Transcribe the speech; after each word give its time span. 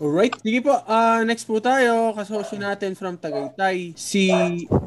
Alright, 0.00 0.32
sige 0.40 0.64
po. 0.64 0.72
ah 0.88 1.20
next 1.20 1.44
po 1.44 1.60
tayo. 1.60 2.16
Kasosyo 2.16 2.56
natin 2.56 2.96
from 2.96 3.20
Tagaytay. 3.20 3.92
Si, 3.92 4.32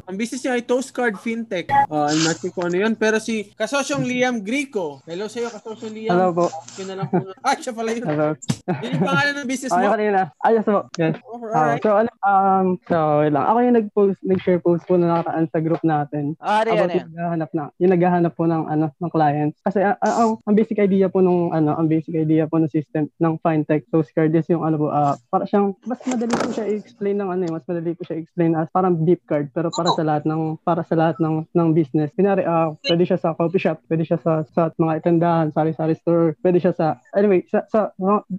ang 0.04 0.18
business 0.18 0.42
niya 0.42 0.58
ay 0.58 0.66
Toast 0.66 0.90
Card 0.90 1.14
Fintech. 1.14 1.70
Uh, 1.86 2.10
I'm 2.10 2.18
not 2.20 2.34
sure 2.34 2.50
kung 2.50 2.66
ano 2.66 2.82
yun. 2.82 2.98
Pero 2.98 3.22
si 3.22 3.46
kasosyong 3.48 4.02
Liam 4.02 4.42
Grico. 4.42 4.98
Hello 5.06 5.30
sa'yo, 5.30 5.54
kasosyo 5.54 5.86
Liam. 5.86 6.10
Hello 6.10 6.34
po. 6.34 6.46
Yun 6.74 6.86
na 6.88 6.94
lang 6.98 7.06
po. 7.06 7.22
na- 7.22 7.38
Ah, 7.40 7.54
siya 7.54 7.70
pala 7.70 7.94
yun. 7.94 8.02
Hello. 8.02 8.34
Yun 8.82 8.90
yung 8.90 9.06
pangalan 9.06 9.34
ng 9.38 9.46
business 9.46 9.70
mo. 9.78 9.86
kanina. 9.86 10.20
Ayos 10.42 10.66
po. 10.66 10.78
Yes. 10.98 11.14
Oh, 11.22 11.38
Ah, 11.46 11.78
alright. 11.78 11.78
so, 11.78 11.90
ano, 11.94 12.10
um, 12.20 12.66
so, 12.82 12.96
wait 13.22 13.30
lang. 13.30 13.44
Ako 13.46 13.58
yung 13.62 13.76
nag-post, 13.78 14.18
nag-share 14.20 14.58
post 14.58 14.82
po 14.82 14.98
na 14.98 15.06
nakaraan 15.14 15.46
sa 15.46 15.62
group 15.62 15.82
natin. 15.86 16.34
Ah, 16.42 16.66
ano 16.66 16.68
yan, 16.68 16.74
about 16.74 16.90
yan? 16.90 16.98
yung 16.98 17.10
naghahanap 17.14 17.50
na, 17.54 17.62
yung 17.78 17.92
naghahanap 17.94 18.32
po 18.34 18.44
ng, 18.44 18.62
ano, 18.66 18.86
ng 18.90 19.10
clients. 19.14 19.62
Kasi, 19.62 19.78
ah, 19.78 19.94
ah, 19.96 20.26
ang, 20.26 20.42
ang 20.42 20.54
basic 20.58 20.82
idea 20.82 21.06
po 21.06 21.22
nung, 21.22 21.54
ano, 21.54 21.70
ang 21.72 21.86
basic 21.86 22.18
idea 22.18 22.50
po 22.50 22.58
ng 22.58 22.66
system 22.66 23.06
ng 23.14 23.38
fintech 23.38 23.86
Toast 23.94 24.10
Card 24.10 24.34
is 24.34 24.50
yung, 24.50 24.66
ano 24.66 24.74
po, 24.76 24.90
para 25.28 25.44
siyang, 25.44 25.76
mas 25.84 26.00
madali 26.02 26.32
po 26.32 26.48
siya 26.50 26.66
i-explain 26.66 27.16
ng, 27.16 27.28
ano, 27.28 27.42
eh, 27.44 27.52
mas 27.52 27.64
madali 27.64 27.92
po 27.92 28.02
siya 28.02 28.16
i-explain 28.18 28.52
as 28.54 28.68
parang 28.70 28.94
beep 28.96 29.22
card, 29.24 29.52
pero 29.52 29.68
para 29.68 29.90
sa 29.92 30.02
lahat 30.02 30.24
ng, 30.24 30.42
para 30.60 30.82
sa 30.82 30.94
lahat 30.94 31.16
ng, 31.18 31.44
ng 31.50 31.68
business. 31.72 32.10
Kunyari, 32.12 32.42
ah, 32.44 32.72
pwede 32.80 33.04
siya 33.04 33.18
sa 33.18 33.32
coffee 33.32 33.60
shop, 33.60 33.78
pwede 33.86 34.02
siya 34.02 34.18
sa, 34.18 34.32
sa 34.48 34.72
mga 34.74 35.02
tindahan, 35.02 35.50
sari-sari 35.50 35.94
store, 35.94 36.34
pwede 36.40 36.58
siya 36.58 36.72
sa, 36.72 36.86
anyway, 37.12 37.44
sa, 37.48 37.64
sa, 37.68 37.92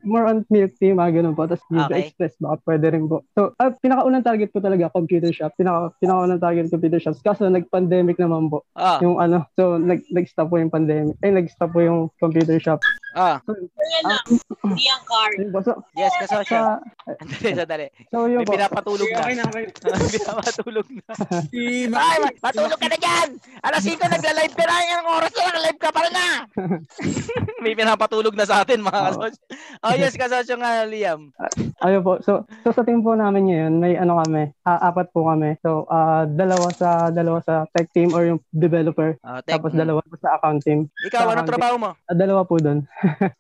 more 0.04 0.26
on 0.26 0.42
milk 0.50 0.74
tea, 0.78 0.92
mga 0.92 1.22
ganun 1.22 1.36
po. 1.36 1.46
Tapos, 1.46 1.62
Okay. 1.76 2.08
Express, 2.08 2.34
baka 2.40 2.56
pwede 2.66 2.88
rin 2.88 3.06
po. 3.06 3.22
So, 3.36 3.52
ah, 3.58 3.70
pinakaunang 3.70 4.24
target 4.24 4.50
po 4.50 4.58
talaga, 4.58 4.88
computer 4.90 5.30
shop. 5.30 5.54
Pinaka, 5.56 5.92
pinakaunang 6.00 6.40
target, 6.40 6.72
computer 6.72 6.98
shops. 6.98 7.20
Kaso, 7.20 7.46
nag-pandemic 7.46 8.16
naman 8.16 8.48
po. 8.48 8.64
Ah, 8.74 8.98
Yung 9.04 9.20
ano, 9.20 9.44
so, 9.54 9.76
nag, 9.76 10.02
nag-stop 10.10 10.48
po 10.48 10.56
yung 10.58 10.72
pandemic. 10.72 11.14
Eh, 11.20 11.30
nag-stop 11.30 11.70
po 11.70 11.84
yung 11.84 12.08
computer 12.18 12.58
shop. 12.58 12.80
ah, 13.14 13.38
Hindi 14.64 14.86
ang 14.88 15.04
card. 15.06 15.36
Yun 15.40 15.50
po. 15.52 15.60
So, 15.62 15.72
yes, 15.96 16.14
kasosyo. 16.20 16.55
Sa, 16.56 16.74
Sandali, 17.06 17.52
sandali. 17.54 17.88
so 18.08 18.26
yun 18.26 18.42
May 18.42 18.50
pinapatulog 18.50 19.08
na. 19.08 19.20
okay 19.20 19.34
na, 19.34 19.44
okay. 19.46 19.66
Pinapatulog 20.10 20.88
na. 20.90 21.04
Si 21.46 21.62
Ay, 21.88 22.18
matulog 22.36 22.76
ka 22.76 22.88
na 22.88 22.98
dyan! 22.98 23.30
Alas 23.62 23.82
5 23.82 23.98
nagla-live 24.00 24.54
ka 24.54 24.64
na, 24.64 24.76
yung 24.86 25.06
oras 25.12 25.32
na 25.32 25.44
lang, 25.46 25.64
live 25.64 25.80
ka 25.80 25.90
pa 25.90 26.00
rin 26.02 26.14
na! 26.14 26.28
May 27.64 27.74
pinapatulog 27.74 28.34
na 28.34 28.44
sa 28.44 28.62
atin, 28.62 28.80
mga 28.80 29.00
kasosyo. 29.08 29.42
Oh, 29.82 29.94
yes, 29.94 30.14
kasosyo 30.14 30.56
nga, 30.56 30.84
Liam. 30.84 31.30
Ayun 31.80 32.02
po. 32.02 32.18
So, 32.20 32.32
so 32.62 32.72
sa 32.72 32.82
team 32.82 33.02
po 33.02 33.14
namin 33.14 33.48
ngayon, 33.48 33.74
may 33.76 33.94
ano 33.96 34.18
kami, 34.20 34.54
ah, 34.64 34.90
apat 34.90 35.10
po 35.10 35.26
kami. 35.26 35.58
So, 35.60 35.86
ah, 35.88 36.26
dalawa 36.26 36.70
sa 36.72 36.90
dalawa 37.08 37.42
sa 37.42 37.66
tech 37.72 37.90
team 37.92 38.12
or 38.12 38.24
yung 38.24 38.42
developer, 38.50 39.18
Oh, 39.22 39.42
tech. 39.42 39.58
tapos 39.58 39.72
dalawa 39.72 40.02
po 40.02 40.16
sa 40.16 40.38
account 40.38 40.62
team. 40.62 40.90
Ikaw, 41.02 41.10
sa 41.12 41.24
anong 41.24 41.34
accounting. 41.36 41.50
trabaho 41.52 41.76
mo? 41.76 41.90
Ah, 42.00 42.16
dalawa 42.16 42.42
po 42.44 42.56
doon. 42.58 42.80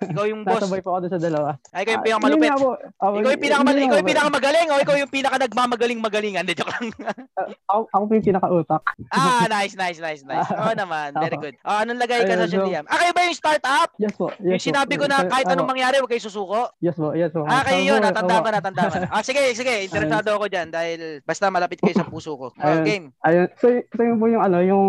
Ikaw 0.03 0.25
yung 0.25 0.41
boss. 0.45 0.57
Nasabay 0.59 0.81
po 0.81 0.89
ako 0.91 0.99
doon 1.01 1.13
sa 1.13 1.21
dalawa. 1.21 1.49
Ay, 1.71 1.81
ikaw 1.81 1.93
yung 1.93 1.95
Ah, 1.95 2.05
pinakamalupit. 2.05 2.41
yun 2.41 2.51
nga 2.51 2.59
po. 2.59 2.69
Ah, 3.05 3.13
Ikaw 3.13 3.21
yung 3.21 3.29
yun- 3.29 3.43
pinaka 3.43 3.69
yun 3.69 3.85
ikaw 3.85 3.97
yung 3.97 4.09
pinakamagaling 4.09 4.67
o 4.67 4.81
ikaw 4.81 4.95
yung 4.97 5.11
pinaka 5.13 5.37
nagmamagaling-magalingan. 5.37 6.41
Hindi 6.41 6.57
joke 6.57 6.73
lang. 6.73 6.85
Ako, 7.69 7.81
ako 7.87 8.03
po 8.05 8.13
yung 8.15 8.25
pinaka-utak. 8.25 8.81
ah, 9.11 9.45
nice, 9.55 9.75
nice, 9.75 9.99
nice, 9.99 10.21
nice. 10.23 10.47
Oo 10.47 10.73
naman, 10.73 11.13
very 11.13 11.35
good. 11.35 11.55
Oh, 11.61 11.77
anong 11.77 11.99
lagay 11.99 12.23
ka 12.23 12.33
sa 12.35 12.47
so- 12.47 12.65
Liam? 12.65 12.85
Ah, 12.87 12.97
kayo 12.97 13.11
ba 13.11 13.21
yung 13.21 13.35
startup? 13.35 13.89
Yes 13.97 14.15
po. 14.15 14.31
Yung 14.39 14.55
Yes 14.55 14.61
po. 14.61 14.67
sinabi 14.71 14.93
ko 14.95 15.05
na 15.05 15.21
kahit 15.23 15.45
ako. 15.45 15.53
anong 15.53 15.69
mangyari, 15.69 15.95
huwag 15.99 16.09
kayo 16.09 16.23
susuko. 16.23 16.71
Yes 16.79 16.95
po, 16.95 17.13
yes 17.13 17.29
po. 17.29 17.43
Ah, 17.43 17.61
kayo 17.61 17.81
yun. 17.83 17.99
Ako, 17.99 18.05
Natanda 18.07 18.33
ako. 18.33 18.41
ko, 18.41 18.49
natanda 18.49 18.81
ko. 18.83 18.95
Ah, 19.13 19.21
sige, 19.21 19.53
sige. 19.53 19.85
Interesado 19.85 20.29
ako 20.33 20.45
dyan 20.47 20.71
dahil 20.71 20.99
basta 21.21 21.47
malapit 21.47 21.77
kayo 21.77 21.93
sa 21.93 22.07
puso 22.07 22.33
ko. 22.33 22.47
Oh, 22.51 22.77
game. 22.81 23.13
Ayun. 23.21 23.47
So, 23.59 23.67
so 23.91 24.01
yun 24.01 24.17
po 24.17 24.25
yung 24.25 24.41
ano, 24.41 24.57
yung... 24.59 24.85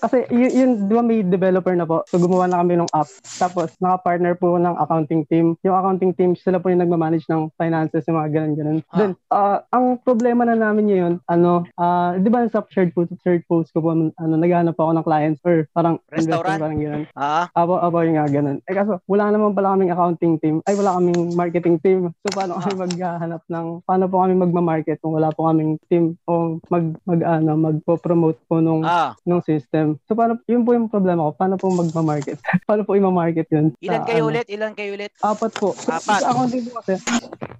Kasi 0.00 0.26
yun, 0.28 0.50
yun 0.50 0.70
di 0.84 0.92
ba 0.92 1.02
may 1.02 1.20
developer 1.20 1.72
na 1.72 1.84
po. 1.84 2.02
So, 2.06 2.18
gumawa 2.18 2.48
na 2.48 2.58
kami 2.58 2.74
ng 2.76 2.90
app. 2.90 3.06
Tapos, 3.36 3.76
naka-partner 3.78 4.34
po 4.34 4.56
ng 4.56 4.74
accounting 4.76 5.22
team. 5.26 5.54
Yung 5.60 5.76
accounting 5.76 6.12
team, 6.12 6.32
sila 6.34 6.56
po 6.56 6.68
yung 6.68 6.80
nagmamanage 6.80 7.26
ng 7.26 7.43
finances, 7.56 8.04
yung 8.06 8.18
mga 8.20 8.30
ganun-ganun. 8.32 8.78
Ah. 8.90 8.98
Then, 8.98 9.10
ah, 9.28 9.58
ang 9.72 9.98
problema 10.00 10.44
na 10.44 10.56
namin 10.56 10.88
ngayon, 10.88 11.14
ano, 11.28 11.64
ah, 11.76 12.16
di 12.16 12.28
ba 12.28 12.46
sa 12.48 12.64
shared 12.70 12.94
post, 12.94 13.12
shared 13.24 13.44
post 13.48 13.72
ko 13.72 13.82
po, 13.84 13.92
ano, 13.92 14.34
naghahanap 14.38 14.76
ako 14.76 14.90
ng 14.94 15.06
clients 15.06 15.40
or 15.44 15.68
parang 15.72 16.00
Restaurant? 16.08 16.60
parang 16.60 16.78
ganun. 16.80 17.04
Ah, 17.16 17.50
Abo, 17.54 17.78
abo 17.78 18.02
yung 18.02 18.16
nga 18.18 18.28
ganun. 18.28 18.58
Eh 18.68 18.74
kaso, 18.74 19.00
wala 19.08 19.30
naman 19.30 19.56
pala 19.56 19.74
kaming 19.74 19.92
accounting 19.92 20.34
team. 20.40 20.56
Ay, 20.64 20.74
wala 20.78 20.96
kaming 20.98 21.34
marketing 21.34 21.76
team. 21.80 22.12
So, 22.24 22.32
paano 22.34 22.60
kami 22.60 22.74
maghahanap 22.88 23.42
ng, 23.48 23.66
paano 23.84 24.04
po 24.08 24.22
kami 24.22 24.34
magma-market 24.36 24.98
kung 25.00 25.16
wala 25.16 25.32
po 25.32 25.48
kaming 25.50 25.76
team 25.88 26.16
o 26.28 26.58
mag, 26.70 26.94
mag, 27.04 27.20
ano, 27.22 27.52
magpo-promote 27.58 28.38
po 28.46 28.60
nung, 28.60 28.84
ah. 28.84 29.16
nung 29.24 29.42
system. 29.42 29.98
So, 30.06 30.14
paano, 30.14 30.38
yun 30.46 30.62
po 30.62 30.72
yung 30.76 30.88
problema 30.88 31.28
ko. 31.28 31.30
Paano 31.36 31.54
po 31.56 31.70
magma-market? 31.72 32.38
paano 32.68 32.82
po 32.86 32.94
ima-market 32.94 33.48
yun? 33.50 33.72
Ilan 33.82 34.02
Sa, 34.02 34.08
kayo 34.08 34.22
ano, 34.26 34.30
ulit? 34.34 34.46
Ilan 34.50 34.72
kayo 34.76 34.90
ulit? 34.94 35.10
Apat 35.22 35.52
po. 35.58 35.72
Apat. 35.88 36.20
Sa 36.20 36.30
accounting 36.30 36.62
po 36.68 36.80
kasi. 36.82 36.94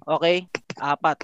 Okay. 0.05 0.45
Apat. 0.75 1.17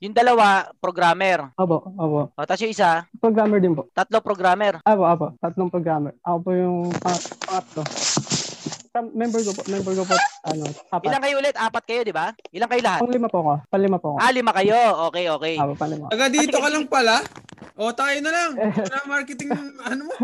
Yung 0.00 0.16
dalawa, 0.16 0.72
programmer. 0.80 1.52
Abo, 1.54 1.84
abo. 1.94 2.32
O, 2.32 2.42
tapos 2.42 2.64
yung 2.64 2.72
isa, 2.72 3.04
Programmer 3.20 3.60
din 3.60 3.76
po. 3.76 3.84
tatlo 3.92 4.18
programmer. 4.18 4.80
Abo, 4.80 5.04
abo. 5.04 5.36
Tatlong 5.36 5.68
programmer. 5.68 6.16
Ako 6.22 6.36
po 6.40 6.50
yung 6.50 6.88
pang- 6.96 7.20
pangatlo. 7.38 7.82
Sa 8.90 9.04
member 9.04 9.44
ko 9.44 9.52
po, 9.52 9.62
member 9.68 9.92
ko 9.92 10.02
po, 10.02 10.16
ano, 10.42 10.64
apat. 10.88 11.04
Ilan 11.04 11.20
kayo 11.20 11.36
ulit? 11.36 11.54
Apat 11.54 11.84
kayo, 11.84 12.00
di 12.00 12.10
ba? 12.10 12.32
Ilan 12.50 12.66
kayo 12.66 12.80
lahat? 12.80 13.00
Pang 13.04 13.12
lima 13.12 13.28
po 13.28 13.38
ako. 13.38 13.52
Pang 13.68 13.82
lima 13.84 13.96
po 14.00 14.06
ako. 14.10 14.18
Ah, 14.18 14.32
lima 14.32 14.52
kayo. 14.52 14.78
Okay, 15.12 15.24
okay. 15.28 15.54
Abo, 15.60 15.72
pang 15.76 15.92
lima. 15.92 16.08
Taga 16.08 16.26
dito 16.26 16.56
ka 16.56 16.68
lang 16.72 16.84
pala. 16.88 17.16
O, 17.76 17.92
tayo 17.92 18.16
na 18.18 18.30
lang. 18.32 18.50
Marketing, 19.04 19.52
ano 19.84 20.02
mo. 20.02 20.14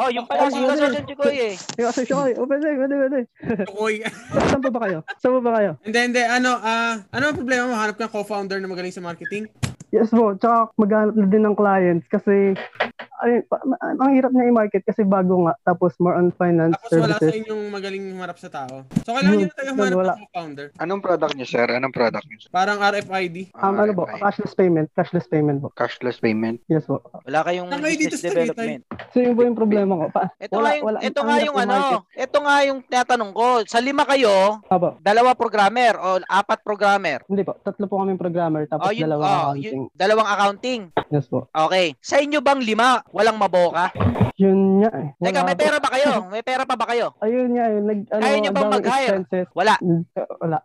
Oh, 0.00 0.08
yung 0.08 0.24
pala 0.24 0.48
si 0.48 0.56
Kasosyo 0.56 1.04
Chikoy 1.04 1.36
eh. 1.52 1.54
Yung 1.76 1.88
asosyo 1.92 2.14
ko, 2.16 2.22
oh, 2.40 2.48
pwede, 2.48 2.66
pwede, 2.80 2.94
pwede. 2.96 3.18
Tukoy. 3.68 4.00
Saan 4.32 4.64
pa 4.64 4.70
ba 4.72 4.80
kayo? 4.88 4.98
Saan 5.20 5.36
pa 5.36 5.40
ba 5.44 5.52
kayo? 5.60 5.70
Hindi, 5.84 5.98
hindi. 6.00 6.22
Ano, 6.24 6.56
ah, 6.56 6.96
ano 7.12 7.24
ang 7.28 7.36
problema 7.36 7.68
mo? 7.68 7.76
Hanap 7.76 8.00
ka 8.00 8.08
co-founder 8.08 8.56
na 8.56 8.72
magaling 8.72 8.94
sa 8.94 9.04
marketing? 9.04 9.52
Yes 9.92 10.08
po, 10.08 10.32
tsaka 10.40 10.72
maghanap 10.80 11.12
na 11.20 11.26
din 11.28 11.44
ng 11.44 11.52
clients 11.52 12.08
kasi 12.08 12.56
ay, 13.22 13.32
ma- 13.46 13.62
ang 13.98 14.12
hirap 14.12 14.30
niya 14.30 14.46
i-market 14.46 14.82
kasi 14.82 15.02
bago 15.02 15.46
nga, 15.46 15.54
tapos 15.62 15.94
more 15.96 16.14
on 16.14 16.30
finance 16.32 16.74
Tapos 16.76 16.92
wala 16.98 17.14
sa 17.14 17.22
services. 17.22 17.38
inyong 17.40 17.62
magaling 17.68 18.04
humarap 18.08 18.36
sa 18.36 18.48
tao. 18.48 18.82
So, 19.02 19.12
kailangan 19.12 19.36
nyo 19.36 19.46
na 19.46 19.54
tayo 19.54 19.64
Yun, 19.64 19.74
humanap 19.74 19.96
wala. 19.96 20.12
ng 20.12 20.20
co-founder. 20.22 20.66
Anong 20.76 21.00
product 21.00 21.32
niyo, 21.32 21.46
sir? 21.46 21.66
Anong 21.66 21.92
product 21.92 22.24
niyo? 22.24 22.38
sir? 22.38 22.50
Parang 22.50 22.78
RFID. 22.78 23.36
Um, 23.52 23.74
ano 23.76 23.92
po, 23.92 24.04
RFID. 24.04 24.20
cashless 24.20 24.52
payment, 24.52 24.86
cashless 24.92 25.26
payment 25.26 25.58
po. 25.58 25.68
Cashless 25.72 26.18
payment. 26.18 26.58
Yes 26.66 26.84
po. 26.84 26.98
Wala 27.22 27.40
kayong 27.42 27.68
Saan 27.68 27.80
kayo 27.80 27.94
dito 27.94 28.10
business 28.10 28.22
sa 28.22 28.28
Tagaytay? 28.28 28.46
development. 28.48 28.82
So 29.08 29.18
yun 29.18 29.32
po 29.32 29.42
yung 29.42 29.56
problema 29.56 29.92
ko. 29.94 30.04
Pa, 30.10 30.22
Ito 30.36 30.54
wala, 30.54 30.62
nga 30.62 30.74
yung, 30.74 30.84
wala, 30.84 30.98
ito 31.00 31.20
nga 31.20 31.36
yung 31.38 31.56
ano, 31.56 31.78
ito 32.12 32.38
nga 32.38 32.56
yung 32.64 32.78
tinatanong 32.82 33.32
ko. 33.32 33.46
Sa 33.64 33.78
lima 33.78 34.02
kayo, 34.02 34.58
Aba, 34.66 34.98
dalawa 34.98 35.30
programmer 35.32 35.94
o 35.94 36.08
apat 36.22 36.58
programmer. 36.60 37.22
hindi 37.24 37.42
po, 37.42 37.54
tatlo 37.56 37.86
po 37.86 37.98
kami 37.98 38.14
programmer 38.14 38.64
tapos 38.64 38.82
Oh, 38.82 38.92
yun, 38.92 39.06
dalawa 39.06 39.22
oh, 39.22 39.32
accounting. 39.52 39.62
yun, 39.62 39.94
dalawang 39.94 40.28
accounting. 40.28 40.80
Yes 41.08 41.26
po. 41.26 41.46
Okay. 41.48 41.94
Sa 41.98 42.16
inyo 42.16 42.40
bang 42.40 42.58
lima, 42.58 43.04
walang 43.12 43.36
maboka? 43.36 43.92
Yun 44.34 44.82
nga 44.82 44.90
eh. 44.90 45.08
Wala 45.14 45.28
Teka, 45.28 45.40
may 45.44 45.54
pera 45.54 45.76
ba 45.78 45.88
kayo? 45.88 46.10
May 46.26 46.42
pera 46.42 46.64
pa 46.64 46.74
ba 46.74 46.86
kayo? 46.88 47.12
Ayun 47.20 47.52
nga 47.52 47.64
eh. 47.68 47.78
Nag, 47.78 47.98
ano, 48.08 48.22
Kaya 48.22 48.36
nyo 48.38 48.50
bang 48.50 48.72
mag-hire? 48.72 49.08
expenses. 49.14 49.46
Wala. 49.52 49.74
Mm, 49.78 50.02
Wala. 50.40 50.58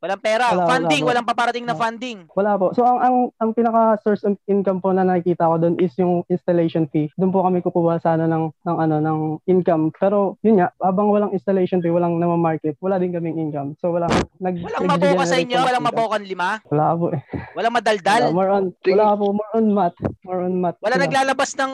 Walang 0.00 0.22
pera. 0.22 0.44
Wala, 0.48 0.56
wala 0.56 0.70
funding, 0.70 1.02
po. 1.02 1.08
walang 1.12 1.26
paparating 1.28 1.66
na 1.66 1.74
Wala. 1.74 1.82
funding. 1.84 2.18
Wala 2.32 2.52
po. 2.56 2.66
So 2.72 2.82
ang 2.82 2.98
ang 2.98 3.16
ang 3.36 3.50
pinaka 3.52 4.00
source 4.00 4.24
of 4.24 4.40
income 4.46 4.80
po 4.80 4.90
na 4.90 5.04
nakikita 5.04 5.44
ko 5.44 5.60
doon 5.60 5.76
is 5.76 5.92
yung 5.94 6.24
installation 6.26 6.88
fee. 6.88 7.12
Doon 7.14 7.28
po 7.28 7.44
kami 7.44 7.60
kukuha 7.60 8.00
sana 8.00 8.24
ng 8.24 8.48
ng 8.64 8.76
ano 8.78 8.96
ng 8.96 9.18
income. 9.44 9.92
Pero 9.92 10.40
yun 10.40 10.56
nga, 10.56 10.72
habang 10.80 11.12
walang 11.12 11.34
installation 11.34 11.78
fee, 11.78 11.92
walang 11.92 12.16
naman 12.16 12.40
market, 12.40 12.80
wala 12.80 12.96
din 12.96 13.12
kaming 13.12 13.36
income. 13.38 13.76
So 13.76 13.92
wala 13.92 14.08
nag 14.38 14.56
Walang 14.56 14.88
maboka 14.88 15.24
sa 15.26 15.36
inyo, 15.36 15.58
walang 15.58 15.84
mabokan 15.84 16.22
lima, 16.24 16.64
Wala 16.66 16.96
po 16.96 17.12
eh. 17.12 17.20
walang 17.52 17.68
Wala, 17.68 17.76
madaldal, 17.76 18.22
more 18.32 18.48
on 18.48 18.64
wala 18.80 19.06
po 19.12 19.24
more 19.30 19.52
on 19.52 19.66
math. 19.68 19.98
More 20.22 20.40
on 20.40 20.54
math. 20.56 20.78
wala 20.80 20.96
Wala. 20.96 21.04
naglalabas 21.04 21.50
ng 21.54 21.69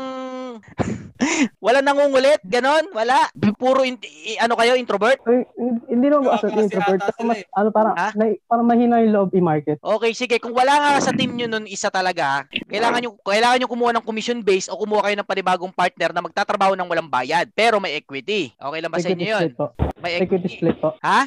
wala 1.58 1.78
nangungulit, 1.86 2.40
ganon, 2.42 2.86
wala. 2.90 3.28
Puro 3.54 3.82
in- 3.82 4.00
i- 4.00 4.36
ano 4.36 4.54
kayo 4.54 4.74
introvert? 4.74 5.18
Ay, 5.22 5.42
hindi 5.86 6.06
naman 6.06 6.28
an 6.28 6.38
Kasi 6.38 6.54
introvert. 6.62 7.00
mas, 7.22 7.40
eh. 7.40 7.48
ano, 7.50 7.68
parang, 7.70 7.94
Ha? 7.94 8.08
na, 8.12 8.24
parang 8.44 8.64
mahina 8.64 9.00
yung 9.00 9.12
loob 9.12 9.30
i-market. 9.32 9.78
Okay, 9.78 10.12
sige. 10.12 10.36
Kung 10.36 10.52
wala 10.52 10.72
nga 10.72 11.00
sa 11.00 11.10
team 11.10 11.32
nyo 11.32 11.46
nun 11.46 11.64
isa 11.64 11.88
talaga, 11.88 12.44
kailangan 12.66 13.00
nyo, 13.00 13.10
kailangan 13.18 13.58
nyo 13.58 13.68
kumuha 13.68 13.92
ng 13.92 14.04
commission 14.04 14.40
base 14.40 14.66
o 14.66 14.76
kumuha 14.76 15.04
kayo 15.04 15.16
ng 15.16 15.26
panibagong 15.26 15.72
partner 15.72 16.10
na 16.10 16.20
magtatrabaho 16.20 16.72
ng 16.72 16.86
walang 16.86 17.08
bayad 17.08 17.48
pero 17.50 17.76
may 17.76 17.94
equity. 17.94 18.52
Okay 18.52 18.78
lang 18.78 18.90
ba 18.90 18.98
sa 18.98 19.08
Equity 19.08 19.22
inyo 19.22 19.32
yun? 19.32 19.42
May 19.98 20.12
Equity 20.16 20.24
equity. 20.44 20.48
split 20.52 20.76
po. 20.78 20.94
Ha? 21.00 21.26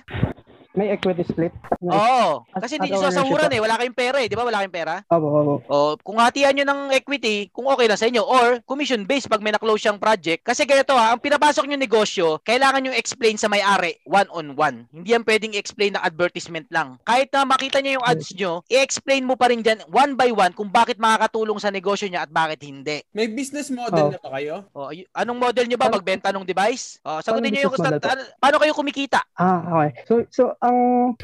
May 0.72 0.94
equity 0.94 1.26
split. 1.26 1.50
Oo. 1.82 2.46
At- 2.46 2.62
Kasi 2.62 2.78
hindi 2.78 2.94
nyo 2.94 3.02
ownership 3.02 3.50
eh. 3.50 3.60
Wala 3.60 3.76
kayong 3.76 3.98
pera 3.98 4.18
eh. 4.20 4.28
Di 4.28 4.38
ba? 4.38 4.46
Wala 4.46 4.62
kayong 4.62 4.76
pera. 4.76 4.96
Opo, 5.08 5.28
opo. 5.28 5.54
O, 5.66 5.78
kung 5.98 6.22
hatian 6.22 6.54
nyo 6.54 6.62
ng 6.64 6.82
equity, 6.94 7.50
kung 7.50 7.66
okay 7.66 7.90
lang 7.90 7.98
sa 7.98 8.06
inyo. 8.06 8.22
Or, 8.22 8.62
commission 8.64 9.02
based 9.04 9.26
pag 9.26 9.42
may 9.42 9.50
na-close 9.50 9.82
siyang 9.82 9.98
project. 9.98 10.44
Kasi 10.44 10.64
ganito 10.64 10.94
ha, 10.94 11.10
ang 11.10 11.18
pinapasok 11.18 11.66
nyo 11.66 11.74
negosyo, 11.76 12.38
kailangan 12.44 12.86
nyo 12.86 12.94
explain 12.94 13.34
sa 13.34 13.50
may-ari, 13.50 13.98
one-on-one. 14.04 14.86
Hindi 14.92 15.10
yan 15.10 15.24
pwedeng 15.24 15.56
explain 15.56 15.96
na 15.96 16.04
advertisement 16.04 16.70
lang. 16.70 17.02
Kahit 17.02 17.32
na 17.32 17.44
makita 17.44 17.82
nyo 17.82 17.98
yung 17.98 18.06
ads 18.06 18.30
nyo, 18.34 18.62
i-explain 18.68 19.26
mo 19.26 19.34
pa 19.34 19.50
rin 19.50 19.60
dyan, 19.60 19.82
one 19.88 20.14
by 20.14 20.30
one, 20.30 20.54
kung 20.54 20.70
bakit 20.70 20.96
makakatulong 20.96 21.58
sa 21.58 21.74
negosyo 21.74 22.06
niya 22.06 22.24
at 22.24 22.32
bakit 22.32 22.62
hindi. 22.62 23.02
May 23.12 23.26
business 23.26 23.74
model 23.74 24.06
Oh. 24.06 24.12
na 24.12 24.20
ba 24.20 24.30
kayo? 24.32 24.56
O, 24.72 24.92
y- 24.92 25.08
anong 25.12 25.40
model 25.42 25.66
nyo 25.66 25.76
ba? 25.76 25.88
Paano- 25.88 25.98
Magbenta 26.00 26.30
ng 26.30 26.46
device? 26.46 27.02
O, 27.02 27.20
sagutin 27.20 27.50
nyo 27.50 27.62
yung, 27.66 27.76
ano- 27.76 28.00
paano 28.38 28.58
kayo 28.60 28.72
kumikita? 28.72 29.26
Ah, 29.34 29.66
okay. 29.68 29.90
So, 30.06 30.14
so 30.30 30.42
ang 30.60 30.78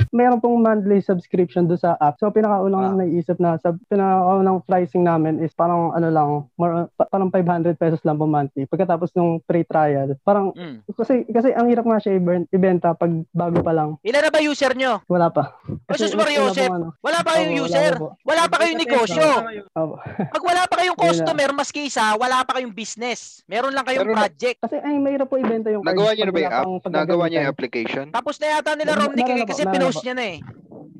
meron 0.10 0.40
pong 0.40 0.58
monthly 0.58 1.00
subscription 1.00 1.66
do 1.66 1.76
sa 1.76 1.96
app. 1.98 2.16
So, 2.16 2.30
pinakaunang 2.30 2.86
Ah. 2.90 2.98
naisip 2.98 3.36
na 3.36 3.56
sa 3.58 3.76
pinakaunang 3.86 4.64
pricing 4.64 5.02
namin 5.02 5.38
is 5.38 5.52
parang 5.52 5.92
ano 5.92 6.08
lang, 6.08 6.30
more, 6.54 6.88
pa- 6.92 7.06
parang 7.06 7.28
500 7.28 7.76
pesos 7.76 8.00
lang 8.02 8.16
po 8.16 8.26
monthly. 8.26 8.64
Pagkatapos 8.66 9.12
ng 9.12 9.44
free 9.44 9.64
trial, 9.64 10.16
parang 10.22 10.52
Mm. 10.52 10.88
kasi 10.90 11.24
kasi 11.26 11.52
ang 11.52 11.68
hirap 11.68 11.84
nga 11.84 12.00
siya 12.00 12.16
i- 12.16 12.48
ibenta 12.50 12.92
pag 12.92 13.12
bago 13.30 13.60
pa 13.60 13.72
lang. 13.72 14.00
Ilan 14.02 14.22
na 14.22 14.30
ba 14.30 14.40
user 14.40 14.72
nyo? 14.72 15.04
Wala 15.06 15.28
pa. 15.28 15.52
Sus, 15.92 16.12
una 16.12 16.24
Mario 16.24 16.40
pong 16.42 16.48
Joseph. 16.50 16.72
ano, 16.72 16.88
Wala 16.98 17.20
pa 17.20 17.30
kayong 17.34 17.52
wala 17.52 17.62
user. 17.62 17.94
po. 17.96 18.08
Wala 18.22 18.44
pa 18.46 18.56
kayong 18.58 18.80
negosyo. 18.80 19.28
opo. 19.74 19.96
Pag 20.32 20.44
wala 20.44 20.62
pa 20.64 20.76
kayong 20.78 21.00
customer, 21.06 21.50
maski 21.52 21.86
isa, 21.86 22.16
wala 22.16 22.42
pa 22.42 22.56
kayong 22.56 22.72
business. 22.72 23.44
Meron 23.46 23.72
lang 23.72 23.84
kayong 23.84 24.06
Pero 24.06 24.16
project. 24.16 24.58
Kasi 24.62 24.78
ay 24.78 24.96
mahirap 24.96 25.28
po 25.28 25.36
ibenta 25.36 25.68
yung 25.68 25.84
Nagawa 25.84 26.12
niyo 26.12 26.24
na 26.24 26.32
ba 26.32 26.38
wala 26.38 26.46
yung 26.46 26.56
app? 26.78 26.88
Nagawa 26.88 27.24
niyo 27.26 27.38
yung 27.38 27.52
application? 27.52 28.06
Tapos 28.10 28.40
na 28.40 28.48
yata 28.50 28.72
nila 28.74 28.92
Meron- 28.94 29.16
Romnick 29.28 29.36
meron 29.36 29.48
po, 29.48 29.52
kasi 29.52 29.64
na 29.64 29.72
pinost 29.72 29.98
po. 29.98 30.04
niya 30.04 30.14
na 30.14 30.26
eh. 30.26 30.38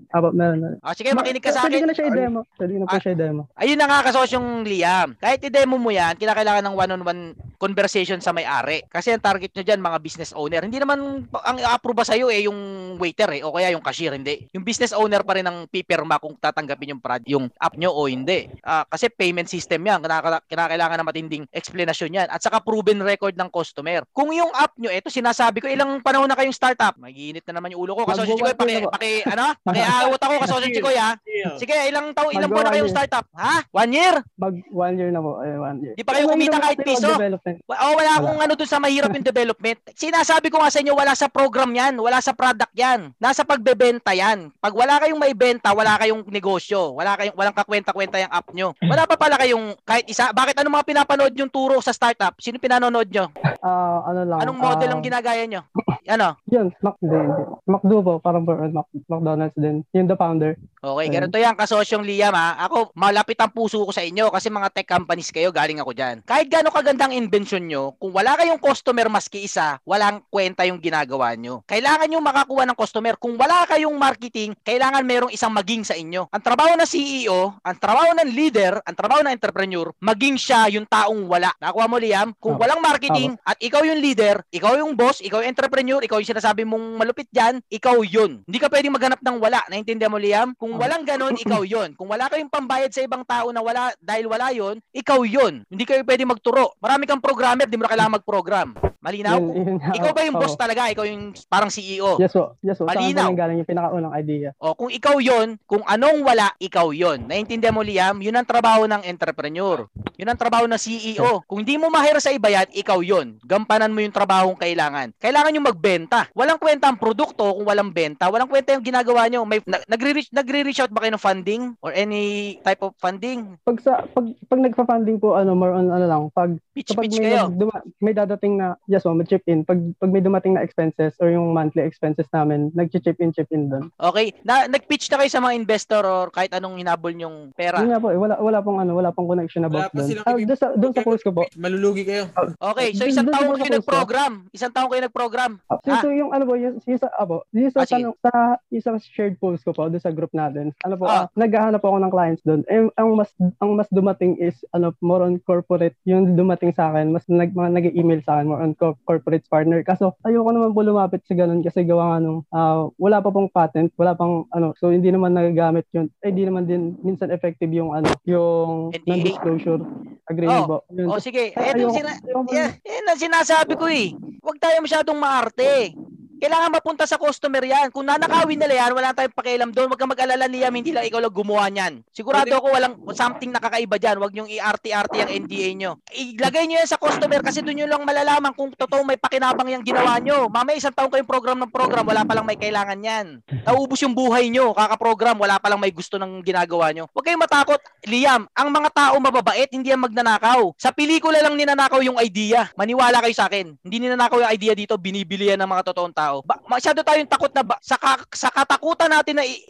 Apo, 0.08 0.28
meron 0.32 0.58
na. 0.58 0.70
Ah, 0.80 0.94
sige, 0.94 1.12
makinig 1.12 1.44
ka 1.44 1.52
sa 1.52 1.62
Pwede 1.62 1.76
ko 1.76 1.78
akin. 1.78 1.88
na 1.88 1.94
siya 1.94 2.08
i-demo. 2.08 2.40
Pwede 2.56 2.72
ko 2.72 2.78
na 2.78 2.86
po 2.86 2.90
Ah. 2.90 3.02
siya 3.02 3.12
i-demo. 3.12 3.42
Ayun 3.54 3.78
na 3.78 3.86
nga 3.86 4.06
kasosyong 4.06 4.50
Liam. 4.64 5.10
Kahit 5.16 5.42
i-demo 5.42 5.76
mo 5.76 5.90
yan, 5.90 6.16
kinakailangan 6.16 6.64
ng 6.64 6.76
one-on-one 6.76 7.22
conversation 7.58 8.20
sa 8.20 8.32
may-ari. 8.32 8.84
Kasi 8.88 9.12
ang 9.16 9.24
target 9.24 9.52
nyo 9.56 9.64
dyan, 9.64 9.82
mga 9.82 10.00
business 10.00 10.32
owner. 10.36 10.64
Hindi 10.64 10.80
naman 10.80 11.26
ang 11.32 11.58
approve 11.72 12.04
sa'yo 12.06 12.30
eh, 12.30 12.46
yung 12.46 12.60
waiter 13.00 13.32
eh, 13.36 13.42
o 13.42 13.56
kaya 13.56 13.72
yung 13.72 13.84
cashier, 13.84 14.14
hindi. 14.16 14.48
Yung 14.56 14.64
business 14.64 14.92
owner 14.96 15.24
pa 15.24 15.36
rin 15.40 15.48
ang 15.48 15.66
pipirma 15.68 16.20
kung 16.20 16.36
tatanggapin 16.38 16.96
yung, 16.96 17.02
prod- 17.02 17.28
yung 17.28 17.46
app 17.60 17.76
nyo 17.76 17.92
o 17.92 18.08
hindi. 18.08 18.48
Ah, 18.62 18.84
kasi 18.88 19.10
payment 19.10 19.48
system 19.48 19.82
yan. 19.84 20.00
Kinaka- 20.04 20.44
kinakailangan 20.48 20.98
ng 21.02 21.08
matinding 21.08 21.44
explanation 21.52 22.12
yan. 22.12 22.28
At 22.30 22.44
saka 22.44 22.60
proven 22.62 23.02
record 23.02 23.36
ng 23.36 23.50
customer. 23.50 24.04
Kung 24.12 24.32
yung 24.36 24.52
app 24.54 24.76
nyo, 24.76 24.92
eto 24.92 25.10
sinasabi 25.10 25.64
ko, 25.64 25.68
ilang 25.72 26.00
panahon 26.04 26.28
na 26.28 26.36
kayong 26.38 26.56
startup? 26.56 26.96
Magiinit 27.00 27.44
na 27.48 27.60
naman 27.60 27.72
yung 27.74 27.88
ulo 27.88 27.98
ko. 27.98 28.02
Kasosyo 28.08 28.36
Magbubuhat 28.36 28.58
paki, 28.60 28.76
na 28.82 28.92
paki, 28.92 29.14
ano? 29.26 29.46
Pakiawat 29.64 30.22
ako, 30.22 30.34
kasosyo 30.44 30.68
Chikoy 30.72 30.98
ha. 31.00 31.12
Sige, 31.56 31.76
ilang 31.88 32.12
taon, 32.12 32.32
ilang 32.36 32.52
buwan 32.52 32.66
na 32.68 32.74
kayong 32.76 32.92
startup? 32.92 33.26
Ha? 33.36 33.64
One 33.72 33.92
year? 33.94 34.16
Mag 34.36 34.56
one 34.72 34.96
year 35.00 35.12
na 35.12 35.20
po. 35.22 35.40
Ay, 35.40 35.56
one 35.56 35.78
year. 35.84 35.94
Di 35.96 36.04
pa 36.04 36.12
kayo 36.18 36.28
Ay, 36.28 36.34
kumita 36.36 36.58
kahit 36.60 36.80
piso? 36.84 37.10
Wa- 37.46 37.78
Oh, 37.86 37.94
wala 37.94 38.12
akong 38.18 38.40
ano 38.42 38.54
dun 38.58 38.66
sa 38.66 38.82
mahirap 38.82 39.14
yung 39.14 39.22
development. 39.22 39.78
Sinasabi 39.94 40.50
ko 40.50 40.58
nga 40.58 40.74
sa 40.74 40.82
inyo, 40.82 40.98
wala 40.98 41.14
sa 41.14 41.30
program 41.30 41.70
yan, 41.78 41.94
wala 42.02 42.18
sa 42.18 42.34
product 42.34 42.74
yan. 42.74 43.14
Nasa 43.22 43.46
pagbebenta 43.46 44.18
yan. 44.18 44.50
Pag 44.58 44.74
wala 44.74 44.98
kayong 44.98 45.22
may 45.22 45.38
benta, 45.38 45.70
wala 45.70 46.02
kayong 46.02 46.26
negosyo. 46.34 46.98
Wala 46.98 47.14
kayong 47.14 47.38
walang 47.38 47.54
kakwenta-kwenta 47.54 48.18
yung 48.18 48.34
app 48.34 48.50
nyo. 48.50 48.74
Wala 48.82 49.06
pa 49.06 49.14
pala 49.14 49.38
kayong 49.38 49.78
kahit 49.86 50.10
isa. 50.10 50.34
Bakit 50.34 50.58
ano 50.58 50.74
mga 50.74 50.90
pinapanood 50.90 51.34
yung 51.38 51.54
turo 51.54 51.78
sa 51.86 51.94
startup? 51.94 52.34
Sino 52.42 52.58
pinanonood 52.58 53.14
nyo? 53.14 53.30
Ah, 53.62 54.02
ano 54.10 54.26
lang. 54.26 54.40
Anong 54.42 54.58
model 54.58 54.90
ah, 54.90 54.94
ang 54.98 55.04
ginagaya 55.06 55.44
nyo? 55.46 55.62
Ano? 56.06 56.38
Yun, 56.50 56.70
hindi. 57.02 57.18
McDo 57.66 57.98
po, 58.02 58.14
parang 58.22 58.46
McDonald's 58.46 59.58
din. 59.58 59.82
Yung 59.94 60.06
the 60.06 60.18
founder. 60.18 60.54
Okay, 60.86 61.08
ganito 61.10 61.38
yan, 61.42 61.58
kasosyong 61.58 62.06
Liam 62.06 62.34
ha. 62.38 62.62
Ako, 62.70 62.94
malapit 62.94 63.42
ang 63.42 63.50
puso 63.50 63.82
ko 63.82 63.90
sa 63.90 64.06
inyo 64.06 64.30
kasi 64.30 64.54
mga 64.54 64.70
tech 64.70 64.86
companies 64.86 65.34
kayo, 65.34 65.50
galing 65.50 65.82
ako 65.82 65.98
dyan. 65.98 66.22
Kahit 66.22 66.46
gaano 66.46 66.70
kagandang 66.70 67.10
invention 67.36 67.68
nyo, 67.68 67.92
kung 68.00 68.16
wala 68.16 68.40
kayong 68.40 68.64
customer 68.64 69.12
maski 69.12 69.44
isa, 69.44 69.76
walang 69.84 70.24
kwenta 70.32 70.64
yung 70.64 70.80
ginagawa 70.80 71.36
nyo. 71.36 71.68
Kailangan 71.68 72.08
nyo 72.08 72.24
makakuha 72.24 72.64
ng 72.64 72.80
customer. 72.80 73.20
Kung 73.20 73.36
wala 73.36 73.68
kayong 73.68 73.92
marketing, 74.00 74.56
kailangan 74.64 75.04
merong 75.04 75.36
isang 75.36 75.52
maging 75.52 75.84
sa 75.84 76.00
inyo. 76.00 76.32
Ang 76.32 76.40
trabaho 76.40 76.80
ng 76.80 76.88
CEO, 76.88 77.60
ang 77.60 77.76
trabaho 77.76 78.16
ng 78.16 78.32
leader, 78.32 78.80
ang 78.88 78.96
trabaho 78.96 79.20
ng 79.28 79.36
entrepreneur, 79.36 79.92
maging 80.00 80.40
siya 80.40 80.72
yung 80.72 80.88
taong 80.88 81.28
wala. 81.28 81.52
Nakuha 81.60 81.92
mo, 81.92 82.00
Liam? 82.00 82.32
Kung 82.40 82.56
walang 82.56 82.80
marketing 82.80 83.36
at 83.44 83.60
ikaw 83.60 83.84
yung 83.84 84.00
leader, 84.00 84.40
ikaw 84.48 84.80
yung 84.80 84.96
boss, 84.96 85.20
ikaw 85.20 85.44
yung 85.44 85.52
entrepreneur, 85.52 86.00
ikaw 86.00 86.24
yung 86.24 86.32
sinasabi 86.32 86.64
mong 86.64 86.96
malupit 86.96 87.28
dyan, 87.36 87.60
ikaw 87.68 88.00
yun. 88.00 88.48
Hindi 88.48 88.64
ka 88.64 88.72
pwedeng 88.72 88.96
maghanap 88.96 89.20
ng 89.20 89.38
wala. 89.44 89.60
Naintindihan 89.68 90.08
mo, 90.08 90.24
Liam? 90.24 90.56
Kung 90.56 90.80
Tama. 90.80 90.88
walang 90.88 91.04
ganon, 91.04 91.36
ikaw 91.36 91.68
yun. 91.76 92.00
Kung 92.00 92.08
wala 92.08 92.32
kayong 92.32 92.48
pambayad 92.48 92.96
sa 92.96 93.04
ibang 93.04 93.28
tao 93.28 93.52
na 93.52 93.60
wala 93.60 93.92
dahil 94.00 94.32
wala 94.32 94.56
yun, 94.56 94.80
ikaw 94.96 95.20
yun. 95.28 95.68
Hindi 95.68 95.84
kayo 95.84 96.00
pwedeng 96.08 96.32
magturo. 96.32 96.78
Marami 96.80 97.04
kang 97.04 97.25
programmer, 97.26 97.66
di 97.66 97.74
mo 97.74 97.90
na 97.90 97.92
kailangan 97.92 98.16
mag-program. 98.22 98.70
Malinaw? 99.06 99.38
Yun, 99.38 99.54
yun. 99.54 99.78
Ikaw 100.02 100.12
ba 100.18 100.22
yung 100.26 100.38
Oo. 100.38 100.42
boss 100.42 100.58
talaga? 100.58 100.90
Ikaw 100.90 101.06
yung 101.06 101.34
parang 101.46 101.70
CEO? 101.70 102.18
Yes 102.18 102.34
po. 102.34 102.58
Yes 102.66 102.78
po. 102.82 102.90
Saan 102.90 102.98
Malinaw. 102.98 103.30
po 103.30 103.32
nanggaling 103.34 103.58
yung 103.62 103.70
pinakaunang 103.70 104.14
idea? 104.18 104.50
O 104.58 104.74
kung 104.74 104.90
ikaw 104.90 105.22
yon, 105.22 105.62
kung 105.70 105.86
anong 105.86 106.26
wala, 106.26 106.50
ikaw 106.58 106.90
yon. 106.90 107.30
Naintindihan 107.30 107.74
mo 107.74 107.86
Liam? 107.86 108.18
Yun 108.18 108.34
ang 108.34 108.50
trabaho 108.50 108.90
ng 108.90 109.06
entrepreneur. 109.06 109.86
Yun 110.18 110.32
ang 110.32 110.40
trabaho 110.40 110.66
ng 110.66 110.82
CEO. 110.82 111.46
Kung 111.46 111.62
hindi 111.62 111.78
mo 111.78 111.94
mahira 111.94 112.18
sa 112.18 112.34
iba 112.34 112.50
yan, 112.50 112.66
ikaw 112.74 112.98
yon. 113.06 113.38
Gampanan 113.46 113.94
mo 113.94 114.02
yung 114.02 114.16
trabahong 114.16 114.58
kailangan. 114.58 115.14
Kailangan 115.22 115.54
nyo 115.54 115.62
magbenta. 115.70 116.26
Walang 116.34 116.58
kwenta 116.58 116.90
ang 116.90 116.98
produkto 116.98 117.46
kung 117.46 117.68
walang 117.68 117.94
benta. 117.94 118.26
Walang 118.32 118.50
kwenta 118.50 118.74
yung 118.74 118.86
ginagawa 118.86 119.30
nyo. 119.30 119.46
May, 119.46 119.62
na, 119.70 119.86
nagre-reach, 119.86 120.34
nagre-reach 120.34 120.82
out 120.82 120.90
ba 120.90 121.06
kayo 121.06 121.14
ng 121.14 121.22
funding? 121.22 121.62
Or 121.84 121.94
any 121.94 122.58
type 122.66 122.82
of 122.82 122.98
funding? 122.98 123.60
Pag 123.68 123.78
sa 123.84 124.02
pag 124.08 124.26
pag 124.50 124.60
nagfa-funding 124.66 125.20
po 125.20 125.36
ano 125.36 125.54
more 125.54 125.76
on 125.76 125.92
ano 125.92 126.06
lang 126.08 126.22
pag 126.32 126.56
kapag 126.56 126.64
Pitch-pitch 126.76 127.15
may 127.18 127.32
kayo. 127.32 127.50
duma- 127.50 127.86
may 128.00 128.14
dadating 128.14 128.54
na 128.56 128.76
yes 128.86 129.04
po, 129.04 129.16
chip 129.24 129.44
in 129.46 129.62
pag 129.62 129.80
pag 129.98 130.10
may 130.10 130.20
dumating 130.20 130.54
na 130.54 130.62
expenses 130.62 131.16
or 131.18 131.30
yung 131.30 131.52
monthly 131.52 131.82
expenses 131.82 132.28
namin, 132.30 132.70
nag-chip 132.72 133.18
in 133.18 133.32
chip 133.32 133.50
in 133.50 133.68
doon. 133.68 133.90
Okay? 133.96 134.34
Na, 134.42 134.66
nag-pitch 134.66 135.10
na 135.10 135.18
kayo 135.18 135.30
sa 135.30 135.40
mga 135.40 135.56
investor 135.56 136.04
or 136.04 136.30
kahit 136.30 136.52
anong 136.52 136.78
hinabol 136.78 137.12
nyong 137.12 137.54
pera? 137.54 137.80
Yun 137.80 137.92
nga 137.92 138.00
po, 138.00 138.10
eh, 138.10 138.20
wala 138.20 138.36
wala 138.38 138.60
pong 138.60 138.80
ano, 138.80 138.92
wala 138.94 139.10
pong 139.10 139.28
connection 139.28 139.66
about 139.66 139.90
doon. 139.92 140.08
Ah, 140.22 140.36
doon 140.36 140.58
sa 140.58 140.68
doon 140.74 140.94
sa 140.94 141.02
post 141.02 141.24
ko 141.24 141.32
po. 141.32 141.44
Malulugi 141.56 142.04
kayo. 142.04 142.30
Okay, 142.58 142.94
so 142.94 143.06
isang 143.06 143.26
dun 143.26 143.34
sa 143.34 143.40
taon 143.40 143.50
mga 143.50 143.60
kayo 143.60 143.74
nag-program. 143.78 144.34
Isang 144.52 144.72
taon 144.72 144.90
kayo 144.90 145.02
nag-program. 145.04 145.52
Ah, 145.66 145.78
so, 145.80 145.90
Ah. 145.90 146.02
so 146.02 146.10
yung 146.10 146.32
ano 146.32 146.44
po, 146.44 146.54
yung, 146.56 146.78
yung 146.80 147.00
sa 147.00 147.10
abo, 147.16 147.46
yung 147.52 147.72
sa, 147.72 147.82
Ah, 147.82 147.88
tanong, 147.88 148.16
sa 148.18 148.32
isang 148.70 148.98
shared 148.98 149.36
post 149.38 149.62
ko 149.62 149.72
po 149.72 149.86
doon 149.86 150.00
sa 150.00 150.10
group 150.10 150.32
natin. 150.32 150.74
Ano 150.82 150.96
po, 150.96 151.06
Ah. 151.06 151.26
ah, 151.26 151.26
naghahanap 151.34 151.80
ako 151.80 151.98
ng 151.98 152.12
clients 152.12 152.44
doon. 152.44 152.62
Eh, 152.66 152.86
ang 152.96 153.10
mas 153.14 153.30
ang 153.60 153.74
mas 153.74 153.90
dumating 153.90 154.38
is 154.38 154.56
ano 154.72 154.94
more 155.00 155.22
on 155.22 155.38
corporate 155.40 155.94
yung 156.04 156.34
dumating 156.34 156.72
sa 156.72 156.90
akin, 156.90 157.05
mas 157.08 157.26
nag 157.26 157.52
mga 157.52 157.70
nag-email 157.72 158.22
sa 158.22 158.38
akin 158.38 158.48
more 158.48 158.60
on 158.60 158.74
co- 158.74 158.98
corporate 159.04 159.44
partner. 159.46 159.82
Kaso 159.82 160.14
ayoko 160.22 160.50
naman 160.50 160.72
po 160.72 160.82
lumapit 160.82 161.22
sa 161.22 161.34
ganun 161.34 161.60
kasi 161.60 161.82
gawa 161.82 162.16
nga 162.16 162.20
nung 162.20 162.40
ah, 162.50 162.88
wala 162.96 163.20
pa 163.20 163.30
pong 163.30 163.48
patent, 163.48 163.92
wala 163.96 164.14
pang 164.14 164.48
ano, 164.50 164.72
so 164.76 164.90
hindi 164.90 165.10
naman 165.10 165.32
nagagamit 165.32 165.86
yun. 165.92 166.08
Eh, 166.20 166.30
hindi 166.30 166.44
naman 166.44 166.64
din 166.64 166.96
minsan 167.02 167.30
effective 167.30 167.70
yung 167.70 167.92
ano, 167.92 168.08
yung 168.24 168.90
NDA. 168.92 169.06
non-disclosure 169.06 169.82
agreement 170.26 170.66
po. 170.66 170.78
Yun. 170.90 171.08
O 171.08 171.20
sige, 171.20 171.52
Ay, 171.52 171.76
yung 171.76 171.90
ayoko- 171.90 171.98
sina- 171.98 172.20
ayoko- 172.20 172.50
Yeah, 172.50 172.72
yan 172.82 173.06
ang 173.06 173.20
sinasabi 173.20 173.74
ko 173.76 173.86
eh. 173.86 174.14
Huwag 174.40 174.58
tayo 174.58 174.78
masyadong 174.80 175.18
maarte. 175.18 175.94
Kailangan 176.36 176.72
mapunta 176.72 177.08
sa 177.08 177.16
customer 177.16 177.64
yan. 177.64 177.90
Kung 177.90 178.06
nanakawin 178.06 178.60
nila 178.60 178.76
yan, 178.76 178.92
wala 178.92 179.16
tayong 179.16 179.36
pakialam 179.36 179.70
doon. 179.72 179.88
Huwag 179.88 180.00
kang 180.00 180.12
mag-alala 180.12 180.46
Liam, 180.52 180.74
hindi 180.76 180.92
lang 180.92 181.08
ikaw 181.08 181.24
lang 181.24 181.32
gumawa 181.32 181.66
niyan. 181.72 182.04
Sigurado 182.12 182.46
Pwede- 182.46 182.60
ako 182.60 182.68
walang 182.76 182.94
something 183.16 183.52
nakakaiba 183.56 183.96
dyan. 183.96 184.16
Huwag 184.20 184.34
niyong 184.36 184.50
i-RT-RT 184.52 185.14
ang 185.24 185.32
NDA 185.32 185.70
nyo. 185.76 185.92
Ilagay 186.12 186.68
niyo 186.68 186.84
yan 186.84 186.90
sa 186.90 187.00
customer 187.00 187.40
kasi 187.40 187.64
doon 187.64 187.80
nyo 187.80 187.88
lang 187.88 188.04
malalaman 188.04 188.52
kung 188.52 188.72
totoo 188.76 189.08
may 189.08 189.16
pakinabang 189.16 189.72
yung 189.72 189.86
ginawa 189.86 190.20
nyo. 190.20 190.52
Mamaya 190.52 190.76
isang 190.76 190.92
taong 190.92 191.12
kayong 191.12 191.30
program 191.30 191.58
ng 191.64 191.72
program, 191.72 192.04
wala 192.04 192.28
pa 192.28 192.34
lang 192.36 192.46
may 192.46 192.60
kailangan 192.60 193.00
yan. 193.00 193.26
Naubos 193.64 194.04
yung 194.04 194.14
buhay 194.14 194.52
nyo, 194.52 194.76
kaka-program, 194.76 195.40
wala 195.40 195.56
pa 195.56 195.72
lang 195.72 195.80
may 195.80 195.92
gusto 195.94 196.20
ng 196.20 196.44
ginagawa 196.44 196.92
nyo. 196.92 197.08
Huwag 197.16 197.26
kayong 197.26 197.44
matakot. 197.44 197.80
Liam, 198.06 198.46
ang 198.52 198.70
mga 198.70 198.90
tao 198.92 199.16
mababait, 199.18 199.70
hindi 199.72 199.90
yan 199.90 200.04
magnanakaw. 200.04 200.76
Sa 200.76 200.92
pelikula 200.92 201.40
lang 201.40 201.56
ninanakaw 201.56 202.04
yung 202.04 202.20
idea. 202.20 202.70
Maniwala 202.76 203.24
kayo 203.24 203.34
sa 203.34 203.48
akin. 203.48 203.78
Hindi 203.82 203.98
ninanakaw 204.04 204.44
yung 204.46 204.52
idea 204.52 204.74
dito, 204.76 204.94
binibili 205.00 205.48
yan 205.50 205.64
ng 205.64 205.70
mga 205.70 205.84
totoong 205.92 206.14
tao. 206.14 206.25
Ba, 206.42 206.58
masyado 206.66 207.02
tayong 207.02 207.28
takot 207.28 207.52
na 207.52 207.62
ba, 207.62 207.76
sa, 207.80 207.96
ka- 207.96 208.26
sa 208.32 208.50
katakutan 208.50 209.10
natin 209.10 209.38
na, 209.38 209.44
i- 209.44 209.62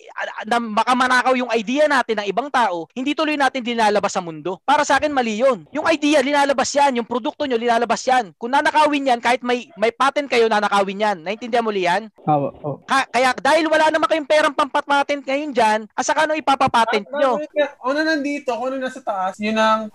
na 0.43 0.57
makamanakaw 0.57 1.33
yung 1.33 1.51
idea 1.51 1.85
natin 1.85 2.21
ng 2.21 2.27
ibang 2.27 2.47
tao, 2.47 2.88
hindi 2.91 3.12
tuloy 3.12 3.35
natin 3.35 3.59
dinalabas 3.59 4.12
sa 4.12 4.21
mundo. 4.21 4.62
Para 4.62 4.81
sa 4.81 4.95
akin, 4.95 5.12
mali 5.12 5.38
yun. 5.38 5.67
Yung 5.69 5.85
idea, 5.85 6.21
linalabas 6.21 6.71
yan. 6.71 6.95
Yung 6.95 7.07
produkto 7.07 7.43
nyo, 7.43 7.55
linalabas 7.55 8.00
yan. 8.01 8.31
Kung 8.35 8.51
nanakawin 8.51 9.09
yan, 9.09 9.19
kahit 9.19 9.41
may, 9.41 9.67
may 9.75 9.89
patent 9.89 10.27
kayo, 10.27 10.45
nanakawin 10.45 11.01
yan. 11.01 11.17
Naintindihan 11.19 11.65
mo, 11.65 11.74
Lian? 11.74 12.07
Opo, 12.21 12.47
opo. 12.50 12.69
Ka- 12.85 13.09
kaya 13.09 13.35
dahil 13.35 13.65
wala 13.65 13.89
naman 13.89 14.07
kayong 14.07 14.29
perang 14.29 14.55
pampapatent 14.55 15.24
ngayon 15.24 15.51
dyan, 15.51 15.79
asa 15.91 16.13
ka 16.13 16.24
ano 16.24 16.33
ipapapatent 16.33 17.05
nyo? 17.12 17.41
Kung 17.75 17.91
ano 17.91 18.01
nandito, 18.05 18.53
kung 18.53 18.67
ano 18.69 18.77
nasa 18.79 19.01
taas, 19.01 19.35
yun 19.38 19.57
ang 19.57 19.89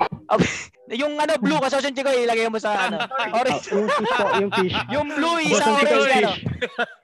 Yung 0.90 1.14
ano, 1.16 1.32
blue, 1.38 1.60
kasosyon 1.62 1.94
ko, 1.94 2.10
ilagay 2.10 2.50
mo 2.50 2.58
sa 2.58 2.90
ano. 2.90 2.98
Ah, 3.20 3.36
Orange. 3.36 3.68
yung 3.70 3.86
fish 3.86 4.10
po, 4.10 4.24
yung 4.40 4.50
fish. 4.50 4.74
Yung 4.90 5.08
blue, 5.12 5.36
isa 5.38 5.60
Kasosyon 5.60 5.86
ko 5.86 5.96
orange 6.02 6.24
oh. 6.24 6.36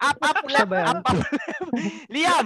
Up, 0.01 0.19
up, 0.21 0.39
left, 0.49 0.73
up, 0.73 1.01
up. 1.05 1.19
Liam, 2.15 2.45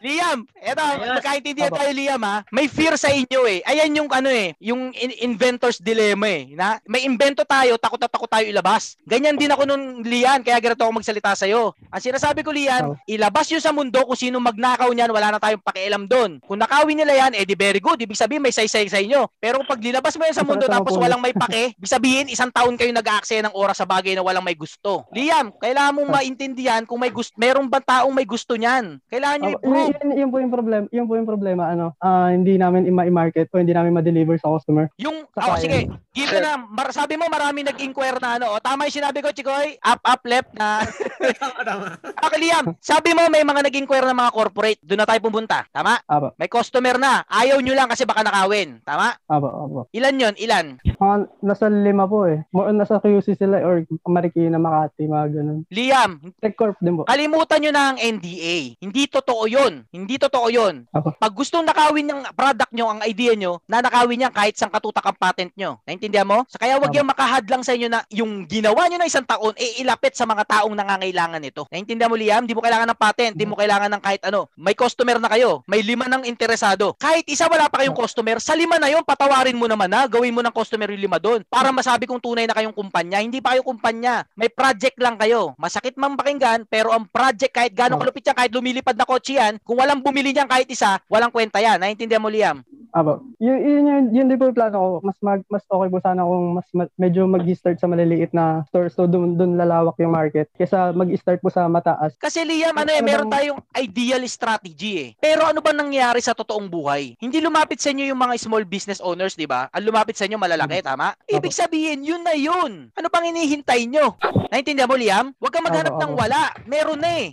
Liam, 0.00 0.38
eto, 0.56 0.82
magkaintindihan 1.14 1.70
tayo, 1.70 1.90
Liam, 1.92 2.20
ha? 2.24 2.42
May 2.48 2.66
fear 2.66 2.96
sa 2.96 3.12
inyo, 3.12 3.44
eh. 3.46 3.60
Ayan 3.64 3.92
yung, 3.94 4.08
ano, 4.08 4.28
eh, 4.28 4.56
yung 4.58 4.90
in- 4.96 5.16
inventor's 5.20 5.78
dilemma, 5.78 6.26
eh. 6.26 6.42
Na, 6.56 6.80
may 6.88 7.04
invento 7.04 7.44
tayo, 7.44 7.76
takot 7.76 8.00
na 8.00 8.08
takot 8.08 8.28
tayo 8.28 8.44
ilabas. 8.48 8.96
Ganyan 9.04 9.36
din 9.36 9.52
ako 9.52 9.68
nun, 9.68 10.00
Lian, 10.02 10.40
kaya 10.40 10.58
ganito 10.58 10.80
ako 10.82 11.00
magsalita 11.00 11.36
sa'yo. 11.36 11.76
Ang 11.92 12.02
sinasabi 12.02 12.40
ko, 12.40 12.50
Lian, 12.50 12.82
Oh. 12.82 12.96
ilabas 13.04 13.46
yun 13.52 13.60
sa 13.60 13.76
mundo 13.76 14.00
kung 14.02 14.16
sino 14.16 14.40
magnakaw 14.40 14.88
niyan, 14.90 15.12
wala 15.12 15.36
na 15.36 15.40
tayong 15.42 15.60
pakialam 15.60 16.08
doon. 16.08 16.40
Kung 16.40 16.56
nakawin 16.56 16.96
nila 16.96 17.12
yan, 17.12 17.32
eh 17.36 17.44
di 17.44 17.52
very 17.52 17.78
good. 17.78 18.00
Ibig 18.00 18.16
sabihin, 18.16 18.40
may 18.40 18.54
saysay 18.54 18.88
sa 18.88 18.96
inyo. 18.96 19.28
Pero 19.36 19.60
pag 19.68 19.76
linabas 19.78 20.16
mo 20.16 20.24
yan 20.24 20.32
sa 20.32 20.42
mundo 20.42 20.64
tapos 20.80 20.94
po. 20.94 21.02
walang 21.02 21.20
may 21.20 21.32
pake, 21.32 21.62
ibig 21.78 21.88
sabihin, 21.88 22.26
isang 22.26 22.48
taon 22.48 22.74
kayo 22.74 22.90
nag-aaksaya 22.90 23.40
ng 23.42 23.54
oras 23.54 23.76
sa 23.76 23.84
bagay 23.84 24.12
na 24.12 24.20
walang 24.20 24.40
may 24.40 24.54
gusto. 24.54 25.04
Liam, 25.10 25.52
kailangan 25.54 25.92
mong 25.94 26.08
Ah. 26.08 26.16
maintindihan 26.18 26.82
kung 26.82 26.98
may 26.98 27.08
gusto, 27.08 27.32
meron 27.36 27.66
ba 27.66 27.78
taong 27.78 28.10
may 28.10 28.24
gusto 28.24 28.54
niyan? 28.54 28.98
Kailangan 29.06 29.38
nyo 29.38 29.48
Oh, 29.48 29.56
i-prove. 29.56 29.90
yun, 29.90 30.06
yun, 30.06 30.18
yun 30.18 30.28
po 30.28 30.36
yung 30.38 30.50
problema, 30.50 30.84
yun 30.90 31.04
po 31.04 31.14
yung 31.14 31.26
problema 31.26 31.62
ano, 31.66 31.92
ah, 31.98 32.28
hindi 32.28 32.54
namin 32.54 32.84
i-market 32.84 33.48
o 33.48 33.58
hindi 33.58 33.70
namin 33.70 33.92
ma-deliver 33.92 34.36
sa 34.36 34.48
customer. 34.48 34.88
Yung, 34.96 35.24
Sa 35.32 35.46
oh, 35.46 35.56
sige, 35.56 35.86
given 36.10 36.40
na, 36.40 36.56
mar- 36.56 36.90
sabi 36.90 37.14
mo 37.14 37.26
marami 37.26 37.62
nag-inquire 37.62 38.18
na 38.18 38.36
ano, 38.36 38.46
o 38.50 38.58
tama 38.58 38.84
yung 38.84 38.96
sinabi 38.96 39.18
ko, 39.18 39.30
Chikoy, 39.30 39.78
up, 39.80 40.00
up, 40.00 40.22
left 40.22 40.50
na, 40.52 40.82
Tama, 41.40 41.60
tama. 41.62 41.84
okay, 42.18 42.38
Liam, 42.38 42.74
sabi 42.78 43.12
mo 43.12 43.26
may 43.26 43.42
mga 43.42 43.62
nag-inquire 43.62 44.04
na 44.04 44.16
mga 44.16 44.30
corporate, 44.30 44.80
doon 44.80 44.98
na 44.98 45.08
tayo 45.08 45.20
pumunta, 45.20 45.64
tama? 45.70 45.96
Aba, 46.04 46.32
May 46.36 46.46
customer 46.46 46.96
na, 46.96 47.24
ayaw 47.26 47.58
nyo 47.58 47.72
lang 47.72 47.86
kasi 47.86 48.04
baka 48.04 48.20
nakawin, 48.20 48.80
tama? 48.82 49.14
aba, 49.22 49.48
aba. 49.48 49.80
Ilan 49.90 50.14
yon 50.18 50.34
Ilan? 50.36 50.69
Mga 50.78 51.16
nasa 51.42 51.66
lima 51.66 52.04
po 52.06 52.28
eh. 52.28 52.44
More 52.52 52.70
on 52.70 52.78
nasa 52.78 53.00
QC 53.00 53.34
sila 53.34 53.64
or 53.64 53.82
Marikina, 54.06 54.60
Makati, 54.60 55.08
mga 55.08 55.26
ganun. 55.40 55.60
Liam, 55.72 56.20
Tech 56.38 56.54
Corp 56.54 56.76
din 56.78 57.00
po. 57.00 57.08
kalimutan 57.08 57.58
nyo 57.64 57.72
na 57.72 57.82
ang 57.94 57.98
NDA. 57.98 58.76
Hindi 58.78 59.02
totoo 59.08 59.48
yon 59.48 59.88
Hindi 59.90 60.20
totoo 60.20 60.46
yon 60.52 60.84
Ako. 60.92 61.16
Pag 61.16 61.32
gustong 61.32 61.64
nakawin 61.64 62.06
ng 62.10 62.20
product 62.36 62.70
nyo, 62.76 62.86
ang 62.92 63.00
idea 63.06 63.32
nyo, 63.34 63.62
na 63.64 63.80
nakawin 63.80 64.28
yan 64.28 64.32
kahit 64.34 64.54
sang 64.54 64.70
katutak 64.70 65.02
ang 65.02 65.16
patent 65.16 65.52
nyo. 65.56 65.80
Naintindihan 65.88 66.28
mo? 66.28 66.44
So, 66.46 66.60
kaya 66.60 66.76
wag 66.76 66.92
Tama. 66.92 66.98
yung 67.00 67.08
makahadlang 67.08 67.62
sa 67.64 67.72
inyo 67.72 67.88
na 67.88 68.04
yung 68.12 68.44
ginawa 68.44 68.86
nyo 68.86 68.98
na 69.00 69.08
isang 69.08 69.24
taon, 69.24 69.56
eh 69.56 69.80
ilapit 69.80 70.14
sa 70.14 70.28
mga 70.28 70.44
taong 70.46 70.74
nangangailangan 70.76 71.40
nito. 71.40 71.64
Naintindihan 71.72 72.10
mo, 72.12 72.16
Liam? 72.18 72.44
Di 72.44 72.52
mo 72.52 72.60
kailangan 72.60 72.90
ng 72.92 72.98
patent, 73.00 73.34
di 73.38 73.46
mo 73.48 73.54
kailangan 73.56 73.88
ng 73.96 74.02
kahit 74.02 74.22
ano. 74.28 74.50
May 74.58 74.74
customer 74.76 75.16
na 75.16 75.30
kayo, 75.30 75.62
may 75.64 75.80
lima 75.80 76.06
ng 76.10 76.26
interesado. 76.28 76.92
Kahit 76.98 77.24
isa 77.30 77.48
wala 77.48 77.70
pa 77.72 77.80
kayong 77.80 77.96
customer, 77.96 78.36
sa 78.42 78.52
lima 78.52 78.76
na 78.76 78.92
yon 78.92 79.06
patawarin 79.06 79.56
mo 79.56 79.64
naman 79.70 79.88
na, 79.88 80.04
gawin 80.04 80.34
mo 80.34 80.42
ng 80.44 80.52
customer 80.60 80.92
yung 80.92 81.08
lima 81.08 81.16
doon. 81.16 81.40
Para 81.48 81.72
masabi 81.72 82.04
kong 82.04 82.20
tunay 82.20 82.44
na 82.44 82.52
kayong 82.52 82.76
kumpanya. 82.76 83.24
Hindi 83.24 83.40
pa 83.40 83.56
kayo 83.56 83.64
kumpanya. 83.64 84.28
May 84.36 84.52
project 84.52 85.00
lang 85.00 85.16
kayo. 85.16 85.56
Masakit 85.56 85.96
man 85.96 86.14
pakinggan, 86.14 86.68
pero 86.68 86.92
ang 86.92 87.08
project 87.08 87.52
kahit 87.56 87.72
gaano 87.72 87.96
Tama. 87.96 88.02
kalupit 88.04 88.28
yan, 88.28 88.36
kahit 88.36 88.52
lumilipad 88.52 88.96
na 88.96 89.08
kotse 89.08 89.40
yan, 89.40 89.56
kung 89.64 89.80
walang 89.80 90.04
bumili 90.04 90.36
niyan 90.36 90.46
kahit 90.46 90.68
isa, 90.68 91.00
walang 91.08 91.32
kwenta 91.32 91.58
yan. 91.58 91.80
Naintindihan 91.80 92.20
mo, 92.20 92.28
Liam? 92.28 92.60
Aba. 92.90 93.22
Yun, 93.38 93.58
yun, 93.58 93.82
yun, 93.86 94.04
yun 94.10 94.26
din 94.26 94.38
po 94.38 94.50
yung 94.50 94.58
plano 94.58 94.76
ko. 94.76 94.88
Mas 95.06 95.18
mag, 95.22 95.40
mas 95.46 95.62
okay 95.62 95.88
po 95.88 95.98
sana 96.02 96.26
kung 96.26 96.58
mas 96.58 96.68
ma- 96.74 96.94
medyo 96.98 97.22
mag-start 97.30 97.78
sa 97.78 97.86
maliliit 97.86 98.34
na 98.34 98.66
store 98.66 98.90
so 98.90 99.06
doon 99.06 99.38
doon 99.38 99.54
lalawak 99.54 99.94
yung 100.02 100.10
market 100.10 100.50
kaysa 100.58 100.90
mag-start 100.90 101.38
po 101.38 101.48
sa 101.48 101.70
mataas. 101.70 102.18
Kasi 102.18 102.42
Liam, 102.42 102.74
ano 102.74 102.90
eh, 102.90 102.98
Ano 102.98 103.06
meron 103.06 103.30
tayong 103.30 103.60
ideal 103.78 104.22
strategy 104.26 104.92
eh. 104.98 105.08
Pero 105.22 105.46
ano 105.46 105.62
ba 105.62 105.70
nangyari 105.70 106.18
sa 106.18 106.34
totoong 106.34 106.66
buhay? 106.66 107.14
Hindi 107.22 107.38
lumapit 107.38 107.78
sa 107.78 107.94
inyo 107.94 108.10
yung 108.10 108.20
mga 108.20 108.34
small 108.42 108.66
business 108.66 108.98
owners, 108.98 109.38
di 109.38 109.46
ba? 109.46 109.70
Ang 109.70 109.86
lumapit 109.86 110.18
sa 110.18 110.26
inyo 110.26 110.36
malalaki, 110.36 110.82
tama? 110.82 111.14
Ibig 111.30 111.54
sabihin, 111.54 112.02
yun 112.02 112.26
na 112.26 112.34
yun. 112.34 112.90
Ano 112.98 113.06
pang 113.06 113.22
hinihintay 113.22 113.86
nyo? 113.86 114.18
Naintindihan 114.50 114.90
mo, 114.90 114.98
Liam? 114.98 115.30
Huwag 115.38 115.52
kang 115.54 115.66
maghanap 115.66 115.94
ng 115.94 116.12
wala. 116.18 116.50
Meron 116.66 116.98
na 116.98 117.10
eh. 117.22 117.30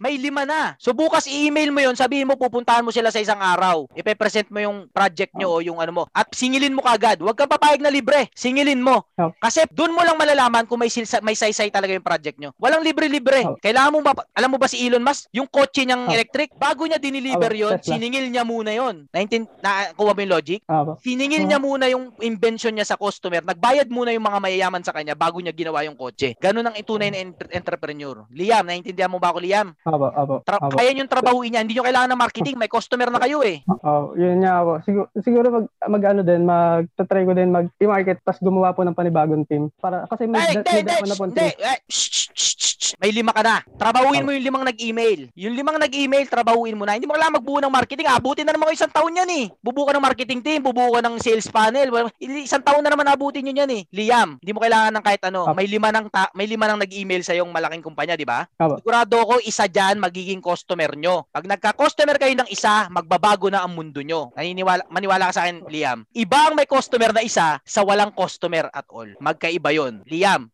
May 0.00 0.16
lima 0.16 0.48
na. 0.48 0.80
So 0.80 0.96
bukas 0.96 1.28
i-email 1.28 1.68
mo 1.68 1.84
yon, 1.84 1.92
sabihin 1.92 2.24
mo 2.24 2.32
pupuntahan 2.32 2.80
mo 2.80 2.88
sila 2.88 3.12
sa 3.12 3.20
isang 3.20 3.36
araw. 3.36 3.84
Ipe-present 3.92 4.48
mo 4.48 4.56
yung 4.56 4.88
project 4.88 5.36
nyo 5.36 5.52
o 5.52 5.60
yung 5.60 5.76
ano 5.76 5.92
mo. 5.92 6.02
At 6.16 6.32
singilin 6.32 6.72
mo 6.72 6.80
kagad. 6.80 7.20
Huwag 7.20 7.36
kang 7.36 7.52
papayag 7.52 7.84
na 7.84 7.92
libre. 7.92 8.32
Singilin 8.32 8.80
mo. 8.80 9.04
Oh. 9.20 9.28
Kasi 9.36 9.68
doon 9.68 9.92
mo 9.92 10.00
lang 10.00 10.16
malalaman 10.16 10.64
kung 10.64 10.80
may 10.80 10.88
silsa, 10.88 11.20
may 11.20 11.36
saysay 11.36 11.68
talaga 11.68 11.92
yung 11.92 12.00
project 12.00 12.40
nyo. 12.40 12.56
Walang 12.56 12.80
libre-libre. 12.80 13.44
Oh. 13.44 13.60
Kailangan 13.60 13.92
mo 13.92 14.00
ba 14.00 14.16
alam 14.32 14.48
mo 14.48 14.56
ba 14.56 14.72
si 14.72 14.80
Elon 14.80 15.04
Musk, 15.04 15.28
yung 15.36 15.44
kotse 15.44 15.84
niyang 15.84 16.08
Oh. 16.08 16.16
electric, 16.16 16.56
bago 16.56 16.88
niya 16.88 16.96
dineliver 16.96 17.52
Oh, 17.52 17.60
yon, 17.68 17.76
siningil 17.84 18.24
niya 18.32 18.40
muna 18.40 18.72
yon. 18.72 19.04
Naintin 19.12 19.44
na 19.60 19.92
kuha 19.92 20.16
mo 20.16 20.20
yung 20.24 20.32
logic? 20.32 20.64
Siningil 21.04 21.44
Oh. 21.44 21.48
niya 21.52 21.58
muna 21.60 21.84
yung 21.92 22.16
invention 22.24 22.72
niya 22.72 22.88
sa 22.88 22.96
customer. 22.96 23.44
Nagbayad 23.44 23.92
muna 23.92 24.16
yung 24.16 24.24
mga 24.24 24.40
mayayaman 24.40 24.80
sa 24.80 24.96
kanya 24.96 25.12
bago 25.12 25.44
niya 25.44 25.52
ginawa 25.52 25.84
yung 25.84 26.00
kotse. 26.00 26.40
Ganun 26.40 26.64
ang 26.64 26.76
itunay 26.80 27.12
na 27.12 27.20
entre- 27.20 27.52
entrepreneur. 27.52 28.24
Liam, 28.32 28.64
naintindihan 28.64 29.12
mo 29.12 29.20
ba 29.20 29.28
ako, 29.28 29.44
Liam? 29.44 29.76
Aba, 29.90 30.08
aba. 30.14 30.36
Tra- 30.46 30.62
aba. 30.62 30.76
kaya 30.78 30.94
yung 30.94 31.10
trabahuin 31.10 31.50
niya. 31.50 31.62
Hindi 31.66 31.74
nyo 31.76 31.84
kailangan 31.84 32.10
ng 32.14 32.22
marketing. 32.22 32.56
May 32.56 32.70
customer 32.70 33.10
na 33.10 33.18
kayo 33.18 33.42
eh. 33.42 33.60
Oh, 33.82 34.14
yun 34.14 34.40
nga 34.40 34.62
po. 34.62 34.72
Siguro, 34.86 35.06
siguro 35.18 35.46
mag, 35.50 35.66
mag 35.88 36.02
ano 36.06 36.20
din, 36.22 36.42
mag-try 36.46 37.22
ko 37.26 37.32
din 37.34 37.50
mag 37.50 37.66
i-market 37.76 38.22
tapos 38.22 38.40
gumawa 38.40 38.70
po 38.70 38.86
ng 38.86 38.94
panibagong 38.94 39.44
team. 39.44 39.68
Para, 39.82 40.06
kasi 40.06 40.30
may, 40.30 40.38
Ay, 40.40 40.46
may, 40.46 40.54
hindi, 40.62 40.70
hindi, 40.70 40.92
demo 40.94 41.06
na 41.06 41.16
po 41.16 41.24
shh, 41.24 41.30
hindi. 41.30 41.48
Shh, 41.90 42.08
shh, 42.10 42.30
shh, 42.30 42.54
shh, 42.54 42.74
shh. 42.78 42.92
May 43.00 43.10
lima 43.10 43.32
ka 43.32 43.40
na. 43.40 43.64
Trabahuin 43.80 44.22
mo 44.22 44.30
yung 44.30 44.44
limang 44.44 44.64
nag-email. 44.66 45.32
Yung 45.34 45.54
limang 45.56 45.78
nag-email, 45.80 46.26
trabahuin 46.28 46.76
mo 46.76 46.84
na. 46.84 46.94
Hindi 46.94 47.08
mo 47.08 47.16
kailangan 47.16 47.40
magbuo 47.40 47.58
ng 47.64 47.72
marketing. 47.72 48.06
Abutin 48.10 48.44
na 48.44 48.52
naman 48.52 48.68
kayo 48.68 48.76
isang 48.76 48.92
taon 48.92 49.16
yan 49.16 49.30
eh. 49.30 49.44
Bubuo 49.62 49.88
ka 49.88 49.96
ng 49.96 50.04
marketing 50.04 50.40
team, 50.44 50.60
bubuo 50.60 50.92
ka 50.92 51.00
ng 51.00 51.16
sales 51.16 51.48
panel. 51.48 51.88
Isang 52.20 52.60
taon 52.60 52.84
na 52.84 52.92
naman 52.92 53.08
abutin 53.08 53.46
yun 53.46 53.62
yan 53.62 53.70
eh. 53.72 53.82
Liam, 53.88 54.36
hindi 54.42 54.52
mo 54.52 54.60
kailangan 54.60 54.92
ng 55.00 55.04
kahit 55.04 55.22
ano. 55.32 55.48
Apo. 55.48 55.56
May 55.56 55.66
lima 55.70 55.88
ng 55.88 56.06
ta- 56.12 56.32
may 56.36 56.44
lima 56.44 56.66
ng 56.68 56.80
nag-email 56.84 57.22
sa 57.24 57.32
yung 57.32 57.48
malaking 57.48 57.80
kumpanya, 57.80 58.18
di 58.18 58.28
ba? 58.28 58.44
Apo. 58.58 58.76
Sigurado 58.82 59.16
ko 59.24 59.34
isa 59.40 59.64
diyan 59.80 59.96
magiging 59.96 60.44
customer 60.44 60.92
nyo. 60.92 61.24
Pag 61.32 61.48
nagka-customer 61.48 62.20
kayo 62.20 62.36
ng 62.36 62.52
isa, 62.52 62.92
magbabago 62.92 63.48
na 63.48 63.64
ang 63.64 63.72
mundo 63.72 64.04
nyo. 64.04 64.28
Naniniwala, 64.36 64.84
maniwala 64.92 65.32
ka 65.32 65.40
sa 65.40 65.42
akin, 65.48 65.64
Liam. 65.72 66.04
Iba 66.12 66.52
ang 66.52 66.54
may 66.54 66.68
customer 66.68 67.16
na 67.16 67.24
isa 67.24 67.56
sa 67.64 67.80
walang 67.80 68.12
customer 68.12 68.68
at 68.68 68.84
all. 68.92 69.08
Magkaiba 69.24 69.72
yon. 69.72 70.04
Liam. 70.04 70.52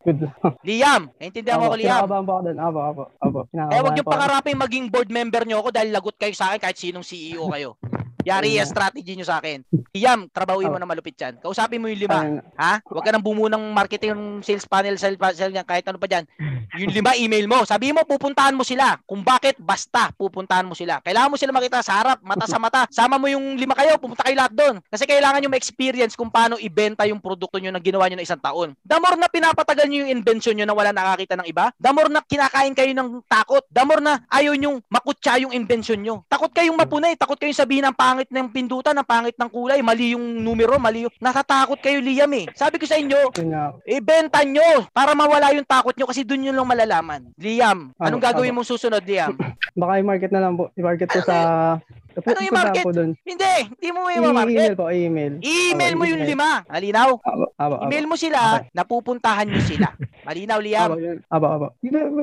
Liam, 0.62 1.10
naintindihan 1.18 1.58
mo 1.58 1.66
Aba, 1.66 1.74
ko, 1.74 1.76
Liam? 1.82 1.90
kinakabahan 2.06 2.22
po 2.22 2.32
ako 2.38 2.42
doon. 2.46 2.58
Aba. 2.62 2.82
Eh, 3.74 3.82
wag 3.82 3.96
yung 3.98 4.06
ako. 4.06 4.14
pangarapin 4.14 4.56
maging 4.62 4.86
board 4.94 5.10
member 5.10 5.42
nyo 5.42 5.58
ako 5.58 5.74
dahil 5.74 5.90
lagot 5.90 6.14
kayo 6.14 6.34
sa 6.38 6.54
akin 6.54 6.62
kahit 6.62 6.78
sinong 6.78 7.02
CEO 7.02 7.50
kayo. 7.50 7.74
Yari 8.26 8.58
yung 8.58 8.66
strategy 8.66 9.14
nyo 9.14 9.22
sa 9.22 9.38
akin. 9.38 9.62
Liam, 9.94 10.26
trabahuin 10.26 10.66
mo 10.66 10.82
na 10.82 10.86
malupit 10.86 11.14
yan. 11.14 11.38
Kausapin 11.38 11.78
mo 11.78 11.86
yung 11.86 12.10
lima. 12.10 12.42
Ha? 12.58 12.82
Huwag 12.82 13.06
ka 13.06 13.14
nang 13.14 13.22
bumuo 13.22 13.46
ng 13.46 13.70
marketing 13.70 14.42
sales 14.42 14.66
panel, 14.66 14.98
sales 14.98 15.14
panel 15.14 15.54
kahit 15.62 15.86
ano 15.86 15.94
pa 15.94 16.10
dyan. 16.10 16.26
Yung 16.74 16.90
lima, 16.90 17.14
email 17.14 17.46
mo. 17.46 17.62
Sabihin 17.62 17.94
mo, 17.94 18.02
pupuntahan 18.02 18.58
mo 18.58 18.66
sila. 18.66 18.98
Kung 19.06 19.15
bakit, 19.22 19.56
basta, 19.60 20.10
pupuntahan 20.16 20.66
mo 20.66 20.74
sila. 20.74 20.98
Kailangan 21.04 21.30
mo 21.30 21.36
sila 21.38 21.52
makita 21.54 21.84
sa 21.84 22.00
harap, 22.02 22.18
mata 22.24 22.44
sa 22.48 22.58
mata. 22.58 22.88
Sama 22.90 23.16
mo 23.20 23.30
yung 23.30 23.54
lima 23.54 23.76
kayo, 23.76 23.96
pumunta 24.00 24.24
kayo 24.24 24.36
lahat 24.36 24.52
doon. 24.52 24.74
Kasi 24.90 25.04
kailangan 25.06 25.40
nyo 25.44 25.50
ma-experience 25.52 26.16
kung 26.18 26.32
paano 26.32 26.56
ibenta 26.58 27.06
yung 27.06 27.20
produkto 27.22 27.60
nyo 27.60 27.70
na 27.70 27.80
ginawa 27.80 28.08
nyo 28.10 28.16
na 28.18 28.26
isang 28.26 28.40
taon. 28.40 28.74
The 28.82 28.96
more 28.98 29.16
na 29.16 29.30
pinapatagal 29.30 29.86
nyo 29.86 30.06
yung 30.06 30.12
invention 30.20 30.56
nyo 30.58 30.66
na 30.66 30.74
wala 30.74 30.90
nakakita 30.90 31.38
ng 31.38 31.46
iba, 31.46 31.70
the 31.78 31.90
more 31.92 32.10
na 32.10 32.20
kinakain 32.24 32.74
kayo 32.74 32.92
ng 32.92 33.22
takot, 33.30 33.62
the 33.70 33.82
more 33.86 34.02
na 34.02 34.24
ayaw 34.32 34.52
nyo 34.56 34.82
makutsa 34.90 35.38
yung 35.38 35.52
invention 35.54 36.00
nyo. 36.02 36.24
Takot 36.26 36.50
kayong 36.50 36.76
mapunay, 36.76 37.14
takot 37.14 37.38
kayong 37.38 37.56
sabihin 37.56 37.86
ang 37.86 37.94
pangit 37.94 38.28
ng 38.32 38.48
pindutan, 38.50 38.96
ang 38.96 39.06
pangit 39.06 39.36
ng 39.38 39.50
kulay, 39.50 39.80
mali 39.84 40.16
yung 40.16 40.42
numero, 40.42 40.76
mali 40.80 41.06
yung... 41.06 41.14
Natatakot 41.22 41.78
kayo, 41.78 42.02
Liam 42.02 42.30
eh. 42.34 42.46
Sabi 42.54 42.76
ko 42.80 42.84
sa 42.86 42.98
inyo, 42.98 43.30
ibenta 43.86 44.42
nyo 44.42 44.88
para 44.90 45.14
mawala 45.14 45.54
yung 45.54 45.66
takot 45.66 45.94
nyo 45.94 46.06
kasi 46.10 46.26
doon 46.26 46.48
nyo 46.48 46.52
lang 46.56 46.68
malalaman. 46.68 47.20
Liam, 47.38 47.92
anong 47.98 48.22
Abo, 48.22 48.26
gagawin 48.26 48.50
abo. 48.52 48.62
mong 48.62 48.68
susunod, 48.68 49.02
Liam? 49.06 49.38
Baka 49.76 49.92
i-market 50.00 50.32
na 50.32 50.40
lang 50.40 50.56
po. 50.56 50.72
I-market 50.74 51.08
po 51.12 51.20
sa... 51.20 51.36
Ano 52.16 52.40
yung 52.40 52.56
market? 52.56 52.80
po 52.80 52.96
doon. 52.96 53.12
Hindi, 53.28 53.52
hindi 53.76 53.88
mo 53.92 54.08
may 54.08 54.16
I-email 54.16 54.72
po, 54.72 54.88
i-email. 54.88 55.36
I-email 55.44 55.94
mo 56.00 56.08
yung 56.08 56.24
lima. 56.24 56.64
Malinaw? 56.64 57.20
Aba, 57.20 57.46
aba, 57.60 57.74
aba. 57.76 57.84
Email 57.84 58.08
mo 58.08 58.16
sila, 58.16 58.40
Okay. 58.56 58.72
napupuntahan 58.72 59.44
nyo 59.44 59.60
sila. 59.60 59.92
Malinaw, 60.24 60.56
Liam? 60.64 60.96
Aba. 60.96 61.12
Aba, 61.28 61.46
aba. 61.52 61.66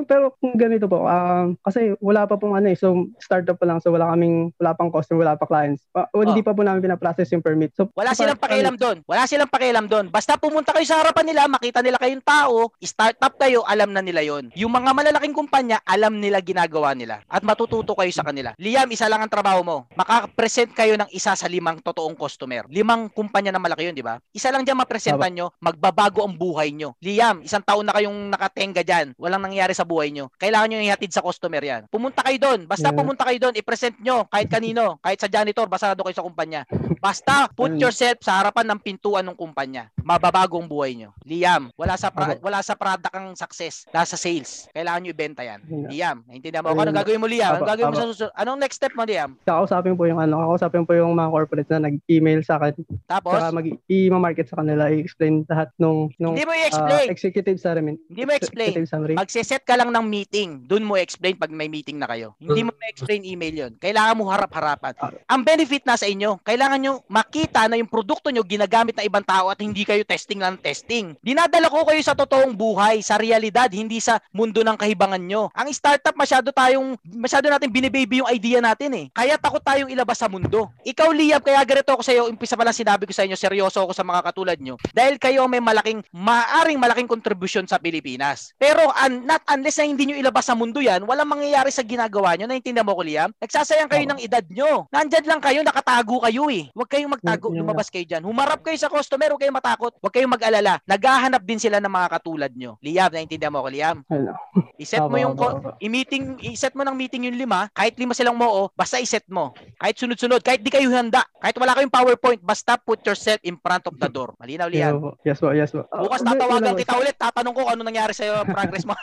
Pero, 0.02 0.34
kung 0.42 0.58
ganito 0.58 0.90
po, 0.90 1.06
um, 1.06 1.54
kasi 1.62 1.94
wala 2.02 2.26
pa 2.26 2.34
pong 2.34 2.58
ano 2.58 2.74
eh, 2.74 2.74
so 2.74 3.06
startup 3.22 3.54
pa 3.54 3.70
lang, 3.70 3.78
so 3.78 3.94
wala 3.94 4.10
kaming, 4.10 4.50
wala 4.58 4.74
pang 4.74 4.90
customer, 4.90 5.30
wala 5.30 5.38
pa 5.38 5.46
clients. 5.46 5.86
Pa, 5.94 6.10
o, 6.10 6.26
Hindi 6.26 6.42
pa 6.42 6.50
po 6.50 6.66
namin 6.66 6.82
pinaprocess 6.82 7.30
yung 7.30 7.44
permit. 7.46 7.70
So, 7.78 7.86
Oh. 7.86 8.00
Wala 8.00 8.16
silang 8.16 8.40
pakialam 8.40 8.80
doon. 8.80 9.04
Wala 9.04 9.28
silang 9.28 9.52
pakialam 9.52 9.86
doon. 9.86 10.08
Basta 10.10 10.40
pumunta 10.40 10.72
kayo 10.72 10.88
sa 10.88 11.04
harapan 11.04 11.28
nila, 11.30 11.46
makita 11.46 11.84
nila 11.84 12.00
kayong 12.00 12.24
tao, 12.24 12.72
startup 12.80 13.36
kayo, 13.38 13.60
alam 13.68 13.92
na 13.92 14.00
nila 14.00 14.24
yon. 14.24 14.48
Yung 14.56 14.72
mga 14.72 14.90
malalaking 14.90 15.36
kumpanya, 15.36 15.84
alam 15.84 16.16
nila 16.16 16.40
ginagawa 16.40 16.96
nila. 16.96 17.20
At 17.28 17.43
matututo 17.44 17.92
kayo 17.94 18.10
sa 18.10 18.24
kanila. 18.24 18.56
Liam, 18.56 18.88
isa 18.88 19.06
lang 19.06 19.20
ang 19.20 19.30
trabaho 19.30 19.60
mo. 19.60 19.76
Makapresent 19.94 20.72
kayo 20.72 20.96
ng 20.96 21.10
isa 21.10 21.32
sa 21.32 21.46
limang 21.46 21.78
totoong 21.78 22.14
customer. 22.14 22.64
Limang 22.66 23.06
kumpanya 23.08 23.52
na 23.52 23.60
malaki 23.60 23.86
yun, 23.86 23.94
di 23.94 24.00
ba? 24.00 24.16
Isa 24.30 24.48
lang 24.48 24.62
dyan 24.62 24.76
mapresentan 24.76 25.30
nyo, 25.30 25.52
magbabago 25.58 26.24
ang 26.24 26.32
buhay 26.32 26.72
nyo. 26.72 26.96
Liam, 26.98 27.44
isang 27.44 27.60
taon 27.60 27.84
na 27.84 27.92
kayong 27.92 28.32
nakatenga 28.32 28.80
dyan. 28.80 29.12
Walang 29.14 29.44
nangyari 29.44 29.72
sa 29.72 29.84
buhay 29.84 30.08
nyo. 30.08 30.32
Kailangan 30.36 30.72
nyo 30.72 30.78
ihatid 30.80 31.12
sa 31.12 31.20
customer 31.20 31.60
yan. 31.60 31.84
Pumunta 31.86 32.24
kayo 32.24 32.38
doon. 32.40 32.64
Basta 32.64 32.88
Yeah. 32.88 32.96
pumunta 32.96 33.24
kayo 33.24 33.38
doon, 33.40 33.54
i-present 33.56 33.96
nyo 33.98 34.24
kahit 34.28 34.46
kanino, 34.46 34.96
kahit 35.00 35.18
sa 35.18 35.26
janitor, 35.26 35.66
basado 35.66 36.00
kayo 36.00 36.14
sa 36.14 36.22
kumpanya. 36.22 36.62
Basta 36.98 37.50
put 37.50 37.74
yourself 37.82 38.20
sa 38.20 38.40
harapan 38.40 38.70
ng 38.70 38.80
pintuan 38.80 39.24
ng 39.24 39.34
kumpanya. 39.34 39.90
Mababago 39.98 40.56
ang 40.56 40.68
buhay 40.68 40.94
nyo. 40.94 41.10
Liam, 41.24 41.68
wala 41.74 41.96
sa 41.96 42.08
pra- 42.08 42.38
wala 42.38 42.60
sa 42.60 42.72
product 42.74 43.10
ang 43.10 43.34
success. 43.34 43.84
Nasa 43.90 44.14
sales. 44.14 44.70
Kailangan 44.70 45.00
nyo 45.02 45.10
ibenta 45.10 45.42
yan. 45.42 45.60
Yeah. 45.64 45.88
Liam, 45.90 46.16
naintindihan 46.24 46.62
mo? 46.62 46.70
Ano 46.70 46.86
Ayun. 46.86 46.96
gagawin 46.96 47.20
mo, 47.20 47.26
Liam? 47.34 47.52
Ano 47.52 47.60
Opo, 47.60 47.68
gagawin 47.68 47.90
mo 47.90 47.98
sa 47.98 48.08
susunod? 48.08 48.32
Anong 48.40 48.58
next 48.64 48.76
step 48.80 48.92
mo, 48.96 49.02
Liam? 49.04 49.30
Kakausapin 49.44 49.94
po 49.94 50.08
yung 50.08 50.20
ano, 50.22 50.34
kakausapin 50.40 50.82
po 50.88 50.92
yung 50.96 51.12
mga 51.12 51.30
corporate 51.30 51.70
na 51.74 51.90
nag-email 51.92 52.40
sa 52.40 52.56
akin. 52.56 52.72
Tapos, 53.04 53.36
Saka 53.36 53.52
mag 53.52 53.66
i-market 53.92 54.46
sa 54.48 54.56
kanila, 54.64 54.88
i-explain 54.88 55.44
lahat 55.44 55.68
nung 55.76 56.08
nung 56.16 56.32
hindi 56.32 56.48
mo 56.48 56.56
ah, 56.56 56.62
i-explain. 56.64 57.06
executive 57.12 57.58
summary. 57.60 58.00
Hindi 58.08 58.22
mo 58.24 58.32
explain. 58.32 58.72
Executive 58.72 58.88
summary. 58.88 59.14
Magse-set 59.20 59.62
ka 59.68 59.76
lang 59.76 59.92
ng 59.92 60.04
meeting. 60.08 60.64
Doon 60.64 60.88
mo 60.88 60.96
explain 60.96 61.36
pag 61.36 61.52
may 61.52 61.68
meeting 61.68 62.00
na 62.00 62.08
kayo. 62.08 62.32
Hindi 62.40 62.64
mo 62.64 62.72
ma-explain 62.72 63.20
email 63.28 63.54
yon. 63.68 63.72
Kailangan 63.76 64.16
mo 64.16 64.32
harap-harapan. 64.32 64.96
Ah. 64.96 65.12
Ang 65.36 65.44
benefit 65.44 65.84
na 65.84 66.00
sa 66.00 66.08
inyo, 66.08 66.40
kailangan 66.40 66.80
nyo 66.80 67.04
makita 67.12 67.68
na 67.68 67.76
yung 67.76 67.90
produkto 67.90 68.32
nyo 68.32 68.40
ginagamit 68.40 68.96
ng 68.96 69.04
ibang 69.04 69.26
tao 69.26 69.52
at 69.52 69.60
hindi 69.60 69.84
kayo 69.84 70.00
testing 70.08 70.40
lang 70.40 70.54
ng 70.54 70.62
testing. 70.62 71.18
Dinadala 71.18 71.66
ko 71.66 71.82
kayo 71.82 71.98
sa 71.98 72.14
totoong 72.14 72.54
buhay, 72.54 73.02
sa 73.02 73.18
realidad, 73.18 73.66
hindi 73.74 73.98
sa 73.98 74.22
mundo 74.30 74.62
ng 74.62 74.78
kahibangan 74.78 75.18
nyo. 75.18 75.50
Ang 75.50 75.74
startup 75.74 76.14
masyado 76.14 76.54
tayong, 76.54 76.94
masyado 77.24 77.48
natin 77.48 77.72
binibaby 77.72 78.20
yung 78.20 78.28
idea 78.28 78.60
natin 78.60 78.92
eh. 78.92 79.06
Kaya 79.16 79.40
takot 79.40 79.64
tayong 79.64 79.88
ilabas 79.88 80.20
sa 80.20 80.28
mundo. 80.28 80.68
Ikaw, 80.84 81.08
Liam, 81.16 81.40
kaya 81.40 81.64
ganito 81.64 81.88
ako 81.96 82.04
sa 82.04 82.12
iyo, 82.12 82.28
umpisa 82.28 82.52
pa 82.52 82.68
lang 82.68 82.76
sinabi 82.76 83.08
ko 83.08 83.16
sa 83.16 83.24
inyo, 83.24 83.32
seryoso 83.32 83.80
ako 83.80 83.96
sa 83.96 84.04
mga 84.04 84.20
katulad 84.20 84.58
nyo. 84.60 84.76
Dahil 84.92 85.16
kayo 85.16 85.48
may 85.48 85.64
malaking, 85.64 86.04
maaring 86.12 86.76
malaking 86.76 87.08
contribution 87.08 87.64
sa 87.64 87.80
Pilipinas. 87.80 88.52
Pero 88.60 88.84
un- 88.92 89.24
not 89.24 89.40
unless 89.48 89.80
na 89.80 89.88
hindi 89.88 90.04
nyo 90.04 90.16
ilabas 90.20 90.44
sa 90.44 90.58
mundo 90.58 90.84
yan, 90.84 91.08
walang 91.08 91.30
mangyayari 91.30 91.72
sa 91.72 91.80
ginagawa 91.80 92.36
nyo. 92.36 92.44
Naintindihan 92.44 92.84
mo 92.84 92.92
ko, 92.92 93.02
Liam? 93.06 93.32
Nagsasayang 93.40 93.88
kayo 93.88 94.04
ng 94.04 94.20
edad 94.20 94.44
nyo. 94.52 94.90
Nandyan 94.92 95.24
lang 95.24 95.40
kayo, 95.40 95.64
nakatago 95.64 96.20
kayo 96.28 96.52
eh. 96.52 96.68
Huwag 96.76 96.90
kayong 96.90 97.12
magtago, 97.16 97.48
lumabas 97.54 97.88
kayo 97.88 98.04
dyan. 98.04 98.26
Humarap 98.26 98.60
kayo 98.60 98.76
sa 98.76 98.92
customer, 98.92 99.32
huwag 99.32 99.40
kayong 99.40 99.56
matakot. 99.56 99.92
Huwag 100.02 100.12
kayong 100.12 100.34
mag-alala. 100.34 100.82
Naghahanap 100.84 101.40
din 101.46 101.62
sila 101.62 101.80
ng 101.80 101.88
mga 101.88 102.08
katulad 102.20 102.52
nyo. 102.52 102.76
Liam, 102.84 103.08
naintindihan 103.08 103.54
mo 103.54 103.64
ko, 103.64 103.70
Liam? 103.72 103.96
Ano? 104.10 104.36
I-set 104.74 105.06
mo 105.06 105.16
yung 105.16 105.38
i-meeting, 105.78 106.42
i-set 106.42 106.74
mo 106.74 106.82
ng 106.82 106.96
meeting 107.04 107.28
yung 107.28 107.36
lima, 107.36 107.68
kahit 107.76 107.92
lima 108.00 108.16
silang 108.16 108.40
moo, 108.40 108.72
basta 108.72 108.96
i-set 108.96 109.28
mo. 109.28 109.52
Kahit 109.76 110.00
sunod-sunod, 110.00 110.40
kahit 110.40 110.64
di 110.64 110.72
kayo 110.72 110.88
handa, 110.88 111.20
kahit 111.36 111.52
wala 111.60 111.76
kayong 111.76 111.92
PowerPoint, 111.92 112.40
basta 112.40 112.80
put 112.80 113.04
yourself 113.04 113.36
in 113.44 113.60
front 113.60 113.84
of 113.84 114.00
the 114.00 114.08
door. 114.08 114.32
Malinaw, 114.40 114.72
po. 114.96 115.20
Yes 115.20 115.36
po, 115.36 115.52
yes 115.52 115.68
po. 115.76 115.84
Bukas 115.92 116.24
Ah, 116.24 116.32
tatawagan 116.32 116.72
kita 116.72 116.96
ulit, 116.96 117.16
tatanong 117.20 117.52
ko 117.52 117.62
ano 117.68 117.84
nangyari 117.84 118.16
sa'yo, 118.16 118.48
progress 118.48 118.88
mo. 118.88 118.96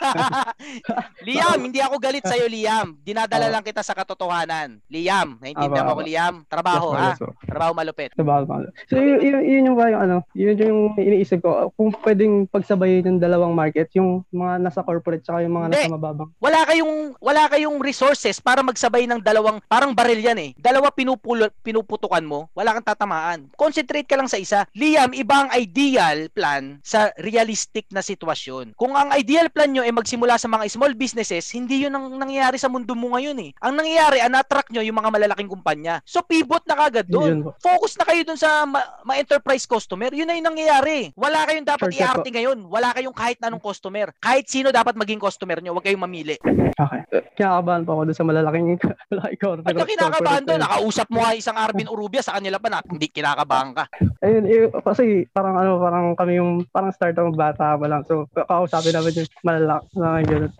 Liam, 1.28 1.58
hindi 1.62 1.78
ako 1.78 2.02
galit 2.02 2.26
sa'yo, 2.26 2.50
Liam. 2.50 2.98
Dinadala 2.98 3.46
Oo. 3.46 3.52
lang 3.54 3.62
kita 3.62 3.86
sa 3.86 3.94
katotohanan. 3.94 4.82
Liam, 4.90 5.38
naintindihan 5.38 5.86
Aba, 5.86 5.94
mo 5.94 5.98
ko. 6.00 6.02
Liam? 6.02 6.34
Trabaho, 6.50 6.88
yes, 6.98 7.22
ha? 7.22 7.30
Trabaho 7.46 7.72
malupit. 7.78 8.10
Bawal 8.18 8.42
pa. 8.50 8.66
So, 8.90 8.98
yun, 8.98 9.22
yun, 9.22 9.42
yun 9.46 9.68
yung 9.70 9.76
ba 9.78 9.86
yung 9.94 10.02
ano, 10.02 10.16
yun 10.34 10.58
yung 10.58 10.80
iniisip 10.98 11.46
ko. 11.46 11.70
Kung 11.78 11.94
pwedeng 12.02 12.50
pagsabayin 12.50 13.06
yung 13.06 13.20
dalawang 13.22 13.54
market, 13.54 13.86
yung 13.94 14.26
mga 14.34 14.58
nasa 14.58 14.82
corporate 14.82 15.22
tsaka 15.22 15.46
yung 15.46 15.54
mga 15.54 15.66
nasa 15.70 15.94
mababang. 15.94 16.30
Wala 16.42 16.66
kayong 16.66 16.94
wala 17.20 17.42
kayong 17.52 17.76
resources 17.92 18.40
para 18.40 18.64
magsabay 18.64 19.04
ng 19.04 19.20
dalawang 19.20 19.60
parang 19.68 19.92
baril 19.92 20.16
yan 20.16 20.40
eh. 20.40 20.50
Dalawa 20.56 20.88
pinupul 20.88 21.52
pinuputukan 21.60 22.24
mo, 22.24 22.48
wala 22.56 22.72
kang 22.72 22.88
tatamaan. 22.88 23.52
Concentrate 23.52 24.08
ka 24.08 24.16
lang 24.16 24.32
sa 24.32 24.40
isa. 24.40 24.64
Liam, 24.72 25.12
iba 25.12 25.44
ang 25.44 25.52
ideal 25.52 26.32
plan 26.32 26.80
sa 26.80 27.12
realistic 27.20 27.84
na 27.92 28.00
sitwasyon. 28.00 28.72
Kung 28.80 28.96
ang 28.96 29.12
ideal 29.12 29.52
plan 29.52 29.68
nyo 29.68 29.84
ay 29.84 29.92
magsimula 29.92 30.40
sa 30.40 30.48
mga 30.48 30.64
small 30.72 30.96
businesses, 30.96 31.44
hindi 31.52 31.84
yun 31.84 31.92
ang 31.92 32.16
nangyayari 32.16 32.56
sa 32.56 32.72
mundo 32.72 32.96
mo 32.96 33.12
ngayon 33.12 33.36
eh. 33.44 33.50
Ang 33.60 33.76
nangyayari, 33.76 34.24
an-attract 34.24 34.72
nyo 34.72 34.80
yung 34.80 34.96
mga 34.96 35.12
malalaking 35.12 35.52
kumpanya. 35.52 36.00
So 36.08 36.24
pivot 36.24 36.64
na 36.64 36.80
kagad 36.80 37.12
doon. 37.12 37.44
po. 37.44 37.52
Focus 37.60 38.00
na 38.00 38.08
kayo 38.08 38.24
doon 38.24 38.40
sa 38.40 38.64
ma- 38.64 39.04
ma- 39.04 39.20
enterprise 39.20 39.68
customer. 39.68 40.08
Yun 40.08 40.24
na 40.24 40.40
yung 40.40 40.48
nangyayari. 40.48 41.12
Wala 41.12 41.44
kayong 41.44 41.68
dapat 41.68 41.92
Shortcut 41.92 42.24
i-arte 42.24 42.28
ngayon. 42.32 42.58
Wala 42.72 42.96
kayong 42.96 43.16
kahit 43.16 43.36
na 43.42 43.52
anong 43.52 43.60
customer. 43.60 44.08
Kahit 44.16 44.48
sino 44.48 44.72
dapat 44.72 44.96
maging 44.96 45.20
customer 45.20 45.60
nyo. 45.60 45.76
Huwag 45.76 45.84
kayong 45.84 46.00
mamili. 46.00 46.40
Okay. 46.40 47.00
Kinakabahan 47.82 47.86
po 47.86 47.92
ako 47.98 48.02
doon 48.06 48.18
sa 48.18 48.26
malalaking 48.26 48.66
malaki 49.12 49.36
corporate. 49.36 49.74
Ka 49.74 49.86
kinakabahan 49.90 50.42
doon? 50.46 50.60
Nakausap 50.62 51.06
mo 51.10 51.18
nga 51.22 51.32
isang 51.34 51.58
Arvin 51.58 51.90
Urubia 51.90 52.22
sa 52.22 52.38
kanila 52.38 52.56
pa 52.62 52.68
na 52.70 52.78
hindi 52.86 53.08
kinakabahan 53.10 53.70
ka. 53.74 53.84
Ayun, 54.22 54.44
eh, 54.46 54.70
kasi 54.70 55.26
parang 55.34 55.58
ano, 55.58 55.82
parang 55.82 56.06
kami 56.14 56.38
yung 56.38 56.62
parang 56.70 56.94
start 56.94 57.18
ng 57.18 57.34
bata 57.34 57.74
pa 57.74 57.86
lang. 57.90 58.06
So, 58.06 58.30
kakausapin 58.30 58.94
namin 58.94 59.18
yung 59.18 59.30
malalaki 59.42 59.86
na 59.98 60.22
ganun. 60.22 60.52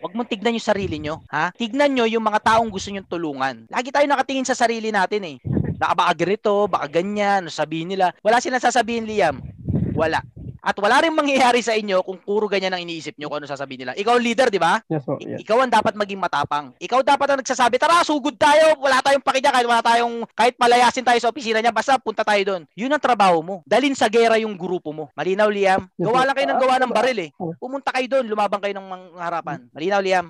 Huwag 0.00 0.14
mong 0.16 0.28
tignan 0.28 0.56
yung 0.56 0.68
sarili 0.68 0.96
nyo. 1.00 1.24
Ha? 1.32 1.52
Tignan 1.56 1.92
nyo 1.96 2.04
yung 2.08 2.24
mga 2.24 2.40
taong 2.44 2.68
gusto 2.68 2.92
nyong 2.92 3.08
tulungan. 3.08 3.54
Lagi 3.72 3.88
tayo 3.92 4.04
nakatingin 4.08 4.48
sa 4.48 4.56
sarili 4.56 4.92
natin 4.92 5.22
eh. 5.24 5.36
Baka 5.76 5.92
baka 5.92 6.12
ganito, 6.16 6.64
baka 6.68 6.88
ganyan, 6.88 7.52
sabihin 7.52 7.92
nila. 7.92 8.12
Wala 8.24 8.40
silang 8.40 8.64
sasabihin, 8.64 9.04
Liam. 9.04 9.44
Wala. 9.92 10.24
At 10.66 10.74
wala 10.82 10.98
rin 10.98 11.14
mangyayari 11.14 11.62
sa 11.62 11.78
inyo 11.78 12.02
kung 12.02 12.18
puro 12.18 12.50
ganyan 12.50 12.74
ang 12.74 12.82
iniisip 12.82 13.14
nyo 13.14 13.30
kung 13.30 13.38
ano 13.38 13.46
sasabihin 13.46 13.86
nila. 13.86 13.92
Ikaw 13.94 14.18
leader, 14.18 14.50
di 14.50 14.58
ba? 14.58 14.82
Yes 14.90 15.06
po, 15.06 15.14
yes. 15.22 15.46
Ikaw 15.46 15.62
ang 15.62 15.70
dapat 15.70 15.94
maging 15.94 16.18
matapang. 16.18 16.74
Ikaw 16.82 17.06
dapat 17.06 17.26
ang 17.30 17.38
nagsasabi, 17.38 17.78
tara, 17.78 18.02
sugod 18.02 18.34
tayo. 18.34 18.74
Wala 18.82 18.98
tayong 18.98 19.22
pakidya 19.22 19.54
kahit 19.54 19.68
wala 19.70 19.78
tayong, 19.78 20.26
kahit 20.34 20.58
palayasin 20.58 21.06
tayo 21.06 21.22
sa 21.22 21.30
opisina 21.30 21.62
niya, 21.62 21.70
basta 21.70 21.94
punta 22.02 22.26
tayo 22.26 22.42
doon. 22.42 22.62
Yun 22.74 22.90
ang 22.90 22.98
trabaho 22.98 23.38
mo. 23.46 23.54
Dalin 23.62 23.94
sa 23.94 24.10
gera 24.10 24.34
yung 24.42 24.58
grupo 24.58 24.90
mo. 24.90 25.06
Malinaw, 25.14 25.46
Liam? 25.46 25.86
Gawa 25.94 26.26
lang 26.26 26.34
kayo 26.34 26.50
ng 26.50 26.58
gawa 26.58 26.74
ng 26.82 26.90
baril 26.90 27.18
eh. 27.22 27.30
Oh. 27.38 27.54
Pumunta 27.54 27.94
kayo 27.94 28.10
doon, 28.10 28.26
lumabang 28.26 28.58
kayo 28.58 28.74
ng 28.74 28.86
mga 28.90 29.04
harapan. 29.22 29.58
Malinaw, 29.70 30.02
Liam? 30.02 30.26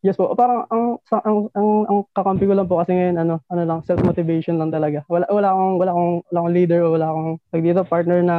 Yes 0.00 0.16
po. 0.16 0.32
Parang 0.32 0.64
ang 0.72 1.02
sa- 1.04 1.22
ang 1.26 1.50
ang, 1.52 1.70
ang 1.90 1.98
kakampi 2.14 2.46
ko 2.46 2.54
lang 2.54 2.70
po 2.70 2.78
kasi 2.78 2.94
ngayon 2.94 3.16
ano 3.18 3.34
ano 3.50 3.62
lang 3.66 3.80
self 3.82 4.00
motivation 4.06 4.56
lang 4.56 4.70
talaga. 4.70 5.02
Wala 5.10 5.26
wala 5.28 5.50
akong 5.50 5.74
wala 5.82 5.90
akong 5.90 6.14
wala 6.30 6.38
akong 6.38 6.54
leader 6.54 6.80
o 6.86 6.88
wala 6.94 7.06
akong 7.10 7.30
tag 7.50 7.64
dito 7.66 7.82
partner 7.82 8.20
na 8.22 8.36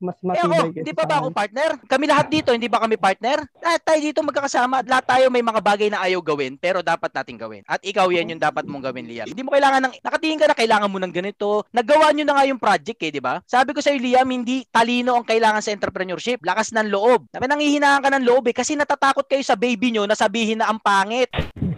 mas 0.00 0.16
mas 0.24 0.36
Eh 0.36 0.42
ako, 0.44 0.63
hindi 0.72 0.92
pa 0.94 1.04
ba 1.04 1.20
ako 1.20 1.28
partner? 1.34 1.70
Kami 1.84 2.04
lahat 2.08 2.26
dito, 2.32 2.50
hindi 2.54 2.70
ba 2.70 2.80
kami 2.80 2.96
partner? 2.96 3.44
Lahat 3.60 3.80
tayo 3.82 4.00
dito 4.00 4.20
magkakasama. 4.24 4.80
at 4.80 4.86
Lahat 4.88 5.04
tayo 5.04 5.24
may 5.28 5.44
mga 5.44 5.60
bagay 5.60 5.88
na 5.90 6.00
ayaw 6.06 6.22
gawin, 6.24 6.56
pero 6.56 6.80
dapat 6.80 7.10
nating 7.12 7.38
gawin. 7.40 7.62
At 7.68 7.82
ikaw 7.84 8.08
yan 8.08 8.32
yung 8.32 8.42
dapat 8.42 8.64
mong 8.64 8.92
gawin, 8.92 9.04
Liam. 9.08 9.26
Hindi 9.28 9.42
mo 9.44 9.52
kailangan 9.52 9.80
ng, 9.84 9.94
nakatingin 10.00 10.38
ka 10.40 10.46
na 10.48 10.56
kailangan 10.56 10.88
mo 10.88 10.98
ng 11.02 11.12
ganito. 11.12 11.66
Nagawa 11.74 12.14
nyo 12.14 12.24
na 12.24 12.34
nga 12.38 12.44
yung 12.48 12.60
project 12.60 13.00
eh, 13.04 13.10
di 13.12 13.20
ba? 13.20 13.42
Sabi 13.44 13.74
ko 13.74 13.82
sa'yo, 13.82 13.98
Liam, 14.00 14.28
hindi 14.30 14.64
talino 14.70 15.18
ang 15.18 15.26
kailangan 15.26 15.60
sa 15.60 15.74
entrepreneurship. 15.74 16.40
Lakas 16.46 16.72
ng 16.72 16.88
loob. 16.88 17.28
Sabi, 17.34 17.44
nangihinaan 17.50 18.00
ka 18.00 18.10
ng 18.14 18.24
loob 18.24 18.48
eh, 18.48 18.54
kasi 18.54 18.78
natatakot 18.78 19.26
kayo 19.26 19.42
sa 19.42 19.58
baby 19.58 19.90
nyo 19.90 20.06
na 20.06 20.16
sabihin 20.16 20.62
na 20.62 20.70
ang 20.70 20.78
pangit. 20.78 21.28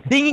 Ding, 0.06 0.30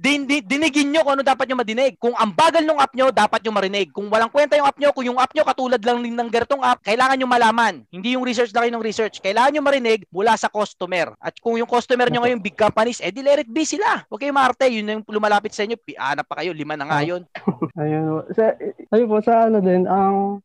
din, 0.00 0.24
din- 0.24 0.44
dinigin 0.44 0.88
nyo 0.88 1.04
kung 1.04 1.14
ano 1.20 1.24
dapat 1.24 1.44
nyo 1.46 1.60
madinig. 1.60 2.00
Kung 2.00 2.16
ang 2.16 2.32
bagal 2.32 2.64
ng 2.64 2.80
app 2.80 2.92
nyo, 2.96 3.12
dapat 3.12 3.40
nyo 3.44 3.52
marinig. 3.52 3.92
Kung 3.92 4.08
walang 4.08 4.32
kwenta 4.32 4.56
yung 4.56 4.64
app 4.64 4.78
nyo, 4.80 4.90
kung 4.96 5.06
yung 5.06 5.20
app 5.20 5.32
nyo 5.36 5.44
katulad 5.44 5.80
lang 5.84 6.00
din 6.00 6.16
ng 6.16 6.28
ganitong 6.32 6.64
app, 6.64 6.80
kailangan 6.80 7.20
nyo 7.20 7.28
malaman. 7.28 7.74
Hindi 7.92 8.16
yung 8.16 8.24
research 8.24 8.56
na 8.56 8.64
kayo 8.64 8.72
ng 8.72 8.84
research. 8.84 9.20
Kailangan 9.20 9.52
nyo 9.52 9.62
marinig 9.62 10.08
mula 10.08 10.32
sa 10.34 10.48
customer. 10.48 11.12
At 11.20 11.36
kung 11.38 11.60
yung 11.60 11.68
customer 11.68 12.08
nyo 12.08 12.24
ngayon 12.24 12.40
big 12.40 12.56
companies, 12.56 13.04
eh 13.04 13.12
di 13.12 13.20
let 13.20 13.44
it 13.44 13.50
be 13.52 13.68
sila. 13.68 14.04
Huwag 14.08 14.20
kayong 14.24 14.38
maarte. 14.38 14.64
Yun 14.66 14.88
yung 14.88 15.04
lumalapit 15.06 15.52
sa 15.52 15.68
inyo. 15.68 15.76
Pi- 15.76 15.98
Hanap 16.00 16.24
pa 16.24 16.40
kayo. 16.40 16.56
Lima 16.56 16.72
na 16.74 16.88
nga 16.88 17.04
yun. 17.04 17.22
Ayun. 17.80 18.24
Sa, 18.32 18.56
ayun 18.90 19.06
po, 19.06 19.22
sa 19.22 19.46
ano 19.46 19.62
din, 19.62 19.86
ang, 19.86 20.42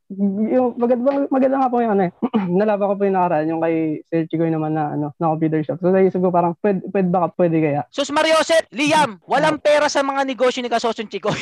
yung, 0.53 0.77
maganda, 0.77 1.25
maganda 1.33 1.57
nga 1.65 1.71
po 1.73 1.81
yung 1.81 1.93
ano 1.97 2.03
eh. 2.09 2.11
Nalaban 2.61 2.93
ko 2.93 2.93
po 2.93 3.03
yung 3.09 3.17
nakaraan, 3.17 3.49
yung 3.49 3.61
kay 3.61 4.05
Sir 4.05 4.29
Chigoy 4.29 4.53
naman 4.53 4.77
na, 4.77 4.93
ano, 4.93 5.11
na 5.17 5.33
computer 5.33 5.65
shop. 5.65 5.81
So, 5.81 5.89
naisip 5.89 6.21
ko 6.21 6.29
parang, 6.29 6.53
pwede, 6.61 6.85
pwede 6.93 7.07
baka, 7.09 7.27
pwede 7.41 7.57
kaya. 7.57 7.81
Sus 7.89 8.13
Mariosep, 8.13 8.69
Liam, 8.69 9.17
walang 9.25 9.57
pera 9.57 9.89
sa 9.89 10.05
mga 10.05 10.21
negosyo 10.29 10.61
ni 10.61 10.69
Kasosyon 10.69 11.09
Chikoy. 11.09 11.41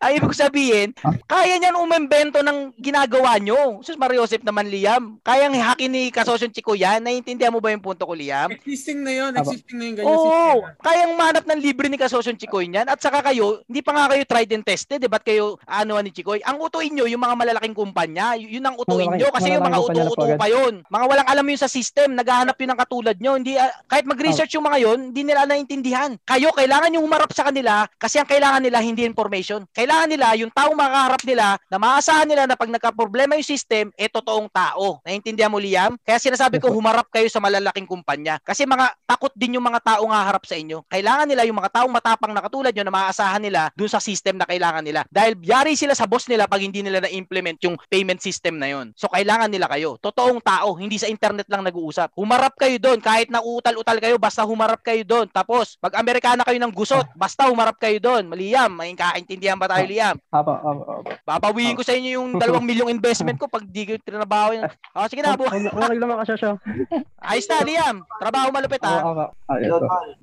Ay, 0.00 0.14
ibig 0.16 0.32
ko 0.32 0.36
sabihin, 0.36 0.96
kaya 1.28 1.60
niyan 1.60 1.76
umembento 1.76 2.40
ng 2.40 2.72
ginagawa 2.80 3.36
nyo. 3.36 3.84
Sus 3.84 4.00
Mariosep 4.00 4.40
naman, 4.40 4.72
Liam. 4.72 5.20
Kayang 5.20 5.52
hakin 5.52 5.92
ni 5.92 6.08
Kasosyon 6.08 6.56
Chikoy 6.56 6.80
yan. 6.80 7.04
Naiintindihan 7.04 7.52
mo 7.52 7.60
ba 7.60 7.68
yung 7.68 7.84
punto 7.84 8.08
ko, 8.08 8.16
Liam? 8.16 8.48
Existing 8.56 9.04
na 9.04 9.12
yun. 9.12 9.30
Existing 9.36 9.76
na 9.76 9.84
yung 9.84 9.96
ganyan 10.00 10.16
Oo, 10.16 10.64
system. 10.64 10.80
kayang 10.80 11.12
manap 11.20 11.44
ng 11.44 11.60
libre 11.60 11.86
ni 11.92 12.00
Kasosyon 12.00 12.40
Chikoy 12.40 12.72
niyan. 12.72 12.88
At 12.88 13.04
saka 13.04 13.20
kayo, 13.20 13.60
hindi 13.68 13.84
pa 13.84 13.92
nga 13.92 14.08
kayo 14.08 14.24
tried 14.24 14.52
and 14.56 14.64
tested, 14.64 15.04
eh. 15.04 15.10
Ba't 15.12 15.28
kayo 15.28 15.60
ano 15.68 16.00
ni 16.00 16.21
Chikoy? 16.22 16.38
Ang 16.46 16.62
utuin 16.62 16.94
nyo, 16.94 17.10
yung 17.10 17.18
mga 17.18 17.34
malalaking 17.34 17.74
kumpanya, 17.74 18.38
yun 18.38 18.62
ang 18.62 18.78
utuin 18.78 19.10
nyo. 19.10 19.34
Kasi 19.34 19.58
yung 19.58 19.66
mga 19.66 19.78
utu-utu 19.82 20.26
pa 20.38 20.46
yun. 20.46 20.86
Mga 20.86 21.04
walang 21.10 21.28
alam 21.28 21.42
yun 21.42 21.58
sa 21.58 21.66
system, 21.66 22.14
naghahanap 22.14 22.54
yun 22.54 22.70
ng 22.70 22.78
katulad 22.78 23.16
nyo. 23.18 23.34
Hindi, 23.34 23.58
ah, 23.58 23.74
kahit 23.90 24.06
mag-research 24.06 24.54
yung 24.54 24.62
mga 24.62 24.78
yun, 24.78 24.98
hindi 25.10 25.26
nila 25.26 25.42
naintindihan. 25.50 26.14
Kayo, 26.22 26.54
kailangan 26.54 26.94
yung 26.94 27.02
humarap 27.10 27.34
sa 27.34 27.50
kanila 27.50 27.90
kasi 27.98 28.22
ang 28.22 28.30
kailangan 28.30 28.62
nila 28.62 28.78
hindi 28.78 29.02
information. 29.02 29.66
Kailangan 29.74 30.08
nila 30.14 30.38
yung 30.38 30.54
taong 30.54 30.78
makaharap 30.78 31.22
nila 31.26 31.58
na 31.66 31.76
maasahan 31.82 32.30
nila 32.30 32.46
na 32.46 32.54
pag 32.54 32.70
nagka-problema 32.70 33.34
yung 33.34 33.48
system, 33.50 33.90
eh 33.98 34.06
totoong 34.06 34.46
tao. 34.46 35.02
Naintindihan 35.02 35.50
mo, 35.50 35.58
Liam? 35.58 35.98
Kaya 36.06 36.22
sinasabi 36.22 36.62
ko, 36.62 36.70
humarap 36.70 37.10
kayo 37.10 37.26
sa 37.26 37.42
malalaking 37.42 37.90
kumpanya. 37.90 38.38
Kasi 38.46 38.62
mga 38.62 38.94
takot 39.10 39.34
din 39.34 39.58
yung 39.58 39.66
mga 39.66 39.82
taong 39.82 40.12
haharap 40.14 40.46
sa 40.46 40.54
inyo. 40.54 40.86
Kailangan 40.86 41.26
nila 41.26 41.42
yung 41.48 41.58
mga 41.58 41.82
taong 41.82 41.90
matapang 41.90 42.30
na 42.30 42.44
katulad 42.44 42.70
nyo 42.70 42.84
na 42.86 42.94
maaasahan 42.94 43.42
nila 43.42 43.74
dun 43.74 43.90
sa 43.90 43.98
system 43.98 44.38
na 44.38 44.46
kailangan 44.46 44.84
nila. 44.84 45.02
Dahil 45.10 45.34
yari 45.40 45.74
sila 45.74 45.96
sa 45.96 46.04
boss 46.12 46.28
nila 46.28 46.44
pag 46.44 46.60
hindi 46.60 46.84
nila 46.84 47.00
na-implement 47.00 47.56
yung 47.64 47.80
payment 47.88 48.20
system 48.20 48.60
na 48.60 48.68
yon. 48.68 48.92
So 48.92 49.08
kailangan 49.08 49.48
nila 49.48 49.64
kayo. 49.72 49.96
Totoong 49.96 50.44
tao, 50.44 50.76
hindi 50.76 51.00
sa 51.00 51.08
internet 51.08 51.48
lang 51.48 51.64
nag-uusap. 51.64 52.12
Humarap 52.12 52.52
kayo 52.60 52.76
doon 52.76 53.00
kahit 53.00 53.32
na 53.32 53.40
utal-utal 53.40 53.96
kayo, 53.96 54.20
basta 54.20 54.44
humarap 54.44 54.84
kayo 54.84 55.00
doon. 55.08 55.24
Tapos, 55.32 55.80
pag 55.80 55.96
Amerikana 55.96 56.44
kayo 56.44 56.60
ng 56.60 56.74
gusot, 56.76 57.08
basta 57.16 57.48
humarap 57.48 57.80
kayo 57.80 57.96
doon. 57.96 58.28
Liam, 58.36 58.68
may 58.76 58.92
kaintindihan 58.92 59.56
ba 59.56 59.72
tayo, 59.72 59.88
Liam? 59.88 60.20
Apo, 60.28 60.52
apo, 60.52 60.82
apo. 61.00 61.10
Babawiin 61.24 61.78
ko 61.78 61.86
sa 61.86 61.96
inyo 61.96 62.20
yung 62.20 62.28
dalawang 62.36 62.66
milyong 62.68 62.92
investment 62.96 63.40
ko 63.40 63.48
pag 63.48 63.64
di 63.64 63.88
ko 63.88 63.96
trinabaho 63.96 64.52
yun. 64.52 64.68
Oh, 64.92 65.08
sige 65.08 65.24
na, 65.24 65.32
bu- 65.32 65.48
Huwag 65.48 65.96
naman 65.96 66.20
ka 66.20 66.36
siya. 66.36 66.52
ayos 67.32 67.48
na, 67.48 67.64
Liam. 67.64 67.96
Trabaho 68.20 68.52
malupit 68.52 68.84
ha. 68.84 69.24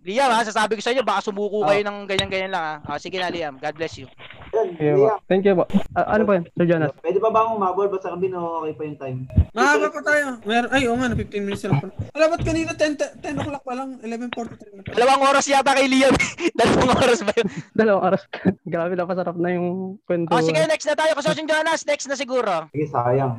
Liam 0.05 0.29
ha, 0.29 0.45
sasabi 0.45 0.77
ko 0.77 0.81
sa 0.85 0.93
inyo, 0.93 1.01
baka 1.01 1.25
sumuko 1.25 1.65
kayo 1.65 1.81
ng 1.81 2.05
ganyan-ganyan 2.05 2.53
lang 2.53 2.63
ha. 2.63 2.75
Ah, 2.85 2.99
sige 3.01 3.17
na, 3.17 3.33
Liam. 3.33 3.57
God 3.57 3.73
bless 3.73 3.97
you. 3.97 4.05
Sige 4.49 4.93
po. 4.95 5.07
Thank 5.25 5.43
you 5.43 5.53
po. 5.53 5.63
Ah, 5.91 6.13
ano 6.13 6.23
po 6.23 6.33
yun, 6.33 6.43
Sir 6.51 6.65
Jonas? 6.65 6.91
Pwede 6.97 7.17
pa 7.17 7.29
ba 7.29 7.39
akong 7.41 7.57
umabol? 7.57 7.87
Basta 7.87 8.09
kami 8.09 8.27
no, 8.27 8.59
okay 8.59 8.73
pa 8.73 8.83
yung 8.83 8.97
time. 8.97 9.17
Mahaba 9.51 9.87
pa 9.87 10.01
tayo. 10.01 10.25
Meron, 10.43 10.69
ay, 10.69 10.83
oo 10.85 10.95
nga, 10.95 11.07
na 11.07 11.15
15 11.15 11.39
minutes 11.39 11.63
lang 11.63 11.79
pala. 11.79 11.93
Alam, 12.11 12.27
ba't 12.29 12.41
kanina 12.41 12.71
10, 12.71 13.21
10 13.21 13.39
o'clock 13.39 13.63
pa 13.63 13.73
lang? 13.73 13.89
11.43 13.99 14.33
na. 14.73 14.81
Dalawang 14.89 15.23
oras 15.23 15.45
yata 15.45 15.71
kay 15.71 15.87
Liam. 15.87 16.13
Dalawang 16.59 16.91
oras 16.97 17.19
ba 17.21 17.31
yun? 17.31 17.47
Dalawang 17.79 18.03
oras. 18.05 18.21
Grabe 18.73 18.93
na 18.93 19.05
pasarap 19.05 19.35
na 19.35 19.49
yung 19.51 19.67
kwento. 20.03 20.29
Oh, 20.29 20.41
sige, 20.41 20.59
next 20.61 20.85
na 20.85 20.95
tayo. 20.95 21.11
Kasosyung 21.13 21.45
Jonas, 21.45 21.81
next 21.83 22.05
na 22.05 22.15
siguro. 22.15 22.67
Sige, 22.69 22.85
sayang. 22.87 23.33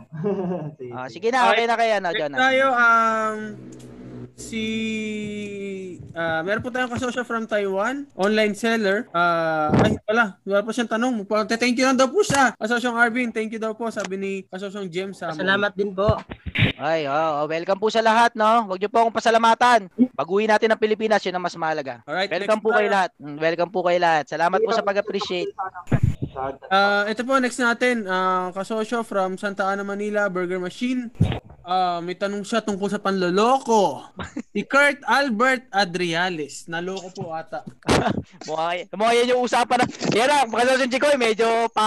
sige, 0.76 0.92
Ah, 0.92 1.08
sige 1.08 1.28
na, 1.28 1.50
okay 1.50 1.66
na 1.66 1.74
kaya 1.74 1.96
na, 1.98 2.10
Next 2.10 2.20
Jonas. 2.20 2.38
tayo, 2.38 2.66
um, 2.70 3.36
si, 4.40 4.64
ah, 6.16 6.40
meron 6.40 6.64
po 6.64 6.72
tayong 6.72 6.88
kasosyo 6.88 7.22
from 7.29 7.44
Taiwan, 7.44 8.09
online 8.16 8.57
seller. 8.57 9.07
Ah, 9.12 9.68
ay, 9.85 10.00
wala, 10.09 10.40
wala 10.42 10.64
pa 10.64 10.72
siyang 10.72 10.90
tanong. 10.90 11.29
Thank 11.61 11.76
you 11.76 11.85
lang 11.85 12.00
daw 12.00 12.09
po 12.09 12.24
siya. 12.24 12.57
Kasosyong 12.57 12.96
Arvin, 12.96 13.29
thank 13.31 13.53
you 13.53 13.61
daw 13.61 13.76
po, 13.76 13.92
sabi 13.92 14.16
ni 14.16 14.33
kasosyong 14.48 14.88
James. 14.88 15.20
Sa 15.20 15.37
Salamat 15.37 15.76
din 15.76 15.92
po. 15.92 16.16
Ay, 16.81 17.05
oh, 17.05 17.44
welcome 17.44 17.76
po 17.76 17.92
sa 17.92 18.00
lahat, 18.00 18.33
no? 18.33 18.64
Huwag 18.64 18.81
niyo 18.81 18.88
po 18.88 19.05
akong 19.05 19.18
pasalamatan. 19.20 19.92
Pag-uwi 20.16 20.48
natin 20.48 20.72
ng 20.72 20.81
Pilipinas, 20.81 21.20
yun 21.22 21.37
ang 21.37 21.44
mas 21.44 21.55
mahalaga. 21.55 22.00
Alright, 22.09 22.33
Welcome 22.33 22.64
po 22.64 22.72
kayo 22.72 22.88
lahat. 22.88 23.11
Mm, 23.20 23.37
Welcome 23.37 23.70
po 23.70 23.81
kayo 23.85 23.98
lahat. 24.00 24.24
Salamat 24.33 24.59
po 24.64 24.72
sa 24.72 24.81
pag-appreciate. 24.83 25.53
Ah, 26.70 27.04
ito 27.10 27.26
po 27.26 27.38
next 27.42 27.58
natin, 27.58 28.06
ah, 28.06 28.54
kasosyo 28.54 29.02
from 29.02 29.34
Santa 29.34 29.66
Ana, 29.66 29.82
Manila, 29.82 30.30
Burger 30.30 30.62
Machine. 30.62 31.10
Ah, 31.60 32.02
may 32.02 32.18
tanong 32.18 32.42
siya 32.42 32.64
tungkol 32.64 32.90
sa 32.90 32.98
panloloko. 32.98 34.10
si 34.54 34.66
Kurt 34.66 35.02
Albert 35.06 35.70
Adriales. 35.70 36.66
Naloko 36.66 37.14
po 37.14 37.30
ata. 37.30 37.62
Mukha, 38.48 38.88
mukha 38.90 39.12
yan 39.14 39.36
yung 39.36 39.44
usapan 39.44 39.84
na. 39.84 39.86
Yan 40.10 40.28
na, 40.30 40.38
kasi 40.48 40.82
si 40.82 40.86
Chikoy, 40.90 41.14
medyo 41.14 41.46
pa, 41.70 41.86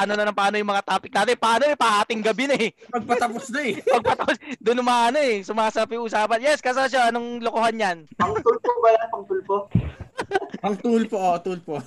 ano 0.00 0.16
na 0.16 0.26
ng 0.26 0.34
paano 0.34 0.58
yung 0.58 0.70
mga 0.72 0.86
topic 0.86 1.12
natin. 1.12 1.36
Paano 1.38 1.62
eh, 1.70 1.76
pahating 1.76 2.22
gabi 2.24 2.44
na 2.50 2.56
eh. 2.58 2.70
Pagpatapos 2.90 3.44
na 3.52 3.60
eh. 3.62 3.74
Pagpatapos, 3.94 4.36
doon 4.58 4.82
umano 4.82 5.18
eh. 5.20 5.44
Sumasap 5.44 5.92
yung 5.94 6.08
usapan. 6.08 6.42
Yes, 6.42 6.64
kasosyo, 6.64 6.98
anong 7.02 7.44
lokohan 7.44 7.78
yan? 7.78 7.98
Pang 8.18 8.34
tulpo 8.34 8.72
ba 8.82 8.90
yan? 8.90 9.06
Pang 9.12 9.24
tulpo? 9.28 9.70
Ang 10.62 10.74
tulpo, 10.78 11.18
oh, 11.18 11.38
tulpo. 11.42 11.82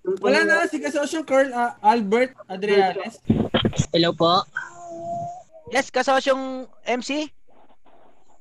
Tulpo 0.00 0.22
Wala 0.24 0.44
na- 0.44 0.70
si 0.70 0.80
kasosyong 0.80 1.26
Kurt 1.28 1.52
ah, 1.52 1.76
Albert 1.84 2.32
Adriales. 2.48 3.20
Hello 3.92 4.16
po. 4.16 4.42
Yes, 5.68 5.92
kasosyong 5.92 6.64
MC? 6.88 7.28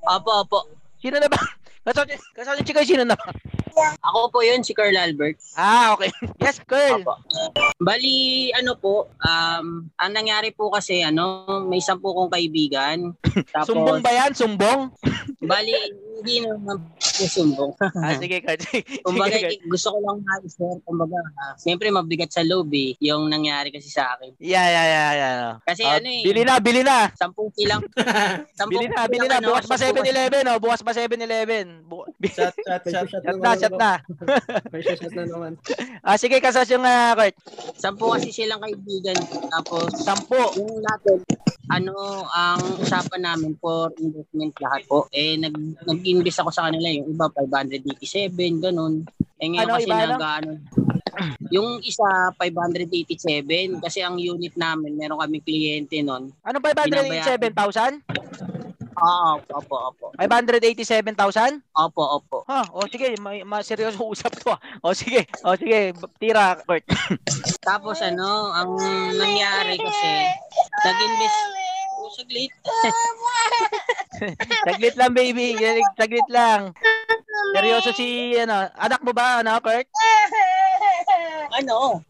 Opo, 0.08 0.32
opo. 0.48 0.60
Sino 1.04 1.20
na 1.20 1.28
ba? 1.28 1.38
Kasosyo, 1.88 2.20
kasosyo 2.36 2.68
Chikoy, 2.68 2.84
sino 2.84 3.08
na 3.08 3.16
ba? 3.16 3.32
Ako 4.12 4.28
po 4.28 4.44
yun, 4.44 4.60
si 4.60 4.76
Carl 4.76 4.92
Albert. 4.92 5.40
Ah, 5.56 5.96
okay. 5.96 6.12
Yes, 6.44 6.60
Curl. 6.68 7.00
Opo. 7.00 7.16
Bali, 7.80 8.52
ano 8.52 8.76
po, 8.76 9.08
um, 9.24 9.88
ang 9.96 10.12
nangyari 10.12 10.52
po 10.52 10.68
kasi, 10.68 11.00
ano, 11.00 11.48
may 11.64 11.80
sampu 11.80 12.12
kong 12.12 12.28
kaibigan. 12.28 13.16
Tapos, 13.56 13.72
Sumbong 13.72 14.04
ba 14.04 14.12
yan? 14.12 14.36
Sumbong? 14.36 14.92
bali, 15.40 15.72
hindi 16.18 16.36
naman 16.42 16.78
po 16.90 17.24
sumbong. 17.26 17.72
Ah, 17.98 18.14
sige, 18.14 18.40
Kurt. 18.40 18.62
Sige, 18.68 19.02
Kumbaga, 19.02 19.36
Kurt. 19.36 19.62
gusto 19.66 19.88
ko 19.90 19.98
lang 20.00 20.18
ma-share, 20.20 20.80
kumbaga, 20.82 21.18
ah, 21.36 21.54
siyempre 21.56 21.88
mabigat 21.90 22.30
sa 22.30 22.42
loob 22.42 22.70
eh, 22.72 22.94
yung 23.00 23.26
nangyari 23.26 23.70
kasi 23.70 23.88
sa 23.88 24.14
akin. 24.14 24.38
Yeah, 24.38 24.66
yeah, 24.66 24.86
yeah, 24.88 25.12
yeah. 25.14 25.54
Kasi 25.62 25.82
Ah, 25.82 25.98
ano 25.98 26.08
eh, 26.08 26.22
Bili 26.22 26.42
na, 26.42 26.58
bili 26.58 26.82
na. 26.82 27.10
sampung 27.14 27.50
sampung 28.58 28.70
Bili 28.72 28.88
na, 28.88 29.06
bili 29.06 29.26
na. 29.26 29.38
ano, 29.38 29.50
Bukas 29.50 29.66
pa 29.66 29.76
sampung- 29.76 30.04
7-Eleven, 30.04 30.44
oh. 30.46 30.58
Bukas 30.58 30.82
pa 30.82 30.92
7-Eleven. 30.92 31.66
Bu- 31.84 32.06
Chat, 32.24 32.54
chat, 32.58 32.82
chat. 32.84 33.06
Shot 33.08 33.24
Shot 33.24 33.38
na, 33.38 33.52
shot 33.56 33.76
na. 33.76 33.92
Shot 34.80 35.14
na 35.14 35.24
naman. 35.24 35.52
Ah, 36.02 36.16
sige, 36.16 36.38
kasas 36.38 36.68
yung 36.68 36.84
uh, 36.84 37.14
Kurt. 37.14 37.36
Sampu 37.76 38.10
kasi 38.12 38.30
silang 38.32 38.60
kaibigan. 38.60 39.18
Tapos, 39.50 39.90
Sampo. 39.98 40.38
yung 40.56 40.80
natin, 40.80 41.22
ano, 41.68 41.94
ang 42.28 42.62
usapan 42.80 43.22
namin 43.24 43.52
for 43.58 43.92
investment 43.98 44.56
lahat 44.58 44.82
po, 44.86 45.06
eh, 45.12 45.36
nag, 45.36 45.54
nag-invest 46.08 46.40
ako 46.40 46.52
sa 46.56 46.72
kanila, 46.72 46.88
yung 46.88 47.12
iba 47.12 47.28
587, 47.36 48.64
ganun. 48.64 49.04
Eh, 49.44 49.52
ngayon 49.52 49.68
Ano, 49.68 49.76
kasi 49.76 49.90
iba, 49.92 50.08
nag, 50.08 50.24
ano, 50.24 50.52
yung 51.52 51.70
isa 51.84 52.08
587 52.40 53.84
kasi 53.84 54.00
ang 54.00 54.16
unit 54.16 54.56
namin, 54.56 54.96
meron 54.96 55.20
kaming 55.20 55.44
kliyente 55.44 56.00
nun. 56.00 56.32
Ano 56.48 56.58
587,000? 56.64 58.08
Oo, 58.98 59.32
opo, 59.54 59.76
opo. 59.94 60.06
587,000? 60.18 61.62
Opo, 61.76 62.02
opo. 62.18 62.38
Ha, 62.50 62.66
o 62.72 62.88
sige, 62.90 63.14
may, 63.22 63.46
ma 63.46 63.62
seryoso 63.62 64.02
usap 64.14 64.34
to. 64.42 64.50
ah. 64.50 64.60
O 64.82 64.96
sige, 64.96 65.28
o 65.44 65.54
sige, 65.54 65.94
tira, 66.18 66.58
Kurt. 66.64 66.88
Tapos 67.68 68.02
ano, 68.02 68.56
ang 68.56 68.74
nangyari 69.14 69.78
kasi, 69.78 70.10
nag-invest, 70.82 71.40
oh, 72.00 72.10
saglit. 72.16 72.52
Saglit 74.68 74.96
lang, 74.98 75.14
baby. 75.14 75.56
Saglit 75.98 76.28
lang. 76.30 76.74
Seryoso 77.54 77.94
si, 77.94 78.34
ano, 78.38 78.68
anak 78.76 79.02
mo 79.06 79.14
ba, 79.14 79.42
ano, 79.42 79.58
Kurt? 79.62 79.88
ano? 81.54 82.02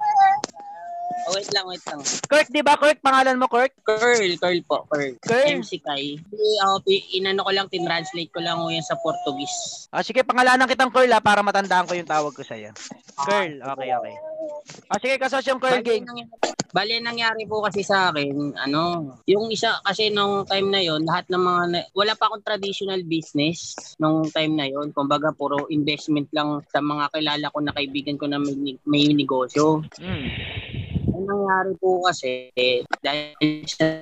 Oh, 1.28 1.36
wait 1.36 1.52
lang, 1.52 1.68
wait 1.68 1.84
lang. 1.84 2.00
Kurt, 2.32 2.48
di 2.48 2.64
ba, 2.64 2.80
Kurt? 2.80 3.04
Pangalan 3.04 3.36
mo, 3.36 3.52
Kurt? 3.52 3.76
Curl, 3.84 4.40
curl 4.40 4.60
po, 4.64 4.88
curl. 4.88 5.12
Curl. 5.20 5.60
MC 5.60 5.84
Kai. 5.84 6.16
Uh, 6.64 6.80
inano 7.12 7.44
ko 7.44 7.52
lang, 7.52 7.68
tinranslate 7.68 8.32
ko 8.32 8.40
lang 8.40 8.56
yan 8.72 8.80
sa 8.80 8.96
Portuguese. 8.96 9.92
O 9.92 10.00
sige, 10.00 10.24
pangalanan 10.24 10.72
kitang 10.72 10.88
Curl, 10.88 11.12
ha, 11.12 11.20
para 11.20 11.44
matandaan 11.44 11.84
ko 11.84 12.00
yung 12.00 12.08
tawag 12.08 12.32
ko 12.32 12.48
sa'yo. 12.48 12.72
Curl, 13.20 13.60
okay, 13.60 13.90
okay. 13.92 14.16
O 14.88 15.00
sige, 15.04 15.20
kasos 15.20 15.44
yung 15.52 15.60
Curl 15.60 15.84
Bali, 15.84 15.88
game. 16.00 16.08
nangyari, 16.08 16.48
bali, 16.72 16.94
nangyari 17.04 17.44
po 17.44 17.60
kasi 17.60 17.84
sa 17.84 18.08
akin, 18.08 18.56
ano, 18.56 19.16
yung 19.28 19.52
isa, 19.52 19.84
kasi 19.84 20.08
nung 20.08 20.48
time 20.48 20.72
na 20.72 20.80
yon 20.80 21.04
lahat 21.04 21.28
ng 21.28 21.44
mga, 21.44 21.62
na- 21.76 21.88
wala 21.92 22.16
pa 22.16 22.32
akong 22.32 22.48
traditional 22.48 23.04
business 23.04 23.76
nung 24.00 24.32
time 24.32 24.56
na 24.56 24.72
yon 24.72 24.96
Kumbaga, 24.96 25.36
puro 25.36 25.68
investment 25.68 26.32
lang 26.32 26.64
sa 26.72 26.80
mga 26.80 27.12
kilala 27.12 27.52
ko 27.52 27.60
na 27.60 27.76
kaibigan 27.76 28.16
ko 28.16 28.32
na 28.32 28.40
may, 28.40 28.80
may 28.88 29.12
negosyo. 29.12 29.84
Hmm. 30.00 30.96
Ang 31.28 31.44
nangyari 31.44 31.72
po 31.84 32.00
kasi, 32.08 32.48
dahil 33.04 33.68
sa 33.68 34.00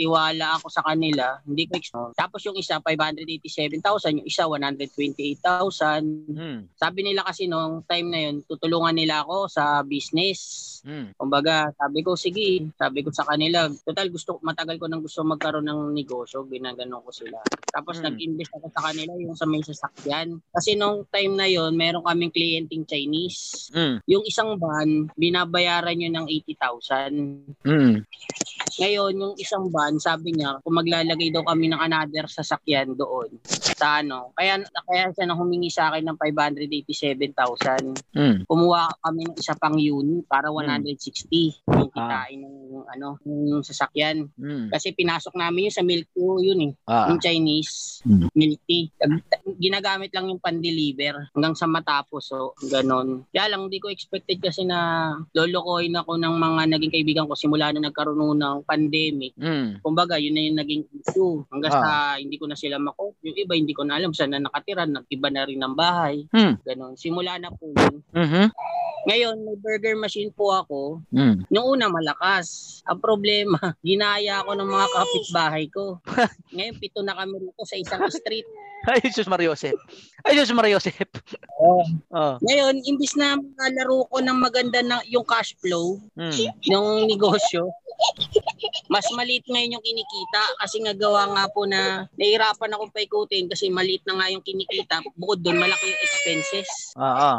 tiwala 0.00 0.56
ako 0.56 0.72
sa 0.72 0.80
kanila, 0.80 1.36
hindi 1.44 1.68
ko 1.68 1.76
ex- 1.76 1.92
Tapos 2.16 2.40
yung 2.48 2.56
isa, 2.56 2.80
587,000, 2.80 4.24
yung 4.24 4.28
isa, 4.28 4.48
128,000. 4.48 6.32
Hmm. 6.32 6.60
Sabi 6.72 7.00
nila 7.04 7.20
kasi 7.28 7.44
nung 7.44 7.84
time 7.84 8.08
na 8.08 8.20
yun, 8.24 8.40
tutulungan 8.48 8.96
nila 8.96 9.20
ako 9.20 9.52
sa 9.52 9.84
business. 9.84 10.40
Hmm. 10.80 11.12
Kumbaga, 11.12 11.68
sabi 11.76 12.00
ko, 12.00 12.16
sige, 12.16 12.72
sabi 12.80 13.04
ko 13.04 13.12
sa 13.12 13.28
kanila, 13.28 13.68
total 13.84 14.08
gusto, 14.08 14.40
matagal 14.40 14.80
ko 14.80 14.88
nang 14.88 15.04
gusto 15.04 15.20
magkaroon 15.20 15.68
ng 15.68 15.92
negosyo, 15.92 16.48
ginaganon 16.48 17.04
ko 17.04 17.12
sila. 17.12 17.36
Tapos 17.68 18.00
Hmm. 18.00 18.08
nag-invest 18.08 18.56
ako 18.56 18.66
sa 18.72 18.88
kanila 18.88 19.12
yung 19.20 19.36
sa 19.36 19.44
may 19.44 19.60
sasakyan. 19.60 20.40
Kasi 20.54 20.80
nung 20.80 21.04
time 21.12 21.36
na 21.36 21.44
yon 21.44 21.76
meron 21.76 22.06
kaming 22.06 22.32
klienting 22.32 22.88
Chinese. 22.88 23.68
Hmm. 23.74 24.00
Yung 24.08 24.24
isang 24.24 24.56
van, 24.56 25.12
binabayaran 25.18 25.92
nyo 25.98 26.08
ng 26.08 26.26
80,000. 26.30 27.12
Hmm. 27.66 28.00
Ngayon, 28.78 29.12
yung 29.18 29.34
isang 29.36 29.66
van, 29.68 29.89
sabi 29.98 30.36
niya, 30.36 30.60
kung 30.62 30.76
maglalagay 30.76 31.32
daw 31.32 31.42
kami 31.42 31.72
ng 31.72 31.80
another 31.80 32.28
sasakyan 32.28 32.94
doon, 32.94 33.32
sa 33.74 34.04
ano, 34.04 34.30
kaya, 34.36 34.60
kaya 34.86 35.08
siya 35.10 35.24
nang 35.24 35.40
humingi 35.40 35.72
sa 35.72 35.88
akin 35.90 36.04
ng 36.04 36.18
587,000. 36.20 37.96
Hmm. 38.12 38.44
Kumuha 38.44 38.92
kami 39.00 39.20
ng 39.26 39.36
isa 39.40 39.56
pang 39.56 39.74
unit 39.74 40.28
para 40.28 40.52
160 40.52 41.56
yung 41.64 41.88
Ah. 41.90 41.96
kitain 41.96 42.44
ng 42.44 42.84
ano, 42.86 43.16
yung 43.24 43.64
sasakyan. 43.64 44.28
Mm. 44.36 44.68
Kasi 44.68 44.92
pinasok 44.92 45.34
namin 45.34 45.66
yun 45.70 45.74
sa 45.74 45.82
milk 45.82 46.06
tea 46.12 46.36
yun 46.44 46.60
eh. 46.70 46.72
Ah. 46.84 47.08
Yung 47.08 47.18
Chinese 47.18 48.04
Mm. 48.04 48.28
milk 48.34 48.60
tea. 48.68 48.92
Ginagamit 49.58 50.10
lang 50.12 50.28
yung 50.28 50.40
pan-deliver 50.42 51.32
hanggang 51.32 51.56
sa 51.56 51.64
matapos. 51.64 52.28
So, 52.30 52.52
ganon. 52.68 53.24
Kaya 53.32 53.50
lang, 53.50 53.66
hindi 53.66 53.80
ko 53.80 53.88
expected 53.88 54.38
kasi 54.38 54.64
na 54.64 55.10
lolokohin 55.32 55.96
ako 55.96 56.16
ng 56.16 56.34
mga 56.36 56.62
naging 56.76 56.92
kaibigan 56.92 57.26
ko 57.26 57.34
simula 57.34 57.72
na 57.72 57.88
nagkaroon 57.88 58.36
ng 58.36 58.56
pandemic. 58.68 59.32
Mm. 59.40 59.79
Kumbaga, 59.80 60.16
yun 60.16 60.32
na 60.32 60.42
yung 60.44 60.58
naging 60.60 60.84
issue. 60.94 61.42
Hanggang 61.48 61.72
Ah. 61.72 61.80
sa 61.80 61.90
hindi 62.16 62.36
ko 62.36 62.46
na 62.46 62.54
sila 62.54 62.76
mako. 62.76 63.16
Yung 63.20 63.36
iba, 63.36 63.52
hindi 63.52 63.72
ko 63.72 63.82
na 63.82 63.96
alam 63.96 64.12
saan 64.12 64.32
na 64.32 64.40
nakatira. 64.40 64.84
Nag-iba 64.84 65.28
na 65.28 65.44
rin 65.44 65.60
ng 65.60 65.74
bahay. 65.74 66.24
Hmm. 66.30 66.60
Ganon. 66.62 66.94
Simula 66.94 67.36
na 67.36 67.50
po 67.50 67.68
yun. 67.72 68.04
Mhm. 68.12 68.46
Ngayon, 69.00 69.36
may 69.40 69.56
burger 69.56 69.96
machine 69.96 70.28
po 70.28 70.52
ako. 70.52 71.00
Mm. 71.08 71.48
Noong 71.48 71.68
una, 71.72 71.88
malakas. 71.88 72.78
Ang 72.84 73.00
problema, 73.00 73.56
ginaya 73.80 74.44
ako 74.44 74.52
ng 74.60 74.68
mga 74.68 74.86
kapitbahay 74.92 75.64
ko. 75.72 75.96
Ngayon, 76.52 76.76
pito 76.76 77.00
na 77.00 77.16
kami 77.16 77.40
rito 77.40 77.64
sa 77.64 77.80
isang 77.80 78.04
street. 78.12 78.44
Ay, 78.92 79.00
Jesus 79.00 79.24
Mariosep. 79.24 79.72
Ay, 80.20 80.36
Jesus 80.36 80.52
Mariosep. 80.52 81.08
Oh. 81.56 81.80
Oh. 82.12 82.36
Ngayon, 82.44 82.80
imbis 82.84 83.16
na 83.16 83.40
malaro 83.40 84.04
ko 84.08 84.20
ng 84.20 84.36
maganda 84.36 84.84
na 84.84 85.00
yung 85.08 85.24
cash 85.24 85.56
flow 85.56 85.96
Mm. 86.20 86.52
ng 86.68 86.84
negosyo, 87.08 87.72
mas 88.90 89.06
maliit 89.14 89.46
ngayon 89.46 89.78
yung 89.78 89.84
kinikita 89.84 90.42
kasi 90.60 90.82
nga 90.82 90.94
gawa 90.96 91.30
nga 91.32 91.44
po 91.50 91.64
na 91.64 92.06
nahihirapan 92.18 92.72
akong 92.74 92.92
paikutin 92.94 93.46
kasi 93.48 93.72
maliit 93.72 94.02
na 94.04 94.18
nga 94.20 94.32
yung 94.32 94.44
kinikita. 94.44 95.00
Bukod 95.16 95.40
doon, 95.40 95.60
malaki 95.60 95.88
yung 95.88 96.02
expenses. 96.02 96.68
Oo. 96.98 97.32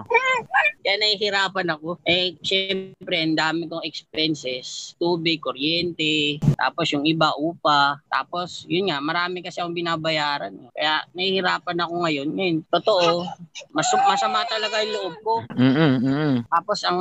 Kaya 0.81 0.95
nahihirapan 0.97 1.67
ako. 1.77 2.01
Eh, 2.07 2.33
syempre, 2.41 3.21
ang 3.21 3.37
dami 3.37 3.69
kong 3.69 3.85
expenses. 3.85 4.97
Tubig, 4.97 5.37
kuryente, 5.37 6.41
tapos 6.57 6.89
yung 6.93 7.05
iba, 7.05 7.33
upa. 7.37 8.01
Tapos, 8.09 8.65
yun 8.65 8.89
nga, 8.89 8.97
marami 8.97 9.45
kasi 9.45 9.61
akong 9.61 9.77
binabayaran. 9.77 10.57
Kaya 10.73 11.05
nahihirapan 11.13 11.77
ako 11.85 11.93
ngayon. 12.07 12.27
Ngayon, 12.33 12.57
totoo, 12.73 13.29
mas, 13.69 13.87
masama 14.09 14.41
talaga 14.49 14.81
yung 14.81 14.93
loob 14.97 15.15
ko. 15.21 15.35
Mm. 15.53 15.97
Mm. 16.01 16.37
Tapos, 16.49 16.79
ang 16.81 16.99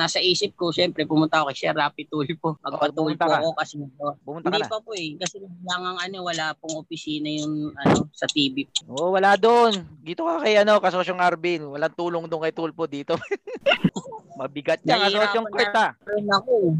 nasa 0.00 0.18
isip 0.22 0.56
ko, 0.56 0.72
syempre, 0.72 1.04
pumunta 1.04 1.40
ako 1.40 1.52
kay 1.52 1.58
Sir 1.60 1.76
Rapi 1.76 2.08
Tulfo. 2.08 2.56
Magpatulpo 2.64 3.20
ka. 3.20 3.38
Ako 3.50 3.58
kasi 3.58 3.74
Pumunta 4.22 4.46
ka 4.46 4.54
hindi 4.54 4.62
na. 4.62 4.70
pa 4.70 4.78
po 4.78 4.90
eh. 4.94 5.18
Kasi 5.18 5.42
lang 5.42 5.82
ang 5.82 5.98
ano, 5.98 6.16
wala 6.22 6.54
pong 6.62 6.78
opisina 6.78 7.26
yung 7.26 7.74
ano, 7.74 8.06
sa 8.14 8.30
TV. 8.30 8.70
Oo, 8.86 9.10
wala 9.10 9.34
doon. 9.34 9.82
Dito 10.00 10.22
ka 10.22 10.38
kay 10.46 10.62
ano, 10.62 10.78
kasosyong 10.78 11.18
Arvin. 11.18 11.66
Walang 11.66 11.98
tulong 11.98 12.24
doon 12.30 12.46
kay 12.46 12.54
Tulpo 12.54 12.86
dito. 12.86 13.18
Mabigat 14.40 14.80
yan, 14.86 15.10
kasosyong 15.10 15.48
Kurt 15.50 15.74
ah. 15.76 15.92
rin 16.06 16.24
ako. 16.30 16.78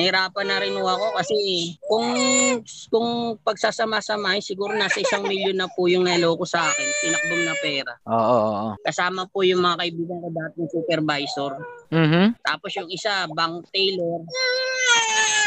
Nahirapan 0.00 0.46
na 0.48 0.56
rin 0.64 0.72
ako 0.80 1.06
kasi 1.18 1.36
kung 1.84 2.06
kung 2.88 3.36
pagsasama-samahin 3.44 4.40
siguro 4.40 4.72
nasa 4.72 5.02
isang 5.02 5.26
milyon 5.26 5.60
na 5.60 5.68
po 5.68 5.90
yung 5.92 6.08
naloko 6.08 6.48
sa 6.48 6.64
akin, 6.64 6.88
tinakbong 7.04 7.44
na 7.44 7.54
pera. 7.60 7.92
Oo, 8.08 8.16
oo, 8.16 8.50
oo. 8.54 8.70
Kasama 8.80 9.28
po 9.28 9.44
yung 9.44 9.60
mga 9.60 9.84
kaibigan 9.84 10.24
ko 10.24 10.28
dating 10.32 10.68
supervisor. 10.72 11.52
Mhm. 11.92 12.38
Tapos 12.40 12.70
yung 12.80 12.88
isa, 12.88 13.28
bank 13.34 13.68
tailor. 13.74 14.24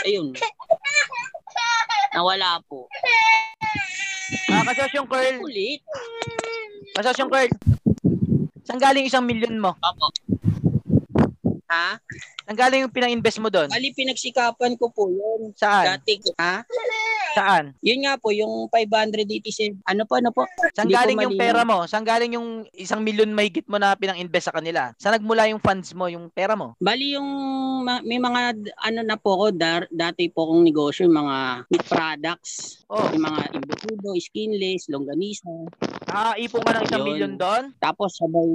Ayun. 0.06 0.38
Nawala 2.14 2.62
po. 2.70 2.86
Ah, 4.54 4.62
kasosyong 4.70 5.10
Kurt. 5.10 5.42
Ulit. 5.42 5.82
Kasosyong 6.94 7.32
Kurt. 7.32 7.52
Saan 8.70 8.80
galing 8.80 9.10
isang 9.10 9.26
milyon 9.26 9.58
mo? 9.58 9.74
Opo. 9.82 10.08
Ha? 11.74 11.98
Saan 12.44 12.60
galing 12.60 12.84
yung 12.84 12.92
pinang-invest 12.92 13.40
mo 13.40 13.48
doon? 13.48 13.72
Bali, 13.72 13.96
pinagsikapan 13.96 14.76
ko 14.76 14.92
po 14.92 15.08
yun. 15.08 15.56
Saan? 15.56 15.96
Dati, 15.96 16.20
ha? 16.36 16.60
Saan? 17.34 17.74
Yun 17.82 18.06
nga 18.06 18.14
po, 18.16 18.30
yung 18.30 18.70
587. 18.70 19.82
Ano 19.84 20.06
po, 20.06 20.20
ano 20.20 20.30
po? 20.30 20.46
Saan 20.72 20.86
Hindi 20.86 20.94
galing 20.94 21.18
yung 21.24 21.40
pera 21.40 21.64
mo? 21.64 21.88
Saan 21.88 22.06
galing 22.06 22.38
yung 22.38 22.68
isang 22.76 23.02
milyon 23.02 23.34
mahigit 23.34 23.66
mo 23.66 23.82
na 23.82 23.96
pinang-invest 23.96 24.52
sa 24.52 24.56
kanila? 24.56 24.94
Saan 25.00 25.18
nagmula 25.18 25.50
yung 25.50 25.58
funds 25.58 25.96
mo, 25.96 26.06
yung 26.06 26.30
pera 26.30 26.54
mo? 26.54 26.78
Bali 26.78 27.18
yung 27.18 27.30
ma- 27.82 28.04
may 28.04 28.22
mga 28.22 28.42
ano 28.78 29.00
na 29.02 29.18
po 29.18 29.36
ko 29.36 29.46
dar, 29.50 29.90
dati 29.90 30.30
po 30.30 30.46
kong 30.46 30.62
negosyo 30.62 31.08
yung 31.08 31.18
mga 31.18 31.38
meat 31.68 31.86
products, 31.88 32.52
Oh, 32.86 33.10
yung 33.10 33.26
mga 33.26 33.42
embutido, 33.58 34.14
skinless, 34.22 34.86
longganisa. 34.86 35.50
ah, 36.06 36.38
ipon 36.38 36.62
ka 36.62 36.78
ng 36.78 36.86
isang 36.86 37.02
milyon 37.04 37.34
doon? 37.36 37.64
Tapos 37.82 38.14
sabay. 38.14 38.54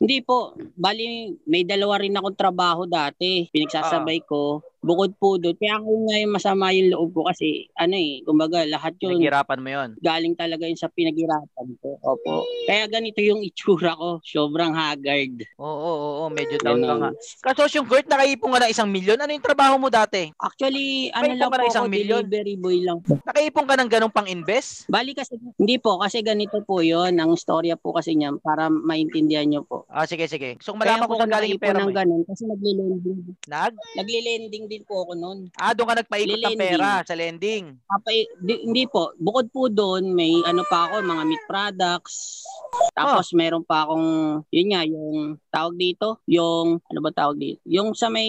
Hindi 0.00 0.24
po, 0.24 0.56
bali 0.72 1.36
may 1.44 1.68
dalawa 1.68 2.00
rin 2.00 2.16
akong 2.16 2.32
trabaho 2.32 2.88
dati. 2.88 3.23
Pinagsasabay 3.52 4.18
ko. 4.28 4.40
Bukod 4.84 5.16
po 5.16 5.34
doon. 5.34 5.56
Kaya 5.56 5.80
ako 5.80 5.88
nga 6.04 6.16
yung 6.18 6.32
masama 6.32 6.64
yung 6.70 6.92
loob 6.92 7.10
ko 7.10 7.22
kasi 7.24 7.46
ano 7.74 7.96
eh, 7.96 8.20
kumbaga 8.20 8.62
lahat 8.64 8.92
yun 9.00 9.16
Naghirapan 9.16 9.58
mo 9.58 9.68
yun. 9.70 9.90
galing 9.98 10.34
talaga 10.34 10.64
yun 10.64 10.76
sa 10.76 10.86
pinaghirapan 10.86 11.68
ko. 11.80 11.96
Opo. 11.98 12.44
Kaya 12.64 12.84
ganito 12.86 13.18
yung 13.18 13.40
itsura 13.40 13.96
ko. 13.96 14.20
Sobrang 14.20 14.76
haggard. 14.76 15.40
Oo, 15.56 15.64
oo, 15.64 15.94
oo, 16.20 16.24
medyo 16.28 16.60
down 16.60 16.78
ka 16.78 16.94
nga. 16.94 17.10
Kasosyong 17.42 17.88
Kurt, 17.88 18.04
nakaipon 18.04 18.52
ka 18.52 18.60
ng 18.60 18.70
isang 18.70 18.88
milyon? 18.88 19.16
Ano 19.16 19.32
yung 19.32 19.42
trabaho 19.42 19.80
mo 19.80 19.88
dati? 19.88 20.28
Actually, 20.36 21.08
ano 21.10 21.32
lang 21.32 21.48
po 21.48 21.56
ng 21.56 21.70
isang 21.70 21.86
ako, 21.88 21.94
milyon? 21.94 22.22
delivery 22.24 22.56
boy 22.56 22.76
lang 22.80 23.00
po. 23.00 23.16
Nakaipon 23.24 23.64
ka 23.64 23.74
ng 23.74 23.88
ganong 23.88 24.12
pang-invest? 24.12 24.84
Bali 24.86 25.16
kasi, 25.16 25.40
hindi 25.56 25.76
po, 25.78 25.96
kasi 25.96 26.20
ganito 26.20 26.60
po 26.60 26.84
yon 26.84 27.16
Ang 27.16 27.34
storya 27.34 27.74
po 27.74 27.96
kasi 27.96 28.12
niya 28.12 28.36
para 28.38 28.68
maintindihan 28.68 29.46
nyo 29.46 29.64
po. 29.64 29.88
Ah, 29.88 30.04
sige, 30.04 30.28
sige. 30.28 30.60
So, 30.60 30.74
Kaya 30.74 31.00
malaman 31.00 31.06
ko 31.06 31.16
galing 31.24 31.50
yung 31.50 31.62
pera 31.62 31.80
mo. 31.80 31.88
ng 31.88 31.96
ganun 31.96 32.22
kasi 32.24 32.44
nagle-lending. 32.44 33.20
Nag? 33.46 33.72
Nagle-lending 33.94 34.64
din 34.74 34.84
po 34.84 35.02
ako 35.02 35.12
noon. 35.14 35.38
Ah, 35.54 35.70
doon 35.70 35.88
ka 35.88 36.00
nagpaikot 36.00 36.36
ng 36.36 36.58
pera 36.58 37.00
sa 37.00 37.14
lending. 37.14 37.78
Papay, 37.84 38.26
di- 38.36 38.62
hindi 38.64 38.84
po. 38.84 39.14
Bukod 39.16 39.46
po 39.48 39.66
doon, 39.68 40.10
may 40.10 40.42
ano 40.42 40.62
pa 40.64 40.86
ako, 40.86 41.00
mga 41.00 41.22
meat 41.24 41.44
products. 41.44 42.42
Tapos 42.90 43.30
Oh. 43.30 43.36
meron 43.36 43.62
pa 43.62 43.86
akong, 43.86 44.08
yun 44.48 44.68
nga, 44.68 44.82
yung 44.82 45.10
tawag 45.48 45.74
dito, 45.74 46.18
yung, 46.26 46.82
ano 46.82 46.98
ba 46.98 47.10
tawag 47.10 47.38
dito? 47.38 47.62
Yung 47.64 47.94
sa 47.94 48.06
may, 48.08 48.26